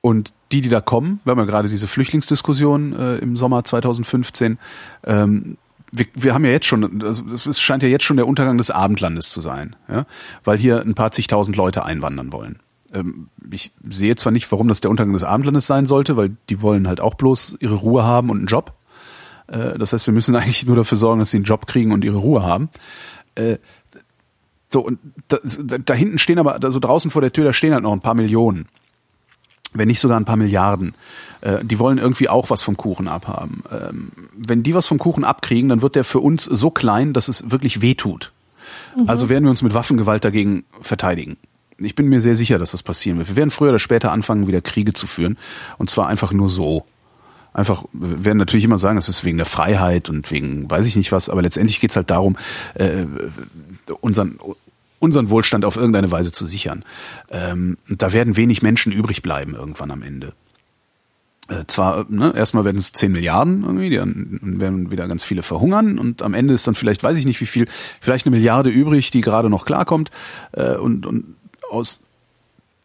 Und 0.00 0.34
die, 0.50 0.60
die 0.60 0.68
da 0.68 0.80
kommen, 0.80 1.20
wir 1.24 1.30
haben 1.30 1.38
ja 1.38 1.44
gerade 1.44 1.68
diese 1.68 1.86
Flüchtlingsdiskussion 1.86 2.92
äh, 2.92 3.16
im 3.18 3.36
Sommer 3.36 3.64
2015, 3.64 4.58
ähm, 5.04 5.56
wir, 5.92 6.06
wir 6.14 6.34
haben 6.34 6.44
ja 6.44 6.50
jetzt 6.50 6.66
schon, 6.66 7.02
also 7.02 7.24
es 7.30 7.60
scheint 7.60 7.82
ja 7.82 7.88
jetzt 7.88 8.04
schon 8.04 8.16
der 8.16 8.26
Untergang 8.26 8.56
des 8.56 8.70
Abendlandes 8.70 9.30
zu 9.30 9.40
sein, 9.40 9.76
ja? 9.88 10.06
weil 10.42 10.58
hier 10.58 10.80
ein 10.80 10.94
paar 10.94 11.12
zigtausend 11.12 11.56
Leute 11.56 11.84
einwandern 11.84 12.32
wollen. 12.32 12.58
Ähm, 12.92 13.28
ich 13.50 13.72
sehe 13.88 14.16
zwar 14.16 14.32
nicht, 14.32 14.50
warum 14.50 14.68
das 14.68 14.80
der 14.80 14.90
Untergang 14.90 15.12
des 15.12 15.22
Abendlandes 15.22 15.66
sein 15.66 15.86
sollte, 15.86 16.16
weil 16.16 16.36
die 16.48 16.62
wollen 16.62 16.88
halt 16.88 17.00
auch 17.00 17.14
bloß 17.14 17.58
ihre 17.60 17.74
Ruhe 17.74 18.04
haben 18.04 18.30
und 18.30 18.38
einen 18.38 18.46
Job. 18.46 18.72
Äh, 19.48 19.78
das 19.78 19.92
heißt, 19.92 20.06
wir 20.06 20.14
müssen 20.14 20.34
eigentlich 20.36 20.66
nur 20.66 20.76
dafür 20.76 20.98
sorgen, 20.98 21.20
dass 21.20 21.30
sie 21.30 21.36
einen 21.36 21.44
Job 21.44 21.66
kriegen 21.66 21.92
und 21.92 22.04
ihre 22.04 22.18
Ruhe 22.18 22.42
haben. 22.42 22.70
Äh, 23.34 23.58
so, 24.72 24.80
und 24.80 24.98
da, 25.28 25.38
da 25.42 25.94
hinten 25.94 26.18
stehen 26.18 26.38
aber, 26.38 26.58
so 26.70 26.80
draußen 26.80 27.10
vor 27.10 27.22
der 27.22 27.32
Tür, 27.32 27.44
da 27.44 27.52
stehen 27.52 27.74
halt 27.74 27.82
noch 27.82 27.92
ein 27.92 28.00
paar 28.00 28.14
Millionen 28.14 28.66
wenn 29.74 29.88
nicht 29.88 30.00
sogar 30.00 30.18
ein 30.18 30.24
paar 30.24 30.36
Milliarden. 30.36 30.94
Äh, 31.40 31.64
die 31.64 31.78
wollen 31.78 31.98
irgendwie 31.98 32.28
auch 32.28 32.50
was 32.50 32.62
vom 32.62 32.76
Kuchen 32.76 33.08
abhaben. 33.08 33.62
Ähm, 33.70 34.12
wenn 34.36 34.62
die 34.62 34.74
was 34.74 34.86
vom 34.86 34.98
Kuchen 34.98 35.24
abkriegen, 35.24 35.68
dann 35.68 35.82
wird 35.82 35.96
der 35.96 36.04
für 36.04 36.20
uns 36.20 36.44
so 36.44 36.70
klein, 36.70 37.12
dass 37.12 37.28
es 37.28 37.50
wirklich 37.50 37.80
wehtut. 37.82 38.32
Mhm. 38.96 39.08
Also 39.08 39.28
werden 39.28 39.44
wir 39.44 39.50
uns 39.50 39.62
mit 39.62 39.74
Waffengewalt 39.74 40.24
dagegen 40.24 40.64
verteidigen. 40.80 41.36
Ich 41.78 41.94
bin 41.94 42.08
mir 42.08 42.20
sehr 42.20 42.36
sicher, 42.36 42.58
dass 42.58 42.72
das 42.72 42.82
passieren 42.82 43.18
wird. 43.18 43.28
Wir 43.28 43.36
werden 43.36 43.50
früher 43.50 43.70
oder 43.70 43.78
später 43.78 44.12
anfangen, 44.12 44.46
wieder 44.46 44.60
Kriege 44.60 44.92
zu 44.92 45.06
führen. 45.06 45.38
Und 45.78 45.90
zwar 45.90 46.06
einfach 46.06 46.32
nur 46.32 46.48
so. 46.48 46.84
Einfach, 47.54 47.84
wir 47.92 48.24
werden 48.24 48.38
natürlich 48.38 48.64
immer 48.64 48.78
sagen, 48.78 48.96
das 48.96 49.10
ist 49.10 49.24
wegen 49.24 49.36
der 49.36 49.46
Freiheit 49.46 50.08
und 50.08 50.30
wegen 50.30 50.70
weiß 50.70 50.86
ich 50.86 50.96
nicht 50.96 51.12
was, 51.12 51.28
aber 51.28 51.42
letztendlich 51.42 51.80
geht's 51.80 51.96
halt 51.96 52.10
darum, 52.10 52.38
äh, 52.74 53.04
unseren, 54.00 54.38
unseren 55.02 55.30
Wohlstand 55.30 55.64
auf 55.64 55.76
irgendeine 55.76 56.12
Weise 56.12 56.30
zu 56.30 56.46
sichern. 56.46 56.84
Ähm, 57.28 57.76
da 57.88 58.12
werden 58.12 58.36
wenig 58.36 58.62
Menschen 58.62 58.92
übrig 58.92 59.20
bleiben 59.20 59.56
irgendwann 59.56 59.90
am 59.90 60.00
Ende. 60.00 60.32
Äh, 61.48 61.64
zwar, 61.66 62.06
ne, 62.08 62.32
erstmal 62.36 62.64
werden 62.64 62.78
es 62.78 62.92
10 62.92 63.10
Milliarden 63.10 63.64
irgendwie, 63.64 63.96
dann 63.96 64.60
werden 64.60 64.92
wieder 64.92 65.08
ganz 65.08 65.24
viele 65.24 65.42
verhungern 65.42 65.98
und 65.98 66.22
am 66.22 66.34
Ende 66.34 66.54
ist 66.54 66.68
dann 66.68 66.76
vielleicht, 66.76 67.02
weiß 67.02 67.16
ich 67.16 67.26
nicht 67.26 67.40
wie 67.40 67.46
viel, 67.46 67.66
vielleicht 68.00 68.26
eine 68.26 68.36
Milliarde 68.36 68.70
übrig, 68.70 69.10
die 69.10 69.22
gerade 69.22 69.50
noch 69.50 69.64
klarkommt 69.64 70.12
äh, 70.52 70.76
und, 70.76 71.04
und 71.04 71.34
aus 71.68 72.02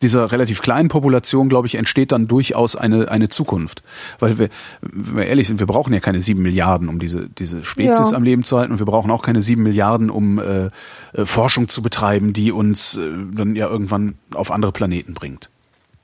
dieser 0.02 0.32
relativ 0.32 0.62
kleinen 0.62 0.90
Population, 0.90 1.50
glaube 1.50 1.68
ich, 1.68 1.76
entsteht 1.76 2.12
dann 2.12 2.28
durchaus 2.28 2.76
eine, 2.76 3.10
eine 3.10 3.30
Zukunft. 3.30 3.82
Weil 4.20 4.38
wir, 4.38 4.50
wenn 4.82 5.18
wir 5.18 5.26
ehrlich 5.26 5.48
sind, 5.48 5.60
wir 5.60 5.66
brauchen 5.66 5.94
ja 5.94 6.00
keine 6.00 6.20
sieben 6.20 6.44
Milliarden, 6.44 6.88
um 6.88 7.00
diese, 7.00 7.28
diese 7.30 7.66
Spezies 7.66 8.12
ja. 8.12 8.18
am 8.18 8.24
Leben 8.24 8.44
zu 8.44 8.58
halten 8.58 8.72
und 8.72 8.80
wir 8.80 8.86
brauchen 8.86 9.10
auch 9.10 9.24
keine 9.24 9.42
sieben 9.42 9.64
Milliarden, 9.64 10.10
um 10.10 10.40
äh, 10.40 10.70
äh, 11.14 11.26
Forschung 11.26 11.68
zu 11.68 11.82
betreiben, 11.82 12.34
die 12.34 12.52
uns 12.52 12.98
äh, 12.98 13.10
dann 13.34 13.56
ja 13.56 13.68
irgendwann 13.68 14.16
auf 14.34 14.52
andere 14.52 14.72
Planeten 14.72 15.16
bringt. 15.16 15.50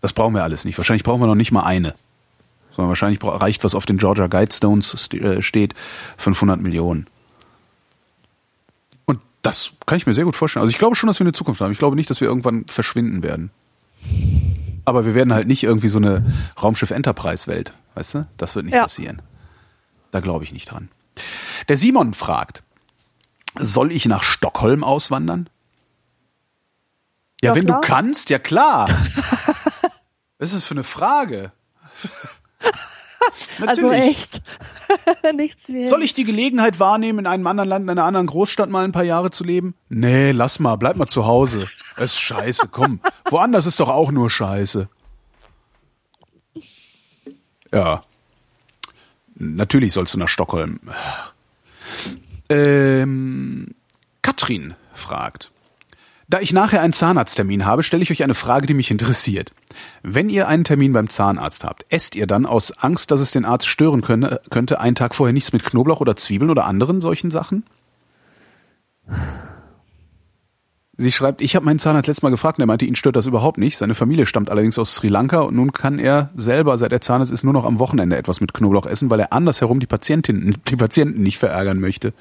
Das 0.02 0.14
brauchen 0.14 0.34
wir 0.34 0.44
alles 0.44 0.66
nicht. 0.66 0.78
Wahrscheinlich 0.78 1.04
brauchen 1.04 1.22
wir 1.22 1.28
noch 1.28 1.36
nicht 1.36 1.52
mal 1.52 1.64
eine. 1.64 1.94
Sondern 2.72 2.90
wahrscheinlich 2.90 3.20
reicht, 3.24 3.64
was 3.64 3.76
auf 3.76 3.86
den 3.86 3.98
Georgia 3.98 4.26
Guidestones 4.26 5.10
äh, 5.14 5.44
steht, 5.44 5.76
500 6.18 6.60
Millionen. 6.60 7.06
Und 9.06 9.20
das 9.44 9.74
kann 9.86 9.98
ich 9.98 10.08
mir 10.08 10.16
sehr 10.16 10.26
gut 10.26 10.36
vorstellen. 10.36 10.62
Also 10.62 10.72
ich 10.72 10.80
glaube 10.80 10.96
schon, 10.96 11.06
dass 11.06 11.20
wir 11.20 11.26
eine 11.26 11.34
Zukunft 11.34 11.62
haben. 11.62 11.72
Ich 11.72 11.78
glaube 11.78 11.96
nicht, 11.96 12.10
dass 12.10 12.22
wir 12.22 12.28
irgendwann 12.28 12.66
verschwinden 12.66 13.22
werden. 13.22 13.52
Aber 14.86 15.06
wir 15.06 15.16
werden 15.16 15.34
halt 15.34 15.48
nicht 15.48 15.64
irgendwie 15.64 15.88
so 15.88 15.98
eine 15.98 16.26
Raumschiff 16.62 16.92
Enterprise 16.92 17.48
Welt, 17.48 17.74
weißt 17.96 18.16
du? 18.16 18.28
Das 18.38 18.56
wird 18.56 18.66
nicht 18.66 18.76
ja. 18.76 18.84
passieren. 18.84 19.22
Da 20.12 20.20
glaube 20.20 20.44
ich 20.44 20.52
nicht 20.52 20.70
dran. 20.70 20.90
Der 21.70 21.78
Simon 21.78 22.14
fragt, 22.14 22.64
soll 23.58 23.92
ich 23.92 24.06
nach 24.06 24.24
Stockholm 24.24 24.84
auswandern? 24.84 25.50
Ja, 27.42 27.52
ja 27.52 27.56
wenn 27.56 27.66
klar. 27.66 27.82
du 27.82 27.88
kannst, 27.88 28.30
ja 28.30 28.40
klar. 28.40 28.90
Was 30.38 30.50
ist 30.50 30.56
das 30.56 30.66
für 30.66 30.74
eine 30.74 30.84
Frage? 30.84 31.52
also 33.66 33.92
echt. 33.92 34.42
Nichts 35.36 35.70
mehr. 35.70 35.88
Soll 35.88 36.04
ich 36.04 36.14
die 36.14 36.24
Gelegenheit 36.24 36.80
wahrnehmen, 36.80 37.20
in 37.20 37.28
einem 37.28 37.48
anderen 37.48 37.70
Land, 37.70 37.84
in 37.84 37.90
einer 37.90 38.04
anderen 38.04 38.28
Großstadt 38.28 38.70
mal 38.70 38.84
ein 38.84 38.92
paar 38.92 39.04
Jahre 39.04 39.32
zu 39.32 39.44
leben? 39.44 39.76
Nee, 39.90 40.32
lass 40.32 40.60
mal, 40.60 40.76
bleib 40.76 40.98
mal 40.98 41.08
zu 41.08 41.26
Hause. 41.26 41.68
Es 41.98 42.12
ist 42.12 42.20
scheiße, 42.20 42.68
komm. 42.70 43.00
Woanders 43.30 43.66
ist 43.66 43.80
doch 43.80 43.90
auch 43.90 44.12
nur 44.12 44.30
scheiße. 44.30 44.88
Ja. 47.72 48.04
Natürlich 49.36 49.94
sollst 49.94 50.14
du 50.14 50.20
nach 50.20 50.28
Stockholm. 50.28 50.80
Ähm, 52.50 53.74
Katrin 54.22 54.76
fragt. 54.94 55.53
Da 56.30 56.40
ich 56.40 56.54
nachher 56.54 56.82
einen 56.82 56.94
Zahnarzttermin 56.94 57.66
habe, 57.66 57.84
stelle 57.84 58.04
ich 58.04 58.12
euch 58.12 58.24
eine 58.24 58.34
Frage, 58.34 58.66
die 58.66 58.74
mich 58.74 58.92
interessiert. 58.92 59.52
Wenn 60.04 60.30
ihr 60.30 60.48
einen 60.48 60.64
Termin 60.64 60.94
beim 60.94 61.10
Zahnarzt 61.10 61.64
habt, 61.64 61.86
esst 61.90 62.16
ihr 62.16 62.28
dann 62.28 62.46
aus 62.46 62.72
Angst, 62.72 63.12
dass 63.12 63.20
es 63.20 63.32
den 63.32 63.46
Arzt 63.46 63.68
stören 63.68 64.02
könne, 64.02 64.40
könnte, 64.50 64.80
einen 64.80 64.96
Tag 64.96 65.16
vorher 65.16 65.34
nichts 65.34 65.54
mit 65.54 65.64
Knoblauch 65.64 66.00
oder 66.00 66.16
Zwiebeln 66.16 66.52
oder 66.52 66.66
anderen 66.66 67.02
solchen 67.02 67.32
Sachen? 67.32 67.64
Sie 70.96 71.12
schreibt, 71.12 71.42
ich 71.42 71.56
habe 71.56 71.66
meinen 71.66 71.80
Zahnarzt 71.80 72.08
letztes 72.08 72.22
Mal 72.22 72.30
gefragt 72.30 72.60
und 72.60 72.64
er 72.64 72.68
meinte, 72.68 72.86
ihn 72.86 72.96
stört 72.96 73.16
das 73.16 73.26
überhaupt 73.26 73.58
nicht. 73.58 73.78
Seine 73.78 73.96
Familie 73.96 74.28
stammt 74.28 74.52
allerdings 74.52 74.78
aus 74.78 74.94
Sri 74.94 75.08
Lanka 75.08 75.40
und 75.40 75.56
nun 75.56 75.74
kann 75.74 75.98
er 75.98 76.30
selber, 76.36 76.78
seit 76.78 76.92
er 76.92 77.02
Zahnarzt 77.02 77.34
ist, 77.34 77.44
nur 77.44 77.54
noch 77.54 77.66
am 77.66 77.80
Wochenende 77.80 78.16
etwas 78.16 78.42
mit 78.42 78.54
Knoblauch 78.54 78.86
essen, 78.86 79.10
weil 79.10 79.20
er 79.20 79.34
andersherum 79.34 79.80
die 79.80 79.88
Patientinnen, 79.88 80.56
die 80.68 80.76
Patienten 80.76 81.24
nicht 81.24 81.40
verärgern 81.40 81.80
möchte. 81.80 82.14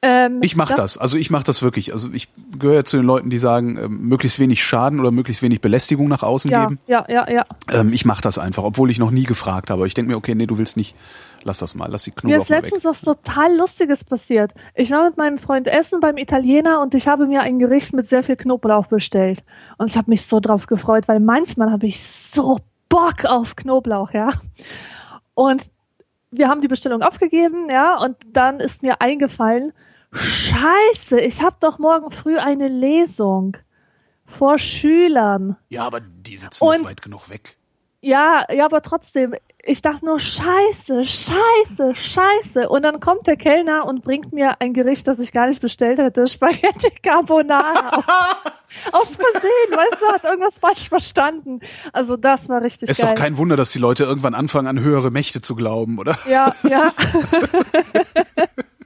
Ähm, 0.00 0.38
ich 0.42 0.54
mache 0.54 0.74
das. 0.74 0.96
Also 0.96 1.18
ich 1.18 1.30
mache 1.30 1.42
das 1.42 1.60
wirklich. 1.60 1.92
Also 1.92 2.10
ich 2.12 2.28
gehöre 2.56 2.84
zu 2.84 2.98
den 2.98 3.06
Leuten, 3.06 3.30
die 3.30 3.38
sagen, 3.38 3.76
äh, 3.76 3.88
möglichst 3.88 4.38
wenig 4.38 4.62
Schaden 4.62 5.00
oder 5.00 5.10
möglichst 5.10 5.42
wenig 5.42 5.60
Belästigung 5.60 6.06
nach 6.06 6.22
außen 6.22 6.50
ja, 6.50 6.66
geben. 6.66 6.78
Ja, 6.86 7.04
ja, 7.08 7.28
ja. 7.28 7.44
Ähm, 7.70 7.92
ich 7.92 8.04
mache 8.04 8.22
das 8.22 8.38
einfach, 8.38 8.62
obwohl 8.62 8.90
ich 8.92 9.00
noch 9.00 9.10
nie 9.10 9.24
gefragt 9.24 9.70
habe. 9.70 9.86
Ich 9.88 9.94
denke 9.94 10.12
mir, 10.12 10.16
okay, 10.16 10.36
nee, 10.36 10.46
du 10.46 10.56
willst 10.56 10.76
nicht. 10.76 10.94
Lass 11.42 11.58
das 11.58 11.74
mal, 11.74 11.88
lass 11.90 12.04
die 12.04 12.12
Knoblauch 12.12 12.36
Mir 12.36 12.42
ist 12.42 12.48
letztens 12.48 12.84
weg. 12.84 12.90
was 12.90 13.00
total 13.02 13.56
Lustiges 13.56 14.04
passiert. 14.04 14.52
Ich 14.74 14.90
war 14.90 15.04
mit 15.04 15.16
meinem 15.16 15.38
Freund 15.38 15.66
essen 15.66 16.00
beim 16.00 16.16
Italiener 16.16 16.80
und 16.80 16.94
ich 16.94 17.08
habe 17.08 17.26
mir 17.26 17.42
ein 17.42 17.58
Gericht 17.58 17.92
mit 17.92 18.06
sehr 18.06 18.22
viel 18.22 18.36
Knoblauch 18.36 18.86
bestellt. 18.86 19.44
Und 19.78 19.90
ich 19.90 19.96
habe 19.96 20.10
mich 20.10 20.26
so 20.26 20.38
drauf 20.40 20.66
gefreut, 20.66 21.08
weil 21.08 21.20
manchmal 21.20 21.72
habe 21.72 21.86
ich 21.86 22.04
so 22.04 22.58
Bock 22.88 23.24
auf 23.24 23.56
Knoblauch, 23.56 24.12
ja. 24.12 24.30
Und 25.34 25.62
wir 26.30 26.48
haben 26.48 26.60
die 26.60 26.68
Bestellung 26.68 27.02
aufgegeben, 27.02 27.68
ja, 27.70 27.98
und 27.98 28.16
dann 28.32 28.60
ist 28.60 28.82
mir 28.82 29.00
eingefallen, 29.00 29.72
Scheiße, 30.12 31.20
ich 31.20 31.42
habe 31.42 31.56
doch 31.60 31.78
morgen 31.78 32.10
früh 32.10 32.38
eine 32.38 32.68
Lesung 32.68 33.56
vor 34.24 34.58
Schülern. 34.58 35.56
Ja, 35.68 35.84
aber 35.84 36.00
die 36.00 36.36
sitzen 36.36 36.64
Und, 36.64 36.84
weit 36.84 37.02
genug 37.02 37.28
weg. 37.30 37.56
Ja, 38.00 38.44
ja, 38.52 38.64
aber 38.64 38.80
trotzdem, 38.80 39.34
ich 39.64 39.82
dachte 39.82 40.04
nur, 40.06 40.20
scheiße, 40.20 41.04
scheiße, 41.04 41.94
scheiße. 41.96 42.68
Und 42.68 42.82
dann 42.84 43.00
kommt 43.00 43.26
der 43.26 43.36
Kellner 43.36 43.86
und 43.86 44.02
bringt 44.02 44.32
mir 44.32 44.60
ein 44.60 44.72
Gericht, 44.72 45.08
das 45.08 45.18
ich 45.18 45.32
gar 45.32 45.48
nicht 45.48 45.60
bestellt 45.60 45.98
hätte, 45.98 46.28
Spaghetti 46.28 46.90
Carbonara. 47.02 47.90
Aus 48.92 49.16
Versehen, 49.16 49.70
weißt 49.70 50.00
du, 50.00 50.12
hat 50.12 50.24
irgendwas 50.24 50.58
falsch 50.58 50.88
verstanden. 50.88 51.60
Also 51.92 52.16
das 52.16 52.48
war 52.48 52.62
richtig 52.62 52.88
Ist 52.88 53.00
geil. 53.00 53.14
doch 53.14 53.20
kein 53.20 53.36
Wunder, 53.36 53.56
dass 53.56 53.72
die 53.72 53.78
Leute 53.80 54.04
irgendwann 54.04 54.34
anfangen, 54.34 54.68
an 54.68 54.78
höhere 54.80 55.10
Mächte 55.10 55.40
zu 55.40 55.56
glauben, 55.56 55.98
oder? 55.98 56.16
Ja, 56.28 56.54
ja. 56.68 56.92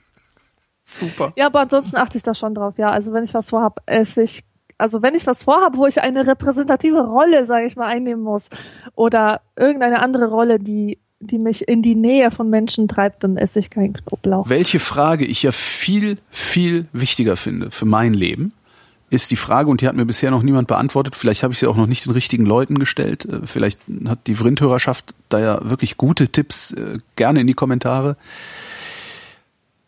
Super. 0.98 1.32
Ja, 1.36 1.46
aber 1.46 1.60
ansonsten 1.60 1.96
achte 1.96 2.16
ich 2.16 2.22
da 2.22 2.34
schon 2.34 2.54
drauf. 2.54 2.74
Ja, 2.78 2.90
also 2.90 3.12
wenn 3.12 3.24
ich 3.24 3.34
was 3.34 3.50
vorhab, 3.50 3.82
esse 3.86 4.22
ich 4.22 4.44
also 4.78 5.00
wenn 5.00 5.14
ich 5.14 5.26
was 5.28 5.44
vorhabe, 5.44 5.76
wo 5.78 5.86
ich 5.86 6.02
eine 6.02 6.26
repräsentative 6.26 7.06
Rolle, 7.06 7.44
sage 7.46 7.66
ich 7.66 7.76
mal, 7.76 7.86
einnehmen 7.86 8.22
muss 8.22 8.48
oder 8.96 9.40
irgendeine 9.56 10.00
andere 10.02 10.26
Rolle, 10.26 10.58
die 10.58 10.98
die 11.20 11.38
mich 11.38 11.68
in 11.68 11.82
die 11.82 11.94
Nähe 11.94 12.32
von 12.32 12.50
Menschen 12.50 12.88
treibt, 12.88 13.22
dann 13.22 13.36
esse 13.36 13.60
ich 13.60 13.70
keinen 13.70 13.92
Knoblauch. 13.92 14.48
Welche 14.48 14.80
Frage 14.80 15.24
ich 15.24 15.44
ja 15.44 15.52
viel 15.52 16.18
viel 16.30 16.86
wichtiger 16.92 17.36
finde 17.36 17.70
für 17.70 17.84
mein 17.84 18.12
Leben, 18.12 18.52
ist 19.12 19.30
die 19.30 19.36
Frage 19.36 19.70
und 19.70 19.82
die 19.82 19.88
hat 19.88 19.94
mir 19.94 20.06
bisher 20.06 20.30
noch 20.30 20.42
niemand 20.42 20.68
beantwortet. 20.68 21.14
Vielleicht 21.14 21.42
habe 21.42 21.52
ich 21.52 21.58
sie 21.58 21.66
auch 21.66 21.76
noch 21.76 21.86
nicht 21.86 22.06
den 22.06 22.12
richtigen 22.12 22.46
Leuten 22.46 22.78
gestellt. 22.78 23.26
Äh, 23.26 23.46
vielleicht 23.46 23.78
hat 24.06 24.26
die 24.26 24.34
Vrindhörerschaft 24.34 25.14
da 25.28 25.38
ja 25.38 25.60
wirklich 25.62 25.96
gute 25.96 26.28
Tipps 26.28 26.72
äh, 26.72 26.98
gerne 27.14 27.40
in 27.40 27.46
die 27.46 27.54
Kommentare. 27.54 28.16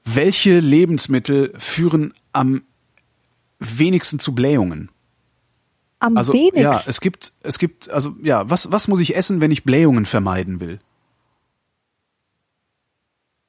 Welche 0.04 0.60
Lebensmittel 0.60 1.54
führen 1.58 2.12
am 2.32 2.62
wenigsten 3.58 4.18
zu 4.18 4.34
Blähungen? 4.34 4.90
Am 5.98 6.16
also, 6.16 6.32
wenigsten? 6.32 6.60
Ja, 6.60 6.82
es 6.86 7.00
gibt, 7.00 7.32
es 7.42 7.58
gibt, 7.58 7.88
also 7.90 8.14
ja, 8.22 8.48
was, 8.50 8.70
was 8.70 8.88
muss 8.88 9.00
ich 9.00 9.16
essen, 9.16 9.40
wenn 9.40 9.50
ich 9.50 9.64
Blähungen 9.64 10.04
vermeiden 10.04 10.60
will? 10.60 10.78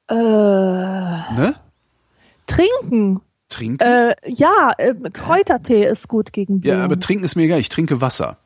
Äh, 0.08 0.14
ne? 0.14 1.56
Trinken. 2.46 3.20
Trinken? 3.48 3.86
Äh, 3.86 4.14
ja, 4.26 4.72
äh, 4.78 4.94
Kräutertee 5.12 5.84
ist 5.84 6.08
gut 6.08 6.32
gegen 6.32 6.60
Blähungen. 6.60 6.80
Ja, 6.80 6.84
aber 6.84 6.98
trinken 6.98 7.24
ist 7.24 7.36
mir 7.36 7.42
egal, 7.42 7.60
ich 7.60 7.68
trinke 7.68 8.00
Wasser. 8.00 8.38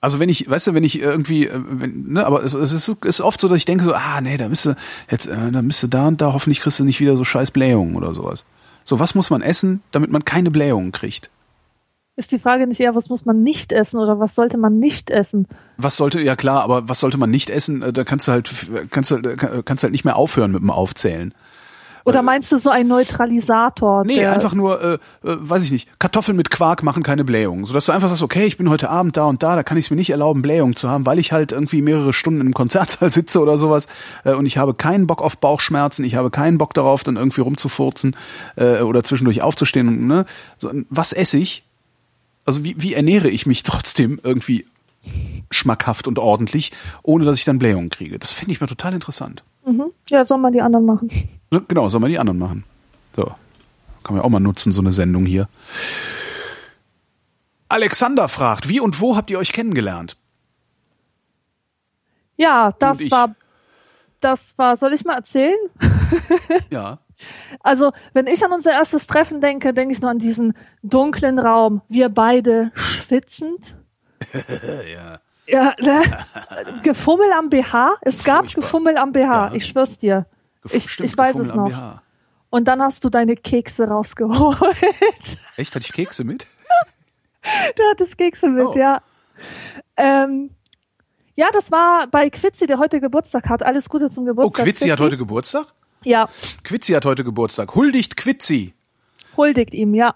Also 0.00 0.18
wenn 0.18 0.30
ich, 0.30 0.48
weißt 0.48 0.68
du, 0.68 0.74
wenn 0.74 0.84
ich 0.84 0.98
irgendwie, 1.00 1.46
äh, 1.46 1.52
wenn, 1.54 2.12
ne, 2.12 2.26
aber 2.26 2.42
es, 2.42 2.54
es 2.54 2.72
ist, 2.72 3.04
ist 3.04 3.20
oft 3.20 3.40
so, 3.40 3.48
dass 3.48 3.58
ich 3.58 3.66
denke 3.66 3.84
so, 3.84 3.92
ah 3.92 4.20
nee, 4.20 4.36
da 4.36 4.48
du 4.48 4.76
jetzt, 5.10 5.26
äh, 5.26 5.50
da 5.50 5.60
du 5.60 5.88
da 5.88 6.08
und 6.08 6.20
da, 6.20 6.32
hoffentlich 6.32 6.60
kriegst 6.60 6.80
du 6.80 6.84
nicht 6.84 7.00
wieder 7.00 7.16
so 7.16 7.24
scheiß 7.24 7.50
Blähungen 7.50 7.96
oder 7.96 8.14
sowas. 8.14 8.44
So, 8.84 8.98
was 8.98 9.14
muss 9.14 9.30
man 9.30 9.42
essen, 9.42 9.82
damit 9.90 10.10
man 10.10 10.24
keine 10.24 10.50
Blähungen 10.50 10.92
kriegt? 10.92 11.30
Ist 12.16 12.32
die 12.32 12.38
Frage 12.38 12.66
nicht 12.66 12.80
eher, 12.80 12.94
was 12.94 13.08
muss 13.08 13.24
man 13.24 13.42
nicht 13.42 13.72
essen 13.72 13.98
oder 13.98 14.18
was 14.18 14.34
sollte 14.34 14.58
man 14.58 14.78
nicht 14.78 15.10
essen? 15.10 15.46
Was 15.76 15.96
sollte, 15.96 16.20
ja 16.20 16.36
klar, 16.36 16.62
aber 16.62 16.88
was 16.88 17.00
sollte 17.00 17.18
man 17.18 17.30
nicht 17.30 17.50
essen? 17.50 17.82
Äh, 17.82 17.92
Da 17.92 18.04
kannst 18.04 18.26
du 18.26 18.32
halt, 18.32 18.50
kannst 18.90 19.10
du, 19.10 19.20
kannst 19.36 19.82
du 19.82 19.86
halt 19.86 19.92
nicht 19.92 20.04
mehr 20.04 20.16
aufhören 20.16 20.52
mit 20.52 20.62
dem 20.62 20.70
Aufzählen. 20.70 21.34
Oder 22.04 22.22
meinst 22.22 22.50
du 22.52 22.58
so 22.58 22.70
ein 22.70 22.88
Neutralisator? 22.88 24.04
Nee, 24.04 24.24
einfach 24.26 24.54
nur, 24.54 24.82
äh, 24.82 24.94
äh, 24.94 24.98
weiß 25.22 25.62
ich 25.64 25.70
nicht, 25.70 25.88
Kartoffeln 25.98 26.36
mit 26.36 26.50
Quark 26.50 26.82
machen 26.82 27.02
keine 27.02 27.24
Blähung. 27.24 27.66
Sodass 27.66 27.86
du 27.86 27.92
einfach 27.92 28.08
sagst, 28.08 28.22
okay, 28.22 28.46
ich 28.46 28.56
bin 28.56 28.70
heute 28.70 28.90
Abend 28.90 29.16
da 29.16 29.24
und 29.26 29.42
da, 29.42 29.56
da 29.56 29.62
kann 29.62 29.78
ich 29.78 29.86
es 29.86 29.90
mir 29.90 29.96
nicht 29.96 30.10
erlauben, 30.10 30.42
Blähung 30.42 30.76
zu 30.76 30.88
haben, 30.88 31.06
weil 31.06 31.18
ich 31.18 31.32
halt 31.32 31.52
irgendwie 31.52 31.82
mehrere 31.82 32.12
Stunden 32.12 32.40
im 32.40 32.54
Konzertsaal 32.54 33.10
sitze 33.10 33.40
oder 33.40 33.58
sowas 33.58 33.86
äh, 34.24 34.32
und 34.32 34.46
ich 34.46 34.58
habe 34.58 34.74
keinen 34.74 35.06
Bock 35.06 35.22
auf 35.22 35.38
Bauchschmerzen, 35.38 36.04
ich 36.04 36.14
habe 36.14 36.30
keinen 36.30 36.58
Bock 36.58 36.74
darauf, 36.74 37.04
dann 37.04 37.16
irgendwie 37.16 37.40
rumzufurzen 37.40 38.16
äh, 38.56 38.80
oder 38.80 39.04
zwischendurch 39.04 39.42
aufzustehen. 39.42 39.88
Und, 39.88 40.06
ne? 40.06 40.26
was 40.88 41.12
esse 41.12 41.38
ich? 41.38 41.64
Also 42.44 42.64
wie, 42.64 42.74
wie 42.78 42.94
ernähre 42.94 43.28
ich 43.28 43.46
mich 43.46 43.62
trotzdem 43.64 44.20
irgendwie 44.22 44.64
schmackhaft 45.50 46.06
und 46.06 46.18
ordentlich, 46.18 46.72
ohne 47.02 47.24
dass 47.24 47.38
ich 47.38 47.44
dann 47.44 47.58
Blähungen 47.58 47.90
kriege? 47.90 48.18
Das 48.18 48.32
finde 48.32 48.52
ich 48.52 48.60
mal 48.60 48.66
total 48.66 48.94
interessant. 48.94 49.42
Mhm. 49.64 49.92
Ja, 50.08 50.24
soll 50.24 50.38
man 50.38 50.52
die 50.52 50.62
anderen 50.62 50.86
machen. 50.86 51.10
Genau, 51.68 51.88
soll 51.88 52.00
man 52.00 52.10
die 52.10 52.18
anderen 52.18 52.38
machen. 52.38 52.64
So. 53.16 53.24
Kann 54.02 54.14
man 54.14 54.16
ja 54.16 54.24
auch 54.24 54.30
mal 54.30 54.40
nutzen, 54.40 54.72
so 54.72 54.80
eine 54.80 54.92
Sendung 54.92 55.26
hier. 55.26 55.48
Alexander 57.68 58.28
fragt, 58.28 58.68
wie 58.68 58.80
und 58.80 59.00
wo 59.00 59.16
habt 59.16 59.30
ihr 59.30 59.38
euch 59.38 59.52
kennengelernt? 59.52 60.16
Ja, 62.36 62.72
das 62.78 63.10
war, 63.10 63.34
das 64.20 64.56
war, 64.56 64.76
soll 64.76 64.92
ich 64.92 65.04
mal 65.04 65.14
erzählen? 65.14 65.58
Ja. 66.70 66.98
Also, 67.60 67.92
wenn 68.12 68.26
ich 68.26 68.44
an 68.44 68.52
unser 68.52 68.72
erstes 68.72 69.06
Treffen 69.06 69.40
denke, 69.40 69.74
denke 69.74 69.92
ich 69.92 70.00
nur 70.00 70.10
an 70.10 70.18
diesen 70.18 70.54
dunklen 70.82 71.38
Raum. 71.38 71.82
Wir 71.88 72.08
beide 72.08 72.72
schwitzend. 72.74 73.76
Ja. 74.92 75.20
Ja, 75.46 75.74
ne? 75.80 76.02
Gefummel 76.82 77.32
am 77.32 77.50
BH? 77.50 77.96
Es 78.02 78.22
gab 78.22 78.44
Furchtbar. 78.44 78.60
Gefummel 78.62 78.96
am 78.98 79.12
BH, 79.12 79.20
Ja. 79.48 79.52
ich 79.54 79.66
schwör's 79.66 79.98
dir. 79.98 80.26
Ich, 80.70 80.88
Stimmt, 80.90 81.08
ich 81.08 81.16
weiß 81.16 81.36
Gefummel 81.38 81.50
es 81.50 81.54
noch. 81.56 81.68
BH. 81.78 82.02
Und 82.50 82.68
dann 82.68 82.80
hast 82.82 83.04
du 83.04 83.08
deine 83.10 83.34
Kekse 83.36 83.88
rausgeholt. 83.88 84.56
Echt? 85.56 85.74
Hatte 85.74 85.84
ich 85.86 85.92
Kekse 85.92 86.24
mit? 86.24 86.46
du 87.76 87.82
hattest 87.90 88.16
Kekse 88.18 88.48
mit, 88.48 88.66
Oh. 88.66 88.76
ja. 88.76 89.00
Ähm, 89.96 90.50
ja, 91.36 91.48
das 91.52 91.72
war 91.72 92.06
bei 92.08 92.28
Quitzi, 92.30 92.66
der 92.66 92.78
heute 92.78 93.00
Geburtstag 93.00 93.48
hat. 93.48 93.62
Alles 93.62 93.88
Gute 93.88 94.10
zum 94.10 94.24
Oh, 94.24 94.26
Geburtstag. 94.26 94.64
Quitzi 94.64 94.88
hat 94.88 95.00
heute 95.00 95.16
Geburtstag? 95.16 95.66
Ja, 96.04 96.28
Quitzi 96.64 96.92
hat 96.92 97.04
heute 97.04 97.24
Geburtstag. 97.24 97.74
Huldigt 97.74 98.16
Quitzi. 98.16 98.74
huldigt 99.36 99.74
ihm, 99.74 99.94
ja. 99.94 100.14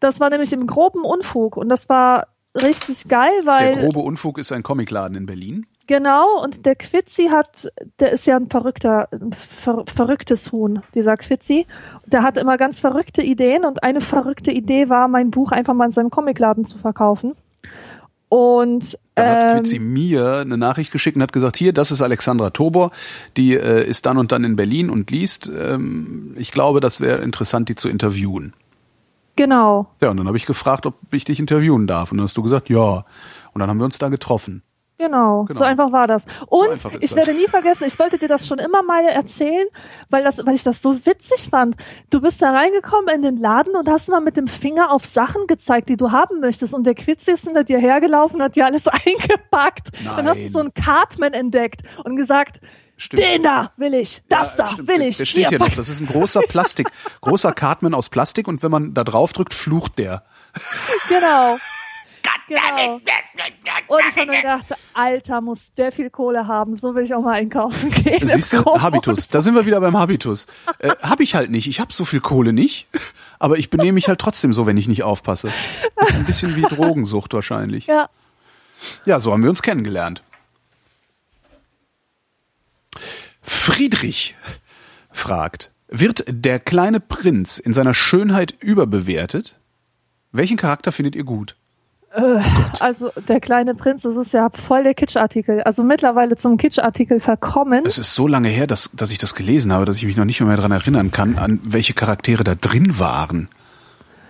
Das 0.00 0.20
war 0.20 0.30
nämlich 0.30 0.52
im 0.52 0.66
groben 0.66 1.04
Unfug 1.04 1.56
und 1.56 1.68
das 1.68 1.88
war 1.88 2.26
richtig 2.54 3.08
geil, 3.08 3.30
Der 3.42 3.46
weil 3.46 3.76
grobe 3.76 4.00
Unfug 4.00 4.38
ist 4.38 4.52
ein 4.52 4.62
Comicladen 4.62 5.16
in 5.16 5.26
Berlin. 5.26 5.66
genau 5.86 6.24
und 6.42 6.66
der 6.66 6.74
Quitzi 6.76 7.28
hat, 7.28 7.68
der 7.98 8.12
ist 8.12 8.26
ja 8.26 8.36
ein 8.36 8.48
verrückter, 8.48 9.08
ver 9.32 9.84
verrücktes 9.86 10.52
Huhn, 10.52 10.80
dieser 10.94 11.16
Quitzi. 11.16 11.66
Der 12.06 12.22
hat 12.22 12.36
immer 12.36 12.56
ganz 12.58 12.80
verrückte 12.80 13.22
Ideen 13.22 13.64
und 13.64 13.82
eine 13.82 14.00
verrückte 14.00 14.52
Idee 14.52 14.88
war, 14.88 15.08
mein 15.08 15.30
Buch 15.30 15.52
einfach 15.52 15.74
mal 15.74 15.86
in 15.86 15.90
seinem 15.90 16.10
Comicladen 16.10 16.64
zu 16.64 16.78
verkaufen. 16.78 17.34
Und 18.28 18.96
Dann 19.16 19.26
hat 19.28 19.44
ähm, 19.44 19.56
Quitzi 19.58 19.78
mir 19.80 20.36
eine 20.38 20.56
Nachricht 20.56 20.92
geschickt 20.92 21.16
und 21.16 21.22
hat 21.22 21.32
gesagt, 21.32 21.56
hier, 21.56 21.72
das 21.72 21.90
ist 21.90 22.00
Alexandra 22.00 22.50
Tobor, 22.50 22.92
die 23.36 23.54
äh, 23.54 23.84
ist 23.84 24.06
dann 24.06 24.18
und 24.18 24.30
dann 24.30 24.44
in 24.44 24.54
Berlin 24.54 24.88
und 24.88 25.10
liest. 25.10 25.50
Ähm, 25.52 26.34
ich 26.38 26.52
glaube, 26.52 26.78
das 26.78 27.00
wäre 27.00 27.22
interessant, 27.22 27.68
die 27.68 27.74
zu 27.74 27.88
interviewen. 27.88 28.54
Genau, 29.44 29.86
Ja, 30.00 30.10
und 30.10 30.16
dann 30.18 30.26
habe 30.26 30.36
ich 30.36 30.46
gefragt, 30.46 30.86
ob 30.86 30.94
ich 31.12 31.24
dich 31.24 31.38
interviewen 31.40 31.86
darf. 31.86 32.10
Und 32.12 32.18
dann 32.18 32.24
hast 32.24 32.36
du 32.36 32.42
gesagt, 32.42 32.68
ja. 32.68 33.04
Und 33.52 33.58
dann 33.60 33.68
haben 33.68 33.78
wir 33.78 33.84
uns 33.84 33.98
da 33.98 34.08
getroffen. 34.08 34.62
Genau, 34.98 35.44
Genau. 35.44 35.58
so 35.58 35.64
einfach 35.64 35.92
war 35.92 36.06
das. 36.06 36.26
Und 36.48 36.72
ist 36.72 36.84
ich 37.00 37.14
das. 37.14 37.26
werde 37.26 37.32
nie 37.40 37.46
vergessen, 37.48 37.84
ich 37.86 37.98
wollte 37.98 38.18
dir 38.18 38.28
das 38.28 38.46
schon 38.46 38.58
immer 38.58 38.82
mal 38.82 39.02
erzählen, 39.06 39.66
weil 40.10 40.22
das, 40.22 40.44
weil 40.44 40.54
ich 40.54 40.62
das 40.62 40.82
so 40.82 40.94
witzig 41.06 41.48
fand. 41.48 41.74
Du 42.10 42.20
bist 42.20 42.42
da 42.42 42.50
reingekommen 42.50 43.08
in 43.14 43.22
den 43.22 43.38
Laden 43.38 43.74
und 43.76 43.88
hast 43.88 44.10
mal 44.10 44.20
mit 44.20 44.36
dem 44.36 44.46
Finger 44.46 44.90
auf 44.90 45.06
Sachen 45.06 45.46
gezeigt, 45.46 45.88
die 45.88 45.96
du 45.96 46.12
haben 46.12 46.40
möchtest. 46.40 46.74
Und 46.74 46.84
der 46.84 46.94
Quitzi 46.94 47.32
ist 47.32 47.44
hinter 47.44 47.64
dir 47.64 47.78
hergelaufen, 47.78 48.42
hat 48.42 48.56
dir 48.56 48.66
alles 48.66 48.86
eingepackt. 49.06 49.88
Dann 50.04 50.26
hast 50.28 50.36
du 50.36 50.42
Nein. 50.42 50.52
so 50.52 50.58
einen 50.60 50.74
Cartman 50.74 51.32
entdeckt 51.32 51.80
und 52.04 52.16
gesagt, 52.16 52.60
Stimmt. 53.00 53.22
den 53.22 53.42
da 53.42 53.72
will 53.76 53.94
ich, 53.94 54.22
das 54.28 54.56
Ja, 54.58 54.64
da 54.64 54.72
stimmt. 54.72 54.88
will 54.88 55.02
ich. 55.02 55.16
Der 55.16 55.24
steht 55.26 55.48
hier 55.48 55.58
pack- 55.58 55.68
noch. 55.70 55.76
Das 55.76 55.88
ist 55.88 56.00
ein 56.00 56.06
großer 56.06 56.40
Plastik, 56.42 56.88
großer 57.22 57.52
Cartman 57.52 57.94
aus 57.94 58.08
Plastik 58.10 58.46
und 58.46 58.62
wenn 58.62 58.70
man 58.70 58.92
da 58.94 59.04
drauf 59.04 59.32
drückt, 59.32 59.54
flucht 59.54 59.98
der. 59.98 60.22
Genau. 61.08 61.56
Genau. 62.48 62.94
Und 63.86 64.00
ich 64.08 64.16
habe 64.16 64.26
mir 64.26 64.38
gedacht, 64.42 64.66
Alter, 64.92 65.40
muss 65.40 65.72
der 65.74 65.92
viel 65.92 66.10
Kohle 66.10 66.46
haben, 66.48 66.74
so 66.74 66.94
will 66.96 67.04
ich 67.04 67.14
auch 67.14 67.22
mal 67.22 67.34
einkaufen 67.34 67.90
gehen. 67.90 68.26
Siehst 68.28 68.52
du. 68.52 68.64
Habitus. 68.64 69.28
Da 69.28 69.40
sind 69.40 69.54
wir 69.54 69.64
wieder 69.66 69.80
beim 69.80 69.96
Habitus. 69.96 70.46
Äh, 70.80 70.90
hab 71.00 71.20
ich 71.20 71.34
halt 71.36 71.50
nicht. 71.50 71.68
Ich 71.68 71.78
hab 71.80 71.92
so 71.92 72.04
viel 72.04 72.20
Kohle 72.20 72.52
nicht, 72.52 72.88
aber 73.38 73.56
ich 73.56 73.70
benehme 73.70 73.92
mich 73.92 74.08
halt 74.08 74.18
trotzdem 74.20 74.52
so, 74.52 74.66
wenn 74.66 74.76
ich 74.76 74.88
nicht 74.88 75.04
aufpasse. 75.04 75.48
Das 75.96 76.10
ist 76.10 76.16
ein 76.16 76.24
bisschen 76.26 76.56
wie 76.56 76.62
Drogensucht 76.62 77.32
wahrscheinlich. 77.34 77.86
Ja. 77.86 78.08
Ja, 79.06 79.20
so 79.20 79.32
haben 79.32 79.42
wir 79.42 79.50
uns 79.50 79.62
kennengelernt. 79.62 80.22
Friedrich 83.52 84.36
fragt, 85.10 85.70
wird 85.88 86.24
der 86.28 86.60
kleine 86.60 87.00
Prinz 87.00 87.58
in 87.58 87.72
seiner 87.72 87.94
Schönheit 87.94 88.54
überbewertet? 88.60 89.58
Welchen 90.30 90.56
Charakter 90.56 90.92
findet 90.92 91.16
ihr 91.16 91.24
gut? 91.24 91.56
Also 92.78 93.10
der 93.28 93.40
kleine 93.40 93.74
Prinz, 93.74 94.02
das 94.02 94.16
ist 94.16 94.32
ja 94.32 94.48
voll 94.50 94.84
der 94.84 94.94
Kitschartikel. 94.94 95.62
Also 95.62 95.82
mittlerweile 95.82 96.36
zum 96.36 96.56
Kitschartikel 96.56 97.20
verkommen. 97.20 97.84
Es 97.84 97.98
ist 97.98 98.14
so 98.14 98.28
lange 98.28 98.48
her, 98.48 98.68
dass, 98.68 98.90
dass 98.94 99.10
ich 99.10 99.18
das 99.18 99.34
gelesen 99.34 99.72
habe, 99.72 99.84
dass 99.84 99.98
ich 99.98 100.06
mich 100.06 100.16
noch 100.16 100.24
nicht 100.24 100.40
mehr 100.40 100.56
daran 100.56 100.72
erinnern 100.72 101.10
kann, 101.10 101.36
an 101.36 101.60
welche 101.64 101.92
Charaktere 101.92 102.44
da 102.44 102.54
drin 102.54 102.98
waren. 102.98 103.48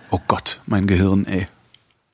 Oh 0.09 0.19
Gott, 0.27 0.61
mein 0.65 0.87
Gehirn, 0.87 1.25
ey. 1.25 1.47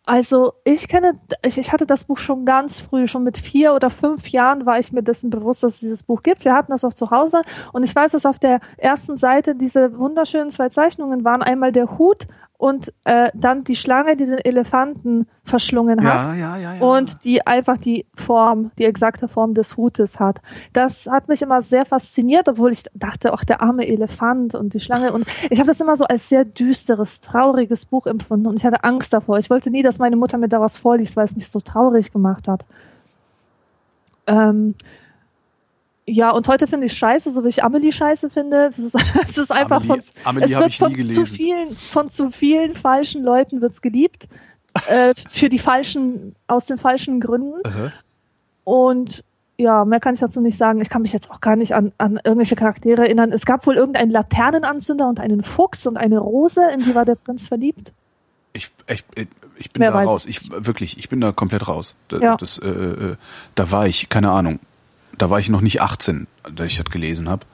Also 0.07 0.53
ich 0.63 0.87
kenne, 0.87 1.19
ich, 1.43 1.57
ich 1.57 1.73
hatte 1.73 1.85
das 1.85 2.05
Buch 2.05 2.17
schon 2.17 2.45
ganz 2.45 2.79
früh, 2.79 3.09
schon 3.09 3.25
mit 3.25 3.37
vier 3.37 3.73
oder 3.73 3.89
fünf 3.89 4.29
Jahren 4.29 4.65
war 4.65 4.79
ich 4.79 4.93
mir 4.93 5.03
dessen 5.03 5.29
bewusst, 5.29 5.63
dass 5.63 5.73
es 5.73 5.79
dieses 5.81 6.03
Buch 6.03 6.23
gibt. 6.23 6.45
Wir 6.45 6.53
hatten 6.53 6.71
das 6.71 6.85
auch 6.85 6.93
zu 6.93 7.11
Hause 7.11 7.41
und 7.73 7.83
ich 7.83 7.93
weiß, 7.93 8.13
dass 8.13 8.25
auf 8.25 8.39
der 8.39 8.61
ersten 8.77 9.17
Seite 9.17 9.53
diese 9.53 9.97
wunderschönen 9.99 10.49
zwei 10.49 10.69
Zeichnungen 10.69 11.25
waren. 11.25 11.43
Einmal 11.43 11.73
der 11.73 11.97
Hut 11.97 12.25
und 12.57 12.91
äh, 13.05 13.29
dann 13.35 13.63
die 13.63 13.75
Schlange, 13.75 14.15
die 14.15 14.25
den 14.25 14.39
Elefanten 14.39 15.27
verschlungen 15.43 16.03
hat. 16.03 16.25
Ja, 16.25 16.33
ja, 16.33 16.57
ja, 16.57 16.73
ja. 16.75 16.81
und 16.81 17.23
die 17.23 17.45
einfach 17.45 17.77
die 17.77 18.07
Form, 18.15 18.71
die 18.79 18.85
exakte 18.85 19.27
Form 19.27 19.53
des 19.53 19.77
Hutes 19.77 20.19
hat. 20.19 20.41
Das 20.73 21.05
hat 21.05 21.27
mich 21.29 21.43
immer 21.43 21.61
sehr 21.61 21.85
fasziniert, 21.85 22.49
obwohl 22.49 22.71
ich 22.71 22.83
dachte, 22.95 23.31
ach, 23.33 23.43
der 23.43 23.61
arme 23.61 23.87
Elefant 23.87 24.55
und 24.55 24.73
die 24.73 24.79
Schlange. 24.79 25.13
Und 25.13 25.27
ich 25.51 25.59
habe 25.59 25.67
das 25.67 25.79
immer 25.79 25.95
so 25.95 26.05
als 26.05 26.29
sehr 26.29 26.45
düsteres, 26.45 27.21
trauriges 27.21 27.85
Buch 27.85 28.07
empfunden 28.07 28.47
und 28.47 28.57
ich 28.57 28.65
hatte 28.65 28.83
Angst 28.83 29.13
davor. 29.13 29.37
Ich 29.37 29.51
wollte 29.51 29.69
nie, 29.69 29.83
dass 29.83 29.99
meine 29.99 30.15
Mutter 30.15 30.39
mir 30.39 30.49
daraus 30.49 30.77
vorliest, 30.77 31.15
weil 31.15 31.25
es 31.25 31.35
mich 31.35 31.49
so 31.49 31.59
traurig 31.59 32.11
gemacht 32.11 32.47
hat. 32.47 32.65
Ähm, 34.25 34.73
ja, 36.09 36.31
und 36.31 36.47
heute 36.47 36.67
finde 36.67 36.85
ich 36.87 36.93
scheiße, 36.93 37.31
so 37.31 37.43
wie 37.43 37.49
ich 37.49 37.63
Amelie 37.63 37.91
scheiße 37.91 38.29
finde. 38.29 38.65
Es 38.65 38.79
ist, 38.79 38.95
es 39.23 39.37
ist 39.37 39.51
einfach 39.51 39.81
Amelie- 39.81 39.87
von, 39.87 40.01
Amelie 40.23 40.45
es 40.47 40.55
wird 40.59 40.75
von 40.75 41.07
zu 41.09 41.25
vielen, 41.25 41.75
von 41.75 42.09
zu 42.09 42.29
vielen 42.31 42.75
falschen 42.75 43.23
Leuten 43.23 43.61
wird's 43.61 43.81
geliebt. 43.81 44.27
äh, 44.87 45.13
für 45.29 45.49
die 45.49 45.59
falschen, 45.59 46.35
aus 46.47 46.65
den 46.67 46.77
falschen 46.77 47.19
Gründen. 47.19 47.55
Aha. 47.65 47.91
Und 48.63 49.23
ja, 49.57 49.85
mehr 49.85 49.99
kann 49.99 50.13
ich 50.13 50.19
dazu 50.19 50.39
nicht 50.39 50.57
sagen. 50.57 50.81
Ich 50.81 50.89
kann 50.89 51.01
mich 51.01 51.13
jetzt 51.13 51.31
auch 51.31 51.41
gar 51.41 51.55
nicht 51.55 51.73
an, 51.73 51.91
an 51.97 52.19
irgendwelche 52.23 52.55
Charaktere 52.55 53.03
erinnern. 53.03 53.31
Es 53.31 53.45
gab 53.45 53.65
wohl 53.65 53.75
irgendeinen 53.75 54.11
Laternenanzünder 54.11 55.07
und 55.09 55.19
einen 55.19 55.41
Fuchs 55.41 55.87
und 55.87 55.97
eine 55.97 56.19
Rose, 56.19 56.61
in 56.73 56.81
die 56.83 56.93
war 56.93 57.05
der 57.05 57.15
Prinz 57.15 57.47
verliebt. 57.47 57.91
Ich, 58.53 58.71
ich, 58.87 59.03
ich 59.57 59.71
bin 59.71 59.79
Mehr 59.79 59.91
da 59.91 60.01
raus. 60.03 60.27
ich 60.27 60.41
Ich 60.41 60.51
wirklich, 60.51 60.99
ich 60.99 61.09
bin 61.09 61.21
da 61.21 61.31
komplett 61.31 61.67
raus. 61.67 61.95
Da, 62.09 62.19
Ja. 62.19 62.37
das, 62.37 62.59
äh, 62.59 62.67
äh, 62.69 63.15
da 63.55 63.71
war 63.71 63.87
ich, 63.87 64.09
keine 64.09 64.29
Ahnung, 64.31 64.59
da 65.17 65.29
war 65.29 65.39
ich 65.39 65.49
noch 65.49 65.61
nicht 65.61 65.81
18, 65.81 66.27
da 66.55 66.63
ich 66.63 66.77
das 66.77 66.85
gelesen 66.89 67.29
habe. 67.29 67.45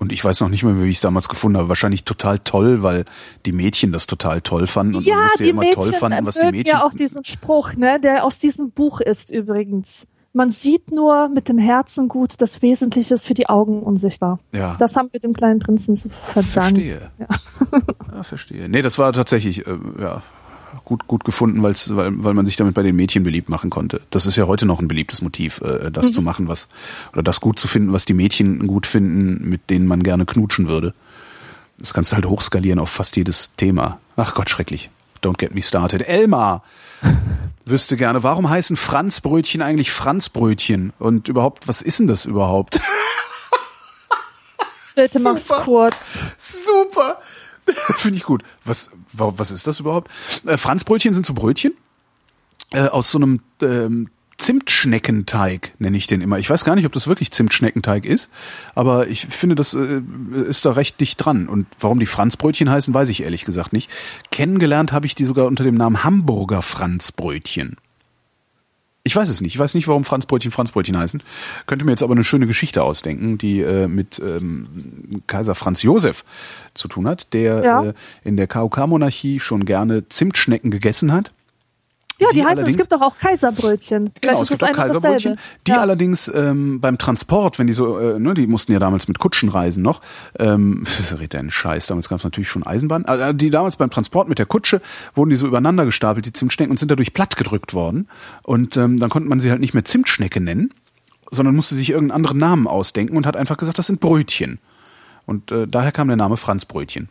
Und 0.00 0.12
ich 0.12 0.24
weiß 0.24 0.40
noch 0.42 0.48
nicht 0.48 0.62
mehr, 0.62 0.80
wie 0.80 0.88
ich 0.88 0.96
es 0.96 1.00
damals 1.00 1.28
gefunden 1.28 1.58
habe. 1.58 1.68
Wahrscheinlich 1.68 2.04
total 2.04 2.38
toll, 2.38 2.82
weil 2.84 3.04
die 3.46 3.52
Mädchen 3.52 3.90
das 3.90 4.06
total 4.06 4.40
toll 4.42 4.68
fanden 4.68 4.94
und 4.96 5.04
man 5.06 5.16
ja, 5.16 5.22
musste 5.24 5.38
die 5.38 5.44
ja 5.44 5.50
immer 5.50 5.62
Mädchen 5.62 5.82
toll 5.82 5.92
fanden, 5.92 6.24
was 6.26 6.36
die 6.36 6.46
Mädchen. 6.46 6.76
ja 6.76 6.84
auch 6.84 6.94
diesen 6.94 7.24
Spruch, 7.24 7.74
ne, 7.74 7.98
der 8.00 8.24
aus 8.24 8.38
diesem 8.38 8.70
Buch 8.70 9.00
ist 9.00 9.30
übrigens. 9.30 10.06
Man 10.32 10.52
sieht 10.52 10.92
nur 10.92 11.28
mit 11.30 11.48
dem 11.48 11.58
Herzen 11.58 12.06
gut, 12.06 12.34
das 12.38 12.62
Wesentliche 12.62 13.14
ist 13.14 13.26
für 13.26 13.34
die 13.34 13.48
Augen 13.48 13.82
unsichtbar. 13.82 14.38
ja, 14.52 14.76
Das 14.78 14.94
haben 14.94 15.08
wir 15.10 15.18
dem 15.18 15.32
kleinen 15.32 15.58
Prinzen 15.58 15.96
zu 15.96 16.10
verdanken. 16.32 16.76
verstehe. 16.82 17.10
Ja. 18.14 18.22
verstehe. 18.22 18.68
Nee, 18.68 18.82
das 18.82 18.98
war 18.98 19.12
tatsächlich 19.12 19.66
äh, 19.66 19.76
ja, 20.00 20.22
gut, 20.88 21.06
gut 21.06 21.24
gefunden, 21.24 21.62
weil's, 21.62 21.94
weil, 21.94 22.12
weil 22.24 22.34
man 22.34 22.46
sich 22.46 22.56
damit 22.56 22.74
bei 22.74 22.82
den 22.82 22.96
Mädchen 22.96 23.22
beliebt 23.22 23.48
machen 23.50 23.68
konnte. 23.70 24.00
Das 24.10 24.24
ist 24.26 24.36
ja 24.36 24.46
heute 24.46 24.64
noch 24.66 24.80
ein 24.80 24.88
beliebtes 24.88 25.20
Motiv, 25.22 25.60
äh, 25.60 25.90
das 25.90 26.08
Mhm. 26.08 26.12
zu 26.14 26.22
machen, 26.22 26.48
was 26.48 26.68
oder 27.12 27.22
das 27.22 27.40
gut 27.40 27.58
zu 27.58 27.68
finden, 27.68 27.92
was 27.92 28.04
die 28.06 28.14
Mädchen 28.14 28.66
gut 28.66 28.86
finden, 28.86 29.48
mit 29.48 29.68
denen 29.70 29.86
man 29.86 30.02
gerne 30.02 30.24
knutschen 30.26 30.66
würde. 30.66 30.94
Das 31.78 31.92
kannst 31.92 32.10
du 32.12 32.16
halt 32.16 32.26
hochskalieren 32.26 32.80
auf 32.80 32.90
fast 32.90 33.16
jedes 33.16 33.54
Thema. 33.56 33.98
Ach 34.16 34.34
Gott, 34.34 34.50
schrecklich. 34.50 34.90
don't 35.22 35.36
get 35.38 35.54
me 35.54 35.62
started. 35.62 36.02
Elmar 36.08 36.62
wüsste 37.66 37.96
gerne, 37.96 38.22
warum 38.22 38.48
heißen 38.48 38.76
Franzbrötchen 38.76 39.62
eigentlich 39.62 39.90
Franzbrötchen? 39.92 40.92
Und 40.98 41.28
überhaupt, 41.28 41.68
was 41.68 41.82
ist 41.82 41.98
denn 41.98 42.06
das 42.06 42.24
überhaupt? 42.24 42.80
Bitte 44.94 45.20
mach's 45.20 45.46
kurz. 45.64 46.20
Super. 46.38 47.18
Finde 47.96 48.18
ich 48.18 48.24
gut. 48.24 48.42
Was, 48.64 48.90
was 49.12 49.50
ist 49.50 49.66
das 49.66 49.80
überhaupt? 49.80 50.10
Äh, 50.46 50.56
Franzbrötchen 50.56 51.14
sind 51.14 51.26
so 51.26 51.34
Brötchen 51.34 51.72
äh, 52.72 52.88
aus 52.88 53.10
so 53.10 53.18
einem 53.18 53.40
ähm, 53.62 54.08
Zimtschneckenteig, 54.38 55.72
nenne 55.80 55.96
ich 55.96 56.06
den 56.06 56.20
immer. 56.20 56.38
Ich 56.38 56.48
weiß 56.48 56.64
gar 56.64 56.76
nicht, 56.76 56.86
ob 56.86 56.92
das 56.92 57.08
wirklich 57.08 57.32
Zimtschneckenteig 57.32 58.06
ist, 58.06 58.30
aber 58.76 59.08
ich 59.08 59.26
finde, 59.26 59.56
das 59.56 59.74
äh, 59.74 60.00
ist 60.48 60.64
da 60.64 60.72
recht 60.72 61.00
dicht 61.00 61.22
dran. 61.22 61.48
Und 61.48 61.66
warum 61.80 61.98
die 61.98 62.06
Franzbrötchen 62.06 62.70
heißen, 62.70 62.94
weiß 62.94 63.08
ich 63.08 63.24
ehrlich 63.24 63.44
gesagt 63.44 63.72
nicht. 63.72 63.90
Kennengelernt 64.30 64.92
habe 64.92 65.06
ich 65.06 65.16
die 65.16 65.24
sogar 65.24 65.46
unter 65.46 65.64
dem 65.64 65.74
Namen 65.74 66.04
Hamburger 66.04 66.62
Franzbrötchen. 66.62 67.76
Ich 69.08 69.16
weiß 69.16 69.30
es 69.30 69.40
nicht. 69.40 69.54
Ich 69.54 69.58
weiß 69.58 69.74
nicht, 69.74 69.88
warum 69.88 70.04
Franzbrötchen 70.04 70.52
Franzbrötchen 70.52 70.94
heißen. 70.94 71.22
Könnte 71.66 71.86
mir 71.86 71.92
jetzt 71.92 72.02
aber 72.02 72.12
eine 72.12 72.24
schöne 72.24 72.46
Geschichte 72.46 72.82
ausdenken, 72.82 73.38
die 73.38 73.60
äh, 73.62 73.88
mit 73.88 74.18
ähm, 74.22 75.22
Kaiser 75.26 75.54
Franz 75.54 75.82
Josef 75.82 76.26
zu 76.74 76.88
tun 76.88 77.08
hat, 77.08 77.32
der 77.32 77.64
Ja. 77.64 77.84
äh, 77.84 77.94
in 78.22 78.36
der 78.36 78.46
KUK-Monarchie 78.46 79.40
schon 79.40 79.64
gerne 79.64 80.06
Zimtschnecken 80.10 80.70
gegessen 80.70 81.10
hat. 81.10 81.32
Ja, 82.18 82.28
Die 82.30 82.36
die, 82.36 82.44
heißen, 82.44 82.66
es 82.66 82.76
gibt 82.76 82.90
doch 82.90 83.00
auch 83.00 83.16
Kaiserbrötchen. 83.16 84.10
Vielleicht 84.10 84.22
Genau, 84.22 84.32
es 84.34 84.40
ist 84.42 84.48
gibt 84.50 84.62
das 84.62 84.70
auch 84.70 84.74
Kaiserbrötchen. 84.74 85.38
Die 85.66 85.70
ja. 85.70 85.80
allerdings 85.80 86.28
ähm, 86.34 86.80
beim 86.80 86.98
Transport, 86.98 87.60
wenn 87.60 87.68
die 87.68 87.72
so, 87.72 87.98
äh, 87.98 88.18
ne, 88.18 88.34
die 88.34 88.48
mussten 88.48 88.72
ja 88.72 88.80
damals 88.80 89.06
mit 89.06 89.20
Kutschen 89.20 89.48
reisen 89.48 89.82
noch. 89.82 90.00
Ähm, 90.38 90.82
das 90.98 91.16
redet 91.16 91.36
einen 91.36 91.50
Scheiß. 91.50 91.86
Damals 91.86 92.08
gab 92.08 92.18
es 92.18 92.24
natürlich 92.24 92.48
schon 92.48 92.64
Eisenbahn. 92.64 93.04
Also 93.04 93.32
die 93.32 93.50
damals 93.50 93.76
beim 93.76 93.90
Transport 93.90 94.28
mit 94.28 94.38
der 94.38 94.46
Kutsche 94.46 94.82
wurden 95.14 95.30
die 95.30 95.36
so 95.36 95.46
übereinander 95.46 95.84
gestapelt, 95.84 96.26
die 96.26 96.32
Zimtschnecken, 96.32 96.72
und 96.72 96.78
sind 96.78 96.90
dadurch 96.90 97.14
platt 97.14 97.36
gedrückt 97.36 97.72
worden. 97.72 98.08
Und 98.42 98.76
ähm, 98.76 98.98
dann 98.98 99.10
konnte 99.10 99.28
man 99.28 99.38
sie 99.38 99.50
halt 99.50 99.60
nicht 99.60 99.74
mehr 99.74 99.84
Zimtschnecke 99.84 100.40
nennen, 100.40 100.74
sondern 101.30 101.54
musste 101.54 101.76
sich 101.76 101.90
irgendeinen 101.90 102.16
anderen 102.16 102.38
Namen 102.38 102.66
ausdenken 102.66 103.16
und 103.16 103.26
hat 103.26 103.36
einfach 103.36 103.58
gesagt, 103.58 103.78
das 103.78 103.86
sind 103.86 104.00
Brötchen. 104.00 104.58
Und 105.24 105.52
äh, 105.52 105.68
daher 105.68 105.92
kam 105.92 106.08
der 106.08 106.16
Name 106.16 106.36
Franzbrötchen. 106.36 107.08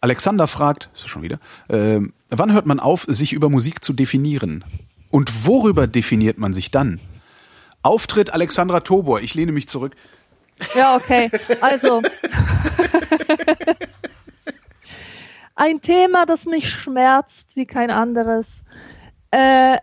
Alexander 0.00 0.46
fragt, 0.46 0.90
ist 0.94 1.04
das 1.04 1.10
schon 1.10 1.22
wieder, 1.22 1.38
ähm, 1.68 2.12
wann 2.28 2.52
hört 2.52 2.66
man 2.66 2.80
auf, 2.80 3.06
sich 3.08 3.32
über 3.32 3.48
Musik 3.48 3.82
zu 3.84 3.92
definieren? 3.92 4.64
Und 5.10 5.46
worüber 5.46 5.86
definiert 5.86 6.38
man 6.38 6.52
sich 6.52 6.70
dann? 6.70 7.00
Auftritt 7.82 8.30
Alexandra 8.30 8.80
Tobor. 8.80 9.20
Ich 9.20 9.34
lehne 9.34 9.52
mich 9.52 9.68
zurück. 9.68 9.94
Ja, 10.74 10.96
okay. 10.96 11.30
Also. 11.60 12.02
Ein 15.54 15.80
Thema, 15.80 16.26
das 16.26 16.44
mich 16.44 16.68
schmerzt 16.68 17.56
wie 17.56 17.64
kein 17.64 17.90
anderes. 17.90 18.62
Äh, 19.30 19.78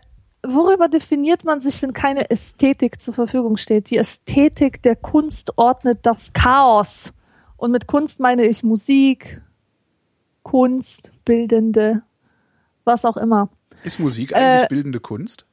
worüber 0.46 0.88
definiert 0.88 1.44
man 1.44 1.60
sich, 1.60 1.82
wenn 1.82 1.92
keine 1.92 2.30
Ästhetik 2.30 3.00
zur 3.00 3.14
Verfügung 3.14 3.56
steht? 3.56 3.90
Die 3.90 3.96
Ästhetik 3.96 4.82
der 4.82 4.94
Kunst 4.96 5.58
ordnet 5.58 6.00
das 6.02 6.32
Chaos. 6.32 7.12
Und 7.56 7.72
mit 7.72 7.86
Kunst 7.86 8.20
meine 8.20 8.44
ich 8.44 8.62
Musik, 8.62 9.42
Kunst, 10.44 11.10
Bildende, 11.24 12.02
was 12.84 13.04
auch 13.04 13.16
immer. 13.16 13.48
Ist 13.82 13.98
Musik 13.98 14.36
eigentlich 14.36 14.64
Äh, 14.64 14.68
bildende 14.68 15.00
Kunst? 15.00 15.44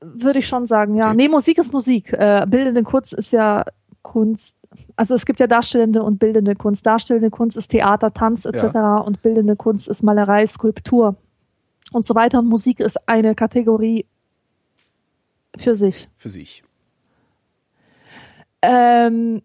Würde 0.00 0.40
ich 0.40 0.46
schon 0.46 0.66
sagen, 0.66 0.96
ja. 0.96 1.06
Okay. 1.08 1.16
Nee, 1.16 1.28
Musik 1.28 1.56
ist 1.56 1.72
Musik. 1.72 2.12
Äh, 2.12 2.44
bildende 2.46 2.82
Kunst 2.82 3.14
ist 3.14 3.32
ja 3.32 3.64
Kunst. 4.02 4.56
Also 4.96 5.14
es 5.14 5.24
gibt 5.24 5.40
ja 5.40 5.46
darstellende 5.46 6.02
und 6.02 6.18
bildende 6.18 6.54
Kunst. 6.54 6.84
Darstellende 6.84 7.30
Kunst 7.30 7.56
ist 7.56 7.68
Theater, 7.68 8.12
Tanz 8.12 8.44
etc. 8.44 8.76
und 9.06 9.22
bildende 9.22 9.56
Kunst 9.56 9.88
ist 9.88 10.02
Malerei, 10.02 10.46
Skulptur 10.46 11.16
und 11.92 12.04
so 12.04 12.14
weiter. 12.14 12.40
Und 12.40 12.48
Musik 12.48 12.80
ist 12.80 13.08
eine 13.08 13.34
Kategorie 13.34 14.04
für 15.56 15.74
sich. 15.74 16.08
Für 16.18 16.28
sich. 16.28 16.64
Ähm, 18.60 19.42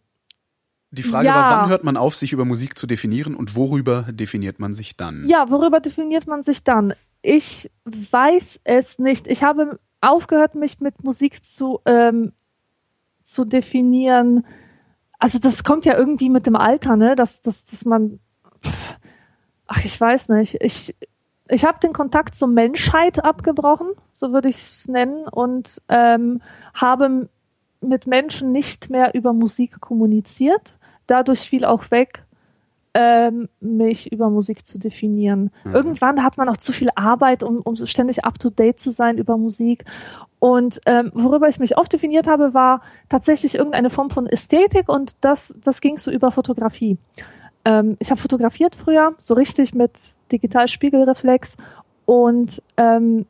Die 0.92 1.04
Frage 1.04 1.28
Ja. 1.28 1.36
war, 1.36 1.62
wann 1.62 1.70
hört 1.70 1.84
man 1.84 1.98
auf, 1.98 2.16
sich 2.16 2.34
über 2.34 2.46
Musik 2.46 2.78
zu 2.78 2.88
definieren 2.88 3.36
und 3.36 3.56
worüber 3.56 4.04
definiert 4.10 4.60
man 4.60 4.74
sich 4.74 4.98
dann? 4.98 5.24
ja, 5.26 5.50
worüber 5.50 5.80
definiert 5.80 6.26
man 6.28 6.42
sich 6.44 6.64
dann? 6.64 6.94
Ich 7.22 7.70
weiß 7.86 8.62
es 8.64 8.98
nicht. 8.98 9.28
Ich 9.28 9.44
habe 9.44 9.80
aufgehört, 10.02 10.56
mich 10.56 10.80
mit 10.80 11.04
Musik 11.04 11.44
zu, 11.44 11.80
ähm, 11.86 12.32
zu 13.24 13.46
definieren. 13.46 14.46
Also 15.20 15.38
das 15.38 15.64
kommt 15.64 15.86
ja 15.86 15.98
irgendwie 15.98 16.30
mit 16.30 16.46
dem 16.46 16.56
Alter, 16.56 16.96
ne? 16.96 17.16
Dass, 17.16 17.42
dass, 17.42 17.66
dass 17.66 17.84
man. 17.86 18.20
Ach, 19.68 19.84
ich 19.84 20.00
weiß 20.00 20.30
nicht. 20.30 20.58
Ich, 20.62 20.96
ich 21.50 21.66
habe 21.66 21.80
den 21.80 21.94
Kontakt 21.94 22.36
zur 22.36 22.48
Menschheit 22.48 23.24
abgebrochen, 23.24 23.90
so 24.14 24.32
würde 24.32 24.50
ich 24.50 24.56
es 24.58 24.88
nennen, 24.88 25.28
und 25.28 25.82
ähm, 25.90 26.42
habe 26.74 27.30
mit 27.82 28.08
Menschen 28.08 28.52
nicht 28.52 28.90
mehr 28.90 29.14
über 29.14 29.34
Musik 29.34 29.80
kommuniziert. 29.82 30.79
Dadurch 31.10 31.42
fiel 31.42 31.66
auch 31.66 31.92
weg, 31.92 32.24
ähm, 32.94 33.50
mich 33.60 34.12
über 34.12 34.30
Musik 34.30 34.66
zu 34.66 34.80
definieren. 34.80 35.52
Irgendwann 35.64 36.24
hat 36.24 36.38
man 36.38 36.50
auch 36.50 36.58
zu 36.58 36.74
viel 36.74 36.90
Arbeit, 36.96 37.44
um, 37.44 37.60
um 37.60 37.76
ständig 37.76 38.26
up-to-date 38.26 38.80
zu 38.80 38.92
sein 38.92 39.18
über 39.18 39.38
Musik. 39.38 39.86
Und 40.40 40.80
ähm, 40.86 41.12
worüber 41.14 41.48
ich 41.48 41.60
mich 41.60 41.78
oft 41.78 41.92
definiert 41.92 42.28
habe, 42.28 42.54
war 42.54 42.82
tatsächlich 43.10 43.56
irgendeine 43.56 43.90
Form 43.90 44.10
von 44.10 44.26
Ästhetik 44.26 44.90
und 44.90 45.18
das, 45.22 45.56
das 45.64 45.82
ging 45.82 45.98
so 45.98 46.12
über 46.12 46.32
Fotografie. 46.32 46.98
Ähm, 47.66 47.98
ich 48.00 48.10
habe 48.10 48.22
fotografiert 48.22 48.76
früher, 48.76 49.14
so 49.20 49.34
richtig 49.34 49.74
mit 49.74 50.14
Digitalspiegelreflex 50.32 51.58
und 52.06 52.62
ähm, 52.78 53.26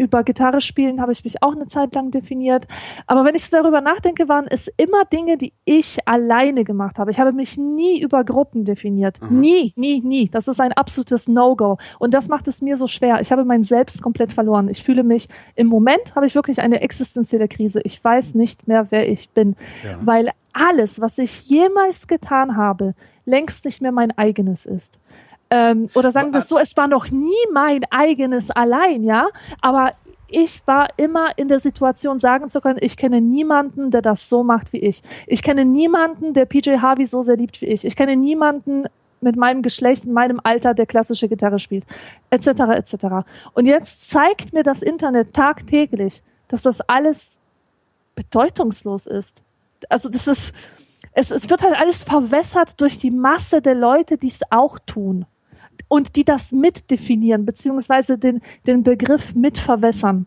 über 0.00 0.24
Gitarre 0.24 0.60
spielen 0.60 1.00
habe 1.00 1.12
ich 1.12 1.22
mich 1.24 1.42
auch 1.42 1.54
eine 1.54 1.68
Zeit 1.68 1.94
lang 1.94 2.10
definiert. 2.10 2.66
Aber 3.06 3.24
wenn 3.24 3.34
ich 3.34 3.44
so 3.44 3.56
darüber 3.56 3.80
nachdenke, 3.80 4.28
waren 4.28 4.46
es 4.48 4.68
immer 4.78 5.04
Dinge, 5.04 5.36
die 5.36 5.52
ich 5.64 5.98
alleine 6.06 6.64
gemacht 6.64 6.98
habe. 6.98 7.10
Ich 7.10 7.20
habe 7.20 7.32
mich 7.32 7.58
nie 7.58 8.00
über 8.00 8.24
Gruppen 8.24 8.64
definiert. 8.64 9.20
Nie, 9.30 9.72
nie, 9.76 10.00
nie. 10.00 10.28
Das 10.30 10.48
ist 10.48 10.60
ein 10.60 10.72
absolutes 10.72 11.28
No-Go. 11.28 11.76
Und 11.98 12.14
das 12.14 12.28
macht 12.28 12.48
es 12.48 12.62
mir 12.62 12.76
so 12.76 12.86
schwer. 12.86 13.20
Ich 13.20 13.30
habe 13.30 13.44
mein 13.44 13.62
Selbst 13.62 14.00
komplett 14.00 14.32
verloren. 14.32 14.68
Ich 14.68 14.82
fühle 14.82 15.04
mich, 15.04 15.28
im 15.54 15.66
Moment 15.66 16.14
habe 16.16 16.24
ich 16.24 16.34
wirklich 16.34 16.60
eine 16.60 16.80
existenzielle 16.80 17.48
Krise. 17.48 17.80
Ich 17.84 18.02
weiß 18.02 18.34
nicht 18.34 18.66
mehr, 18.66 18.86
wer 18.90 19.06
ich 19.06 19.30
bin. 19.30 19.54
Ja. 19.84 19.98
Weil 20.00 20.30
alles, 20.54 21.00
was 21.00 21.18
ich 21.18 21.48
jemals 21.48 22.06
getan 22.06 22.56
habe, 22.56 22.94
längst 23.26 23.66
nicht 23.66 23.82
mehr 23.82 23.92
mein 23.92 24.16
eigenes 24.16 24.64
ist. 24.64 24.98
Ähm, 25.50 25.88
oder 25.94 26.12
sagen 26.12 26.32
wir 26.32 26.38
es 26.38 26.48
so, 26.48 26.58
es 26.58 26.76
war 26.76 26.86
noch 26.86 27.10
nie 27.10 27.34
mein 27.52 27.80
eigenes 27.90 28.50
allein, 28.50 29.02
ja, 29.02 29.26
aber 29.60 29.94
ich 30.28 30.64
war 30.66 30.88
immer 30.96 31.36
in 31.36 31.48
der 31.48 31.58
Situation, 31.58 32.20
sagen 32.20 32.50
zu 32.50 32.60
können, 32.60 32.78
ich 32.80 32.96
kenne 32.96 33.20
niemanden, 33.20 33.90
der 33.90 34.00
das 34.00 34.28
so 34.28 34.44
macht 34.44 34.72
wie 34.72 34.78
ich. 34.78 35.02
Ich 35.26 35.42
kenne 35.42 35.64
niemanden, 35.64 36.34
der 36.34 36.44
PJ 36.44 36.78
Harvey 36.78 37.04
so 37.04 37.22
sehr 37.22 37.36
liebt 37.36 37.60
wie 37.60 37.66
ich. 37.66 37.84
Ich 37.84 37.96
kenne 37.96 38.16
niemanden 38.16 38.84
mit 39.20 39.36
meinem 39.36 39.62
Geschlecht, 39.62 40.04
in 40.04 40.12
meinem 40.12 40.40
Alter, 40.42 40.72
der 40.72 40.86
klassische 40.86 41.28
Gitarre 41.28 41.58
spielt, 41.58 41.84
etc., 42.30 42.46
etc. 42.46 42.94
Und 43.52 43.66
jetzt 43.66 44.08
zeigt 44.08 44.52
mir 44.52 44.62
das 44.62 44.82
Internet 44.82 45.34
tagtäglich, 45.34 46.22
dass 46.46 46.62
das 46.62 46.80
alles 46.82 47.40
bedeutungslos 48.14 49.08
ist. 49.08 49.42
Also 49.88 50.08
das 50.08 50.28
ist, 50.28 50.54
es, 51.12 51.32
es 51.32 51.50
wird 51.50 51.62
halt 51.62 51.74
alles 51.74 52.04
verwässert 52.04 52.80
durch 52.80 52.98
die 52.98 53.10
Masse 53.10 53.60
der 53.60 53.74
Leute, 53.74 54.16
die 54.16 54.28
es 54.28 54.40
auch 54.50 54.78
tun 54.78 55.26
und 55.88 56.16
die 56.16 56.24
das 56.24 56.52
mitdefinieren, 56.52 57.46
beziehungsweise 57.46 58.18
den, 58.18 58.40
den 58.66 58.82
Begriff 58.82 59.34
mitverwässern. 59.34 60.26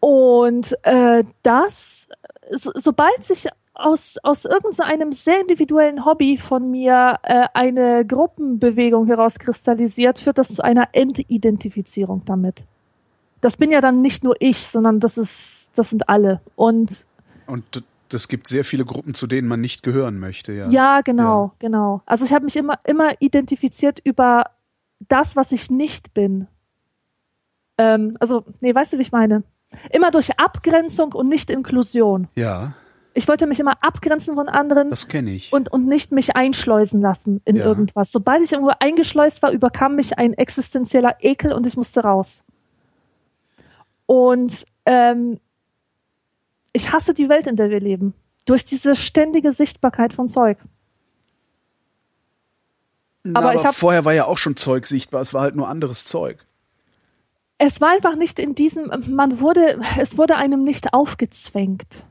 Und 0.00 0.76
äh, 0.82 1.24
das, 1.42 2.08
so, 2.50 2.70
sobald 2.74 3.22
sich 3.24 3.48
aus, 3.74 4.16
aus 4.22 4.44
irgendeinem 4.44 5.12
sehr 5.12 5.40
individuellen 5.40 6.04
Hobby 6.04 6.38
von 6.38 6.70
mir 6.70 7.18
äh, 7.22 7.46
eine 7.54 8.06
Gruppenbewegung 8.06 9.06
herauskristallisiert, 9.06 10.18
führt 10.18 10.38
das 10.38 10.48
zu 10.54 10.64
einer 10.64 10.88
Entidentifizierung 10.92 12.22
damit. 12.24 12.64
Das 13.40 13.58
bin 13.58 13.70
ja 13.70 13.80
dann 13.80 14.00
nicht 14.00 14.24
nur 14.24 14.34
ich, 14.38 14.66
sondern 14.66 14.98
das 14.98 15.18
ist, 15.18 15.72
das 15.74 15.90
sind 15.90 16.08
alle. 16.08 16.40
Und 16.56 17.06
Und 17.46 17.82
das 18.08 18.28
gibt 18.28 18.48
sehr 18.48 18.64
viele 18.64 18.84
Gruppen, 18.84 19.14
zu 19.14 19.26
denen 19.26 19.48
man 19.48 19.60
nicht 19.60 19.82
gehören 19.82 20.18
möchte. 20.18 20.52
Ja, 20.52 20.66
Ja, 20.68 21.00
genau, 21.02 21.52
genau. 21.58 22.02
Also 22.06 22.24
ich 22.24 22.32
habe 22.32 22.44
mich 22.44 22.56
immer, 22.56 22.74
immer 22.86 23.10
identifiziert 23.20 24.00
über 24.04 24.44
das, 25.08 25.36
was 25.36 25.52
ich 25.52 25.70
nicht 25.70 26.14
bin. 26.14 26.46
Ähm, 27.78 28.16
also, 28.20 28.44
nee, 28.60 28.74
weißt 28.74 28.92
du, 28.94 28.98
wie 28.98 29.02
ich 29.02 29.12
meine? 29.12 29.42
Immer 29.90 30.10
durch 30.10 30.38
Abgrenzung 30.38 31.12
und 31.12 31.28
nicht 31.28 31.50
Inklusion. 31.50 32.28
Ja, 32.36 32.72
Ich 33.14 33.28
wollte 33.28 33.46
mich 33.46 33.58
immer 33.60 33.74
abgrenzen 33.82 34.34
von 34.34 34.48
anderen 34.48 34.90
das 34.90 35.08
kenne 35.08 35.30
ich. 35.32 35.52
und, 35.52 35.70
und 35.72 35.86
nicht 35.86 36.12
mich 36.12 36.36
einschleusen 36.36 37.00
lassen 37.00 37.40
in 37.44 37.56
Ja. 37.56 37.64
irgendwas. 37.64 38.12
Sobald 38.12 38.42
ich 38.44 38.52
irgendwo 38.52 38.72
eingeschleust 38.78 39.42
war, 39.42 39.50
überkam 39.50 39.96
mich 39.96 40.18
ein 40.18 40.32
existenzieller 40.34 41.16
Ekel 41.20 41.52
und 41.52 41.66
ich 41.66 41.76
musste 41.76 42.00
raus. 42.00 42.44
Und 44.06 44.64
ähm, 44.86 45.40
ich 46.76 46.92
hasse 46.92 47.14
die 47.14 47.28
Welt, 47.28 47.46
in 47.46 47.56
der 47.56 47.70
wir 47.70 47.80
leben. 47.80 48.14
Durch 48.44 48.64
diese 48.64 48.94
ständige 48.94 49.50
Sichtbarkeit 49.50 50.12
von 50.12 50.28
Zeug. 50.28 50.58
aber, 53.24 53.38
aber 53.38 53.54
ich 53.54 53.64
habe 53.64 53.74
vorher 53.74 54.04
war 54.04 54.12
ja 54.12 54.26
auch 54.26 54.38
schon 54.38 54.56
Zeug 54.56 54.86
sichtbar, 54.86 55.20
es 55.20 55.34
war 55.34 55.42
halt 55.42 55.56
nur 55.56 55.68
anderes 55.68 56.04
Zeug. 56.04 56.46
es 57.58 57.80
war 57.80 57.90
einfach 57.90 58.16
nicht 58.16 58.38
in 58.38 58.54
diesem, 58.54 58.90
man 59.08 59.40
wurde, 59.40 59.80
es 59.98 60.18
wurde 60.18 60.36
einem 60.36 60.62
nicht 60.62 60.92
aufgezwängt. 60.92 62.04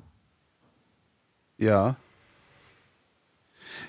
Ja. 1.58 1.96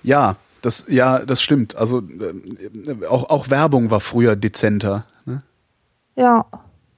Ja, 0.03 0.37
das, 0.63 0.87
ja, 0.89 1.25
das 1.25 1.43
stimmt. 1.43 1.75
Also 1.75 2.01
äh, 2.01 3.07
auch, 3.07 3.31
auch 3.31 3.51
Werbung 3.51 3.91
war 3.91 4.01
früher 4.01 4.37
dezenter. 4.37 5.07
Ne? 5.25 5.43
Ja. 6.15 6.47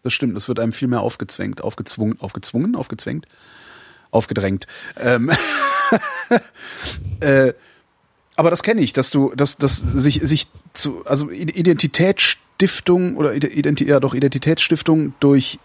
Das 0.03 0.13
stimmt, 0.13 0.37
es 0.37 0.49
wird 0.49 0.59
einem 0.59 0.73
viel 0.73 0.89
mehr 0.89 1.01
aufgezwängt, 1.01 1.63
aufgezwungen, 1.63 2.21
aufgezwungen, 2.21 2.77
aufgezwängt, 2.77 3.27
aufgedrängt. 4.11 4.67
Ähm, 4.99 5.31
äh, 7.21 7.53
aber 8.37 8.51
das 8.51 8.63
kenne 8.63 8.81
ich, 8.83 8.93
dass 8.93 9.11
du, 9.11 9.33
dass, 9.35 9.57
dass 9.57 9.79
sich, 9.79 10.21
sich 10.23 10.47
zu, 10.73 11.05
also 11.07 11.31
Identitätsstiftung 11.31 13.17
oder 13.17 13.35
Identi 13.35 13.85
ja 13.85 13.99
doch 13.99 14.15
Identitätsstiftung 14.15 15.15
durch 15.19 15.59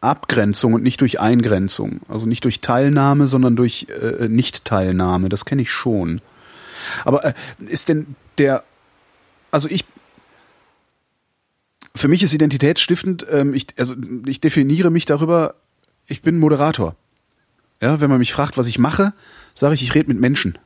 Abgrenzung 0.00 0.74
und 0.74 0.82
nicht 0.82 1.00
durch 1.00 1.20
Eingrenzung. 1.20 2.00
Also 2.08 2.26
nicht 2.26 2.44
durch 2.44 2.60
Teilnahme, 2.60 3.26
sondern 3.26 3.56
durch 3.56 3.86
äh, 3.88 4.28
Nicht-Teilnahme. 4.28 5.28
Das 5.28 5.44
kenne 5.44 5.62
ich 5.62 5.70
schon. 5.70 6.20
Aber 7.04 7.24
äh, 7.24 7.34
ist 7.66 7.88
denn 7.88 8.14
der, 8.38 8.64
also 9.50 9.68
ich, 9.68 9.84
für 11.94 12.08
mich 12.08 12.22
ist 12.22 12.34
identitätsstiftend, 12.34 13.26
ähm, 13.30 13.54
ich, 13.54 13.66
also 13.78 13.94
ich 14.26 14.40
definiere 14.40 14.90
mich 14.90 15.06
darüber, 15.06 15.54
ich 16.06 16.22
bin 16.22 16.38
Moderator. 16.38 16.96
Ja, 17.84 18.00
wenn 18.00 18.08
man 18.08 18.18
mich 18.18 18.32
fragt, 18.32 18.56
was 18.56 18.66
ich 18.66 18.78
mache, 18.78 19.12
sage 19.52 19.74
ich, 19.74 19.82
ich 19.82 19.94
rede 19.94 20.08
mit 20.08 20.18
Menschen. 20.18 20.58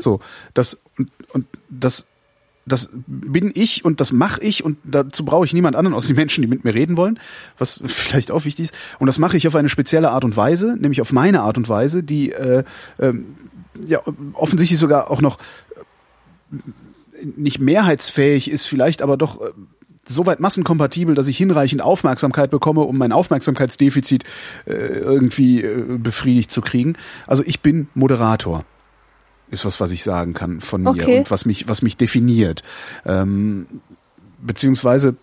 So, 0.00 0.18
das 0.52 0.82
und, 0.98 1.12
und 1.32 1.46
das 1.68 2.08
das 2.66 2.90
bin 3.06 3.52
ich 3.54 3.84
und 3.84 4.00
das 4.00 4.10
mache 4.10 4.42
ich 4.42 4.64
und 4.64 4.76
dazu 4.82 5.24
brauche 5.24 5.44
ich 5.44 5.52
niemand 5.52 5.76
anderen 5.76 5.94
aus 5.94 6.08
den 6.08 6.16
Menschen, 6.16 6.42
die 6.42 6.48
mit 6.48 6.64
mir 6.64 6.74
reden 6.74 6.96
wollen, 6.96 7.20
was 7.56 7.80
vielleicht 7.86 8.32
auch 8.32 8.44
wichtig 8.44 8.66
ist. 8.66 8.74
Und 8.98 9.06
das 9.06 9.20
mache 9.20 9.36
ich 9.36 9.46
auf 9.46 9.54
eine 9.54 9.68
spezielle 9.68 10.10
Art 10.10 10.24
und 10.24 10.36
Weise, 10.36 10.76
nämlich 10.76 11.00
auf 11.00 11.12
meine 11.12 11.42
Art 11.42 11.56
und 11.56 11.68
Weise, 11.68 12.02
die 12.02 12.32
äh, 12.32 12.64
ähm, 12.98 13.36
ja 13.86 14.00
offensichtlich 14.32 14.80
sogar 14.80 15.08
auch 15.08 15.20
noch 15.20 15.38
äh, 16.50 17.26
nicht 17.36 17.60
mehrheitsfähig 17.60 18.50
ist, 18.50 18.66
vielleicht 18.66 19.02
aber 19.02 19.16
doch 19.16 19.40
äh, 19.40 19.50
soweit 20.06 20.40
massenkompatibel, 20.40 21.14
dass 21.14 21.28
ich 21.28 21.36
hinreichend 21.36 21.82
Aufmerksamkeit 21.82 22.50
bekomme, 22.50 22.82
um 22.82 22.98
mein 22.98 23.12
Aufmerksamkeitsdefizit 23.12 24.24
äh, 24.66 24.72
irgendwie 24.72 25.62
äh, 25.62 25.98
befriedigt 25.98 26.50
zu 26.50 26.60
kriegen. 26.60 26.94
Also 27.26 27.42
ich 27.46 27.60
bin 27.60 27.88
Moderator 27.94 28.60
ist 29.50 29.64
was, 29.64 29.80
was 29.80 29.90
ich 29.90 30.02
sagen 30.02 30.32
kann 30.32 30.60
von 30.60 30.82
mir 30.82 30.90
Okay. 30.90 31.18
und 31.18 31.30
was 31.30 31.44
mich, 31.44 31.68
was 31.68 31.82
mich 31.82 31.96
definiert. 31.96 32.62
Ähm, 33.04 33.66
beziehungsweise, 34.38 35.16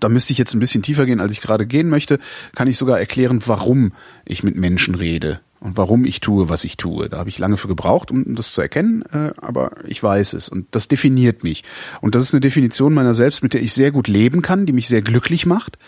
da 0.00 0.08
müsste 0.08 0.32
ich 0.32 0.38
jetzt 0.38 0.52
ein 0.54 0.58
bisschen 0.58 0.82
tiefer 0.82 1.06
gehen, 1.06 1.20
als 1.20 1.32
ich 1.32 1.40
gerade 1.40 1.66
gehen 1.66 1.88
möchte, 1.88 2.18
kann 2.54 2.68
ich 2.68 2.76
sogar 2.76 2.98
erklären, 2.98 3.40
warum 3.46 3.92
ich 4.24 4.42
mit 4.42 4.56
Menschen 4.56 4.94
rede 4.96 5.40
und 5.60 5.76
warum 5.76 6.04
ich 6.04 6.20
tue, 6.20 6.48
was 6.48 6.64
ich 6.64 6.76
tue. 6.76 7.08
Da 7.08 7.18
habe 7.18 7.28
ich 7.28 7.38
lange 7.38 7.56
für 7.56 7.68
gebraucht, 7.68 8.10
um 8.10 8.34
das 8.34 8.52
zu 8.52 8.62
erkennen, 8.62 9.02
äh, 9.12 9.32
aber 9.36 9.72
ich 9.86 10.02
weiß 10.02 10.32
es 10.32 10.48
und 10.48 10.66
das 10.70 10.88
definiert 10.88 11.42
mich. 11.44 11.64
Und 12.00 12.14
das 12.14 12.22
ist 12.22 12.34
eine 12.34 12.40
Definition 12.40 12.94
meiner 12.94 13.14
selbst, 13.14 13.42
mit 13.42 13.54
der 13.54 13.62
ich 13.62 13.72
sehr 13.72 13.90
gut 13.90 14.08
leben 14.08 14.42
kann, 14.42 14.66
die 14.66 14.72
mich 14.72 14.88
sehr 14.88 15.02
glücklich 15.02 15.46
macht, 15.46 15.78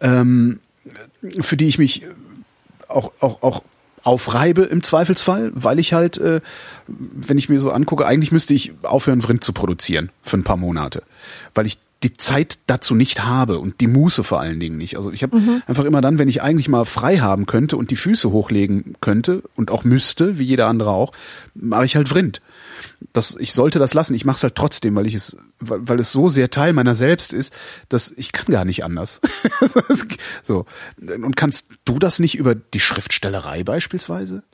ähm, 0.00 0.60
für 1.40 1.56
die 1.56 1.66
ich 1.66 1.78
mich 1.78 2.06
auch, 2.88 3.12
auch, 3.20 3.42
auch 3.42 3.62
aufreibe 4.02 4.62
im 4.62 4.82
Zweifelsfall, 4.82 5.50
weil 5.54 5.80
ich 5.80 5.92
halt, 5.92 6.18
äh, 6.18 6.40
wenn 6.86 7.38
ich 7.38 7.48
mir 7.48 7.58
so 7.58 7.72
angucke, 7.72 8.06
eigentlich 8.06 8.30
müsste 8.30 8.54
ich 8.54 8.72
aufhören, 8.82 9.20
Vrind 9.20 9.42
zu 9.42 9.52
produzieren 9.52 10.10
für 10.22 10.36
ein 10.36 10.44
paar 10.44 10.56
Monate, 10.56 11.02
weil 11.54 11.66
ich 11.66 11.78
die 12.06 12.16
Zeit 12.16 12.58
dazu 12.68 12.94
nicht 12.94 13.24
habe 13.24 13.58
und 13.58 13.80
die 13.80 13.88
Muße 13.88 14.22
vor 14.22 14.38
allen 14.40 14.60
Dingen 14.60 14.76
nicht. 14.78 14.96
Also 14.96 15.10
ich 15.10 15.22
habe 15.24 15.36
einfach 15.66 15.84
immer 15.84 16.00
dann, 16.00 16.18
wenn 16.18 16.28
ich 16.28 16.40
eigentlich 16.40 16.68
mal 16.68 16.84
frei 16.84 17.18
haben 17.18 17.46
könnte 17.46 17.76
und 17.76 17.90
die 17.90 17.96
Füße 17.96 18.30
hochlegen 18.30 18.94
könnte 19.00 19.42
und 19.56 19.70
auch 19.72 19.82
müsste, 19.82 20.38
wie 20.38 20.44
jeder 20.44 20.68
andere 20.68 20.90
auch, 20.90 21.12
mache 21.54 21.84
ich 21.84 21.96
halt 21.96 22.08
Vrind. 22.08 22.42
Das, 23.12 23.36
ich 23.38 23.52
sollte 23.52 23.78
das 23.78 23.92
lassen. 23.92 24.14
Ich 24.14 24.24
mache 24.24 24.36
es 24.36 24.42
halt 24.44 24.54
trotzdem, 24.54 24.94
weil 24.94 25.06
ich 25.06 25.14
es, 25.14 25.36
weil, 25.58 25.80
weil 25.88 25.98
es 26.00 26.12
so 26.12 26.28
sehr 26.28 26.48
Teil 26.50 26.72
meiner 26.72 26.94
selbst 26.94 27.32
ist, 27.32 27.52
dass 27.88 28.10
ich 28.16 28.30
kann 28.32 28.46
gar 28.52 28.64
nicht 28.64 28.84
anders. 28.84 29.20
so 30.42 30.64
und 31.00 31.36
kannst 31.36 31.70
du 31.84 31.98
das 31.98 32.18
nicht 32.20 32.36
über 32.36 32.54
die 32.54 32.80
Schriftstellerei 32.80 33.64
beispielsweise? 33.64 34.44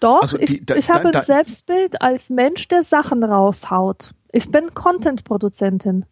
Doch, 0.00 0.20
Also 0.22 0.36
die- 0.38 0.58
ich, 0.58 0.66
da- 0.66 0.74
ich 0.76 0.86
da- 0.86 0.94
habe 0.94 1.10
da- 1.10 1.20
ein 1.20 1.24
Selbstbild 1.24 2.02
als 2.02 2.28
Mensch, 2.30 2.68
der 2.68 2.82
Sachen 2.82 3.22
raushaut. 3.24 4.10
Ich 4.32 4.50
bin 4.50 4.74
Content-Produzentin. 4.74 6.04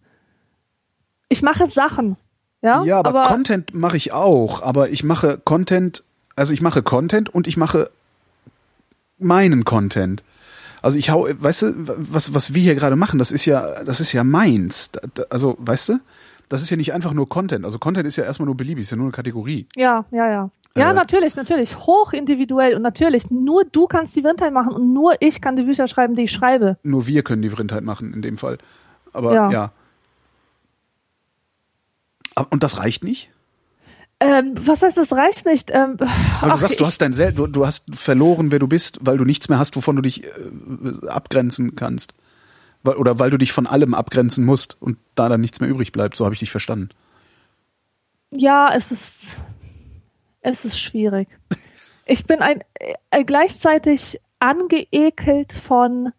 Ich 1.30 1.40
mache 1.42 1.66
Sachen. 1.68 2.16
Ja, 2.60 2.84
Ja, 2.84 2.98
aber, 2.98 3.22
Content 3.22 3.72
mache 3.72 3.96
ich 3.96 4.12
auch, 4.12 4.60
aber 4.60 4.90
ich 4.90 5.02
mache 5.02 5.38
Content, 5.42 6.02
also 6.36 6.52
ich 6.52 6.60
mache 6.60 6.82
Content 6.82 7.30
und 7.30 7.46
ich 7.46 7.56
mache 7.56 7.90
meinen 9.18 9.64
Content. 9.64 10.22
Also 10.82 10.98
ich 10.98 11.10
hau, 11.10 11.26
weißt 11.30 11.62
du, 11.62 11.72
was 11.96 12.34
was 12.34 12.52
wir 12.52 12.62
hier 12.62 12.74
gerade 12.74 12.96
machen, 12.96 13.18
das 13.18 13.32
ist 13.32 13.44
ja 13.46 13.82
das 13.84 14.00
ist 14.00 14.12
ja 14.12 14.24
meins. 14.24 14.90
Also, 15.30 15.56
weißt 15.58 15.90
du? 15.90 16.00
Das 16.48 16.62
ist 16.62 16.70
ja 16.70 16.76
nicht 16.76 16.92
einfach 16.92 17.12
nur 17.12 17.28
Content. 17.28 17.64
Also 17.64 17.78
Content 17.78 18.06
ist 18.06 18.16
ja 18.16 18.24
erstmal 18.24 18.46
nur 18.46 18.56
beliebig, 18.56 18.82
ist 18.82 18.90
ja 18.90 18.96
nur 18.96 19.06
eine 19.06 19.12
Kategorie. 19.12 19.66
Ja, 19.76 20.04
ja, 20.10 20.28
ja. 20.28 20.50
Ja, 20.76 20.90
Äh, 20.90 20.94
natürlich, 20.94 21.36
natürlich. 21.36 21.76
Hoch 21.78 22.12
individuell 22.12 22.74
und 22.76 22.82
natürlich, 22.82 23.30
nur 23.30 23.64
du 23.64 23.86
kannst 23.86 24.16
die 24.16 24.24
Windheit 24.24 24.52
machen 24.52 24.72
und 24.72 24.92
nur 24.92 25.14
ich 25.20 25.40
kann 25.40 25.56
die 25.56 25.62
Bücher 25.62 25.86
schreiben, 25.86 26.14
die 26.14 26.22
ich 26.22 26.32
schreibe. 26.32 26.76
Nur 26.82 27.06
wir 27.06 27.22
können 27.22 27.42
die 27.42 27.50
Vrindheit 27.50 27.84
machen 27.84 28.12
in 28.14 28.22
dem 28.22 28.36
Fall. 28.36 28.58
Aber 29.12 29.34
Ja. 29.34 29.50
ja. 29.50 29.72
Aber- 32.40 32.52
Und 32.52 32.62
das 32.62 32.78
reicht 32.78 33.04
nicht? 33.04 33.30
Ähm, 34.22 34.54
was 34.60 34.82
heißt, 34.82 34.96
das 34.98 35.12
reicht 35.12 35.46
nicht? 35.46 35.70
Ähm, 35.72 35.96
Aber 36.42 36.52
du 36.52 36.58
sagst, 36.58 36.78
du 36.78 36.84
hast 36.86 37.00
dein 37.00 37.14
Sel 37.14 37.32
du, 37.32 37.46
du 37.46 37.66
hast 37.66 37.94
verloren, 37.96 38.50
wer 38.50 38.58
du 38.58 38.68
bist, 38.68 38.98
weil 39.00 39.16
du 39.16 39.24
nichts 39.24 39.48
mehr 39.48 39.58
hast, 39.58 39.76
wovon 39.76 39.96
du 39.96 40.02
dich 40.02 40.24
äh, 40.24 40.28
abgrenzen 41.06 41.74
kannst. 41.74 42.12
Weil, 42.82 42.96
oder 42.96 43.18
weil 43.18 43.30
du 43.30 43.38
dich 43.38 43.52
von 43.52 43.66
allem 43.66 43.94
abgrenzen 43.94 44.44
musst 44.44 44.76
und 44.80 44.98
da 45.14 45.28
dann 45.30 45.40
nichts 45.40 45.60
mehr 45.60 45.70
übrig 45.70 45.92
bleibt. 45.92 46.16
So 46.16 46.24
habe 46.26 46.34
ich 46.34 46.40
dich 46.40 46.50
verstanden. 46.50 46.90
Ja, 48.32 48.70
es 48.74 48.92
ist, 48.92 49.36
es 50.40 50.64
ist 50.64 50.78
schwierig. 50.80 51.28
Ich 52.06 52.24
bin 52.26 52.40
ein, 52.40 52.60
äh, 53.10 53.22
gleichzeitig 53.24 54.20
angeekelt 54.40 55.52
von, 55.52 56.12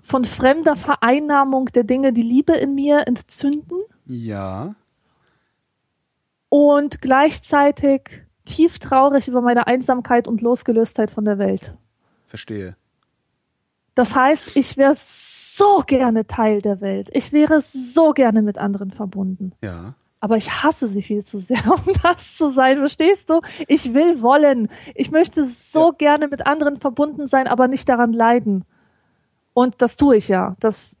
von 0.00 0.24
fremder 0.24 0.76
Vereinnahmung 0.76 1.66
der 1.74 1.82
Dinge, 1.82 2.12
die 2.12 2.22
Liebe 2.22 2.52
in 2.52 2.76
mir 2.76 3.02
entzünden 3.08 3.78
Ja. 4.04 4.76
Und 6.48 7.00
gleichzeitig 7.00 8.24
tief 8.44 8.78
traurig 8.78 9.28
über 9.28 9.42
meine 9.42 9.66
Einsamkeit 9.66 10.28
und 10.28 10.40
Losgelöstheit 10.40 11.10
von 11.10 11.24
der 11.24 11.38
Welt. 11.38 11.74
Verstehe. 12.26 12.76
Das 13.94 14.14
heißt, 14.14 14.56
ich 14.56 14.76
wäre 14.76 14.92
so 14.94 15.82
gerne 15.86 16.26
Teil 16.26 16.60
der 16.60 16.80
Welt. 16.80 17.08
Ich 17.12 17.32
wäre 17.32 17.60
so 17.60 18.12
gerne 18.12 18.42
mit 18.42 18.58
anderen 18.58 18.90
verbunden. 18.90 19.52
Ja. 19.62 19.94
Aber 20.20 20.36
ich 20.36 20.62
hasse 20.62 20.86
sie 20.86 21.02
viel 21.02 21.24
zu 21.24 21.38
sehr, 21.38 21.64
um 21.70 21.92
das 22.02 22.36
zu 22.36 22.50
sein. 22.50 22.78
Verstehst 22.78 23.30
du? 23.30 23.40
Ich 23.68 23.94
will 23.94 24.20
wollen. 24.22 24.68
Ich 24.94 25.10
möchte 25.10 25.44
so 25.44 25.92
gerne 25.92 26.28
mit 26.28 26.46
anderen 26.46 26.78
verbunden 26.78 27.26
sein, 27.26 27.46
aber 27.46 27.68
nicht 27.68 27.88
daran 27.88 28.12
leiden. 28.12 28.64
Und 29.54 29.80
das 29.80 29.96
tue 29.96 30.16
ich 30.16 30.28
ja. 30.28 30.56
Das, 30.60 30.98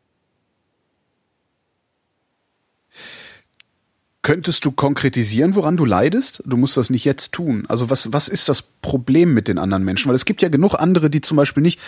Könntest 4.26 4.64
du 4.64 4.72
konkretisieren, 4.72 5.54
woran 5.54 5.76
du 5.76 5.84
leidest? 5.84 6.42
Du 6.44 6.56
musst 6.56 6.76
das 6.76 6.90
nicht 6.90 7.04
jetzt 7.04 7.30
tun. 7.30 7.64
Also 7.68 7.90
was, 7.90 8.12
was 8.12 8.26
ist 8.26 8.48
das 8.48 8.60
Problem 8.60 9.32
mit 9.34 9.46
den 9.46 9.56
anderen 9.56 9.84
Menschen? 9.84 10.08
Weil 10.08 10.16
es 10.16 10.24
gibt 10.24 10.42
ja 10.42 10.48
genug 10.48 10.74
andere, 10.74 11.10
die 11.10 11.20
zum 11.20 11.36
Beispiel 11.36 11.62
nicht. 11.62 11.78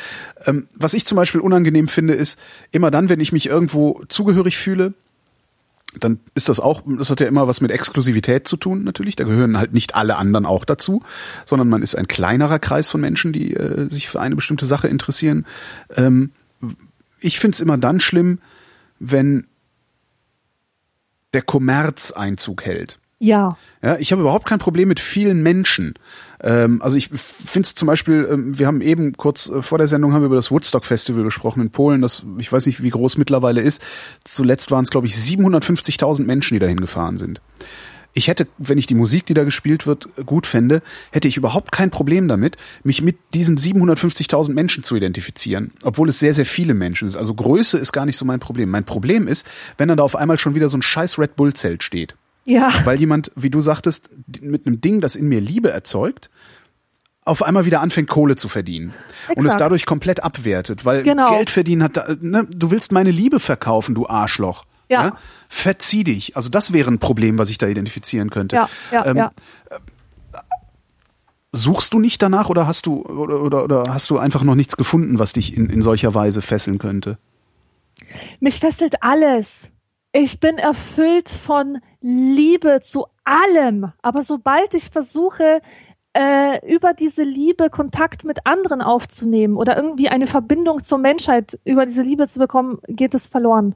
Ähm, 0.46 0.68
was 0.72 0.94
ich 0.94 1.04
zum 1.04 1.16
Beispiel 1.16 1.40
unangenehm 1.40 1.88
finde, 1.88 2.14
ist 2.14 2.38
immer 2.70 2.92
dann, 2.92 3.08
wenn 3.08 3.18
ich 3.18 3.32
mich 3.32 3.46
irgendwo 3.48 4.04
zugehörig 4.08 4.56
fühle, 4.56 4.94
dann 5.98 6.20
ist 6.36 6.48
das 6.48 6.60
auch, 6.60 6.82
das 6.86 7.10
hat 7.10 7.18
ja 7.18 7.26
immer 7.26 7.48
was 7.48 7.60
mit 7.60 7.72
Exklusivität 7.72 8.46
zu 8.46 8.56
tun, 8.56 8.84
natürlich. 8.84 9.16
Da 9.16 9.24
gehören 9.24 9.58
halt 9.58 9.72
nicht 9.72 9.96
alle 9.96 10.14
anderen 10.14 10.46
auch 10.46 10.64
dazu, 10.64 11.02
sondern 11.44 11.68
man 11.68 11.82
ist 11.82 11.96
ein 11.96 12.06
kleinerer 12.06 12.60
Kreis 12.60 12.88
von 12.88 13.00
Menschen, 13.00 13.32
die 13.32 13.52
äh, 13.54 13.90
sich 13.90 14.08
für 14.08 14.20
eine 14.20 14.36
bestimmte 14.36 14.64
Sache 14.64 14.86
interessieren. 14.86 15.44
Ähm, 15.96 16.30
ich 17.18 17.40
find's 17.40 17.58
immer 17.58 17.78
dann 17.78 17.98
schlimm, 17.98 18.38
wenn 19.00 19.47
der 21.34 21.42
Kommerz 21.42 22.10
Einzug 22.10 22.64
hält. 22.64 22.98
ja. 23.20 23.56
Ja, 23.82 23.96
ich 23.96 24.12
habe 24.12 24.22
überhaupt 24.22 24.46
kein 24.46 24.58
Problem 24.58 24.88
mit 24.88 25.00
vielen 25.00 25.42
Menschen. 25.42 25.94
Ähm, 26.40 26.80
also 26.82 26.96
ich 26.96 27.08
finde 27.08 27.66
es 27.66 27.74
zum 27.74 27.86
Beispiel, 27.86 28.28
ähm, 28.30 28.58
wir 28.58 28.66
haben 28.66 28.80
eben 28.80 29.16
kurz 29.16 29.48
äh, 29.48 29.62
vor 29.62 29.78
der 29.78 29.88
Sendung 29.88 30.12
haben 30.12 30.22
wir 30.22 30.26
über 30.26 30.36
das 30.36 30.50
Woodstock 30.50 30.84
Festival 30.84 31.24
gesprochen 31.24 31.60
in 31.60 31.70
Polen, 31.70 32.00
das 32.00 32.24
ich 32.38 32.52
weiß 32.52 32.66
nicht, 32.66 32.82
wie 32.82 32.90
groß 32.90 33.18
mittlerweile 33.18 33.60
ist. 33.60 33.82
Zuletzt 34.24 34.70
waren 34.70 34.84
es 34.84 34.90
glaube 34.90 35.06
ich 35.06 35.14
750.000 35.14 36.24
Menschen, 36.24 36.54
die 36.54 36.60
dahin 36.60 36.80
gefahren 36.80 37.18
sind. 37.18 37.40
Ich 38.14 38.26
hätte, 38.28 38.48
wenn 38.58 38.78
ich 38.78 38.86
die 38.86 38.94
Musik, 38.94 39.26
die 39.26 39.34
da 39.34 39.44
gespielt 39.44 39.86
wird, 39.86 40.08
gut 40.26 40.46
fände, 40.46 40.82
hätte 41.12 41.28
ich 41.28 41.36
überhaupt 41.36 41.70
kein 41.72 41.90
Problem 41.90 42.26
damit, 42.26 42.56
mich 42.82 43.00
mit 43.02 43.16
diesen 43.34 43.56
750.000 43.56 44.52
Menschen 44.52 44.82
zu 44.82 44.96
identifizieren, 44.96 45.70
obwohl 45.84 46.08
es 46.08 46.18
sehr, 46.18 46.34
sehr 46.34 46.46
viele 46.46 46.74
Menschen 46.74 47.08
sind. 47.08 47.18
Also 47.18 47.34
Größe 47.34 47.78
ist 47.78 47.92
gar 47.92 48.06
nicht 48.06 48.16
so 48.16 48.24
mein 48.24 48.40
Problem. 48.40 48.70
Mein 48.70 48.84
Problem 48.84 49.28
ist, 49.28 49.46
wenn 49.76 49.88
dann 49.88 49.98
da 49.98 50.02
auf 50.04 50.16
einmal 50.16 50.38
schon 50.38 50.54
wieder 50.54 50.68
so 50.68 50.76
ein 50.78 50.82
scheiß 50.82 51.18
Red 51.18 51.36
Bull 51.36 51.52
Zelt 51.54 51.82
steht. 51.82 52.16
Ja. 52.44 52.70
Weil 52.84 52.98
jemand, 52.98 53.30
wie 53.36 53.50
du 53.50 53.60
sagtest, 53.60 54.08
mit 54.40 54.66
einem 54.66 54.80
Ding, 54.80 55.00
das 55.00 55.14
in 55.14 55.28
mir 55.28 55.40
Liebe 55.40 55.70
erzeugt, 55.70 56.30
auf 57.24 57.42
einmal 57.42 57.66
wieder 57.66 57.82
anfängt, 57.82 58.08
Kohle 58.08 58.36
zu 58.36 58.48
verdienen. 58.48 58.94
Und 59.28 59.40
es 59.40 59.44
Exakt. 59.44 59.60
dadurch 59.60 59.84
komplett 59.84 60.22
abwertet. 60.24 60.86
Weil 60.86 61.02
Genau. 61.02 61.30
Geld 61.30 61.50
verdienen 61.50 61.82
hat, 61.82 61.98
da- 61.98 62.16
ne, 62.20 62.46
du 62.50 62.70
willst 62.70 62.90
meine 62.90 63.10
Liebe 63.10 63.38
verkaufen, 63.38 63.94
du 63.94 64.08
Arschloch. 64.08 64.64
Ja. 64.88 65.04
Ne? 65.04 65.12
Verzieh 65.48 66.04
dich. 66.04 66.36
Also 66.36 66.48
das 66.48 66.72
wäre 66.72 66.90
ein 66.90 66.98
Problem, 66.98 67.38
was 67.38 67.50
ich 67.50 67.58
da 67.58 67.66
identifizieren 67.66 68.30
könnte. 68.30 68.56
Ja, 68.56 68.68
ja, 68.90 69.06
Ähm, 69.06 69.16
ja. 69.16 69.32
Suchst 71.52 71.94
du 71.94 71.98
nicht 71.98 72.22
danach 72.22 72.50
oder 72.50 72.66
hast 72.66 72.84
du 72.84 73.02
oder, 73.06 73.40
oder, 73.40 73.64
oder 73.64 73.84
hast 73.88 74.10
du 74.10 74.18
einfach 74.18 74.42
noch 74.42 74.54
nichts 74.54 74.76
gefunden, 74.76 75.18
was 75.18 75.32
dich 75.32 75.56
in, 75.56 75.70
in 75.70 75.80
solcher 75.80 76.14
Weise 76.14 76.42
fesseln 76.42 76.78
könnte? 76.78 77.16
Mich 78.38 78.60
fesselt 78.60 79.02
alles. 79.02 79.70
Ich 80.12 80.40
bin 80.40 80.58
erfüllt 80.58 81.30
von 81.30 81.78
Liebe 82.00 82.80
zu 82.82 83.06
allem. 83.24 83.92
Aber 84.02 84.22
sobald 84.22 84.74
ich 84.74 84.90
versuche, 84.90 85.60
äh, 86.12 86.66
über 86.66 86.94
diese 86.94 87.22
Liebe 87.22 87.70
Kontakt 87.70 88.24
mit 88.24 88.46
anderen 88.46 88.82
aufzunehmen 88.82 89.56
oder 89.56 89.76
irgendwie 89.76 90.08
eine 90.08 90.26
Verbindung 90.26 90.82
zur 90.82 90.98
Menschheit 90.98 91.58
über 91.64 91.86
diese 91.86 92.02
Liebe 92.02 92.28
zu 92.28 92.38
bekommen, 92.38 92.78
geht 92.88 93.14
es 93.14 93.26
verloren. 93.26 93.74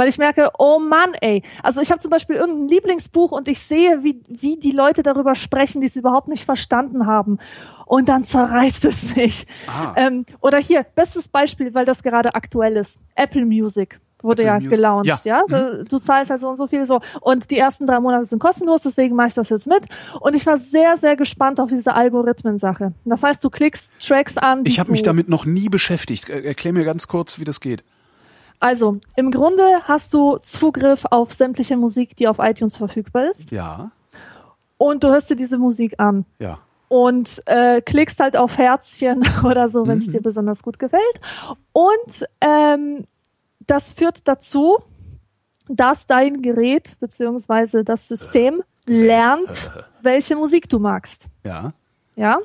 Weil 0.00 0.08
ich 0.08 0.16
merke, 0.16 0.48
oh 0.58 0.78
Mann, 0.78 1.12
ey. 1.20 1.42
Also 1.62 1.82
ich 1.82 1.90
habe 1.90 2.00
zum 2.00 2.10
Beispiel 2.10 2.36
irgendein 2.36 2.68
Lieblingsbuch 2.68 3.32
und 3.32 3.48
ich 3.48 3.58
sehe, 3.60 4.02
wie, 4.02 4.22
wie 4.28 4.56
die 4.56 4.72
Leute 4.72 5.02
darüber 5.02 5.34
sprechen, 5.34 5.82
die 5.82 5.88
es 5.88 5.96
überhaupt 5.96 6.28
nicht 6.28 6.46
verstanden 6.46 7.06
haben. 7.06 7.38
Und 7.84 8.08
dann 8.08 8.24
zerreißt 8.24 8.86
es 8.86 9.14
mich. 9.14 9.46
Ah. 9.66 9.92
Ähm, 9.96 10.24
oder 10.40 10.56
hier, 10.56 10.84
bestes 10.94 11.28
Beispiel, 11.28 11.74
weil 11.74 11.84
das 11.84 12.02
gerade 12.02 12.34
aktuell 12.34 12.76
ist. 12.76 12.98
Apple 13.14 13.44
Music 13.44 14.00
wurde 14.22 14.44
ja 14.44 14.58
gelauncht, 14.58 15.06
Ja. 15.06 15.16
Mhm. 15.16 15.20
ja. 15.24 15.42
So, 15.46 15.84
Du 15.84 15.98
zahlst 15.98 16.30
halt 16.30 16.40
so 16.40 16.48
und 16.48 16.56
so 16.56 16.66
viel 16.66 16.86
so. 16.86 17.00
Und 17.20 17.50
die 17.50 17.58
ersten 17.58 17.84
drei 17.84 18.00
Monate 18.00 18.24
sind 18.24 18.38
kostenlos, 18.38 18.80
deswegen 18.82 19.16
mache 19.16 19.28
ich 19.28 19.34
das 19.34 19.48
jetzt 19.50 19.66
mit. 19.66 19.82
Und 20.20 20.34
ich 20.34 20.46
war 20.46 20.56
sehr, 20.56 20.96
sehr 20.96 21.16
gespannt 21.16 21.60
auf 21.60 21.68
diese 21.68 21.94
Algorithmen-Sache. 21.94 22.92
Das 23.04 23.22
heißt, 23.22 23.42
du 23.44 23.50
klickst 23.50 23.98
Tracks 24.06 24.38
an. 24.38 24.62
Ich 24.66 24.78
habe 24.78 24.92
mich 24.92 25.02
damit 25.02 25.28
noch 25.28 25.44
nie 25.44 25.68
beschäftigt. 25.68 26.28
Er- 26.30 26.44
Erklär 26.44 26.72
mir 26.72 26.84
ganz 26.84 27.06
kurz, 27.06 27.38
wie 27.38 27.44
das 27.44 27.60
geht. 27.60 27.82
Also, 28.60 28.98
im 29.16 29.30
Grunde 29.30 29.62
hast 29.84 30.14
du 30.14 30.36
Zugriff 30.42 31.04
auf 31.10 31.32
sämtliche 31.32 31.76
Musik, 31.76 32.14
die 32.16 32.28
auf 32.28 32.36
iTunes 32.38 32.76
verfügbar 32.76 33.28
ist. 33.30 33.50
Ja, 33.50 33.90
Und 34.78 35.02
du 35.02 35.08
hörst 35.08 35.30
dir 35.30 35.36
diese 35.36 35.58
Musik 35.58 35.94
an. 35.98 36.24
ja. 36.38 36.58
und 36.88 37.40
äh, 37.46 37.80
klickst 37.80 38.18
halt 38.18 38.36
auf 38.36 38.58
Herzchen 38.58 39.22
oder 39.44 39.68
so, 39.68 39.86
wenn 39.86 39.98
es 39.98 40.08
Mhm. 40.08 40.12
dir 40.12 40.22
besonders 40.22 40.62
gut 40.62 40.78
gefällt. 40.80 41.20
Und 41.72 42.26
ähm, 42.40 43.04
das 43.66 43.92
führt 43.92 44.26
dazu, 44.26 44.78
dass 45.68 46.06
dein 46.08 46.42
Gerät 46.42 46.96
beziehungsweise 46.98 47.84
das 47.84 48.08
System 48.08 48.62
lernt, 48.86 49.70
welche 50.02 50.34
Musik 50.34 50.68
du 50.68 50.80
magst. 50.80 51.28
Ja. 51.44 51.72
Ja. 52.20 52.38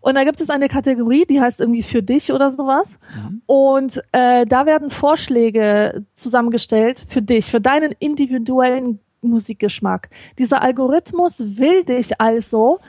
Und 0.00 0.16
da 0.16 0.24
gibt 0.24 0.40
es 0.40 0.50
eine 0.50 0.68
Kategorie, 0.68 1.24
die 1.24 1.40
heißt 1.40 1.60
irgendwie 1.60 1.84
für 1.84 2.02
dich 2.02 2.32
oder 2.32 2.50
sowas. 2.50 2.98
Und 3.46 4.02
äh, 4.10 4.44
da 4.46 4.66
werden 4.66 4.90
Vorschläge 4.90 6.04
zusammengestellt 6.12 7.00
für 7.06 7.22
dich, 7.22 7.46
für 7.46 7.60
deinen 7.60 7.94
individuellen 8.00 8.98
Musikgeschmack. 9.20 10.10
Dieser 10.40 10.60
Algorithmus 10.60 11.56
will 11.56 11.84
dich 11.84 12.20
also, 12.20 12.80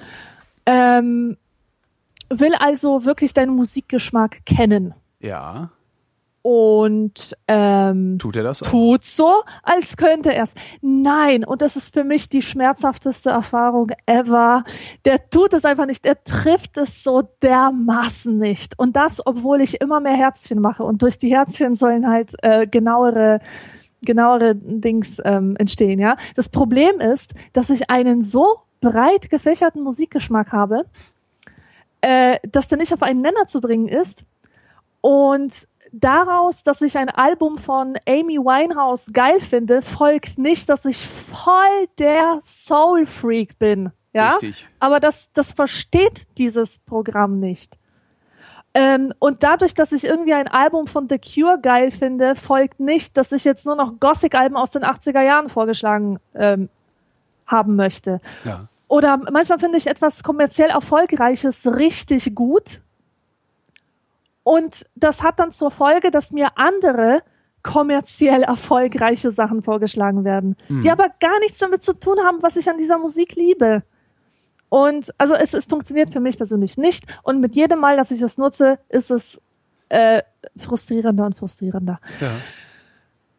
ähm, 0.66 1.38
will 2.30 2.56
also 2.56 3.06
wirklich 3.06 3.36
deinen 3.36 3.56
Musikgeschmack 3.56 4.44
kennen. 4.44 4.96
Ja. 5.20 5.70
Und 6.44 7.38
ähm, 7.48 8.20
Tut 8.20 8.36
er 8.36 8.44
das 8.44 8.62
auch? 8.62 8.68
tut 8.68 9.06
so, 9.06 9.44
als 9.64 9.96
könnte 9.96 10.34
er 10.34 10.44
es. 10.44 10.54
Nein, 10.82 11.46
und 11.46 11.62
das 11.62 11.78
ist 11.78 11.94
für 11.94 12.04
mich 12.04 12.28
die 12.28 12.42
schmerzhafteste 12.42 13.30
Erfahrung 13.30 13.92
ever. 14.06 14.66
Der 15.06 15.26
tut 15.26 15.54
es 15.54 15.64
einfach 15.64 15.86
nicht. 15.86 16.06
Er 16.06 16.22
trifft 16.22 16.78
es 16.78 17.02
so 17.02 17.22
dermaßen 17.42 18.38
nicht. 18.38 18.78
Und 18.78 18.98
das, 18.98 19.26
obwohl 19.26 19.62
ich 19.62 19.80
immer 19.80 20.02
mehr 20.02 20.18
Herzchen 20.18 20.60
mache. 20.60 20.84
Und 20.84 21.02
durch 21.02 21.18
die 21.18 21.34
Herzchen 21.34 21.76
sollen 21.76 22.10
halt 22.10 22.34
äh, 22.44 22.68
genauere 22.68 23.40
genauere 24.06 24.54
Dings 24.56 25.22
ähm, 25.24 25.56
entstehen, 25.56 25.98
ja. 25.98 26.18
Das 26.36 26.50
Problem 26.50 27.00
ist, 27.00 27.34
dass 27.54 27.70
ich 27.70 27.90
einen 27.90 28.22
so 28.22 28.58
breit 28.82 29.30
gefächerten 29.30 29.82
Musikgeschmack 29.82 30.52
habe, 30.52 30.84
äh, 32.02 32.38
dass 32.52 32.68
der 32.68 32.78
nicht 32.78 32.94
auf 32.94 33.02
einen 33.02 33.22
Nenner 33.22 33.48
zu 33.48 33.62
bringen 33.62 33.88
ist. 33.88 34.26
Und 35.00 35.68
daraus, 35.94 36.64
dass 36.64 36.82
ich 36.82 36.98
ein 36.98 37.10
Album 37.10 37.58
von 37.58 37.94
Amy 38.08 38.38
Winehouse 38.38 39.12
geil 39.14 39.40
finde, 39.40 39.82
folgt 39.82 40.38
nicht, 40.38 40.68
dass 40.68 40.86
ich 40.86 40.98
voll 40.98 41.88
der 42.00 42.40
Soul 42.42 43.06
Freak 43.06 43.58
bin. 43.60 43.92
Ja, 44.12 44.32
Richtig. 44.32 44.68
aber 44.80 45.00
das, 45.00 45.30
das 45.34 45.54
versteht 45.54 46.24
dieses 46.38 46.80
Programm 46.80 47.40
nicht. 47.40 47.78
Ähm, 48.76 49.14
und 49.20 49.44
dadurch, 49.44 49.76
dass 49.76 49.92
ich 49.92 50.04
irgendwie 50.04 50.34
ein 50.34 50.48
Album 50.48 50.88
von 50.88 51.08
The 51.08 51.20
Cure 51.20 51.60
geil 51.62 51.92
finde, 51.92 52.36
folgt 52.36 52.80
nicht, 52.80 53.16
dass 53.18 53.32
ich 53.32 53.44
jetzt 53.44 53.66
nur 53.66 53.76
noch 53.76 54.00
Gothic-Alben 54.00 54.58
aus 54.58 54.72
den 54.72 54.84
80er 54.84 55.22
Jahren 55.22 55.50
vorgeschlagen 55.50 56.20
ähm, 56.34 56.70
haben 57.46 57.76
möchte. 57.76 58.20
Ja. 58.44 58.68
Oder 58.88 59.18
manchmal 59.18 59.60
finde 59.60 59.78
ich 59.78 59.88
etwas 59.88 60.24
kommerziell 60.24 60.70
Erfolgreiches 60.70 61.66
richtig 61.78 62.34
gut. 62.34 62.82
Und 64.44 64.86
das 64.96 65.24
hat 65.24 65.40
dann 65.40 65.52
zur 65.52 65.72
Folge, 65.72 66.12
dass 66.12 66.32
mir 66.32 66.50
andere 66.58 67.22
kommerziell 67.64 68.44
erfolgreiche 68.44 69.32
Sachen 69.32 69.64
vorgeschlagen 69.64 70.26
werden, 70.26 70.58
die 70.68 70.92
aber 70.92 71.08
gar 71.22 71.40
nichts 71.40 71.60
damit 71.60 71.82
zu 71.84 71.98
tun 71.98 72.18
haben, 72.26 72.44
was 72.44 72.58
ich 72.58 72.70
an 72.70 72.78
dieser 72.78 72.98
Musik 72.98 73.36
liebe. 73.36 73.84
Und 74.68 75.12
also 75.18 75.34
es, 75.36 75.54
es 75.54 75.66
funktioniert 75.66 76.12
für 76.12 76.20
mich 76.20 76.36
persönlich 76.36 76.78
nicht. 76.78 77.06
Und 77.24 77.40
mit 77.40 77.56
jedem 77.56 77.80
Mal, 77.80 77.96
dass 77.96 78.12
ich 78.12 78.20
das 78.20 78.38
nutze, 78.38 78.80
ist 78.90 79.12
es 79.12 79.40
äh, 79.90 80.24
frustrierender 80.58 81.26
und 81.26 81.38
frustrierender. 81.38 82.00
ja. 82.20 82.32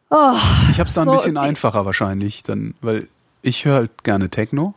Oh, 0.09 0.33
Ich 0.71 0.79
habe 0.79 0.87
es 0.87 0.93
da 0.93 1.01
ein 1.01 1.05
So, 1.07 1.11
bisschen 1.13 1.37
einfacher 1.37 1.85
wahrscheinlich, 1.85 2.43
dann, 2.43 2.75
weil 2.81 3.07
ich 3.41 3.65
höre 3.65 3.75
halt 3.75 4.03
gerne 4.03 4.29
Techno. 4.29 4.73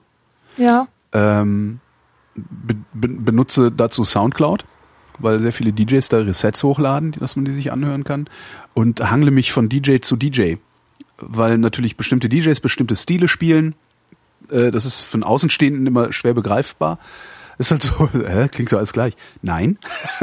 ja. 0.58 0.88
Ähm, 1.12 1.80
be 2.34 2.74
benutze 2.92 3.70
dazu 3.72 4.04
Soundcloud, 4.04 4.64
weil 5.18 5.40
sehr 5.40 5.52
viele 5.52 5.72
DJs 5.72 6.08
da 6.08 6.20
ihre 6.20 6.32
Sets 6.34 6.62
hochladen, 6.62 7.12
dass 7.12 7.36
man 7.36 7.44
die 7.44 7.52
sich 7.52 7.72
anhören 7.72 8.04
kann. 8.04 8.28
Und 8.74 9.00
hangle 9.00 9.30
mich 9.30 9.52
von 9.52 9.68
DJ 9.68 9.98
zu 9.98 10.16
DJ. 10.16 10.56
Weil 11.18 11.58
natürlich 11.58 11.96
bestimmte 11.96 12.28
DJs 12.28 12.60
bestimmte 12.60 12.94
Stile 12.96 13.28
spielen. 13.28 13.74
Äh, 14.50 14.70
das 14.70 14.84
ist 14.84 15.14
einen 15.14 15.24
Außenstehenden 15.24 15.86
immer 15.86 16.12
schwer 16.12 16.34
begreifbar. 16.34 16.98
Ist 17.58 17.72
halt 17.72 17.82
so, 17.82 18.08
hä, 18.12 18.48
klingt 18.48 18.70
so 18.70 18.76
alles 18.76 18.92
gleich. 18.92 19.14
Nein. 19.42 19.78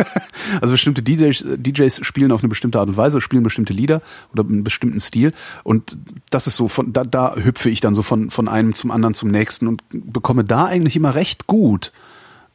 also 0.62 0.74
bestimmte 0.74 1.04
DJs, 1.04 1.46
DJs 1.58 2.06
spielen 2.06 2.32
auf 2.32 2.42
eine 2.42 2.50
bestimmte 2.50 2.80
Art 2.80 2.88
und 2.88 2.98
Weise, 2.98 3.20
spielen 3.20 3.44
bestimmte 3.44 3.74
Lieder 3.74 4.02
oder 4.32 4.44
einen 4.44 4.64
bestimmten 4.64 5.02
Stil. 5.02 5.34
Und 5.64 5.98
das 6.30 6.48
ist 6.48 6.56
so, 6.56 6.70
von 6.70 6.94
da, 6.94 7.04
da 7.04 7.36
hüpfe 7.36 7.70
ich 7.70 7.82
dann 7.82 7.94
so 7.94 8.02
von, 8.02 8.30
von 8.30 8.48
einem 8.48 8.74
zum 8.74 8.90
anderen 8.90 9.14
zum 9.14 9.30
nächsten 9.30 9.68
und 9.68 9.84
bekomme 9.90 10.46
da 10.46 10.66
eigentlich 10.66 10.96
immer 10.96 11.14
recht 11.14 11.46
gut 11.46 11.92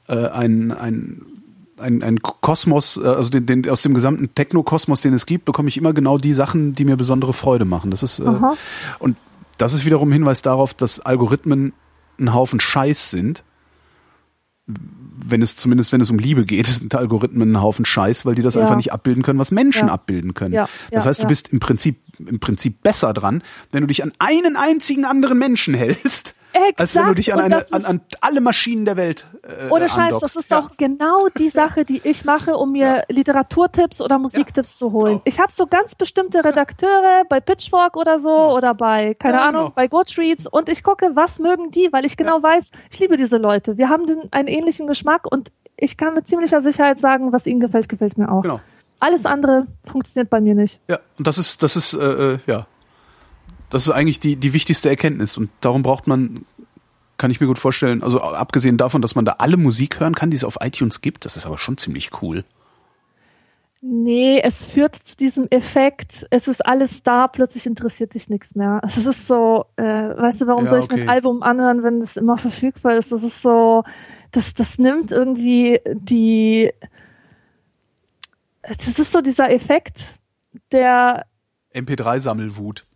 äh, 0.09 0.29
ein, 0.29 0.73
ein, 0.73 1.23
ein, 1.81 2.03
ein 2.03 2.21
Kosmos, 2.23 2.97
äh, 2.97 3.07
also 3.07 3.31
den, 3.31 3.47
den, 3.47 3.69
aus 3.71 3.83
dem 3.83 3.95
gesamten 3.95 4.35
Techno-Kosmos, 4.35 5.01
den 5.01 5.15
es 5.15 5.27
gibt, 5.27 5.45
bekomme 5.45 5.69
ich 5.69 5.77
immer 5.77 5.93
genau 5.93 6.19
die 6.19 6.33
Sachen, 6.33 6.75
die 6.75 6.85
mir 6.85 6.97
besondere 6.97 7.33
Freude 7.33 7.65
machen. 7.65 7.91
Das 7.91 8.03
ist, 8.03 8.19
äh, 8.21 8.25
Aha. 8.25 8.55
und 8.99 9.17
das 9.59 9.75
ist 9.75 9.85
wiederum 9.85 10.09
ein 10.11 10.13
Hinweis 10.13 10.43
darauf, 10.43 10.75
dass 10.75 11.01
Algorithmen 11.01 11.73
ein 12.19 12.33
Haufen 12.35 12.61
Scheiß 12.61 13.11
sind. 13.11 13.43
Wenn 14.67 15.43
es 15.43 15.57
zumindest, 15.57 15.93
wenn 15.93 16.01
es 16.01 16.11
um 16.11 16.19
Liebe 16.19 16.45
geht, 16.45 16.67
sind 16.69 16.95
Algorithmen 16.95 17.53
ein 17.53 17.61
Haufen 17.63 17.85
Scheiß, 17.85 18.25
weil 18.25 18.35
die 18.35 18.43
das 18.43 18.55
Ja. 18.55 18.63
einfach 18.63 18.77
nicht 18.77 18.93
abbilden 18.93 19.23
können, 19.23 19.39
was 19.39 19.51
Menschen 19.51 19.89
Ja. 19.89 19.95
abbilden 19.95 20.35
können. 20.35 20.55
Ja, 20.55 20.69
Das 20.91 21.07
heißt, 21.07 21.23
du 21.23 21.27
bist 21.27 21.49
im 21.49 21.61
Prinzip, 21.61 21.99
im 22.19 22.41
Prinzip 22.41 22.83
besser 22.83 23.13
dran, 23.13 23.43
wenn 23.73 23.83
du 23.83 23.87
dich 23.87 24.03
an 24.03 24.13
einen 24.19 24.57
einzigen 24.57 25.05
anderen 25.05 25.39
Menschen 25.39 25.75
hältst, 25.75 26.35
als 26.77 26.95
wenn 26.95 27.05
du 27.05 27.11
Exakt. 27.13 27.19
dich 27.19 27.33
an, 27.33 27.39
Und 27.39 27.45
eine, 27.47 27.55
das 27.57 27.73
an, 27.73 27.81
ist- 27.81 27.87
an 27.89 28.01
alle 28.21 28.41
Maschinen 28.41 28.85
der 28.85 28.97
Welt 28.97 29.27
äh, 29.43 29.69
Ohne 29.71 29.89
Scheiß, 29.89 29.99
andockst. 30.15 30.23
das 30.23 30.37
ist 30.37 30.51
Ja. 30.51 30.61
auch 30.61 30.71
genau 30.77 31.29
die 31.39 31.49
Sache, 31.61 31.85
die 31.85 32.01
ich 32.05 32.25
mache, 32.25 32.57
um 32.57 32.73
mir 32.73 33.05
Literaturtipps 33.09 34.01
oder 34.01 34.19
Musiktipps 34.19 34.79
zu 34.79 34.93
holen. 34.93 35.13
genau. 35.13 35.23
Ich 35.25 35.39
habe 35.41 35.53
so 35.53 35.67
ganz 35.67 35.95
bestimmte 35.95 36.45
Redakteure 36.45 37.25
bei 37.29 37.41
Pitchfork 37.41 37.97
oder 37.97 38.19
so 38.19 38.31
oder 38.31 38.75
bei, 38.75 39.15
keine 39.15 39.37
Ja, 39.39 39.49
Ahnung, 39.49 39.63
genau. 39.63 39.73
bei 39.75 39.89
Goodreads 39.89 40.47
und 40.47 40.69
ich 40.69 40.83
gucke, 40.83 41.11
was 41.15 41.39
mögen 41.39 41.71
die, 41.71 41.89
weil 41.93 42.05
ich 42.05 42.17
genau 42.17 42.43
weiß, 42.43 42.71
ich 42.91 42.99
liebe 43.01 43.17
diese 43.17 43.37
Leute. 43.39 43.79
Wir 43.79 43.89
haben 43.89 44.07
den, 44.07 44.21
einen 44.33 44.49
ähnlichen 44.49 44.87
Geschmack 44.87 45.27
und 45.31 45.51
ich 45.77 45.97
kann 45.97 46.15
mit 46.15 46.29
ziemlicher 46.29 46.61
Sicherheit 46.61 47.01
sagen, 47.01 47.33
was 47.33 47.47
ihnen 47.47 47.61
gefällt, 47.61 47.89
gefällt 47.89 48.19
mir 48.19 48.31
auch. 48.31 48.43
Genau. 48.43 48.61
Alles 48.99 49.25
andere 49.25 49.67
funktioniert 49.91 50.29
bei 50.29 50.41
mir 50.43 50.55
nicht. 50.55 50.79
Ja, 50.89 50.99
und 51.17 51.27
das 51.27 51.39
ist, 51.39 51.63
das 51.63 51.75
ist, 51.77 51.95
äh, 51.95 52.35
äh, 52.35 52.39
ja, 52.47 52.67
das 53.71 53.87
ist 53.87 53.91
eigentlich 53.91 54.21
die, 54.21 54.37
die 54.37 54.53
wichtigste 54.53 54.89
Erkenntnis. 54.89 55.37
Und 55.37 55.51
darum 55.61 55.83
braucht 55.83 56.07
man 56.07 56.45
kann 57.21 57.31
ich 57.31 57.39
mir 57.39 57.47
gut 57.47 57.59
vorstellen. 57.59 58.03
Also 58.03 58.21
abgesehen 58.21 58.79
davon, 58.79 59.03
dass 59.03 59.15
man 59.15 59.27
da 59.27 59.37
alle 59.39 59.59
Musik 59.59 60.01
hören 60.01 60.15
kann, 60.15 60.31
die 60.31 60.37
es 60.37 60.45
auf 60.45 60.57
iTunes 60.61 61.03
gibt, 61.03 61.27
das 61.27 61.37
ist 61.37 61.45
aber 61.45 61.59
schon 61.59 61.77
ziemlich 61.77 62.23
cool. 62.23 62.45
Nee, 63.83 64.41
es 64.43 64.65
führt 64.65 64.97
zu 64.97 65.19
diesem 65.19 65.47
Effekt, 65.51 66.27
es 66.31 66.49
ist 66.49 66.65
alles 66.65 67.03
da, 67.03 67.29
plötzlich 67.29 67.67
interessiert 67.67 68.15
dich 68.15 68.31
nichts 68.31 68.55
mehr. 68.55 68.81
Es 68.85 68.97
ist 68.97 69.27
so, 69.27 69.67
äh, 69.77 69.83
weißt 69.83 70.41
du, 70.41 70.47
warum 70.47 70.65
Ja, 70.65 70.71
soll 70.71 70.79
ich 70.81 70.85
okay. 70.87 71.01
mein 71.01 71.09
Album 71.11 71.43
anhören, 71.43 71.83
wenn 71.83 71.99
es 71.99 72.17
immer 72.17 72.39
verfügbar 72.39 72.97
ist? 72.97 73.13
Das 73.13 73.23
ist 73.23 73.43
so, 73.43 73.85
das, 74.33 74.55
das 74.55 74.79
nimmt 74.79 75.13
irgendwie 75.13 75.81
die, 75.93 76.71
das 78.63 78.99
ist 78.99 79.13
so 79.13 79.21
dieser 79.21 79.51
Effekt, 79.51 80.19
der, 80.73 81.27
MP3-Sammelwut. 81.75 82.87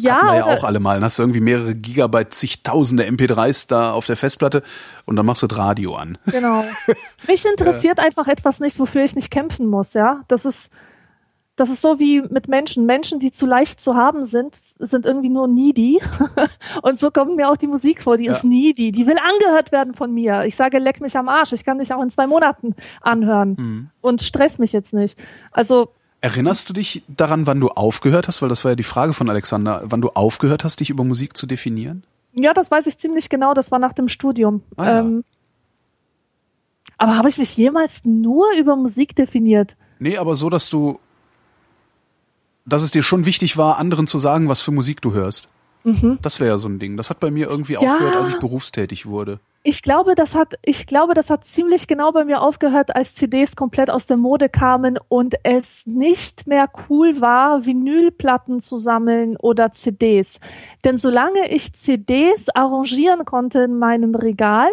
Ja, 0.00 0.14
Hatten 0.16 0.26
wir 0.28 0.36
ja 0.36 0.44
auch 0.46 0.64
alle 0.64 0.80
mal. 0.80 0.94
Dann 0.94 1.04
hast 1.04 1.18
du 1.18 1.22
irgendwie 1.22 1.40
mehrere 1.40 1.74
Gigabyte, 1.74 2.32
zigtausende 2.32 3.04
MP3s 3.04 3.68
da 3.68 3.92
auf 3.92 4.06
der 4.06 4.16
Festplatte 4.16 4.62
und 5.04 5.16
dann 5.16 5.26
machst 5.26 5.42
du 5.42 5.46
das 5.46 5.58
Radio 5.58 5.94
an. 5.96 6.18
Genau. 6.30 6.64
Mich 7.26 7.44
interessiert 7.44 7.98
einfach 7.98 8.28
etwas 8.28 8.60
nicht, 8.60 8.78
wofür 8.78 9.02
ich 9.04 9.14
nicht 9.16 9.30
kämpfen 9.30 9.66
muss, 9.66 9.94
ja. 9.94 10.20
Das 10.28 10.44
ist, 10.44 10.70
das 11.56 11.68
ist 11.70 11.82
so 11.82 11.98
wie 11.98 12.20
mit 12.22 12.46
Menschen. 12.46 12.86
Menschen, 12.86 13.18
die 13.18 13.32
zu 13.32 13.44
leicht 13.44 13.80
zu 13.80 13.96
haben 13.96 14.22
sind, 14.22 14.54
sind 14.54 15.04
irgendwie 15.06 15.28
nur 15.28 15.48
needy. 15.48 16.00
Und 16.82 17.00
so 17.00 17.10
kommt 17.10 17.34
mir 17.34 17.50
auch 17.50 17.56
die 17.56 17.66
Musik 17.66 18.02
vor. 18.02 18.16
Die 18.16 18.26
Ja. 18.26 18.30
ist 18.32 18.44
needy. 18.44 18.92
Die 18.92 19.06
will 19.08 19.16
angehört 19.18 19.72
werden 19.72 19.94
von 19.94 20.14
mir. 20.14 20.44
Ich 20.44 20.54
sage, 20.54 20.78
leck 20.78 21.00
mich 21.00 21.16
am 21.16 21.28
Arsch. 21.28 21.52
Ich 21.52 21.64
kann 21.64 21.78
dich 21.80 21.92
auch 21.92 22.00
in 22.02 22.10
zwei 22.10 22.28
Monaten 22.28 22.76
anhören. 23.00 23.56
Mhm. 23.58 23.90
Und 24.00 24.22
stress 24.22 24.58
mich 24.58 24.72
jetzt 24.72 24.94
nicht. 24.94 25.18
Also, 25.50 25.88
Erinnerst 26.20 26.68
du 26.68 26.72
dich 26.72 27.04
daran, 27.06 27.46
wann 27.46 27.60
du 27.60 27.68
aufgehört 27.68 28.26
hast? 28.26 28.42
Weil 28.42 28.48
das 28.48 28.64
war 28.64 28.72
ja 28.72 28.76
die 28.76 28.82
Frage 28.82 29.12
von 29.12 29.30
Alexander. 29.30 29.82
Wann 29.84 30.00
du 30.00 30.10
aufgehört 30.10 30.64
hast, 30.64 30.80
dich 30.80 30.90
über 30.90 31.04
Musik 31.04 31.36
zu 31.36 31.46
definieren? 31.46 32.02
ja, 32.32 32.54
das 32.54 32.70
weiß 32.70 32.86
ich 32.86 32.98
ziemlich 32.98 33.28
genau. 33.28 33.54
Das 33.54 33.70
war 33.70 33.78
nach 33.78 33.92
dem 33.92 34.08
Studium. 34.08 34.62
Ah, 34.76 34.84
ja. 34.84 34.98
ähm, 35.00 35.24
aber 36.96 37.16
habe 37.16 37.28
ich 37.28 37.38
mich 37.38 37.56
jemals 37.56 38.04
nur 38.04 38.46
über 38.58 38.76
Musik 38.76 39.14
definiert? 39.14 39.76
Nee, 39.98 40.16
aber 40.16 40.34
so, 40.34 40.50
dass 40.50 40.68
du, 40.68 40.98
dass 42.66 42.82
es 42.82 42.90
dir 42.90 43.02
schon 43.02 43.24
wichtig 43.24 43.56
war, 43.56 43.78
anderen 43.78 44.06
zu 44.06 44.18
sagen, 44.18 44.48
was 44.48 44.62
für 44.62 44.72
Musik 44.72 45.00
du 45.00 45.12
hörst. 45.12 45.48
Das 46.22 46.40
wäre 46.40 46.50
ja 46.50 46.58
so 46.58 46.68
ein 46.68 46.78
Ding. 46.78 46.96
Das 46.96 47.10
hat 47.10 47.20
bei 47.20 47.30
mir 47.30 47.48
irgendwie 47.48 47.76
Mhm. 47.76 47.82
Ja. 47.82 47.92
aufgehört, 47.92 48.16
als 48.16 48.30
ich 48.30 48.38
berufstätig 48.38 49.06
wurde. 49.06 49.40
Ich 49.64 49.82
glaube, 49.82 50.14
das 50.14 50.34
hat, 50.34 50.54
ich 50.64 50.86
glaube, 50.86 51.14
das 51.14 51.30
hat 51.30 51.44
ziemlich 51.44 51.86
genau 51.88 52.12
bei 52.12 52.24
mir 52.24 52.40
aufgehört, 52.40 52.94
als 52.96 53.14
CDs 53.14 53.56
komplett 53.56 53.90
aus 53.90 54.06
der 54.06 54.16
Mode 54.16 54.48
kamen 54.48 54.98
und 55.08 55.34
es 55.42 55.84
nicht 55.86 56.46
mehr 56.46 56.70
cool 56.88 57.20
war, 57.20 57.66
Vinylplatten 57.66 58.60
zu 58.62 58.76
sammeln 58.76 59.36
oder 59.36 59.72
CDs. 59.72 60.40
Denn 60.84 60.96
solange 60.96 61.48
ich 61.50 61.72
CDs 61.74 62.48
arrangieren 62.50 63.24
konnte 63.24 63.60
in 63.60 63.78
meinem 63.78 64.14
Regal 64.14 64.70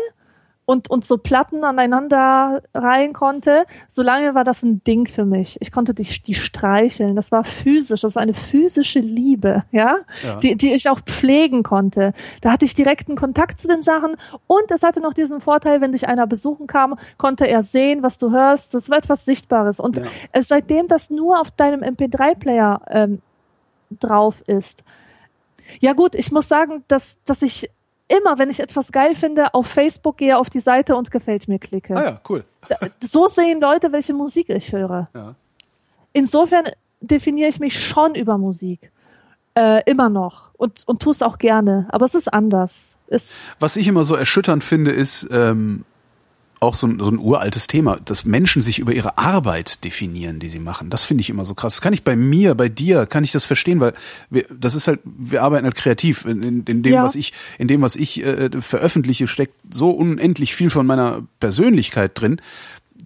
und, 0.66 0.90
und 0.90 1.06
so 1.06 1.18
Platten 1.18 1.64
aneinander 1.64 2.62
reihen 2.74 3.14
konnte, 3.14 3.66
solange 3.88 4.34
war 4.34 4.44
das 4.44 4.64
ein 4.64 4.84
Ding 4.84 5.08
für 5.08 5.24
mich. 5.26 5.58
Ich 5.62 5.72
konnte 5.72 5.94
die, 5.94 6.04
die 6.26 6.34
streicheln. 6.34 7.16
Das 7.16 7.32
war 7.32 7.44
physisch. 7.44 8.02
Das 8.02 8.16
war 8.16 8.24
eine 8.24 8.34
physische 8.34 9.00
Liebe, 9.00 9.64
ja, 9.72 9.98
Ja. 10.24 10.36
Die, 10.40 10.56
die 10.56 10.74
ich 10.74 10.90
auch 10.90 11.02
pflegen 11.02 11.62
konnte. 11.64 12.14
Da 12.42 12.52
hatte 12.52 12.66
ich 12.66 12.74
direkten 12.74 13.16
Kontakt 13.16 13.60
zu 13.60 13.68
den 13.68 13.82
Sachen 13.84 14.16
und 14.48 14.72
es 14.72 14.82
hatte 14.82 15.02
noch 15.02 15.14
diesen 15.14 15.40
Vorteil, 15.40 15.82
wenn 15.82 15.92
dich 15.92 16.08
einer 16.08 16.26
besuchen 16.28 16.66
kam, 16.68 16.98
konnte 17.18 17.48
er 17.48 17.62
sehen, 17.62 18.02
was 18.02 18.18
du 18.18 18.32
hörst. 18.32 18.74
Das 18.74 18.90
war 18.90 18.98
etwas 18.98 19.26
Sichtbares. 19.26 19.80
Und 19.80 19.98
Ja. 19.98 20.42
seitdem 20.42 20.88
das 20.88 21.10
nur 21.12 21.40
auf 21.40 21.52
deinem 21.52 21.82
MP3-Player 21.84 22.82
ähm, 22.90 23.22
drauf 24.00 24.42
ist. 24.48 24.84
Ja 25.80 25.94
gut, 25.94 26.16
ich 26.16 26.32
muss 26.32 26.48
sagen, 26.48 26.84
dass, 26.88 27.20
dass 27.26 27.42
ich 27.42 27.70
immer, 28.08 28.38
wenn 28.38 28.50
ich 28.50 28.60
etwas 28.60 28.92
geil 28.92 29.16
finde, 29.16 29.54
auf 29.54 29.68
Facebook 29.68 30.18
gehe, 30.18 30.38
auf 30.38 30.50
die 30.50 30.60
Seite 30.60 30.96
und 30.96 31.12
gefällt 31.12 31.48
mir 31.48 31.60
klicke. 31.60 31.96
Ah 31.96 32.04
ja, 32.04 32.22
cool. 32.30 32.44
So 33.00 33.28
sehen 33.28 33.62
Leute, 33.62 33.92
welche 33.92 34.14
Musik 34.14 34.50
ich 34.50 34.72
höre. 34.72 35.10
Ja. 35.14 35.36
Insofern 36.14 36.66
definiere 37.02 37.50
ich 37.50 37.60
mich 37.60 37.80
schon 37.80 38.16
über 38.16 38.38
Musik. 38.38 38.92
Äh, 39.58 39.90
immer 39.90 40.10
noch. 40.10 40.52
Und, 40.58 40.84
und 40.86 41.02
tue 41.02 41.12
es 41.12 41.22
auch 41.22 41.38
gerne. 41.38 41.88
Aber 41.90 42.06
es 42.06 42.16
ist 42.16 42.32
anders. 42.34 42.98
Es, 43.08 43.52
Was 43.60 43.78
ich 43.78 43.88
immer 43.88 44.04
so 44.04 44.16
erschütternd 44.16 44.64
finde, 44.64 44.92
ist 44.92 45.28
ähm, 45.32 45.86
auch 46.60 46.76
so 46.76 46.88
ein, 46.88 47.00
so 47.00 47.10
ein 47.10 47.18
uraltes 47.20 47.68
Thema, 47.68 48.00
dass 48.04 48.26
Menschen 48.26 48.62
sich 48.62 48.80
über 48.80 48.94
ihre 48.94 49.18
Arbeit 49.18 49.84
definieren, 49.84 50.40
die 50.40 50.50
sie 50.50 50.60
machen. 50.60 50.90
Das 50.90 51.04
finde 51.04 51.22
ich 51.22 51.30
immer 51.30 51.46
so 51.46 51.54
krass. 51.54 51.76
Das 51.76 51.82
kann 51.82 51.94
ich 51.94 52.04
bei 52.04 52.16
mir, 52.16 52.56
bei 52.56 52.70
dir, 52.70 53.06
kann 53.06 53.24
ich 53.24 53.32
das 53.32 53.46
verstehen, 53.46 53.80
weil 53.80 53.94
wir, 54.30 54.46
das 54.50 54.76
ist 54.76 54.88
halt, 54.88 55.00
wir 55.04 55.44
arbeiten 55.44 55.66
halt 55.66 55.76
kreativ. 55.76 56.26
In, 56.26 56.44
in, 56.44 56.64
in 56.64 56.84
dem, 56.84 56.94
Ja. 56.94 57.04
was 57.04 57.16
ich, 57.16 57.34
in 57.58 57.68
dem, 57.68 57.82
was 57.82 57.96
ich 57.96 58.24
äh, 58.24 58.50
veröffentliche, 58.62 59.28
steckt 59.28 59.54
so 59.70 59.90
unendlich 59.92 60.56
viel 60.56 60.70
von 60.70 60.86
meiner 60.86 61.24
Persönlichkeit 61.40 62.20
drin, 62.20 62.42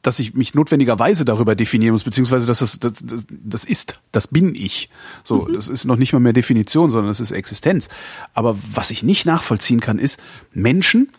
dass 0.01 0.19
ich 0.19 0.34
mich 0.34 0.53
notwendigerweise 0.53 1.26
darüber 1.26 1.55
definieren 1.55 1.91
muss, 1.91 2.05
beziehungsweise 2.05 2.47
dass 2.47 2.59
das, 2.59 2.80
das, 2.80 2.93
das, 3.03 3.26
das 3.30 3.65
ist, 3.65 3.99
das 4.13 4.27
bin 4.27 4.55
ich. 4.55 4.89
So, 5.26 5.45
das 5.45 5.67
ist 5.67 5.84
noch 5.85 5.97
nicht 5.97 6.13
mal 6.13 6.19
mehr 6.19 6.31
Definition, 6.31 6.89
sondern 6.89 7.09
das 7.09 7.19
ist 7.19 7.31
Existenz. 7.31 7.89
Aber 8.34 8.55
was 8.71 8.91
ich 8.91 9.03
nicht 9.03 9.26
nachvollziehen 9.26 9.81
kann, 9.81 9.99
ist 9.99 10.17
Menschen, 10.53 11.09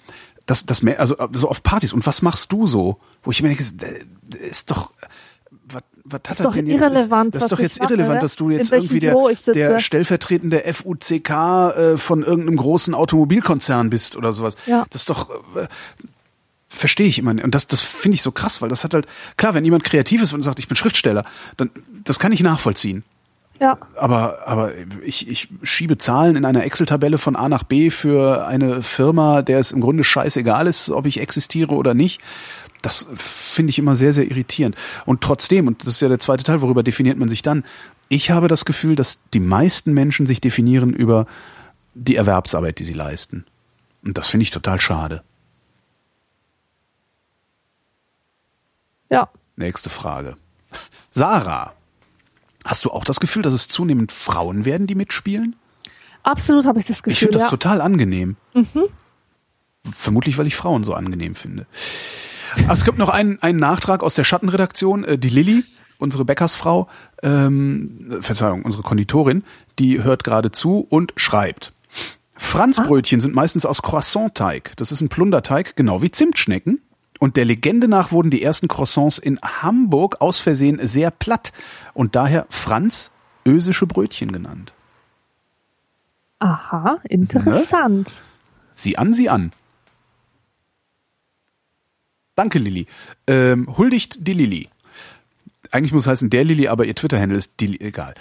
das, 0.51 0.67
das, 0.67 0.83
mehr- 0.83 0.99
also 0.99 1.17
so 1.33 1.49
auf 1.49 1.63
Partys. 1.63 1.93
Und 1.93 2.05
was 2.07 2.23
machst 2.23 2.51
du 2.53 2.67
so? 2.67 2.99
Wo 3.23 3.31
ich 3.31 3.41
mir 3.43 3.49
denke, 3.49 3.65
das 3.65 4.41
ist 4.41 4.71
doch, 4.71 4.93
was, 5.65 5.83
was 6.05 6.15
hat 6.15 6.31
Ist 6.31 6.41
das 6.41 6.45
doch 6.47 6.53
denn 6.53 6.67
jetzt? 6.67 6.83
irrelevant, 6.83 7.35
das 7.37 7.45
ist 7.45 7.53
doch 7.53 7.61
jetzt 7.61 7.79
mache, 7.79 7.93
irrelevant, 7.93 8.17
ne? 8.17 8.21
dass 8.21 8.35
du 8.37 8.51
jetzt 8.51 8.73
irgendwie 8.73 8.99
der, 9.01 9.15
der 9.55 9.79
stellvertretende 9.79 10.61
FUCK 10.73 11.31
äh, 11.31 11.97
von 11.97 12.25
irgendeinem 12.25 12.57
großen 12.57 12.95
Automobilkonzern 12.95 13.91
bist 13.91 14.17
oder 14.17 14.33
sowas. 14.33 14.57
Ja. 14.67 14.85
Das 14.91 15.03
ist 15.03 15.11
doch, 15.11 15.31
äh, 15.55 15.69
verstehe 16.69 17.07
ich 17.07 17.19
immer. 17.19 17.33
nicht. 17.35 17.45
Und 17.45 17.55
das, 17.55 17.69
das 17.69 17.81
finde 17.81 18.17
ich 18.17 18.23
so 18.23 18.33
krass, 18.33 18.61
weil 18.61 18.69
das 18.69 18.83
hat 18.83 18.93
halt, 18.95 19.07
klar, 19.37 19.55
wenn 19.55 19.65
jemand 19.65 19.85
kreativ 19.85 20.21
ist 20.23 20.33
und 20.33 20.43
sagt, 20.43 20.59
ich 20.59 20.67
bin 20.69 20.77
Schriftsteller, 20.77 21.25
dann, 21.57 21.71
das 22.05 22.19
kann 22.19 22.33
ich 22.33 22.41
nachvollziehen. 22.41 23.05
Ja. 23.61 23.79
Aber, 23.95 24.49
aber 24.49 24.73
ich, 25.05 25.29
ich 25.29 25.49
schiebe 25.63 25.99
Zahlen 25.99 26.35
in 26.35 26.47
einer 26.47 26.65
Excel-Tabelle 26.65 27.19
von 27.19 27.37
A 27.37 27.49
nach 27.49 27.63
B 27.63 27.91
für 27.91 28.47
eine 28.47 28.83
Firma, 28.83 29.43
der 29.43 29.59
es 29.59 29.71
im 29.71 29.83
Grunde 29.83 30.03
scheißegal 30.03 30.67
ist, 30.67 30.89
ob 30.89 31.05
ich 31.05 31.21
existiere 31.21 31.75
oder 31.75 31.93
nicht. 31.93 32.23
Das 32.81 33.07
finde 33.15 33.69
ich 33.69 33.79
immer 33.79 33.97
sehr, 33.97 34.15
sehr 34.15 34.31
irritierend. 34.31 34.77
Und 35.05 35.21
trotzdem, 35.21 35.67
und 35.67 35.83
das 35.83 35.95
ist 35.95 36.01
ja 36.01 36.09
der 36.09 36.19
zweite 36.19 36.43
Teil, 36.43 36.63
worüber 36.63 36.83
definiert 36.83 37.19
man 37.19 37.29
sich 37.29 37.43
dann? 37.43 37.65
Ich 38.09 38.31
habe 38.31 38.49
das 38.49 38.65
Gefühl, 38.65 38.97
dass 38.97 39.19
die 39.35 39.41
meisten 39.41 39.93
Menschen 39.93 40.25
sich 40.25 40.41
definieren 40.41 40.95
über 40.95 41.27
die 41.95 42.17
Erwerbsarbeit, 42.17 42.79
die 42.79 42.85
sie 42.85 42.95
leisten. 42.95 43.45
Und 44.03 44.17
das 44.17 44.29
finde 44.29 44.45
ich 44.45 44.51
total 44.51 44.81
schade. 44.81 45.23
Ja. 49.11 49.29
Nächste 49.57 49.91
Frage. 49.91 50.37
Sarah, 51.11 51.75
hast 52.71 52.85
du 52.85 52.91
auch 52.91 53.05
das 53.05 53.21
Gefühl, 53.21 53.43
dass 53.43 53.53
es 53.53 53.69
zunehmend 53.69 54.13
Frauen 54.13 54.65
werden, 54.65 54.87
die 54.87 54.95
mitspielen? 54.95 55.57
Absolut 56.23 56.65
habe 56.67 56.79
ich 56.79 56.85
das 56.85 57.03
Gefühl. 57.03 57.13
Ich 57.13 57.19
finde 57.19 57.35
das 57.35 57.45
ja. 57.45 57.51
total 57.51 57.81
angenehm. 57.81 58.37
Vermutlich, 59.91 60.39
weil 60.39 60.47
ich 60.47 60.55
Frauen 60.55 60.85
so 60.85 60.95
angenehm 60.95 61.35
finde. 61.35 61.67
Ach, 62.69 62.75
es 62.75 62.85
gibt 62.85 62.99
noch 62.99 63.09
einen, 63.09 63.43
einen 63.43 63.59
Nachtrag 63.59 64.03
aus 64.03 64.15
der 64.15 64.25
Schattenredaktion. 64.25 65.05
Äh, 65.05 65.19
Die 65.19 65.29
Lilly, 65.29 65.65
unsere 65.99 66.25
Bäckersfrau, 66.25 66.89
ähm, 67.23 68.19
Verzeihung, 68.21 68.63
unsere 68.63 68.83
Konditorin, 68.83 69.45
die 69.79 70.03
hört 70.03 70.25
gerade 70.25 70.53
zu 70.53 70.87
und 70.89 71.13
schreibt. 71.17 71.73
Franzbrötchen 72.37 73.21
sind 73.21 73.35
meistens 73.35 73.67
aus 73.67 73.83
Croissant-Teig. 73.83 74.73
Das 74.77 74.93
ist 74.93 75.01
ein 75.01 75.09
Plunderteig, 75.09 75.77
genau 75.77 76.03
wie 76.03 76.11
Zimtschnecken. 76.11 76.81
Und 77.21 77.37
der 77.37 77.45
Legende 77.45 77.87
nach 77.87 78.11
wurden 78.13 78.31
die 78.31 78.43
ersten 78.43 78.67
Croissants 78.67 79.19
in 79.19 79.39
Hamburg 79.43 80.21
aus 80.21 80.41
Versehen 80.41 80.85
sehr 80.85 81.11
platt 81.11 81.53
und 81.93 82.17
daher 82.17 82.47
französische 82.49 83.87
Brötchen 83.87 84.33
genannt. 84.33 84.73
Aha, 86.39 86.99
interessant. 87.09 88.25
Sieh 88.73 88.97
an, 88.97 89.13
sieh 89.13 89.29
an. 89.29 89.53
Danke, 92.37 92.59
Lilly. 92.59 92.87
Ähm, 93.27 93.69
huldigt 93.77 94.27
die 94.27 94.33
Lilly. 94.33 94.71
Eigentlich 95.71 95.93
muss 95.93 96.05
es 96.05 96.09
heißen 96.09 96.31
der 96.31 96.45
Lilly, 96.45 96.69
aber 96.69 96.87
ihr 96.87 96.95
Twitter-Handle 96.95 97.37
ist 97.37 97.61
die, 97.61 97.79
egal. 97.83 98.15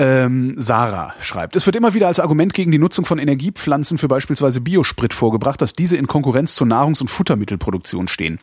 Ähm, 0.00 0.54
Sarah 0.56 1.12
schreibt, 1.20 1.56
es 1.56 1.66
wird 1.66 1.74
immer 1.74 1.92
wieder 1.92 2.06
als 2.06 2.20
Argument 2.20 2.54
gegen 2.54 2.70
die 2.70 2.78
Nutzung 2.78 3.04
von 3.04 3.18
Energiepflanzen 3.18 3.98
für 3.98 4.06
beispielsweise 4.06 4.60
Biosprit 4.60 5.12
vorgebracht, 5.12 5.60
dass 5.60 5.72
diese 5.72 5.96
in 5.96 6.06
Konkurrenz 6.06 6.54
zur 6.54 6.68
Nahrungs- 6.68 7.00
und 7.00 7.08
Futtermittelproduktion 7.08 8.06
stehen. 8.06 8.38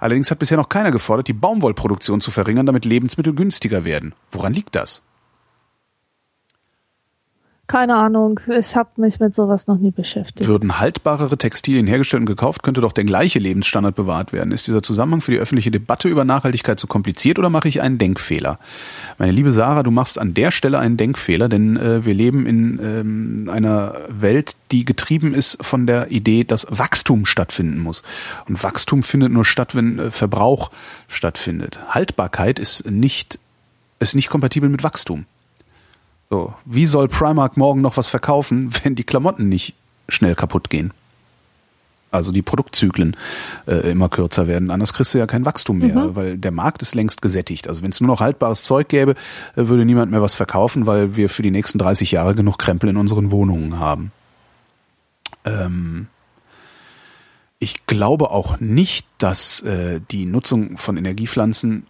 Allerdings 0.00 0.30
hat 0.30 0.38
bisher 0.38 0.58
noch 0.58 0.68
keiner 0.68 0.90
gefordert, 0.90 1.28
die 1.28 1.32
Baumwollproduktion 1.32 2.20
zu 2.20 2.30
verringern, 2.30 2.66
damit 2.66 2.84
Lebensmittel 2.84 3.34
günstiger 3.34 3.84
werden. 3.84 4.14
Woran 4.30 4.52
liegt 4.52 4.74
das? 4.74 5.00
Keine 7.68 7.96
Ahnung, 7.96 8.40
ich 8.48 8.76
habe 8.76 8.88
mich 8.96 9.20
mit 9.20 9.34
sowas 9.34 9.66
noch 9.66 9.76
nie 9.76 9.90
beschäftigt. 9.90 10.48
Würden 10.48 10.80
haltbarere 10.80 11.36
Textilien 11.36 11.86
hergestellt 11.86 12.22
und 12.22 12.26
gekauft, 12.26 12.62
könnte 12.62 12.80
doch 12.80 12.92
der 12.92 13.04
gleiche 13.04 13.38
Lebensstandard 13.38 13.94
bewahrt 13.94 14.32
werden. 14.32 14.52
Ist 14.52 14.66
dieser 14.66 14.82
Zusammenhang 14.82 15.20
für 15.20 15.32
die 15.32 15.38
öffentliche 15.38 15.70
Debatte 15.70 16.08
über 16.08 16.24
Nachhaltigkeit 16.24 16.80
zu 16.80 16.86
kompliziert 16.86 17.38
oder 17.38 17.50
mache 17.50 17.68
ich 17.68 17.82
einen 17.82 17.98
Denkfehler? 17.98 18.58
Meine 19.18 19.32
liebe 19.32 19.52
Sarah, 19.52 19.82
du 19.82 19.90
machst 19.90 20.18
an 20.18 20.32
der 20.32 20.50
Stelle 20.50 20.78
einen 20.78 20.96
Denkfehler, 20.96 21.50
denn 21.50 21.76
äh, 21.76 22.06
wir 22.06 22.14
leben 22.14 22.46
in 22.46 22.80
ähm, 22.82 23.50
einer 23.52 23.96
Welt, 24.08 24.56
die 24.72 24.86
getrieben 24.86 25.34
ist 25.34 25.62
von 25.62 25.86
der 25.86 26.10
Idee, 26.10 26.44
dass 26.44 26.66
Wachstum 26.70 27.26
stattfinden 27.26 27.80
muss. 27.80 28.02
Und 28.48 28.62
Wachstum 28.62 29.02
findet 29.02 29.30
nur 29.30 29.44
statt, 29.44 29.74
wenn 29.74 29.98
äh, 29.98 30.10
Verbrauch 30.10 30.70
stattfindet. 31.06 31.78
Haltbarkeit 31.90 32.58
ist 32.58 32.90
nicht, 32.90 33.38
ist 34.00 34.14
nicht 34.14 34.30
kompatibel 34.30 34.70
mit 34.70 34.82
Wachstum. 34.82 35.26
So, 36.30 36.54
wie 36.64 36.86
soll 36.86 37.08
Primark 37.08 37.56
morgen 37.56 37.80
noch 37.80 37.96
was 37.96 38.08
verkaufen, 38.08 38.70
wenn 38.82 38.94
die 38.94 39.04
Klamotten 39.04 39.48
nicht 39.48 39.74
schnell 40.08 40.34
kaputt 40.34 40.70
gehen? 40.70 40.92
Also 42.10 42.32
die 42.32 42.40
Produktzyklen 42.40 43.16
äh, 43.66 43.90
immer 43.90 44.08
kürzer 44.08 44.46
werden. 44.46 44.70
Anders 44.70 44.94
kriegst 44.94 45.12
du 45.12 45.18
ja 45.18 45.26
kein 45.26 45.44
Wachstum 45.44 45.78
mehr, 45.78 46.06
mhm. 46.06 46.16
weil 46.16 46.38
der 46.38 46.52
Markt 46.52 46.80
ist 46.80 46.94
längst 46.94 47.20
gesättigt. 47.20 47.68
Also 47.68 47.82
wenn 47.82 47.90
es 47.90 48.00
nur 48.00 48.08
noch 48.08 48.20
haltbares 48.20 48.62
Zeug 48.62 48.88
gäbe, 48.88 49.12
äh, 49.56 49.66
würde 49.68 49.84
niemand 49.84 50.10
mehr 50.10 50.22
was 50.22 50.34
verkaufen, 50.34 50.86
weil 50.86 51.16
wir 51.16 51.28
für 51.28 51.42
die 51.42 51.50
nächsten 51.50 51.78
30 51.78 52.12
Jahre 52.12 52.34
genug 52.34 52.58
Krempel 52.58 52.88
in 52.88 52.96
unseren 52.96 53.30
Wohnungen 53.30 53.78
haben. 53.78 54.12
Ähm 55.44 56.06
ich 57.58 57.86
glaube 57.86 58.30
auch 58.30 58.60
nicht, 58.60 59.06
dass 59.18 59.62
äh, 59.62 60.00
die 60.10 60.24
Nutzung 60.24 60.78
von 60.78 60.96
Energiepflanzen 60.96 61.86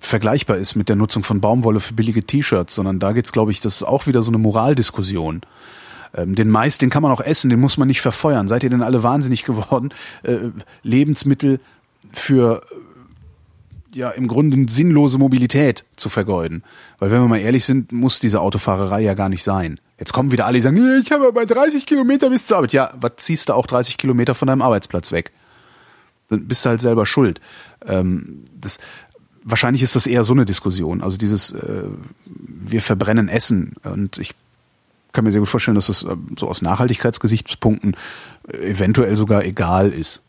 vergleichbar 0.00 0.56
ist 0.56 0.74
mit 0.74 0.88
der 0.88 0.96
Nutzung 0.96 1.22
von 1.22 1.40
Baumwolle 1.40 1.78
für 1.78 1.94
billige 1.94 2.24
T-Shirts, 2.24 2.74
sondern 2.74 2.98
da 2.98 3.12
geht's, 3.12 3.32
glaube 3.32 3.52
ich, 3.52 3.60
das 3.60 3.76
ist 3.76 3.82
auch 3.82 4.06
wieder 4.06 4.22
so 4.22 4.30
eine 4.30 4.38
Moraldiskussion. 4.38 5.42
Ähm, 6.14 6.34
den 6.34 6.48
Mais, 6.48 6.78
den 6.78 6.90
kann 6.90 7.02
man 7.02 7.12
auch 7.12 7.20
essen, 7.20 7.50
den 7.50 7.60
muss 7.60 7.76
man 7.76 7.86
nicht 7.86 8.00
verfeuern. 8.00 8.48
Seid 8.48 8.64
ihr 8.64 8.70
denn 8.70 8.82
alle 8.82 9.02
wahnsinnig 9.02 9.44
geworden, 9.44 9.90
äh, 10.22 10.38
Lebensmittel 10.82 11.60
für 12.12 12.62
ja 13.92 14.10
im 14.10 14.28
Grunde 14.28 14.72
sinnlose 14.72 15.18
Mobilität 15.18 15.84
zu 15.96 16.08
vergeuden? 16.08 16.64
Weil 16.98 17.10
wenn 17.10 17.20
wir 17.20 17.28
mal 17.28 17.40
ehrlich 17.40 17.64
sind, 17.64 17.92
muss 17.92 18.20
diese 18.20 18.40
Autofahrerei 18.40 19.02
ja 19.02 19.14
gar 19.14 19.28
nicht 19.28 19.44
sein. 19.44 19.80
Jetzt 19.98 20.14
kommen 20.14 20.32
wieder 20.32 20.46
alle, 20.46 20.54
die 20.54 20.62
sagen, 20.62 21.02
ich 21.02 21.12
habe 21.12 21.28
aber 21.28 21.44
30 21.44 21.84
Kilometer 21.84 22.30
bis 22.30 22.46
zur 22.46 22.56
Arbeit. 22.56 22.72
Ja, 22.72 22.92
was 22.98 23.12
ziehst 23.16 23.50
du 23.50 23.52
auch 23.52 23.66
30 23.66 23.98
Kilometer 23.98 24.34
von 24.34 24.48
deinem 24.48 24.62
Arbeitsplatz 24.62 25.12
weg? 25.12 25.30
Dann 26.30 26.46
bist 26.46 26.64
du 26.64 26.70
halt 26.70 26.80
selber 26.80 27.04
schuld. 27.06 27.40
Ähm, 27.86 28.44
das, 28.58 28.78
wahrscheinlich 29.42 29.82
ist 29.82 29.96
das 29.96 30.06
eher 30.06 30.24
so 30.24 30.32
eine 30.32 30.44
Diskussion. 30.44 31.02
Also 31.02 31.16
dieses, 31.16 31.52
äh, 31.52 31.84
wir 32.26 32.82
verbrennen 32.82 33.28
Essen 33.28 33.74
und 33.82 34.18
ich 34.18 34.34
kann 35.12 35.24
mir 35.24 35.32
sehr 35.32 35.40
gut 35.40 35.48
vorstellen, 35.48 35.74
dass 35.74 35.86
das 35.86 36.02
äh, 36.02 36.16
so 36.38 36.48
aus 36.48 36.62
Nachhaltigkeitsgesichtspunkten 36.62 37.96
äh, 38.48 38.56
eventuell 38.70 39.16
sogar 39.16 39.44
egal 39.44 39.92
ist. 39.92 40.22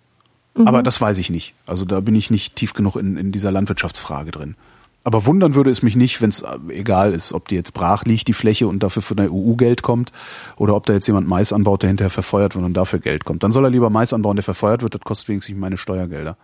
Mhm. 0.56 0.68
Aber 0.68 0.84
das 0.84 1.00
weiß 1.00 1.18
ich 1.18 1.30
nicht. 1.30 1.54
Also 1.66 1.86
da 1.86 2.00
bin 2.00 2.16
ich 2.16 2.32
nicht 2.32 2.56
tief 2.56 2.74
genug 2.74 2.96
in, 2.96 3.18
in 3.18 3.32
dieser 3.32 3.52
Landwirtschaftsfrage 3.52 4.32
drin. 4.32 4.56
Aber 5.04 5.26
wundern 5.26 5.56
würde 5.56 5.72
es 5.72 5.82
mich 5.82 5.96
nicht, 5.96 6.22
wenn 6.22 6.30
es 6.30 6.42
äh, 6.42 6.58
egal 6.70 7.14
ist, 7.14 7.34
ob 7.34 7.48
die 7.48 7.56
jetzt 7.56 7.74
brach 7.74 8.06
liegt, 8.06 8.28
die 8.28 8.34
Fläche 8.34 8.68
und 8.68 8.84
dafür 8.84 9.02
von 9.02 9.18
der 9.18 9.32
EU 9.32 9.56
Geld 9.56 9.82
kommt, 9.82 10.12
oder 10.58 10.76
ob 10.76 10.86
da 10.86 10.94
jetzt 10.94 11.08
jemand 11.08 11.28
Mais 11.28 11.54
anbaut, 11.54 11.82
der 11.84 11.90
hinterher 11.90 12.12
verfeuert 12.12 12.56
wird 12.56 12.66
und 12.66 12.74
dafür 12.74 13.00
Geld 13.00 13.26
kommt. 13.26 13.44
Dann 13.44 13.52
soll 13.52 13.66
er 13.66 13.72
lieber 13.72 13.90
Mais 13.90 14.14
anbauen, 14.14 14.36
der 14.36 14.44
verfeuert 14.44 14.84
wird, 14.84 14.96
das 14.96 15.02
kostet 15.02 15.30
wenigstens 15.30 15.58
meine 15.58 15.78
Steuergelder. 15.78 16.38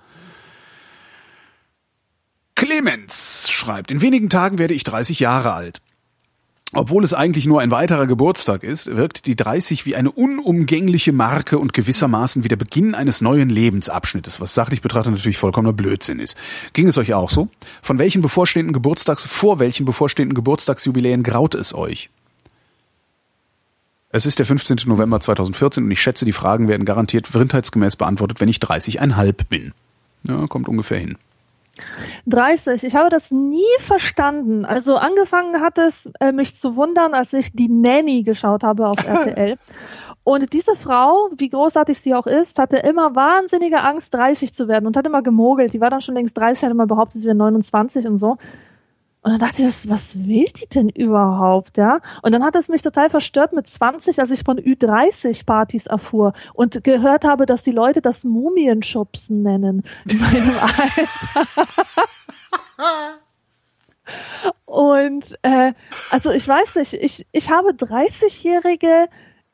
Clemens 2.57 3.51
schreibt, 3.51 3.91
in 3.91 4.01
wenigen 4.01 4.29
Tagen 4.29 4.57
werde 4.57 4.73
ich 4.73 4.83
30 4.83 5.19
Jahre 5.19 5.53
alt. 5.53 5.79
Obwohl 6.73 7.03
es 7.03 7.13
eigentlich 7.13 7.45
nur 7.45 7.61
ein 7.61 7.69
weiterer 7.69 8.07
Geburtstag 8.07 8.63
ist, 8.63 8.87
wirkt 8.87 9.27
die 9.27 9.35
30 9.35 9.85
wie 9.85 9.95
eine 9.95 10.09
unumgängliche 10.09 11.13
Marke 11.13 11.59
und 11.59 11.71
gewissermaßen 11.71 12.43
wie 12.43 12.47
der 12.47 12.55
Beginn 12.55 12.95
eines 12.95 13.21
neuen 13.21 13.49
Lebensabschnittes, 13.49 14.41
was 14.41 14.55
sachlich 14.55 14.81
betrachtet 14.81 15.13
natürlich 15.13 15.37
vollkommener 15.37 15.71
Blödsinn 15.71 16.19
ist. 16.19 16.35
Ging 16.73 16.87
es 16.87 16.97
euch 16.97 17.13
auch 17.13 17.29
so? 17.29 17.47
Von 17.83 17.99
welchen 17.99 18.23
bevorstehenden 18.23 18.73
Geburtstags, 18.73 19.23
vor 19.23 19.59
welchen 19.59 19.85
bevorstehenden 19.85 20.33
Geburtstagsjubiläen 20.33 21.21
graut 21.21 21.53
es 21.53 21.75
euch? 21.75 22.09
Es 24.09 24.25
ist 24.25 24.39
der 24.39 24.47
15. 24.47 24.77
November 24.87 25.21
2014 25.21 25.83
und 25.83 25.91
ich 25.91 26.01
schätze, 26.01 26.25
die 26.25 26.33
Fragen 26.33 26.67
werden 26.67 26.85
garantiert 26.85 27.27
vrindheitsgemäß 27.27 27.97
beantwortet, 27.97 28.39
wenn 28.39 28.49
ich 28.49 28.57
30,5 28.57 29.45
bin. 29.47 29.73
Ja, 30.23 30.47
kommt 30.47 30.67
ungefähr 30.67 30.97
hin. 30.97 31.17
30. 32.25 32.83
Ich 32.83 32.95
habe 32.95 33.09
das 33.09 33.31
nie 33.31 33.63
verstanden. 33.79 34.65
Also 34.65 34.97
angefangen 34.97 35.61
hat 35.61 35.77
es 35.77 36.09
äh, 36.19 36.31
mich 36.31 36.55
zu 36.55 36.75
wundern, 36.75 37.13
als 37.13 37.33
ich 37.33 37.51
die 37.53 37.69
Nanny 37.69 38.23
geschaut 38.23 38.63
habe 38.63 38.87
auf 38.87 38.97
RTL. 39.07 39.57
Und 40.23 40.51
diese 40.51 40.75
Frau, 40.75 41.29
wie 41.37 41.47
großartig 41.47 41.97
sie 41.97 42.13
auch 42.13 42.27
ist, 42.27 42.59
hatte 42.59 42.77
immer 42.77 43.15
wahnsinnige 43.15 43.81
Angst, 43.81 44.13
30 44.13 44.53
zu 44.53 44.67
werden 44.67 44.85
und 44.85 44.97
hat 44.97 45.07
immer 45.07 45.21
gemogelt. 45.21 45.73
Die 45.73 45.79
war 45.79 45.89
dann 45.89 46.01
schon 46.01 46.15
längst 46.15 46.37
30, 46.37 46.65
hat 46.65 46.71
immer 46.71 46.85
behauptet, 46.85 47.21
sie 47.21 47.27
wäre 47.27 47.37
29 47.37 48.05
und 48.07 48.17
so. 48.17 48.37
Und 49.21 49.31
dann 49.31 49.39
dachte 49.39 49.61
ich, 49.61 49.67
was, 49.67 49.89
was 49.89 50.27
will 50.27 50.45
die 50.45 50.67
denn 50.67 50.89
überhaupt, 50.89 51.77
ja? 51.77 51.99
Und 52.21 52.33
dann 52.33 52.43
hat 52.43 52.55
es 52.55 52.69
mich 52.69 52.81
total 52.81 53.09
verstört 53.09 53.51
mit 53.51 53.67
20, 53.67 54.19
als 54.19 54.31
ich 54.31 54.43
von 54.43 54.59
Ü30-Partys 54.59 55.87
erfuhr 55.87 56.33
und 56.53 56.83
gehört 56.83 57.25
habe, 57.25 57.45
dass 57.45 57.63
die 57.63 57.71
Leute 57.71 58.01
das 58.01 58.23
Mumienschubsen 58.23 59.41
nennen 59.43 59.83
in 60.09 60.19
meinem 60.19 60.55
Alter. 60.61 61.07
und 64.65 65.37
äh, 65.41 65.73
also 66.09 66.31
ich 66.31 66.47
weiß 66.47 66.75
nicht, 66.75 66.93
ich, 66.93 67.27
ich 67.31 67.49
habe 67.49 67.71
30-Jährige 67.71 69.09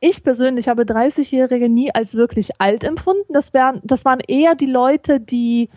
ich 0.06 0.22
persönlich 0.22 0.68
habe 0.68 0.84
30-Jährige 0.84 1.70
nie 1.70 1.90
als 1.96 2.16
wirklich 2.16 2.60
alt 2.60 2.84
empfunden. 2.84 3.32
Das, 3.32 3.54
wären, 3.54 3.80
das 3.86 4.04
waren 4.04 4.20
eher 4.20 4.54
die 4.54 4.66
Leute, 4.66 5.22
die, 5.22 5.70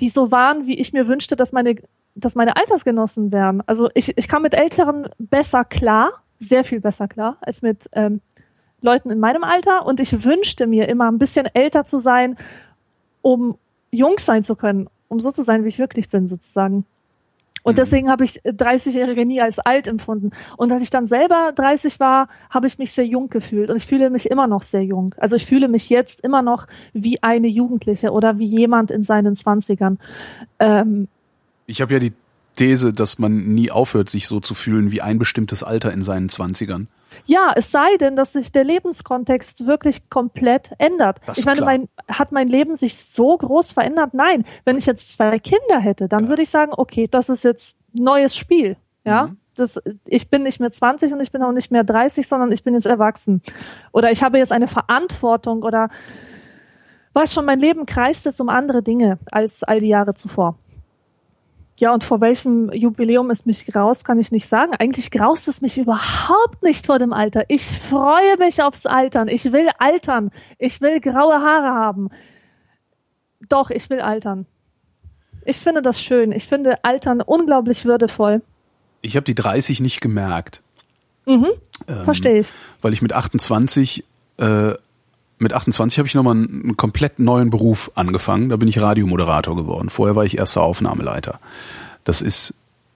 die 0.00 0.08
so 0.08 0.30
waren, 0.30 0.66
wie 0.66 0.80
ich 0.80 0.94
mir 0.94 1.08
wünschte, 1.08 1.36
dass 1.36 1.52
meine 1.52 1.76
dass 2.16 2.34
meine 2.34 2.56
Altersgenossen 2.56 3.30
wären. 3.30 3.62
Also 3.66 3.88
ich, 3.94 4.16
ich 4.16 4.26
kam 4.26 4.42
mit 4.42 4.54
Älteren 4.54 5.08
besser 5.18 5.64
klar, 5.64 6.12
sehr 6.38 6.64
viel 6.64 6.80
besser 6.80 7.08
klar, 7.08 7.36
als 7.40 7.62
mit 7.62 7.88
ähm, 7.92 8.20
Leuten 8.80 9.10
in 9.10 9.20
meinem 9.20 9.44
Alter. 9.44 9.86
Und 9.86 10.00
ich 10.00 10.24
wünschte 10.24 10.66
mir 10.66 10.88
immer 10.88 11.10
ein 11.10 11.18
bisschen 11.18 11.46
älter 11.52 11.84
zu 11.84 11.98
sein, 11.98 12.36
um 13.22 13.56
jung 13.90 14.18
sein 14.18 14.44
zu 14.44 14.56
können, 14.56 14.88
um 15.08 15.20
so 15.20 15.30
zu 15.30 15.42
sein, 15.42 15.64
wie 15.64 15.68
ich 15.68 15.78
wirklich 15.78 16.08
bin, 16.08 16.26
sozusagen. 16.26 16.84
Und 17.62 17.72
mhm. 17.72 17.76
deswegen 17.76 18.10
habe 18.10 18.24
ich 18.24 18.40
30-Jährige 18.42 19.26
nie 19.26 19.42
als 19.42 19.58
alt 19.58 19.86
empfunden. 19.86 20.30
Und 20.56 20.72
als 20.72 20.82
ich 20.82 20.90
dann 20.90 21.06
selber 21.06 21.52
30 21.54 22.00
war, 22.00 22.28
habe 22.48 22.66
ich 22.66 22.78
mich 22.78 22.92
sehr 22.92 23.06
jung 23.06 23.28
gefühlt. 23.28 23.68
Und 23.68 23.76
ich 23.76 23.86
fühle 23.86 24.08
mich 24.08 24.30
immer 24.30 24.46
noch 24.46 24.62
sehr 24.62 24.84
jung. 24.84 25.14
Also 25.18 25.36
ich 25.36 25.44
fühle 25.44 25.68
mich 25.68 25.90
jetzt 25.90 26.20
immer 26.20 26.40
noch 26.42 26.66
wie 26.94 27.22
eine 27.22 27.48
Jugendliche 27.48 28.12
oder 28.12 28.38
wie 28.38 28.46
jemand 28.46 28.90
in 28.90 29.02
seinen 29.02 29.36
Zwanzigern. 29.36 29.98
Ähm, 30.58 31.08
ich 31.66 31.80
habe 31.80 31.94
ja 31.94 32.00
die 32.00 32.12
These, 32.56 32.92
dass 32.92 33.18
man 33.18 33.54
nie 33.54 33.70
aufhört, 33.70 34.10
sich 34.10 34.26
so 34.26 34.40
zu 34.40 34.54
fühlen 34.54 34.90
wie 34.90 35.02
ein 35.02 35.18
bestimmtes 35.18 35.62
Alter 35.62 35.92
in 35.92 36.02
seinen 36.02 36.28
Zwanzigern. 36.28 36.88
Ja, 37.26 37.52
es 37.54 37.70
sei 37.70 37.96
denn, 37.98 38.16
dass 38.16 38.32
sich 38.32 38.50
der 38.50 38.64
Lebenskontext 38.64 39.66
wirklich 39.66 40.10
komplett 40.10 40.70
ändert. 40.78 41.18
Das 41.26 41.38
ich 41.38 41.44
meine, 41.44 41.60
mein, 41.62 41.88
hat 42.08 42.32
mein 42.32 42.48
Leben 42.48 42.74
sich 42.76 42.96
so 42.98 43.36
groß 43.36 43.72
verändert? 43.72 44.14
Nein. 44.14 44.44
Wenn 44.64 44.76
ich 44.76 44.86
jetzt 44.86 45.12
zwei 45.14 45.38
Kinder 45.38 45.78
hätte, 45.80 46.08
dann 46.08 46.24
ja. 46.24 46.28
würde 46.30 46.42
ich 46.42 46.50
sagen, 46.50 46.72
okay, 46.76 47.08
das 47.10 47.28
ist 47.28 47.44
jetzt 47.44 47.78
neues 47.92 48.36
Spiel. 48.36 48.76
Ja. 49.04 49.28
Mhm. 49.28 49.36
Das, 49.54 49.80
ich 50.06 50.28
bin 50.28 50.42
nicht 50.42 50.60
mehr 50.60 50.70
20 50.70 51.12
und 51.14 51.20
ich 51.20 51.32
bin 51.32 51.42
auch 51.42 51.52
nicht 51.52 51.70
mehr 51.70 51.84
30, 51.84 52.28
sondern 52.28 52.52
ich 52.52 52.62
bin 52.62 52.74
jetzt 52.74 52.86
erwachsen. 52.86 53.40
Oder 53.92 54.10
ich 54.10 54.22
habe 54.22 54.36
jetzt 54.38 54.52
eine 54.52 54.68
Verantwortung 54.68 55.62
oder 55.62 55.88
weiß 57.14 57.32
schon, 57.32 57.46
mein 57.46 57.60
Leben 57.60 57.86
kreist 57.86 58.26
jetzt 58.26 58.40
um 58.40 58.50
andere 58.50 58.82
Dinge 58.82 59.18
als 59.30 59.62
all 59.62 59.80
die 59.80 59.88
Jahre 59.88 60.14
zuvor. 60.14 60.58
Ja, 61.78 61.92
und 61.92 62.04
vor 62.04 62.22
welchem 62.22 62.72
Jubiläum 62.72 63.30
es 63.30 63.44
mich 63.44 63.66
graust, 63.66 64.04
kann 64.04 64.18
ich 64.18 64.32
nicht 64.32 64.48
sagen. 64.48 64.72
Eigentlich 64.78 65.10
graust 65.10 65.46
es 65.46 65.60
mich 65.60 65.76
überhaupt 65.76 66.62
nicht 66.62 66.86
vor 66.86 66.98
dem 66.98 67.12
Alter. 67.12 67.44
Ich 67.48 67.66
freue 67.66 68.38
mich 68.38 68.62
aufs 68.62 68.86
Altern. 68.86 69.28
Ich 69.28 69.52
will 69.52 69.68
altern. 69.78 70.30
Ich 70.58 70.80
will 70.80 71.00
graue 71.00 71.34
Haare 71.34 71.74
haben. 71.74 72.08
Doch, 73.48 73.70
ich 73.70 73.90
will 73.90 74.00
altern. 74.00 74.46
Ich 75.44 75.58
finde 75.58 75.82
das 75.82 76.00
schön. 76.00 76.32
Ich 76.32 76.46
finde 76.46 76.82
Altern 76.82 77.20
unglaublich 77.20 77.84
würdevoll. 77.84 78.42
Ich 79.02 79.14
habe 79.16 79.24
die 79.24 79.34
30 79.34 79.80
nicht 79.80 80.00
gemerkt. 80.00 80.62
Mhm, 81.26 81.48
ähm, 81.88 82.04
verstehe 82.04 82.40
ich. 82.40 82.52
Weil 82.80 82.94
ich 82.94 83.02
mit 83.02 83.12
28 83.12 84.04
äh, 84.38 84.72
mit 85.38 85.52
28 85.52 85.98
habe 85.98 86.08
ich 86.08 86.14
nochmal 86.14 86.36
einen, 86.36 86.62
einen 86.62 86.76
komplett 86.76 87.18
neuen 87.18 87.50
Beruf 87.50 87.90
angefangen. 87.94 88.48
Da 88.48 88.56
bin 88.56 88.68
ich 88.68 88.80
Radiomoderator 88.80 89.56
geworden. 89.56 89.90
Vorher 89.90 90.16
war 90.16 90.24
ich 90.24 90.38
erster 90.38 90.62
Aufnahmeleiter. 90.62 91.40
Das 92.04 92.22
ist 92.22 92.54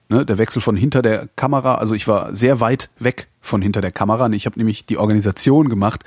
ne, 0.09 0.25
der 0.25 0.37
Wechsel 0.37 0.61
von 0.61 0.75
hinter 0.75 1.01
der 1.01 1.27
Kamera. 1.35 1.75
Also 1.75 1.95
ich 1.95 2.07
war 2.07 2.35
sehr 2.35 2.59
weit 2.59 2.89
weg 2.99 3.27
von 3.41 3.61
hinter 3.61 3.81
der 3.81 3.91
Kamera. 3.91 4.29
Ich 4.29 4.45
habe 4.45 4.59
nämlich 4.59 4.85
die 4.85 4.97
Organisation 4.97 5.69
gemacht, 5.69 6.03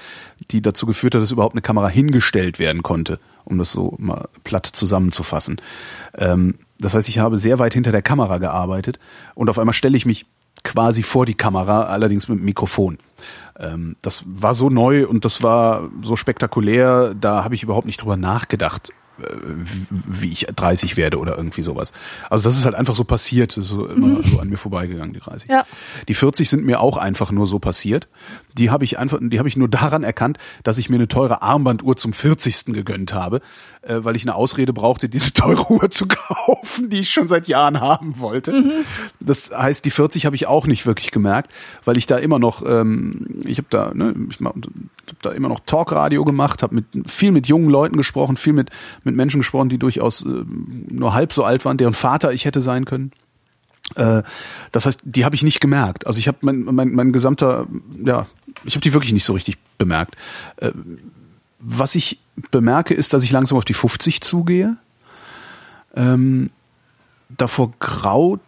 die 0.50 0.62
dazu 0.62 0.86
geführt 0.86 1.14
hat, 1.14 1.22
dass 1.22 1.30
überhaupt 1.30 1.54
eine 1.54 1.62
Kamera 1.62 1.88
hingestellt 1.88 2.58
werden 2.58 2.82
konnte, 2.82 3.18
um 3.44 3.58
das 3.58 3.72
so 3.72 3.94
mal 3.98 4.28
platt 4.44 4.66
zusammenzufassen. 4.66 5.60
Ähm, 6.16 6.54
das 6.78 6.94
heißt, 6.94 7.08
ich 7.08 7.18
habe 7.18 7.38
sehr 7.38 7.58
weit 7.58 7.74
hinter 7.74 7.92
der 7.92 8.02
Kamera 8.02 8.38
gearbeitet 8.38 8.98
und 9.34 9.48
auf 9.48 9.58
einmal 9.58 9.74
stelle 9.74 9.96
ich 9.96 10.06
mich 10.06 10.26
quasi 10.62 11.02
vor 11.02 11.26
die 11.26 11.34
Kamera, 11.34 11.84
allerdings 11.84 12.28
mit 12.28 12.42
Mikrofon. 12.42 12.98
Ähm, 13.58 13.96
das 14.02 14.24
war 14.26 14.54
so 14.54 14.70
neu 14.70 15.06
und 15.06 15.24
das 15.24 15.42
war 15.42 15.88
so 16.02 16.16
spektakulär, 16.16 17.14
da 17.14 17.44
habe 17.44 17.54
ich 17.54 17.62
überhaupt 17.62 17.86
nicht 17.86 18.02
drüber 18.02 18.16
nachgedacht, 18.16 18.92
wie 19.16 20.30
ich 20.30 20.46
30 20.54 20.96
werde 20.96 21.18
oder 21.18 21.36
irgendwie 21.36 21.62
sowas. 21.62 21.92
Also 22.30 22.44
das 22.44 22.58
ist 22.58 22.64
halt 22.64 22.74
einfach 22.74 22.94
so 22.94 23.04
passiert, 23.04 23.56
das 23.56 23.66
ist 23.66 23.70
so 23.70 23.86
immer 23.86 24.08
mhm. 24.08 24.22
so 24.22 24.40
an 24.40 24.48
mir 24.48 24.56
vorbeigegangen, 24.56 25.12
die 25.12 25.20
30. 25.20 25.48
Ja. 25.48 25.64
Die 26.08 26.14
40 26.14 26.48
sind 26.48 26.64
mir 26.64 26.80
auch 26.80 26.96
einfach 26.96 27.30
nur 27.30 27.46
so 27.46 27.58
passiert. 27.58 28.08
Die 28.58 28.70
habe 28.70 28.84
ich 28.84 28.98
einfach, 28.98 29.18
die 29.20 29.38
habe 29.38 29.48
ich 29.48 29.56
nur 29.56 29.68
daran 29.68 30.02
erkannt, 30.02 30.38
dass 30.62 30.78
ich 30.78 30.90
mir 30.90 30.96
eine 30.96 31.08
teure 31.08 31.42
Armbanduhr 31.42 31.96
zum 31.96 32.12
40. 32.12 32.66
gegönnt 32.66 33.14
habe, 33.14 33.40
äh, 33.82 33.96
weil 34.00 34.16
ich 34.16 34.22
eine 34.22 34.34
Ausrede 34.34 34.72
brauchte, 34.72 35.08
diese 35.08 35.32
teure 35.32 35.70
Uhr 35.70 35.90
zu 35.90 36.06
kaufen, 36.08 36.90
die 36.90 37.00
ich 37.00 37.10
schon 37.10 37.28
seit 37.28 37.46
Jahren 37.46 37.80
haben 37.80 38.18
wollte. 38.18 38.52
Mhm. 38.52 38.72
Das 39.20 39.50
heißt, 39.50 39.84
die 39.84 39.90
40 39.90 40.26
habe 40.26 40.36
ich 40.36 40.46
auch 40.46 40.66
nicht 40.66 40.86
wirklich 40.86 41.10
gemerkt, 41.10 41.52
weil 41.84 41.96
ich 41.96 42.06
da 42.06 42.18
immer 42.18 42.38
noch, 42.38 42.64
ähm, 42.66 43.42
ich 43.44 43.58
habe 43.58 43.68
da, 43.70 43.92
ne, 43.94 44.14
ich 44.28 44.40
hab 45.08 45.22
da 45.22 45.32
immer 45.32 45.48
noch 45.48 45.60
Talkradio 45.60 46.24
gemacht, 46.24 46.62
habe 46.62 46.74
mit 46.74 46.86
viel 47.10 47.32
mit 47.32 47.46
jungen 47.46 47.70
Leuten 47.70 47.96
gesprochen, 47.96 48.36
viel 48.36 48.52
mit 48.52 48.70
mit 49.04 49.16
Menschen 49.16 49.40
gesprochen, 49.40 49.68
die 49.68 49.78
durchaus 49.78 50.24
äh, 50.24 50.44
nur 50.88 51.14
halb 51.14 51.32
so 51.32 51.44
alt 51.44 51.64
waren, 51.64 51.76
deren 51.76 51.94
Vater 51.94 52.32
ich 52.32 52.44
hätte 52.44 52.60
sein 52.60 52.84
können. 52.84 53.12
Äh, 53.96 54.22
das 54.72 54.86
heißt, 54.86 55.00
die 55.04 55.24
habe 55.24 55.34
ich 55.34 55.42
nicht 55.42 55.60
gemerkt. 55.60 56.06
Also 56.06 56.18
ich 56.18 56.28
habe 56.28 56.38
mein, 56.40 56.64
mein, 56.64 56.92
mein 56.92 57.12
gesamter, 57.12 57.66
ja, 58.02 58.26
ich 58.64 58.74
habe 58.74 58.82
die 58.82 58.92
wirklich 58.92 59.12
nicht 59.12 59.24
so 59.24 59.34
richtig 59.34 59.58
bemerkt. 59.78 60.16
Äh, 60.56 60.72
was 61.58 61.94
ich 61.94 62.18
bemerke, 62.50 62.94
ist, 62.94 63.12
dass 63.12 63.22
ich 63.22 63.30
langsam 63.30 63.58
auf 63.58 63.64
die 63.64 63.74
50 63.74 64.20
zugehe. 64.20 64.76
Ähm, 65.94 66.50
davor 67.28 67.72
graut, 67.78 68.40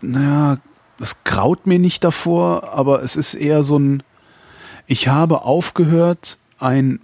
naja, 0.00 0.58
das 0.98 1.24
graut 1.24 1.66
mir 1.66 1.78
nicht 1.78 2.04
davor, 2.04 2.72
aber 2.72 3.02
es 3.02 3.16
ist 3.16 3.34
eher 3.34 3.62
so 3.62 3.78
ein, 3.78 4.02
ich 4.86 5.08
habe 5.08 5.42
aufgehört, 5.42 6.38
ein 6.58 7.00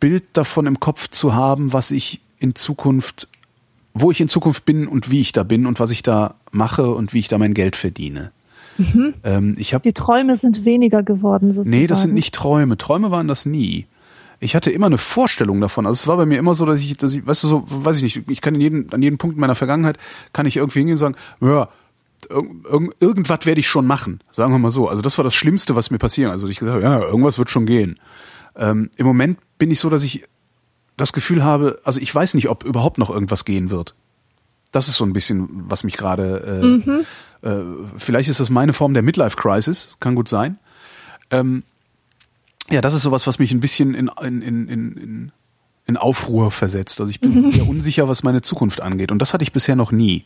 Bild 0.00 0.24
davon 0.32 0.66
im 0.66 0.80
Kopf 0.80 1.08
zu 1.08 1.34
haben, 1.34 1.72
was 1.72 1.90
ich 1.90 2.20
in 2.38 2.54
Zukunft, 2.54 3.28
wo 3.94 4.10
ich 4.10 4.20
in 4.20 4.28
Zukunft 4.28 4.64
bin 4.64 4.86
und 4.86 5.10
wie 5.10 5.20
ich 5.20 5.32
da 5.32 5.42
bin 5.42 5.66
und 5.66 5.80
was 5.80 5.90
ich 5.90 6.02
da 6.02 6.34
mache 6.50 6.90
und 6.90 7.12
wie 7.12 7.18
ich 7.18 7.28
da 7.28 7.38
mein 7.38 7.54
Geld 7.54 7.76
verdiene. 7.76 8.30
Mhm. 8.78 9.14
Ähm, 9.24 9.54
ich 9.58 9.74
hab, 9.74 9.82
Die 9.82 9.92
Träume 9.92 10.36
sind 10.36 10.64
weniger 10.64 11.02
geworden 11.02 11.50
sozusagen. 11.50 11.80
Nee, 11.80 11.86
das 11.88 12.02
sind 12.02 12.14
nicht 12.14 12.34
Träume. 12.34 12.78
Träume 12.78 13.10
waren 13.10 13.26
das 13.26 13.44
nie. 13.44 13.86
Ich 14.40 14.54
hatte 14.54 14.70
immer 14.70 14.86
eine 14.86 14.98
Vorstellung 14.98 15.60
davon. 15.60 15.84
Also 15.84 16.02
es 16.02 16.06
war 16.06 16.16
bei 16.16 16.26
mir 16.26 16.38
immer 16.38 16.54
so, 16.54 16.64
dass 16.64 16.78
ich, 16.78 16.96
dass 16.96 17.12
ich, 17.12 17.26
weißt 17.26 17.42
du, 17.42 17.48
so, 17.48 17.64
weiß 17.66 17.96
ich 17.96 18.02
nicht, 18.04 18.30
ich 18.30 18.40
kann 18.40 18.54
in 18.54 18.60
jedem, 18.60 18.86
an 18.92 19.02
jedem 19.02 19.18
Punkt 19.18 19.36
meiner 19.36 19.56
Vergangenheit, 19.56 19.98
kann 20.32 20.46
ich 20.46 20.58
irgendwie 20.58 20.78
hingehen 20.78 20.94
und 20.94 20.98
sagen, 20.98 21.16
ja, 21.40 21.68
irg 22.28 22.94
irgendwas 23.00 23.46
werde 23.46 23.60
ich 23.60 23.68
schon 23.68 23.86
machen. 23.86 24.20
Sagen 24.30 24.52
wir 24.52 24.58
mal 24.58 24.70
so. 24.70 24.88
Also 24.88 25.02
das 25.02 25.18
war 25.18 25.24
das 25.24 25.34
Schlimmste, 25.34 25.76
was 25.76 25.90
mir 25.90 25.98
passiert. 25.98 26.30
Also 26.30 26.48
ich 26.48 26.58
gesagt 26.58 26.76
habe, 26.76 26.84
ja, 26.84 27.00
irgendwas 27.00 27.38
wird 27.38 27.50
schon 27.50 27.66
gehen. 27.66 27.98
Ähm, 28.56 28.90
Im 28.96 29.06
Moment 29.06 29.38
bin 29.58 29.70
ich 29.70 29.78
so, 29.78 29.90
dass 29.90 30.02
ich 30.02 30.24
das 30.96 31.12
Gefühl 31.12 31.44
habe, 31.44 31.80
also 31.84 32.00
ich 32.00 32.12
weiß 32.12 32.34
nicht, 32.34 32.48
ob 32.48 32.64
überhaupt 32.64 32.98
noch 32.98 33.10
irgendwas 33.10 33.44
gehen 33.44 33.70
wird. 33.70 33.94
Das 34.72 34.88
ist 34.88 34.96
so 34.96 35.04
ein 35.04 35.12
bisschen, 35.12 35.48
was 35.68 35.84
mich 35.84 35.96
gerade. 35.96 36.60
Äh, 36.62 36.66
mhm. 36.66 37.06
äh, 37.42 37.86
vielleicht 37.96 38.28
ist 38.28 38.40
das 38.40 38.50
meine 38.50 38.72
Form 38.72 38.92
der 38.94 39.02
Midlife 39.02 39.36
Crisis, 39.36 39.96
kann 40.00 40.14
gut 40.14 40.28
sein. 40.28 40.58
Ähm, 41.30 41.62
ja, 42.68 42.80
das 42.80 42.92
ist 42.92 43.02
sowas, 43.02 43.26
was 43.26 43.38
mich 43.38 43.52
ein 43.52 43.60
bisschen 43.60 43.94
in, 43.94 44.10
in, 44.20 44.42
in, 44.42 44.68
in, 44.68 45.32
in 45.86 45.96
Aufruhr 45.96 46.50
versetzt. 46.50 47.00
Also 47.00 47.10
ich 47.10 47.20
bin 47.20 47.32
mhm. 47.32 47.48
sehr 47.48 47.66
unsicher, 47.66 48.08
was 48.08 48.22
meine 48.22 48.42
Zukunft 48.42 48.82
angeht. 48.82 49.10
Und 49.10 49.20
das 49.20 49.32
hatte 49.32 49.42
ich 49.42 49.52
bisher 49.52 49.76
noch 49.76 49.90
nie. 49.90 50.24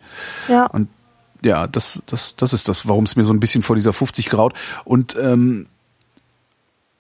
Ja. 0.48 0.66
Und 0.66 0.88
ja, 1.44 1.66
das, 1.66 2.02
das, 2.06 2.36
das 2.36 2.52
ist 2.52 2.68
das, 2.68 2.88
warum 2.88 3.04
es 3.04 3.16
mir 3.16 3.24
so 3.24 3.32
ein 3.32 3.40
bisschen 3.40 3.62
vor 3.62 3.76
dieser 3.76 3.92
50 3.92 4.28
graut. 4.28 4.54
Und 4.84 5.16
ähm, 5.20 5.66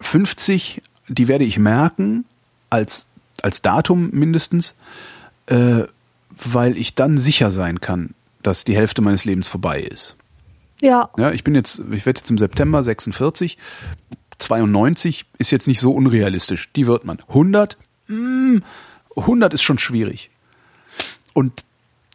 50 0.00 0.82
die 1.08 1.28
werde 1.28 1.44
ich 1.44 1.58
merken, 1.58 2.24
als, 2.70 3.08
als 3.42 3.62
Datum 3.62 4.10
mindestens, 4.12 4.76
äh, 5.46 5.82
weil 6.30 6.76
ich 6.76 6.94
dann 6.94 7.18
sicher 7.18 7.50
sein 7.50 7.80
kann, 7.80 8.14
dass 8.42 8.64
die 8.64 8.76
Hälfte 8.76 9.02
meines 9.02 9.24
Lebens 9.24 9.48
vorbei 9.48 9.80
ist. 9.82 10.16
Ja. 10.80 11.10
Ja, 11.16 11.30
ich 11.30 11.44
bin 11.44 11.54
jetzt, 11.54 11.82
ich 11.90 12.06
werde 12.06 12.20
jetzt 12.20 12.30
im 12.30 12.38
September 12.38 12.82
46. 12.82 13.58
92 14.38 15.26
ist 15.38 15.50
jetzt 15.50 15.68
nicht 15.68 15.80
so 15.80 15.92
unrealistisch. 15.92 16.70
Die 16.74 16.86
wird 16.86 17.04
man. 17.04 17.18
100? 17.28 17.76
Mm, 18.08 18.58
100 19.16 19.54
ist 19.54 19.62
schon 19.62 19.78
schwierig. 19.78 20.30
Und 21.34 21.64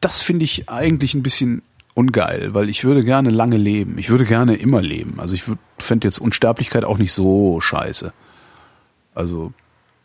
das 0.01 0.21
finde 0.21 0.43
ich 0.43 0.67
eigentlich 0.67 1.13
ein 1.13 1.23
bisschen 1.23 1.61
ungeil, 1.97 2.53
weil 2.53 2.69
ich 2.69 2.83
würde 2.83 3.03
gerne 3.03 3.31
lange 3.31 3.57
leben. 3.57 3.97
Ich 3.97 4.09
würde 4.09 4.25
gerne 4.25 4.55
immer 4.55 4.81
leben. 4.81 5.19
Also 5.19 5.33
ich 5.33 5.43
fände 5.79 6.07
jetzt 6.07 6.19
Unsterblichkeit 6.19 6.85
auch 6.85 6.99
nicht 6.99 7.11
so 7.11 7.59
scheiße. 7.59 8.13
Also 9.15 9.51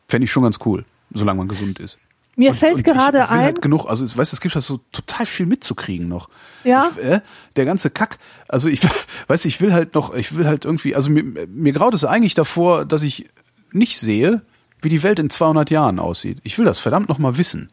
fände 0.09 0.24
ich 0.24 0.31
schon 0.31 0.43
ganz 0.43 0.59
cool, 0.64 0.86
solange 1.12 1.39
man 1.39 1.48
gesund 1.48 1.78
ist. 1.81 1.98
Mir 2.35 2.51
und, 2.51 2.56
fällt 2.56 2.77
und 2.77 2.85
gerade 2.85 3.19
ich 3.19 3.31
will 3.31 3.36
ein. 3.36 3.44
Halt 3.44 3.62
genug, 3.62 3.85
also 3.86 4.16
weißt, 4.16 4.32
es 4.32 4.40
gibt 4.40 4.55
halt 4.55 4.64
so 4.64 4.81
total 4.90 5.27
viel 5.27 5.44
mitzukriegen 5.44 6.09
noch. 6.09 6.31
Ja. 6.64 6.90
Ich, 6.93 7.05
äh, 7.05 7.20
der 7.56 7.64
ganze 7.66 7.90
Kack. 7.90 8.19
Also 8.48 8.70
ich 8.70 8.81
weiß, 9.28 9.44
ich 9.44 9.60
will 9.60 9.74
halt 9.74 9.94
noch, 9.94 10.14
ich 10.14 10.35
will 10.35 10.47
halt 10.47 10.64
irgendwie, 10.64 10.94
also 10.94 11.10
mir, 11.10 11.23
mir 11.23 11.73
graut 11.73 11.93
es 11.93 12.06
eigentlich 12.06 12.35
davor, 12.35 12.86
dass 12.86 13.02
ich 13.02 13.28
nicht 13.70 13.98
sehe, 13.98 14.40
wie 14.81 14.89
die 14.89 15.02
Welt 15.02 15.19
in 15.19 15.28
200 15.28 15.69
Jahren 15.69 15.98
aussieht. 15.98 16.39
Ich 16.43 16.56
will 16.56 16.64
das 16.64 16.78
verdammt 16.78 17.10
noch 17.10 17.19
mal 17.19 17.36
wissen. 17.36 17.69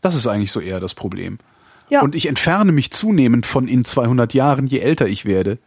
Das 0.00 0.14
ist 0.14 0.26
eigentlich 0.26 0.52
so 0.52 0.60
eher 0.60 0.80
das 0.80 0.94
Problem. 0.94 1.38
Ja. 1.90 2.02
Und 2.02 2.14
ich 2.14 2.26
entferne 2.26 2.72
mich 2.72 2.90
zunehmend 2.90 3.46
von 3.46 3.68
in 3.68 3.84
200 3.84 4.32
Jahren, 4.34 4.66
je 4.66 4.78
älter 4.78 5.08
ich 5.08 5.24
werde. 5.24 5.58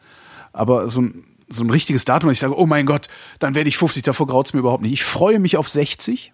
Aber 0.51 0.89
so 0.89 1.01
ein 1.01 1.25
so 1.49 1.63
ein 1.63 1.69
richtiges 1.69 2.05
Datum, 2.05 2.29
ich 2.31 2.39
sage, 2.39 2.57
oh 2.57 2.65
mein 2.65 2.85
Gott, 2.85 3.09
dann 3.39 3.55
werde 3.55 3.67
ich 3.67 3.77
50, 3.77 4.03
davor 4.03 4.27
graut's 4.27 4.53
mir 4.53 4.61
überhaupt 4.61 4.81
nicht. 4.81 4.93
Ich 4.93 5.03
freue 5.03 5.39
mich 5.39 5.57
auf 5.57 5.69
60. 5.69 6.33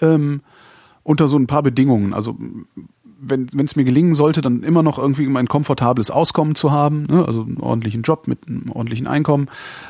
Ähm, 0.00 0.42
unter 1.02 1.28
so 1.28 1.38
ein 1.38 1.46
paar 1.46 1.62
Bedingungen. 1.62 2.14
Also 2.14 2.36
wenn 3.20 3.48
es 3.64 3.76
mir 3.76 3.84
gelingen 3.84 4.14
sollte, 4.14 4.42
dann 4.42 4.62
immer 4.62 4.82
noch 4.82 4.98
irgendwie 4.98 5.26
mein 5.26 5.48
komfortables 5.48 6.10
Auskommen 6.10 6.54
zu 6.54 6.70
haben, 6.70 7.04
ne? 7.04 7.24
also 7.26 7.42
einen 7.42 7.58
ordentlichen 7.58 8.02
Job 8.02 8.28
mit 8.28 8.46
einem 8.46 8.70
ordentlichen 8.70 9.06
Einkommen. 9.06 9.48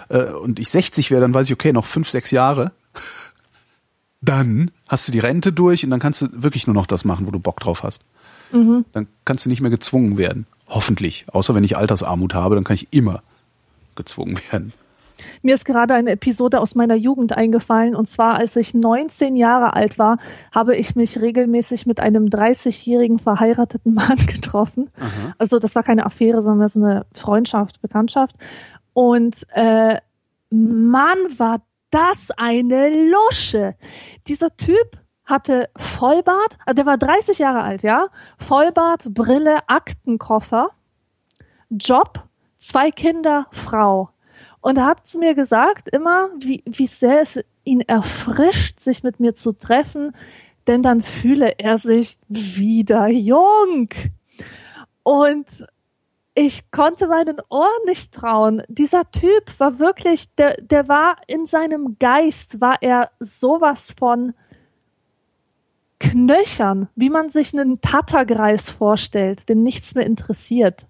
Äh, 0.08 0.24
und 0.32 0.58
ich 0.58 0.70
60 0.70 1.10
wäre, 1.10 1.20
dann 1.20 1.34
weiß 1.34 1.48
ich, 1.48 1.52
okay, 1.52 1.72
noch 1.72 1.84
fünf, 1.84 2.08
sechs 2.08 2.30
Jahre. 2.30 2.72
Dann 4.20 4.72
hast 4.88 5.06
du 5.06 5.12
die 5.12 5.20
Rente 5.20 5.52
durch 5.52 5.84
und 5.84 5.90
dann 5.90 6.00
kannst 6.00 6.22
du 6.22 6.26
wirklich 6.32 6.66
nur 6.66 6.74
noch 6.74 6.88
das 6.88 7.04
machen, 7.04 7.28
wo 7.28 7.30
du 7.30 7.38
Bock 7.38 7.60
drauf 7.60 7.84
hast. 7.84 8.02
Mhm. 8.52 8.84
Dann 8.92 9.06
kannst 9.24 9.44
du 9.44 9.50
nicht 9.50 9.60
mehr 9.60 9.70
gezwungen 9.70 10.18
werden. 10.18 10.46
Hoffentlich. 10.68 11.26
Außer 11.32 11.54
wenn 11.54 11.64
ich 11.64 11.76
Altersarmut 11.76 12.34
habe, 12.34 12.54
dann 12.54 12.64
kann 12.64 12.74
ich 12.74 12.88
immer 12.90 13.22
gezwungen 13.94 14.38
werden. 14.50 14.72
Mir 15.42 15.54
ist 15.54 15.64
gerade 15.64 15.94
eine 15.94 16.12
Episode 16.12 16.60
aus 16.60 16.74
meiner 16.74 16.94
Jugend 16.94 17.32
eingefallen 17.32 17.96
und 17.96 18.08
zwar 18.08 18.34
als 18.34 18.54
ich 18.56 18.74
19 18.74 19.34
Jahre 19.34 19.74
alt 19.74 19.98
war, 19.98 20.18
habe 20.54 20.76
ich 20.76 20.94
mich 20.94 21.20
regelmäßig 21.20 21.86
mit 21.86 21.98
einem 21.98 22.26
30-jährigen 22.26 23.18
verheirateten 23.18 23.94
Mann 23.94 24.18
getroffen. 24.26 24.88
Aha. 24.98 25.34
Also 25.38 25.58
das 25.58 25.74
war 25.74 25.82
keine 25.82 26.06
Affäre, 26.06 26.42
sondern 26.42 26.68
so 26.68 26.80
eine 26.80 27.06
Freundschaft, 27.12 27.80
Bekanntschaft. 27.82 28.36
Und 28.92 29.46
äh, 29.50 29.96
Mann, 30.50 31.18
war 31.36 31.62
das 31.90 32.30
eine 32.36 33.10
Lusche. 33.10 33.74
Dieser 34.26 34.56
Typ 34.56 34.98
hatte 35.28 35.68
Vollbart, 35.76 36.58
also 36.64 36.74
der 36.74 36.86
war 36.86 36.98
30 36.98 37.38
Jahre 37.38 37.62
alt, 37.62 37.82
ja, 37.82 38.08
Vollbart, 38.38 39.12
Brille, 39.14 39.58
Aktenkoffer, 39.68 40.70
Job, 41.70 42.24
zwei 42.56 42.90
Kinder, 42.90 43.46
Frau. 43.52 44.10
Und 44.60 44.78
er 44.78 44.86
hat 44.86 45.06
zu 45.06 45.18
mir 45.18 45.34
gesagt, 45.34 45.90
immer, 45.90 46.30
wie, 46.40 46.62
wie 46.66 46.86
sehr 46.86 47.20
es 47.20 47.44
ihn 47.64 47.82
erfrischt, 47.82 48.80
sich 48.80 49.02
mit 49.02 49.20
mir 49.20 49.34
zu 49.34 49.52
treffen, 49.52 50.16
denn 50.66 50.82
dann 50.82 51.02
fühle 51.02 51.58
er 51.58 51.78
sich 51.78 52.18
wieder 52.28 53.08
jung. 53.08 53.90
Und 55.02 55.66
ich 56.34 56.70
konnte 56.70 57.08
meinen 57.08 57.36
Ohren 57.48 57.84
nicht 57.86 58.14
trauen. 58.14 58.62
Dieser 58.68 59.10
Typ 59.10 59.58
war 59.58 59.78
wirklich, 59.78 60.32
der, 60.36 60.56
der 60.60 60.88
war 60.88 61.16
in 61.26 61.46
seinem 61.46 61.96
Geist, 61.98 62.60
war 62.60 62.76
er 62.80 63.10
sowas 63.18 63.94
von 63.98 64.34
Knöchern, 66.00 66.88
wie 66.94 67.10
man 67.10 67.30
sich 67.30 67.52
einen 67.52 67.80
Tattergreis 67.80 68.70
vorstellt, 68.70 69.48
den 69.48 69.62
nichts 69.62 69.94
mehr 69.94 70.06
interessiert 70.06 70.86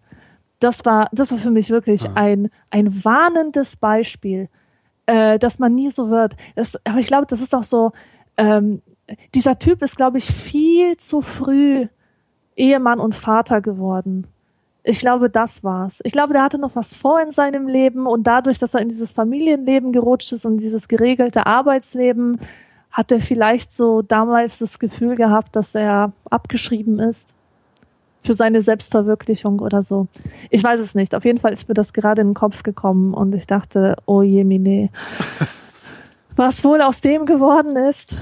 das 0.61 0.85
war, 0.85 1.09
das 1.13 1.31
war 1.31 1.39
für 1.39 1.51
mich 1.51 1.71
wirklich 1.71 2.05
ah. 2.05 2.13
ein, 2.15 2.51
ein 2.71 3.05
warnendes 3.05 3.77
Beispiel, 3.77 4.49
äh, 5.07 5.39
dass 5.39 5.59
man 5.59 5.75
nie 5.75 5.91
so 5.91 6.11
wird. 6.11 6.37
Das, 6.57 6.77
aber 6.85 6.99
ich 6.99 7.07
glaube, 7.07 7.27
das 7.27 7.41
ist 7.41 7.55
auch 7.55 7.63
so, 7.63 7.93
ähm, 8.37 8.83
dieser 9.35 9.59
Typ 9.59 9.83
ist, 9.83 9.97
glaube 9.97 10.19
ich, 10.19 10.27
viel 10.27 10.97
zu 10.97 11.23
früh 11.23 11.87
Ehemann 12.57 13.01
und 13.01 13.15
Vater 13.15 13.61
geworden. 13.61 14.27
Ich 14.83 14.99
glaube, 14.99 15.31
das 15.31 15.63
war's. 15.65 16.01
Ich 16.05 16.13
glaube, 16.13 16.33
der 16.33 16.43
hatte 16.43 16.59
noch 16.59 16.75
was 16.75 16.95
vor 16.95 17.21
in 17.21 17.31
seinem 17.31 17.69
Leben 17.69 18.07
und 18.07 18.27
dadurch, 18.27 18.59
dass 18.59 18.75
er 18.75 18.81
in 18.81 18.89
dieses 18.89 19.13
Familienleben 19.13 19.93
gerutscht 19.93 20.33
ist 20.33 20.45
und 20.45 20.59
dieses 20.59 20.89
geregelte 20.89 21.47
Arbeitsleben, 21.47 22.41
hat 22.91 23.13
er 23.13 23.21
vielleicht 23.21 23.73
so 23.73 24.03
damals 24.03 24.59
das 24.59 24.79
Gefühl 24.79 25.15
gehabt, 25.15 25.55
dass 25.57 25.75
er 25.75 26.13
abgeschrieben 26.31 26.99
ist 26.99 27.35
für 28.23 28.35
seine 28.35 28.61
Selbstverwirklichung 28.61 29.61
oder 29.61 29.83
so. 29.83 30.09
Ich 30.51 30.63
weiß 30.63 30.81
es 30.81 30.95
nicht. 30.95 31.15
Auf 31.15 31.25
jeden 31.25 31.39
Fall 31.39 31.53
ist 31.53 31.69
mir 31.69 31.75
das 31.75 31.93
gerade 31.93 32.21
in 32.21 32.29
den 32.29 32.35
Kopf 32.35 32.63
gekommen 32.63 33.15
und 33.15 33.35
ich 33.35 33.47
dachte, 33.47 33.97
oh 34.07 34.23
je, 34.23 34.45
mine. 34.45 34.91
Was 36.37 36.63
wohl 36.65 36.83
aus 36.83 37.01
dem 37.01 37.27
geworden 37.27 37.77
ist? 37.77 38.17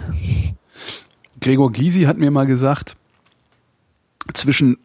Gregor 1.41 1.71
Gysi 1.73 2.05
hat 2.05 2.19
mir 2.19 2.31
mal 2.31 2.47
gesagt, 2.47 2.97
zwischen 4.33 4.79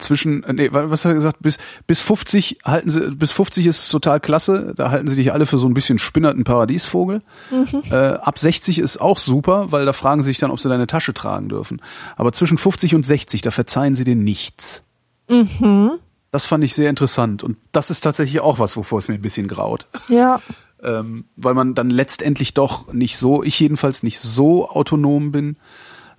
zwischen, 0.00 0.42
äh, 0.44 0.52
nee, 0.52 0.68
was 0.72 1.04
hat 1.04 1.12
er 1.12 1.14
gesagt? 1.14 1.38
Bis, 1.40 1.58
bis 1.86 2.00
50 2.00 2.58
halten 2.64 2.90
sie, 2.90 3.10
bis 3.10 3.32
50 3.32 3.66
ist 3.66 3.78
es 3.78 3.88
total 3.88 4.20
klasse. 4.20 4.74
Da 4.76 4.90
halten 4.90 5.06
sie 5.06 5.16
dich 5.16 5.32
alle 5.32 5.46
für 5.46 5.58
so 5.58 5.66
ein 5.66 5.74
bisschen 5.74 5.98
spinnerten 5.98 6.44
Paradiesvogel. 6.44 7.22
Mhm. 7.50 7.82
Äh, 7.90 7.94
ab 7.96 8.38
60 8.38 8.78
ist 8.78 9.00
auch 9.00 9.18
super, 9.18 9.72
weil 9.72 9.86
da 9.86 9.92
fragen 9.92 10.22
sie 10.22 10.30
sich 10.30 10.38
dann, 10.38 10.50
ob 10.50 10.60
sie 10.60 10.68
deine 10.68 10.86
Tasche 10.86 11.14
tragen 11.14 11.48
dürfen. 11.48 11.80
Aber 12.16 12.32
zwischen 12.32 12.58
50 12.58 12.94
und 12.94 13.04
60, 13.04 13.42
da 13.42 13.50
verzeihen 13.50 13.94
sie 13.94 14.04
dir 14.04 14.16
nichts. 14.16 14.82
Mhm. 15.28 15.92
Das 16.32 16.46
fand 16.46 16.62
ich 16.64 16.74
sehr 16.74 16.90
interessant. 16.90 17.42
Und 17.42 17.56
das 17.72 17.90
ist 17.90 18.00
tatsächlich 18.02 18.40
auch 18.40 18.58
was, 18.58 18.76
wovor 18.76 18.98
es 18.98 19.08
mir 19.08 19.14
ein 19.14 19.22
bisschen 19.22 19.48
graut. 19.48 19.86
Ja. 20.08 20.40
ähm, 20.82 21.24
weil 21.36 21.54
man 21.54 21.74
dann 21.74 21.90
letztendlich 21.90 22.54
doch 22.54 22.92
nicht 22.92 23.16
so, 23.16 23.42
ich 23.42 23.58
jedenfalls 23.60 24.02
nicht 24.02 24.18
so 24.20 24.68
autonom 24.68 25.32
bin, 25.32 25.56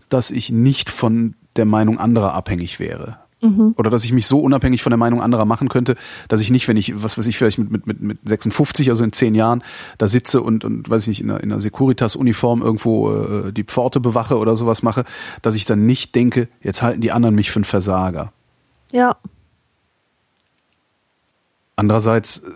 dass 0.09 0.31
ich 0.31 0.49
nicht 0.51 0.89
von 0.89 1.35
der 1.55 1.65
Meinung 1.65 1.99
anderer 1.99 2.33
abhängig 2.33 2.79
wäre. 2.79 3.17
Mhm. 3.41 3.73
Oder 3.75 3.89
dass 3.89 4.05
ich 4.05 4.13
mich 4.13 4.27
so 4.27 4.39
unabhängig 4.39 4.83
von 4.83 4.91
der 4.91 4.97
Meinung 4.97 5.21
anderer 5.21 5.45
machen 5.45 5.67
könnte, 5.67 5.95
dass 6.27 6.41
ich 6.41 6.51
nicht, 6.51 6.67
wenn 6.67 6.77
ich, 6.77 7.01
was 7.01 7.17
weiß 7.17 7.25
ich, 7.25 7.37
vielleicht 7.37 7.57
mit, 7.57 7.71
mit, 7.71 7.87
mit, 7.87 8.01
mit 8.01 8.19
56, 8.23 8.89
also 8.89 9.03
in 9.03 9.11
zehn 9.13 9.33
Jahren, 9.33 9.63
da 9.97 10.07
sitze 10.07 10.41
und, 10.41 10.63
und 10.63 10.89
weiß 10.89 11.03
ich 11.03 11.07
nicht, 11.09 11.21
in 11.21 11.31
einer, 11.31 11.41
in 11.41 11.51
einer 11.51 11.59
Securitas-Uniform 11.59 12.61
irgendwo 12.61 13.11
äh, 13.11 13.51
die 13.51 13.63
Pforte 13.63 13.99
bewache 13.99 14.37
oder 14.37 14.55
sowas 14.55 14.83
mache, 14.83 15.05
dass 15.41 15.55
ich 15.55 15.65
dann 15.65 15.85
nicht 15.87 16.13
denke, 16.13 16.47
jetzt 16.61 16.83
halten 16.83 17.01
die 17.01 17.11
anderen 17.11 17.33
mich 17.33 17.51
für 17.51 17.57
einen 17.57 17.65
Versager. 17.65 18.31
Ja. 18.91 19.17
Andererseits 21.75 22.39
äh, 22.39 22.51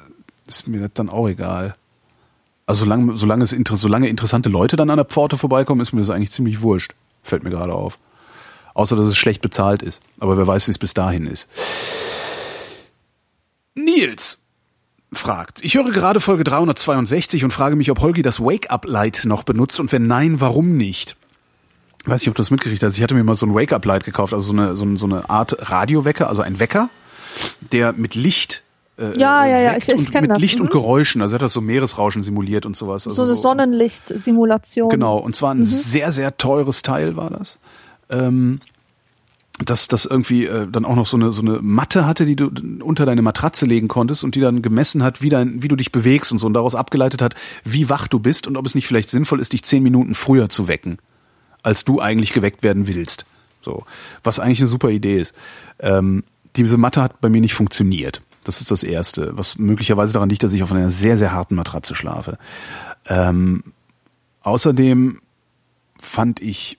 ist 0.48 0.68
mir 0.68 0.82
das 0.82 0.92
dann 0.94 1.10
auch 1.10 1.28
egal. 1.28 1.76
Also 2.68 2.86
solange, 2.86 3.16
solange, 3.16 3.44
es, 3.44 3.56
solange 3.74 4.08
interessante 4.08 4.50
Leute 4.50 4.76
dann 4.76 4.90
an 4.90 4.98
der 4.98 5.06
Pforte 5.06 5.38
vorbeikommen, 5.38 5.82
ist 5.82 5.94
mir 5.94 6.02
das 6.02 6.10
eigentlich 6.12 6.32
ziemlich 6.32 6.62
wurscht. 6.62 6.94
Fällt 7.24 7.44
mir 7.44 7.50
gerade 7.50 7.74
auf. 7.74 7.98
Außer, 8.76 8.96
dass 8.96 9.08
es 9.08 9.18
schlecht 9.18 9.42
bezahlt 9.42 9.82
ist. 9.82 10.04
Aber 10.20 10.38
wer 10.38 10.46
weiß, 10.46 10.68
wie 10.68 10.72
es 10.72 10.78
bis 10.78 10.94
dahin 10.94 11.26
ist. 11.26 11.50
Nils 13.74 14.40
fragt, 15.12 15.64
ich 15.64 15.76
höre 15.76 15.92
gerade 15.92 16.20
Folge 16.20 16.44
362 16.44 17.46
und 17.46 17.52
frage 17.52 17.78
mich, 17.78 17.90
ob 17.90 18.02
Holgi 18.02 18.22
das 18.22 18.40
Wake-up-Light 18.42 19.24
noch 19.26 19.44
benutzt 19.44 19.80
und 19.80 19.92
wenn 19.94 20.08
nein, 20.08 20.42
warum 20.42 20.76
nicht? 20.76 21.16
Ich 22.04 22.10
weiß 22.10 22.22
nicht, 22.22 22.30
ob 22.30 22.36
du 22.36 22.42
das 22.42 22.52
mitgekriegt 22.52 22.84
hast. 22.84 22.98
Ich 22.98 23.04
hatte 23.04 23.16
mir 23.16 23.24
mal 23.24 23.36
so 23.36 23.46
ein 23.46 23.56
Wake-up-Light 23.56 24.04
gekauft, 24.04 24.34
also 24.34 24.48
so 24.48 24.54
eine, 24.54 24.76
so, 24.76 24.96
so 24.98 25.06
eine 25.06 25.30
Art 25.30 25.72
Radiowecker, 25.72 26.28
also 26.28 26.42
ein 26.42 26.60
Wecker, 26.60 26.90
der 27.72 27.94
mit 27.94 28.16
Licht 28.16 28.62
äh, 28.98 29.18
ja, 29.18 29.46
ja, 29.46 29.60
ja, 29.60 29.78
ich, 29.78 29.90
ich 29.90 30.10
kenne 30.10 30.30
das. 30.30 30.40
Licht 30.40 30.60
mhm. 30.60 30.66
und 30.66 30.72
Geräuschen, 30.72 31.22
also 31.22 31.34
hat 31.36 31.42
das 31.42 31.52
so 31.52 31.60
Meeresrauschen 31.60 32.24
simuliert 32.24 32.66
und 32.66 32.78
sowas. 32.78 33.06
Also 33.08 33.24
so 33.24 33.24
eine 33.24 33.36
so, 33.36 33.42
Sonnenlicht-Simulation. 33.42 34.90
Genau, 34.90 35.18
und 35.18 35.36
zwar 35.36 35.54
ein 35.54 35.60
mhm. 35.60 35.64
sehr, 35.64 36.14
sehr 36.14 36.38
teures 36.38 36.82
Teil 36.82 37.16
war 37.18 37.30
das 37.30 37.60
ähm, 38.10 38.60
dass 39.64 39.88
das 39.88 40.06
irgendwie 40.06 40.46
äh, 40.46 40.68
dann 40.70 40.84
auch 40.84 40.96
noch 40.96 41.06
so 41.06 41.16
eine 41.16 41.32
so 41.32 41.42
eine 41.42 41.60
Matte 41.62 42.06
hatte, 42.06 42.26
die 42.26 42.36
du 42.36 42.52
unter 42.82 43.06
deine 43.06 43.22
Matratze 43.22 43.66
legen 43.66 43.88
konntest 43.88 44.24
und 44.24 44.36
die 44.36 44.42
dann 44.42 44.62
gemessen 44.62 45.02
hat, 45.02 45.22
wie 45.22 45.30
dein 45.30 45.64
wie 45.64 45.70
du 45.70 45.78
dich 45.78 45.94
bewegst 45.94 46.32
und 46.32 46.40
so 46.40 46.48
und 46.48 46.54
daraus 46.54 46.76
abgeleitet 46.76 47.22
hat, 47.22 47.36
wie 47.64 47.90
wach 47.90 48.08
du 48.08 48.20
bist 48.20 48.48
und 48.48 48.58
ob 48.58 48.66
es 48.66 48.76
nicht 48.76 48.88
vielleicht 48.88 49.10
sinnvoll 49.10 49.40
ist, 49.40 49.54
dich 49.54 49.64
zehn 49.64 49.82
Minuten 49.82 50.14
früher 50.14 50.50
zu 50.50 50.68
wecken, 50.68 50.98
als 51.64 51.86
du 51.86 52.02
eigentlich 52.02 52.34
geweckt 52.34 52.64
werden 52.64 52.88
willst. 52.88 53.26
So, 53.62 53.86
was 54.24 54.40
eigentlich 54.40 54.60
eine 54.60 54.68
super 54.68 54.90
Idee 54.90 55.20
ist. 55.20 55.34
Ähm, 55.80 56.24
diese 56.58 56.78
Matte 56.78 57.02
hat 57.02 57.22
bei 57.22 57.30
mir 57.30 57.42
nicht 57.42 57.54
funktioniert. 57.54 58.22
Das 58.44 58.62
ist 58.62 58.72
das 58.72 58.84
Erste, 58.84 59.38
was 59.38 59.58
möglicherweise 59.58 60.14
daran 60.14 60.30
liegt, 60.30 60.44
dass 60.44 60.54
ich 60.54 60.64
auf 60.64 60.72
einer 60.72 60.90
sehr 60.90 61.18
sehr 61.18 61.32
harten 61.32 61.56
Matratze 61.56 61.96
schlafe. 61.96 62.38
Ähm, 63.06 63.64
außerdem 64.42 65.22
fand 65.98 66.42
ich 66.42 66.78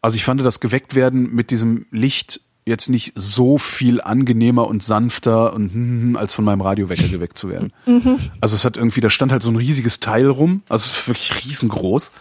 also 0.00 0.16
ich 0.16 0.24
fand 0.24 0.40
das 0.40 0.60
geweckt 0.60 0.94
werden 0.94 1.34
mit 1.34 1.50
diesem 1.50 1.86
Licht 1.90 2.40
jetzt 2.68 2.88
nicht 2.88 3.12
so 3.16 3.58
viel 3.58 4.00
angenehmer 4.00 4.68
und 4.68 4.82
sanfter 4.82 5.54
und 5.54 5.72
hm, 5.72 6.02
hm, 6.02 6.16
als 6.16 6.34
von 6.34 6.44
meinem 6.44 6.60
Radiowecker 6.60 7.08
geweckt 7.08 7.38
zu 7.38 7.48
werden. 7.48 7.72
Mhm. 7.86 8.18
Also 8.42 8.54
es 8.54 8.66
hat 8.66 8.76
irgendwie, 8.76 9.00
da 9.00 9.08
stand 9.08 9.32
halt 9.32 9.42
so 9.42 9.50
ein 9.50 9.56
riesiges 9.56 9.98
Teil 9.98 10.26
rum, 10.26 10.62
also 10.68 10.84
es 10.84 10.98
ist 10.98 11.08
wirklich 11.08 11.44
riesengroß, 11.46 12.12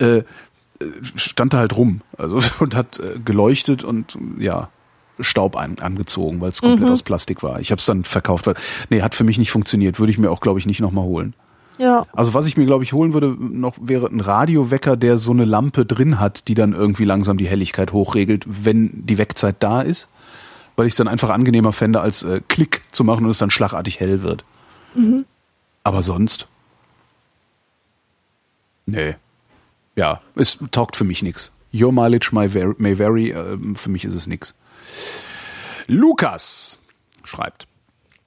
äh, 0.00 0.22
stand 1.14 1.54
da 1.54 1.58
halt 1.58 1.76
rum, 1.76 2.00
also 2.16 2.40
und 2.58 2.74
hat 2.74 2.98
äh, 2.98 3.20
geleuchtet 3.24 3.84
und 3.84 4.18
ja 4.38 4.70
Staub 5.20 5.56
an, 5.56 5.78
angezogen, 5.78 6.40
weil 6.40 6.50
es 6.50 6.60
komplett 6.60 6.86
mhm. 6.86 6.92
aus 6.92 7.04
Plastik 7.04 7.44
war. 7.44 7.60
Ich 7.60 7.70
habe 7.70 7.78
es 7.78 7.86
dann 7.86 8.02
verkauft, 8.02 8.48
weil 8.48 8.54
nee, 8.90 9.02
hat 9.02 9.14
für 9.14 9.24
mich 9.24 9.38
nicht 9.38 9.52
funktioniert, 9.52 10.00
würde 10.00 10.10
ich 10.10 10.18
mir 10.18 10.30
auch 10.30 10.40
glaube 10.40 10.58
ich 10.58 10.66
nicht 10.66 10.80
nochmal 10.80 11.04
holen. 11.04 11.34
Ja. 11.78 12.06
Also 12.12 12.34
was 12.34 12.46
ich 12.46 12.56
mir, 12.56 12.66
glaube 12.66 12.84
ich, 12.84 12.92
holen 12.92 13.14
würde, 13.14 13.36
noch 13.38 13.76
wäre 13.80 14.06
ein 14.06 14.20
Radiowecker, 14.20 14.96
der 14.96 15.16
so 15.16 15.30
eine 15.30 15.44
Lampe 15.44 15.86
drin 15.86 16.20
hat, 16.20 16.48
die 16.48 16.54
dann 16.54 16.72
irgendwie 16.72 17.04
langsam 17.04 17.38
die 17.38 17.48
Helligkeit 17.48 17.92
hochregelt, 17.92 18.44
wenn 18.46 19.06
die 19.06 19.18
Weckzeit 19.18 19.56
da 19.60 19.82
ist. 19.82 20.08
Weil 20.76 20.86
ich 20.86 20.92
es 20.92 20.96
dann 20.96 21.08
einfach 21.08 21.30
angenehmer 21.30 21.72
fände, 21.72 22.00
als 22.00 22.22
äh, 22.22 22.40
Klick 22.46 22.82
zu 22.92 23.02
machen 23.02 23.24
und 23.24 23.30
es 23.30 23.38
dann 23.38 23.50
schlagartig 23.50 23.98
hell 24.00 24.22
wird. 24.22 24.44
Mhm. 24.94 25.24
Aber 25.82 26.02
sonst? 26.02 26.46
Nee. 28.86 29.16
Ja, 29.96 30.20
es 30.36 30.58
taugt 30.70 30.96
für 30.96 31.04
mich 31.04 31.22
nichts. 31.22 31.52
Your 31.74 31.92
mileage 31.92 32.30
may 32.32 32.52
vary, 32.54 32.74
may 32.78 32.98
vary 32.98 33.30
äh, 33.30 33.58
für 33.74 33.90
mich 33.90 34.04
ist 34.04 34.14
es 34.14 34.26
nix. 34.26 34.54
Lukas 35.86 36.78
schreibt. 37.24 37.66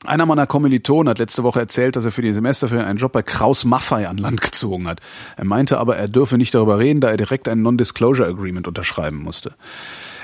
Einer 0.05 0.25
meiner 0.25 0.47
Kommilitonen 0.47 1.09
hat 1.09 1.19
letzte 1.19 1.43
Woche 1.43 1.59
erzählt, 1.59 1.95
dass 1.95 2.05
er 2.05 2.11
für 2.11 2.23
die 2.23 2.33
Semesterferien 2.33 2.87
einen 2.87 2.97
Job 2.97 3.11
bei 3.11 3.21
Kraus 3.21 3.65
Maffei 3.65 4.07
an 4.07 4.17
Land 4.17 4.41
gezogen 4.41 4.87
hat. 4.87 4.99
Er 5.37 5.45
meinte 5.45 5.77
aber, 5.77 5.95
er 5.95 6.07
dürfe 6.07 6.37
nicht 6.37 6.55
darüber 6.55 6.79
reden, 6.79 7.01
da 7.01 7.09
er 7.09 7.17
direkt 7.17 7.47
ein 7.47 7.61
Non-Disclosure 7.61 8.27
Agreement 8.27 8.67
unterschreiben 8.67 9.17
musste. 9.17 9.53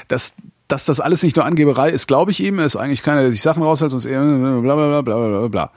Dass, 0.07 0.33
dass 0.67 0.85
das 0.85 0.99
alles 0.99 1.21
nicht 1.21 1.35
nur 1.35 1.45
Angeberei 1.45 1.91
ist, 1.91 2.07
glaube 2.07 2.31
ich 2.31 2.43
ihm. 2.43 2.57
Er 2.57 2.65
ist 2.65 2.75
eigentlich 2.75 3.03
keiner, 3.03 3.21
der 3.21 3.31
sich 3.31 3.41
Sachen 3.41 3.61
raushält, 3.61 3.91
sonst 3.91 4.05
eher 4.05 4.21
bla 4.21 4.75
bla 4.75 5.01
bla 5.01 5.01
bla 5.01 5.47
bla. 5.47 5.71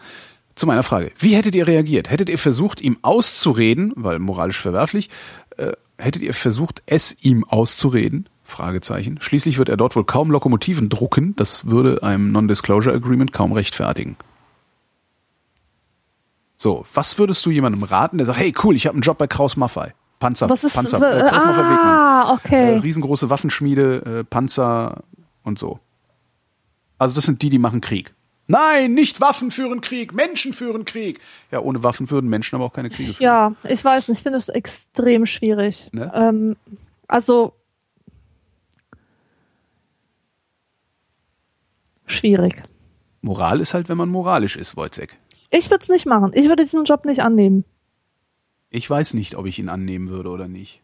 Zu 0.55 0.67
meiner 0.67 0.83
Frage. 0.83 1.13
Wie 1.19 1.37
hättet 1.37 1.55
ihr 1.55 1.67
reagiert? 1.67 2.11
Hättet 2.11 2.29
ihr 2.29 2.39
versucht, 2.39 2.81
ihm 2.81 2.99
auszureden, 3.03 3.93
weil 3.97 4.19
moralisch 4.19 4.61
verwerflich, 4.61 5.11
äh, 5.59 5.73
hättet 5.99 6.23
ihr 6.23 6.35
versucht, 6.35 6.83
es 6.87 7.17
ihm 7.23 7.45
auszureden? 7.45 8.29
Fragezeichen. 8.51 9.19
Schließlich 9.21 9.59
wird 9.59 9.69
er 9.69 9.77
dort 9.77 9.97
wohl 9.97 10.05
kaum 10.05 10.31
Lokomotiven 10.31 10.89
drucken. 10.89 11.35
Das 11.37 11.67
würde 11.67 12.03
einem 12.03 12.33
Non-Disclosure 12.33 12.95
Agreement 12.95 13.33
kaum 13.33 13.53
rechtfertigen. 13.53 14.17
So, 16.57 16.85
was 16.93 17.19
würdest 17.19 17.47
du 17.47 17.51
jemandem 17.51 17.83
raten, 17.85 18.19
der 18.19 18.27
sagt, 18.27 18.39
hey 18.39 18.53
cool, 18.63 18.77
ich 18.77 18.87
habe 18.87 18.95
einen 18.95 19.03
Job 19.03 19.17
bei 19.17 19.27
Kraus 19.27 19.57
Maffei. 19.57 19.95
Panzer, 20.19 20.51
was 20.51 20.63
ist, 20.63 20.75
Panzer, 20.75 20.99
äh, 20.99 21.29
Kraus 21.31 21.43
Maffei 21.43 21.63
ah, 21.63 22.35
okay. 22.35 22.75
Äh, 22.75 22.79
riesengroße 22.81 23.31
Waffenschmiede, 23.31 24.19
äh, 24.21 24.25
Panzer 24.25 25.03
und 25.43 25.59
so. 25.59 25.81
Also 26.99 27.15
das 27.15 27.25
sind 27.25 27.41
die, 27.41 27.49
die 27.49 27.59
machen 27.59 27.81
Krieg. 27.81 28.13
Nein, 28.47 28.95
nicht 28.95 29.21
Waffen 29.21 29.51
führen 29.51 29.81
Krieg, 29.81 30.13
Menschen 30.13 30.53
führen 30.53 30.85
Krieg. 30.85 31.21
Ja, 31.51 31.61
ohne 31.61 31.83
Waffen 31.83 32.11
würden 32.11 32.29
Menschen 32.29 32.57
aber 32.57 32.65
auch 32.65 32.73
keine 32.73 32.91
Kriege 32.91 33.15
führen. 33.15 33.25
Ja, 33.25 33.53
ich 33.63 33.83
weiß 33.83 34.09
nicht, 34.09 34.19
ich 34.19 34.23
finde 34.23 34.39
es 34.39 34.49
extrem 34.49 35.25
schwierig. 35.25 35.89
Ne? 35.93 36.13
Ähm, 36.13 36.57
also 37.07 37.55
schwierig. 42.11 42.63
Moral 43.23 43.61
ist 43.61 43.75
halt, 43.75 43.89
wenn 43.89 43.99
man 43.99 44.09
moralisch 44.09 44.57
ist, 44.57 44.77
Wojcek. 44.77 45.17
Ich 45.51 45.71
würde 45.71 45.83
es 45.83 45.89
nicht 45.89 46.07
machen. 46.07 46.31
Ich 46.35 46.49
würde 46.49 46.63
diesen 46.63 46.85
Job 46.85 47.05
nicht 47.05 47.21
annehmen. 47.21 47.65
Ich 48.71 48.89
weiß 48.89 49.15
nicht, 49.15 49.35
ob 49.35 49.47
ich 49.47 49.59
ihn 49.59 49.69
annehmen 49.69 50.09
würde 50.09 50.31
oder 50.31 50.49
nicht. 50.49 50.81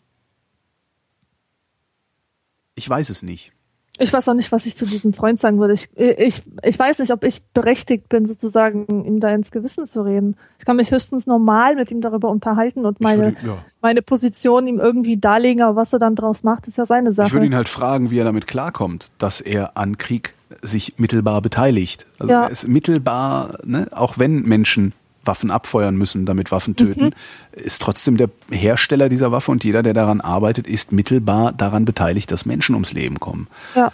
Ich 2.74 2.88
weiß 2.88 3.10
es 3.10 3.22
nicht. 3.22 3.52
Ich 3.98 4.12
weiß 4.12 4.28
auch 4.28 4.34
nicht, 4.34 4.52
was 4.52 4.66
ich 4.66 4.76
zu 4.76 4.84
diesem 4.84 5.14
Freund 5.14 5.40
sagen 5.40 5.58
würde. 5.58 5.72
Ich, 5.72 5.88
ich, 5.96 6.42
ich 6.62 6.78
weiß 6.78 6.98
nicht, 6.98 7.12
ob 7.12 7.24
ich 7.24 7.42
berechtigt 7.54 8.10
bin, 8.10 8.26
sozusagen 8.26 9.06
ihm 9.06 9.20
da 9.20 9.30
ins 9.30 9.50
Gewissen 9.50 9.86
zu 9.86 10.02
reden. 10.02 10.36
Ich 10.58 10.66
kann 10.66 10.76
mich 10.76 10.90
höchstens 10.90 11.26
normal 11.26 11.76
mit 11.76 11.90
ihm 11.90 12.02
darüber 12.02 12.28
unterhalten 12.28 12.84
und 12.84 13.00
meine, 13.00 13.24
würde, 13.24 13.46
ja. 13.46 13.58
meine 13.80 14.02
Position 14.02 14.66
ihm 14.66 14.78
irgendwie 14.78 15.16
darlegen, 15.16 15.62
aber 15.62 15.76
was 15.76 15.94
er 15.94 15.98
dann 15.98 16.14
draus 16.14 16.42
macht, 16.42 16.66
ist 16.66 16.76
ja 16.76 16.84
seine 16.84 17.12
Sache. 17.12 17.28
Ich 17.28 17.32
würde 17.32 17.46
ihn 17.46 17.54
halt 17.54 17.70
fragen, 17.70 18.10
wie 18.10 18.18
er 18.18 18.24
damit 18.24 18.46
klarkommt, 18.46 19.10
dass 19.16 19.40
er 19.40 19.78
an 19.78 19.96
Krieg 19.96 20.34
sich 20.62 20.94
mittelbar 20.98 21.42
beteiligt. 21.42 22.06
Also 22.18 22.32
ja. 22.32 22.46
ist 22.46 22.68
mittelbar, 22.68 23.58
ne, 23.64 23.88
auch 23.90 24.18
wenn 24.18 24.42
Menschen 24.42 24.92
Waffen 25.24 25.50
abfeuern 25.50 25.96
müssen, 25.96 26.24
damit 26.24 26.52
Waffen 26.52 26.76
töten, 26.76 27.06
mhm. 27.06 27.12
ist 27.52 27.82
trotzdem 27.82 28.16
der 28.16 28.30
Hersteller 28.50 29.08
dieser 29.08 29.32
Waffe 29.32 29.50
und 29.50 29.64
jeder, 29.64 29.82
der 29.82 29.92
daran 29.92 30.20
arbeitet, 30.20 30.66
ist 30.66 30.92
mittelbar 30.92 31.52
daran 31.52 31.84
beteiligt, 31.84 32.30
dass 32.30 32.46
Menschen 32.46 32.74
ums 32.74 32.92
Leben 32.92 33.18
kommen. 33.18 33.48
Ja. 33.74 33.92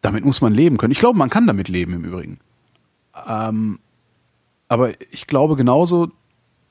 Damit 0.00 0.24
muss 0.24 0.40
man 0.40 0.54
leben 0.54 0.76
können. 0.78 0.92
Ich 0.92 1.00
glaube, 1.00 1.18
man 1.18 1.28
kann 1.28 1.46
damit 1.46 1.68
leben 1.68 1.92
im 1.92 2.04
Übrigen. 2.04 2.38
Ähm, 3.26 3.80
aber 4.68 4.92
ich 5.10 5.26
glaube 5.26 5.56
genauso, 5.56 6.12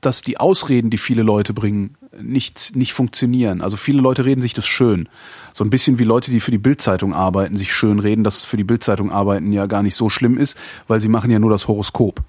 dass 0.02 0.22
die 0.22 0.40
Ausreden, 0.40 0.90
die 0.90 0.98
viele 0.98 1.24
Leute 1.24 1.54
bringen, 1.54 1.96
nicht, 2.22 2.76
nicht 2.76 2.94
funktionieren. 2.94 3.62
Also 3.62 3.78
viele 3.78 4.02
Leute 4.02 4.26
reden 4.26 4.42
sich 4.42 4.54
das 4.54 4.66
schön. 4.66 5.10
So 5.54 5.64
ein 5.64 5.70
bisschen 5.70 6.00
wie 6.00 6.04
Leute, 6.04 6.32
die 6.32 6.40
für 6.40 6.52
die 6.52 6.58
Bildzeitung 6.58 7.14
arbeiten, 7.14 7.58
sich 7.58 7.74
schön 7.74 8.00
reden, 8.00 8.24
dass 8.24 8.44
für 8.44 8.58
die 8.58 8.64
Bildzeitung 8.64 9.12
arbeiten 9.12 9.52
ja 9.52 9.66
gar 9.66 9.84
nicht 9.84 9.96
so 9.96 10.10
schlimm 10.10 10.38
ist, 10.38 10.58
weil 10.88 11.00
sie 11.00 11.10
machen 11.10 11.32
ja 11.32 11.40
nur 11.40 11.52
das 11.52 11.68
Horoskop. 11.68 12.22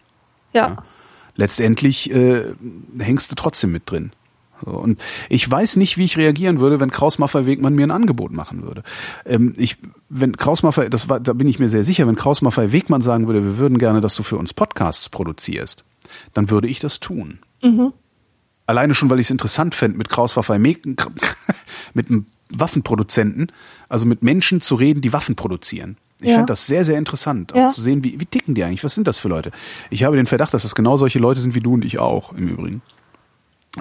Ja. 0.52 0.68
Ja. 0.68 0.82
Letztendlich 1.36 2.10
äh, 2.10 2.42
hängst 2.98 3.30
du 3.30 3.34
trotzdem 3.34 3.72
mit 3.72 3.90
drin. 3.90 4.12
So, 4.64 4.72
und 4.72 5.00
ich 5.28 5.50
weiß 5.50 5.76
nicht, 5.76 5.96
wie 5.96 6.04
ich 6.04 6.18
reagieren 6.18 6.60
würde, 6.60 6.80
wenn 6.80 6.90
Kraus 6.90 7.18
Maffei 7.18 7.46
Wegmann 7.46 7.74
mir 7.74 7.86
ein 7.86 7.90
Angebot 7.90 8.32
machen 8.32 8.62
würde. 8.62 8.82
Ähm, 9.24 9.54
ich, 9.56 9.78
wenn 10.08 10.36
Kraus 10.36 10.62
Maffei, 10.62 10.88
das 10.88 11.08
war, 11.08 11.20
da 11.20 11.32
bin 11.32 11.48
ich 11.48 11.58
mir 11.58 11.68
sehr 11.68 11.84
sicher, 11.84 12.06
wenn 12.06 12.16
Kraus 12.16 12.42
Maffei 12.42 12.72
Wegmann 12.72 13.00
sagen 13.00 13.26
würde, 13.26 13.44
wir 13.44 13.58
würden 13.58 13.78
gerne, 13.78 14.00
dass 14.00 14.16
du 14.16 14.22
für 14.22 14.36
uns 14.36 14.52
Podcasts 14.52 15.08
produzierst, 15.08 15.84
dann 16.34 16.50
würde 16.50 16.68
ich 16.68 16.80
das 16.80 17.00
tun. 17.00 17.38
Alleine 18.66 18.94
schon, 18.94 19.10
weil 19.10 19.18
ich 19.20 19.26
es 19.26 19.30
interessant 19.30 19.74
fände, 19.74 19.98
mit 19.98 20.08
Kraus 20.08 20.36
Maffei 20.36 20.58
mit 21.94 22.08
einem 22.08 22.26
Waffenproduzenten, 22.50 23.50
also 23.88 24.06
mit 24.06 24.22
Menschen 24.22 24.60
zu 24.60 24.74
reden, 24.76 25.00
die 25.00 25.12
Waffen 25.12 25.34
produzieren. 25.36 25.96
Ich 26.20 26.28
Ja. 26.30 26.34
fände 26.36 26.50
das 26.52 26.66
sehr, 26.66 26.84
sehr 26.84 26.98
interessant, 26.98 27.52
auch 27.52 27.56
Ja. 27.56 27.68
zu 27.68 27.80
sehen, 27.80 28.04
wie, 28.04 28.20
wie 28.20 28.26
ticken 28.26 28.54
die 28.54 28.62
eigentlich, 28.64 28.84
was 28.84 28.94
sind 28.94 29.06
das 29.08 29.18
für 29.18 29.28
Leute. 29.28 29.50
Ich 29.88 30.04
habe 30.04 30.16
den 30.16 30.26
Verdacht, 30.26 30.52
dass 30.54 30.62
das 30.62 30.74
genau 30.74 30.96
solche 30.96 31.18
Leute 31.18 31.40
sind 31.40 31.54
wie 31.54 31.60
du 31.60 31.74
und 31.74 31.84
ich 31.84 31.98
auch, 31.98 32.32
im 32.32 32.48
Übrigen 32.48 32.82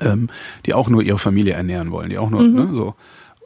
ähm, 0.01 0.30
die 0.65 0.73
auch 0.76 0.88
nur 0.88 1.01
ihre 1.01 1.18
Familie 1.18 1.53
ernähren 1.53 1.89
wollen, 1.91 2.10
die 2.11 2.18
auch 2.19 2.30
nur 2.30 2.43
ne, 2.43 2.69
so 2.76 2.93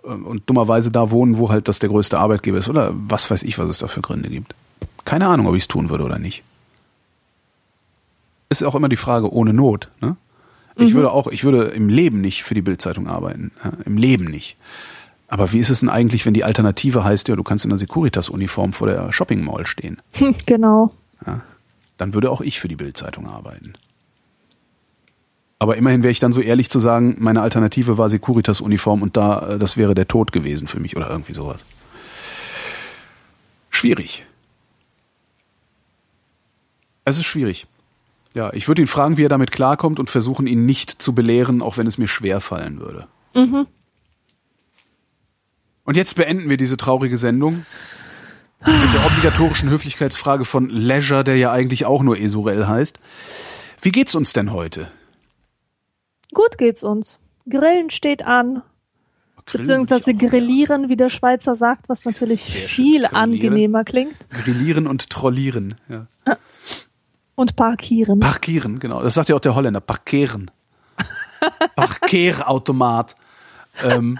ähm, 0.05 0.25
und 0.25 0.43
dummerweise 0.49 0.91
da 0.91 1.09
wohnen, 1.09 1.37
wo 1.37 1.49
halt 1.49 1.67
das 1.69 1.79
der 1.79 1.89
größte 1.89 2.19
Arbeitgeber 2.19 2.57
ist 2.57 2.67
oder 2.69 2.91
was 2.93 3.31
weiß 3.31 3.43
ich, 3.43 3.57
was 3.57 3.69
es 3.69 3.77
da 3.79 3.87
für 3.87 4.01
Gründe 4.01 4.29
gibt. 4.29 4.53
Keine 5.05 5.27
Ahnung, 5.27 5.47
ob 5.47 5.55
ich 5.55 5.63
es 5.63 5.67
tun 5.69 5.89
würde 5.89 6.03
oder 6.03 6.19
nicht. 6.19 6.43
Ist 8.61 8.63
auch 8.63 8.75
immer 8.75 8.89
die 8.89 8.97
Frage 8.97 9.33
ohne 9.33 9.51
Not. 9.51 9.89
Ne? 9.99 10.15
Ich 10.75 10.93
würde 10.93 11.11
auch, 11.11 11.27
ich 11.27 11.43
würde 11.43 11.65
im 11.65 11.89
Leben 11.89 12.21
nicht 12.21 12.43
für 12.43 12.53
die 12.53 12.61
Bildzeitung 12.61 13.07
arbeiten, 13.07 13.51
ja, 13.63 13.71
im 13.85 13.97
Leben 13.97 14.25
nicht. 14.25 14.57
Aber 15.27 15.51
wie 15.51 15.59
ist 15.59 15.69
es 15.69 15.79
denn 15.79 15.89
eigentlich, 15.89 16.25
wenn 16.25 16.35
die 16.35 16.43
Alternative 16.43 17.03
heißt, 17.03 17.27
ja, 17.27 17.35
du 17.35 17.43
kannst 17.43 17.65
in 17.65 17.69
der 17.69 17.79
Securitas-Uniform 17.79 18.73
vor 18.73 18.87
der 18.87 19.11
Shopping 19.11 19.43
Mall 19.43 19.65
stehen? 19.65 20.01
Genau. 20.45 20.91
dann 21.97 22.13
würde 22.13 22.29
auch 22.29 22.41
ich 22.41 22.59
für 22.59 22.67
die 22.67 22.75
Bildzeitung 22.75 23.27
arbeiten. 23.27 23.73
Aber 25.57 25.77
immerhin 25.77 26.03
wäre 26.03 26.11
ich 26.11 26.19
dann 26.19 26.33
so 26.33 26.41
ehrlich 26.41 26.69
zu 26.69 26.79
sagen, 26.79 27.15
meine 27.19 27.41
Alternative 27.41 27.97
war 27.97 28.09
Securitas-Uniform 28.09 29.01
und 29.01 29.17
da, 29.17 29.53
äh, 29.53 29.57
das 29.57 29.77
wäre 29.77 29.95
der 29.95 30.07
Tod 30.07 30.31
gewesen 30.31 30.67
für 30.67 30.79
mich 30.79 30.95
oder 30.95 31.09
irgendwie 31.09 31.33
sowas. 31.33 31.61
Schwierig. 33.69 34.25
Es 37.05 37.17
ist 37.17 37.25
schwierig. 37.25 37.67
Ja, 38.33 38.51
ich 38.53 38.67
würde 38.67 38.81
ihn 38.81 38.87
fragen, 38.87 39.17
wie 39.17 39.25
er 39.25 39.29
damit 39.29 39.51
klarkommt 39.51 39.99
und 39.99 40.09
versuchen, 40.09 40.47
ihn 40.47 40.65
nicht 40.65 40.89
zu 40.89 41.13
belehren, 41.13 41.61
auch 41.61 41.77
wenn 41.77 41.85
es 41.87 41.97
mir 41.97 42.07
schwer 42.07 42.39
fallen 42.39 42.79
würde. 42.79 43.07
Und 45.85 45.97
jetzt 45.97 46.15
beenden 46.15 46.49
wir 46.49 46.57
diese 46.57 46.77
traurige 46.77 47.17
Sendung 47.17 47.65
mit 48.65 48.93
der 48.93 49.05
obligatorischen 49.05 49.69
Höflichkeitsfrage 49.69 50.45
von 50.45 50.69
Leisure, 50.69 51.23
der 51.23 51.35
ja 51.37 51.51
eigentlich 51.51 51.85
auch 51.85 52.01
nur 52.01 52.17
Esurel 52.17 52.67
heißt. 52.67 52.99
Wie 53.81 53.91
geht's 53.91 54.15
uns 54.15 54.33
denn 54.33 54.53
heute? 54.53 54.89
Gut 56.33 56.57
geht's 56.57 56.83
uns. 56.83 57.19
Grillen 57.49 57.89
steht 57.89 58.25
an. 58.25 58.63
Beziehungsweise 59.51 60.13
grillieren, 60.13 60.87
wie 60.87 60.95
der 60.95 61.09
Schweizer 61.09 61.53
sagt, 61.53 61.89
was 61.89 62.05
natürlich 62.05 62.41
viel 62.41 63.05
angenehmer 63.05 63.83
klingt. 63.83 64.15
Grillieren 64.29 64.87
und 64.87 65.09
trollieren. 65.09 65.75
Ja. 65.89 66.07
Und 67.35 67.55
parkieren. 67.55 68.19
Parkieren, 68.19 68.79
genau. 68.79 69.01
Das 69.01 69.15
sagt 69.15 69.29
ja 69.29 69.35
auch 69.35 69.39
der 69.39 69.55
Holländer. 69.55 69.79
Parkeren. 69.81 70.51
Parkerautomat. 71.75 73.15
ähm, 73.83 74.19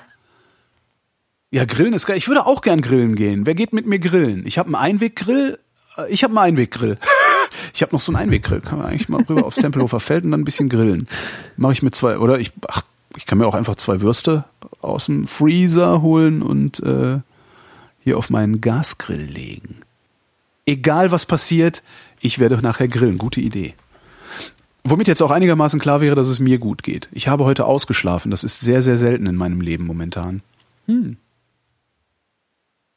ja, 1.52 1.66
Grillen 1.66 1.94
ist 1.94 2.08
geil. 2.08 2.18
Ich 2.18 2.28
würde 2.28 2.46
auch 2.48 2.62
gern 2.62 2.82
grillen 2.82 3.16
gehen. 3.16 3.46
Wer 3.46 3.54
geht 3.54 3.74
mit 3.74 3.86
mir 3.86 4.00
grillen? 4.00 4.46
Ich 4.48 4.58
habe 4.58 4.68
einen 4.68 4.76
Einweggrill. 4.76 5.60
Äh, 5.98 6.12
Ich 6.12 6.24
habe 6.24 6.32
einen 6.32 6.40
Einweggrill. 6.40 6.98
Ich 7.76 7.84
habe 7.84 7.94
noch 7.94 8.00
so 8.00 8.12
einen 8.12 8.18
Einweggrill. 8.24 8.62
Kann 8.62 8.80
man 8.80 8.88
eigentlich 8.88 9.10
mal 9.10 9.22
rüber 9.22 9.46
aufs 9.46 9.58
Tempelhofer 9.58 10.00
Feld 10.00 10.24
und 10.24 10.32
dann 10.32 10.42
ein 10.42 10.46
bisschen 10.46 10.70
grillen. 10.70 11.08
Mache 11.56 11.74
ich 11.74 11.84
mit 11.84 11.94
zwei, 11.94 12.18
oder 12.18 12.40
ich, 12.40 12.52
ach, 12.68 12.82
ich 13.16 13.28
kann 13.28 13.38
mir 13.38 13.46
auch 13.46 13.54
einfach 13.54 13.76
zwei 13.76 14.02
Würste 14.02 14.46
aus 14.82 15.06
dem 15.06 15.28
Freezer 15.28 16.02
holen 16.02 16.42
und 16.42 16.80
äh, 16.82 17.20
hier 18.04 18.18
auf 18.18 18.32
meinen 18.32 18.60
Gasgrill 18.60 19.22
legen. 19.24 19.82
Egal 20.66 21.12
was 21.12 21.26
passiert, 21.28 21.84
ich 22.24 22.40
werde 22.40 22.58
nachher 22.62 22.88
grillen. 22.88 23.18
Gute 23.18 23.42
Idee. 23.42 23.74
Womit 24.84 25.08
jetzt 25.08 25.22
auch 25.22 25.32
einigermaßen 25.32 25.80
klar 25.80 26.02
wäre, 26.02 26.16
dass 26.16 26.28
es 26.28 26.40
mir 26.40 26.58
gut 26.58 26.84
geht. 26.84 27.08
Ich 27.12 27.28
habe 27.28 27.46
heute 27.46 27.66
ausgeschlafen. 27.66 28.32
Das 28.32 28.44
ist 28.44 28.62
sehr, 28.62 28.82
sehr 28.82 28.98
selten 28.98 29.28
in 29.28 29.36
meinem 29.36 29.62
Leben 29.62 29.86
momentan. 29.86 30.42
Hm. 30.88 31.18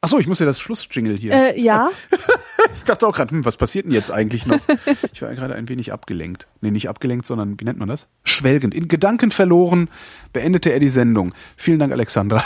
Ach 0.01 0.09
so, 0.09 0.19
ich 0.19 0.27
muss 0.27 0.39
ja 0.39 0.45
das 0.45 0.59
Schlussjingle 0.59 1.15
hier. 1.15 1.33
Äh, 1.33 1.59
ja, 1.59 1.89
Ich 2.73 2.83
dachte 2.83 3.07
auch 3.07 3.15
gerade, 3.15 3.31
hm, 3.31 3.45
was 3.45 3.57
passiert 3.57 3.85
denn 3.85 3.91
jetzt 3.91 4.11
eigentlich 4.11 4.45
noch? 4.45 4.59
Ich 5.13 5.21
war 5.21 5.33
gerade 5.33 5.55
ein 5.55 5.69
wenig 5.69 5.91
abgelenkt. 5.91 6.47
Nee, 6.61 6.71
nicht 6.71 6.89
abgelenkt, 6.89 7.25
sondern 7.25 7.59
wie 7.59 7.63
nennt 7.63 7.79
man 7.79 7.87
das? 7.87 8.07
Schwelgend. 8.23 8.75
In 8.75 8.87
Gedanken 8.87 9.31
verloren 9.31 9.89
beendete 10.33 10.71
er 10.71 10.79
die 10.79 10.89
Sendung. 10.89 11.33
Vielen 11.55 11.79
Dank, 11.79 11.91
Alexandra. 11.91 12.43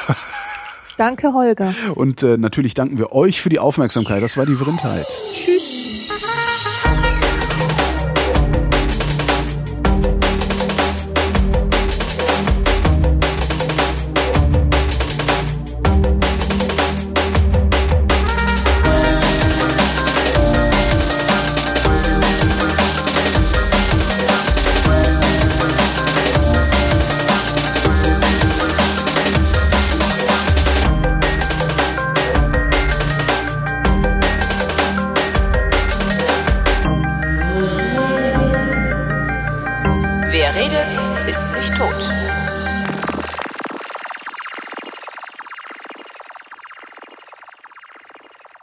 danke 0.97 1.33
Holger. 1.33 1.73
Und 1.95 2.23
äh, 2.23 2.37
natürlich 2.37 2.73
danken 2.73 2.97
wir 2.97 3.11
euch 3.11 3.41
für 3.41 3.49
die 3.49 3.59
Aufmerksamkeit. 3.59 4.23
Das 4.23 4.37
war 4.37 4.45
die 4.45 4.55
Vrindheit. 4.55 5.05
Tschüss. 5.33 5.60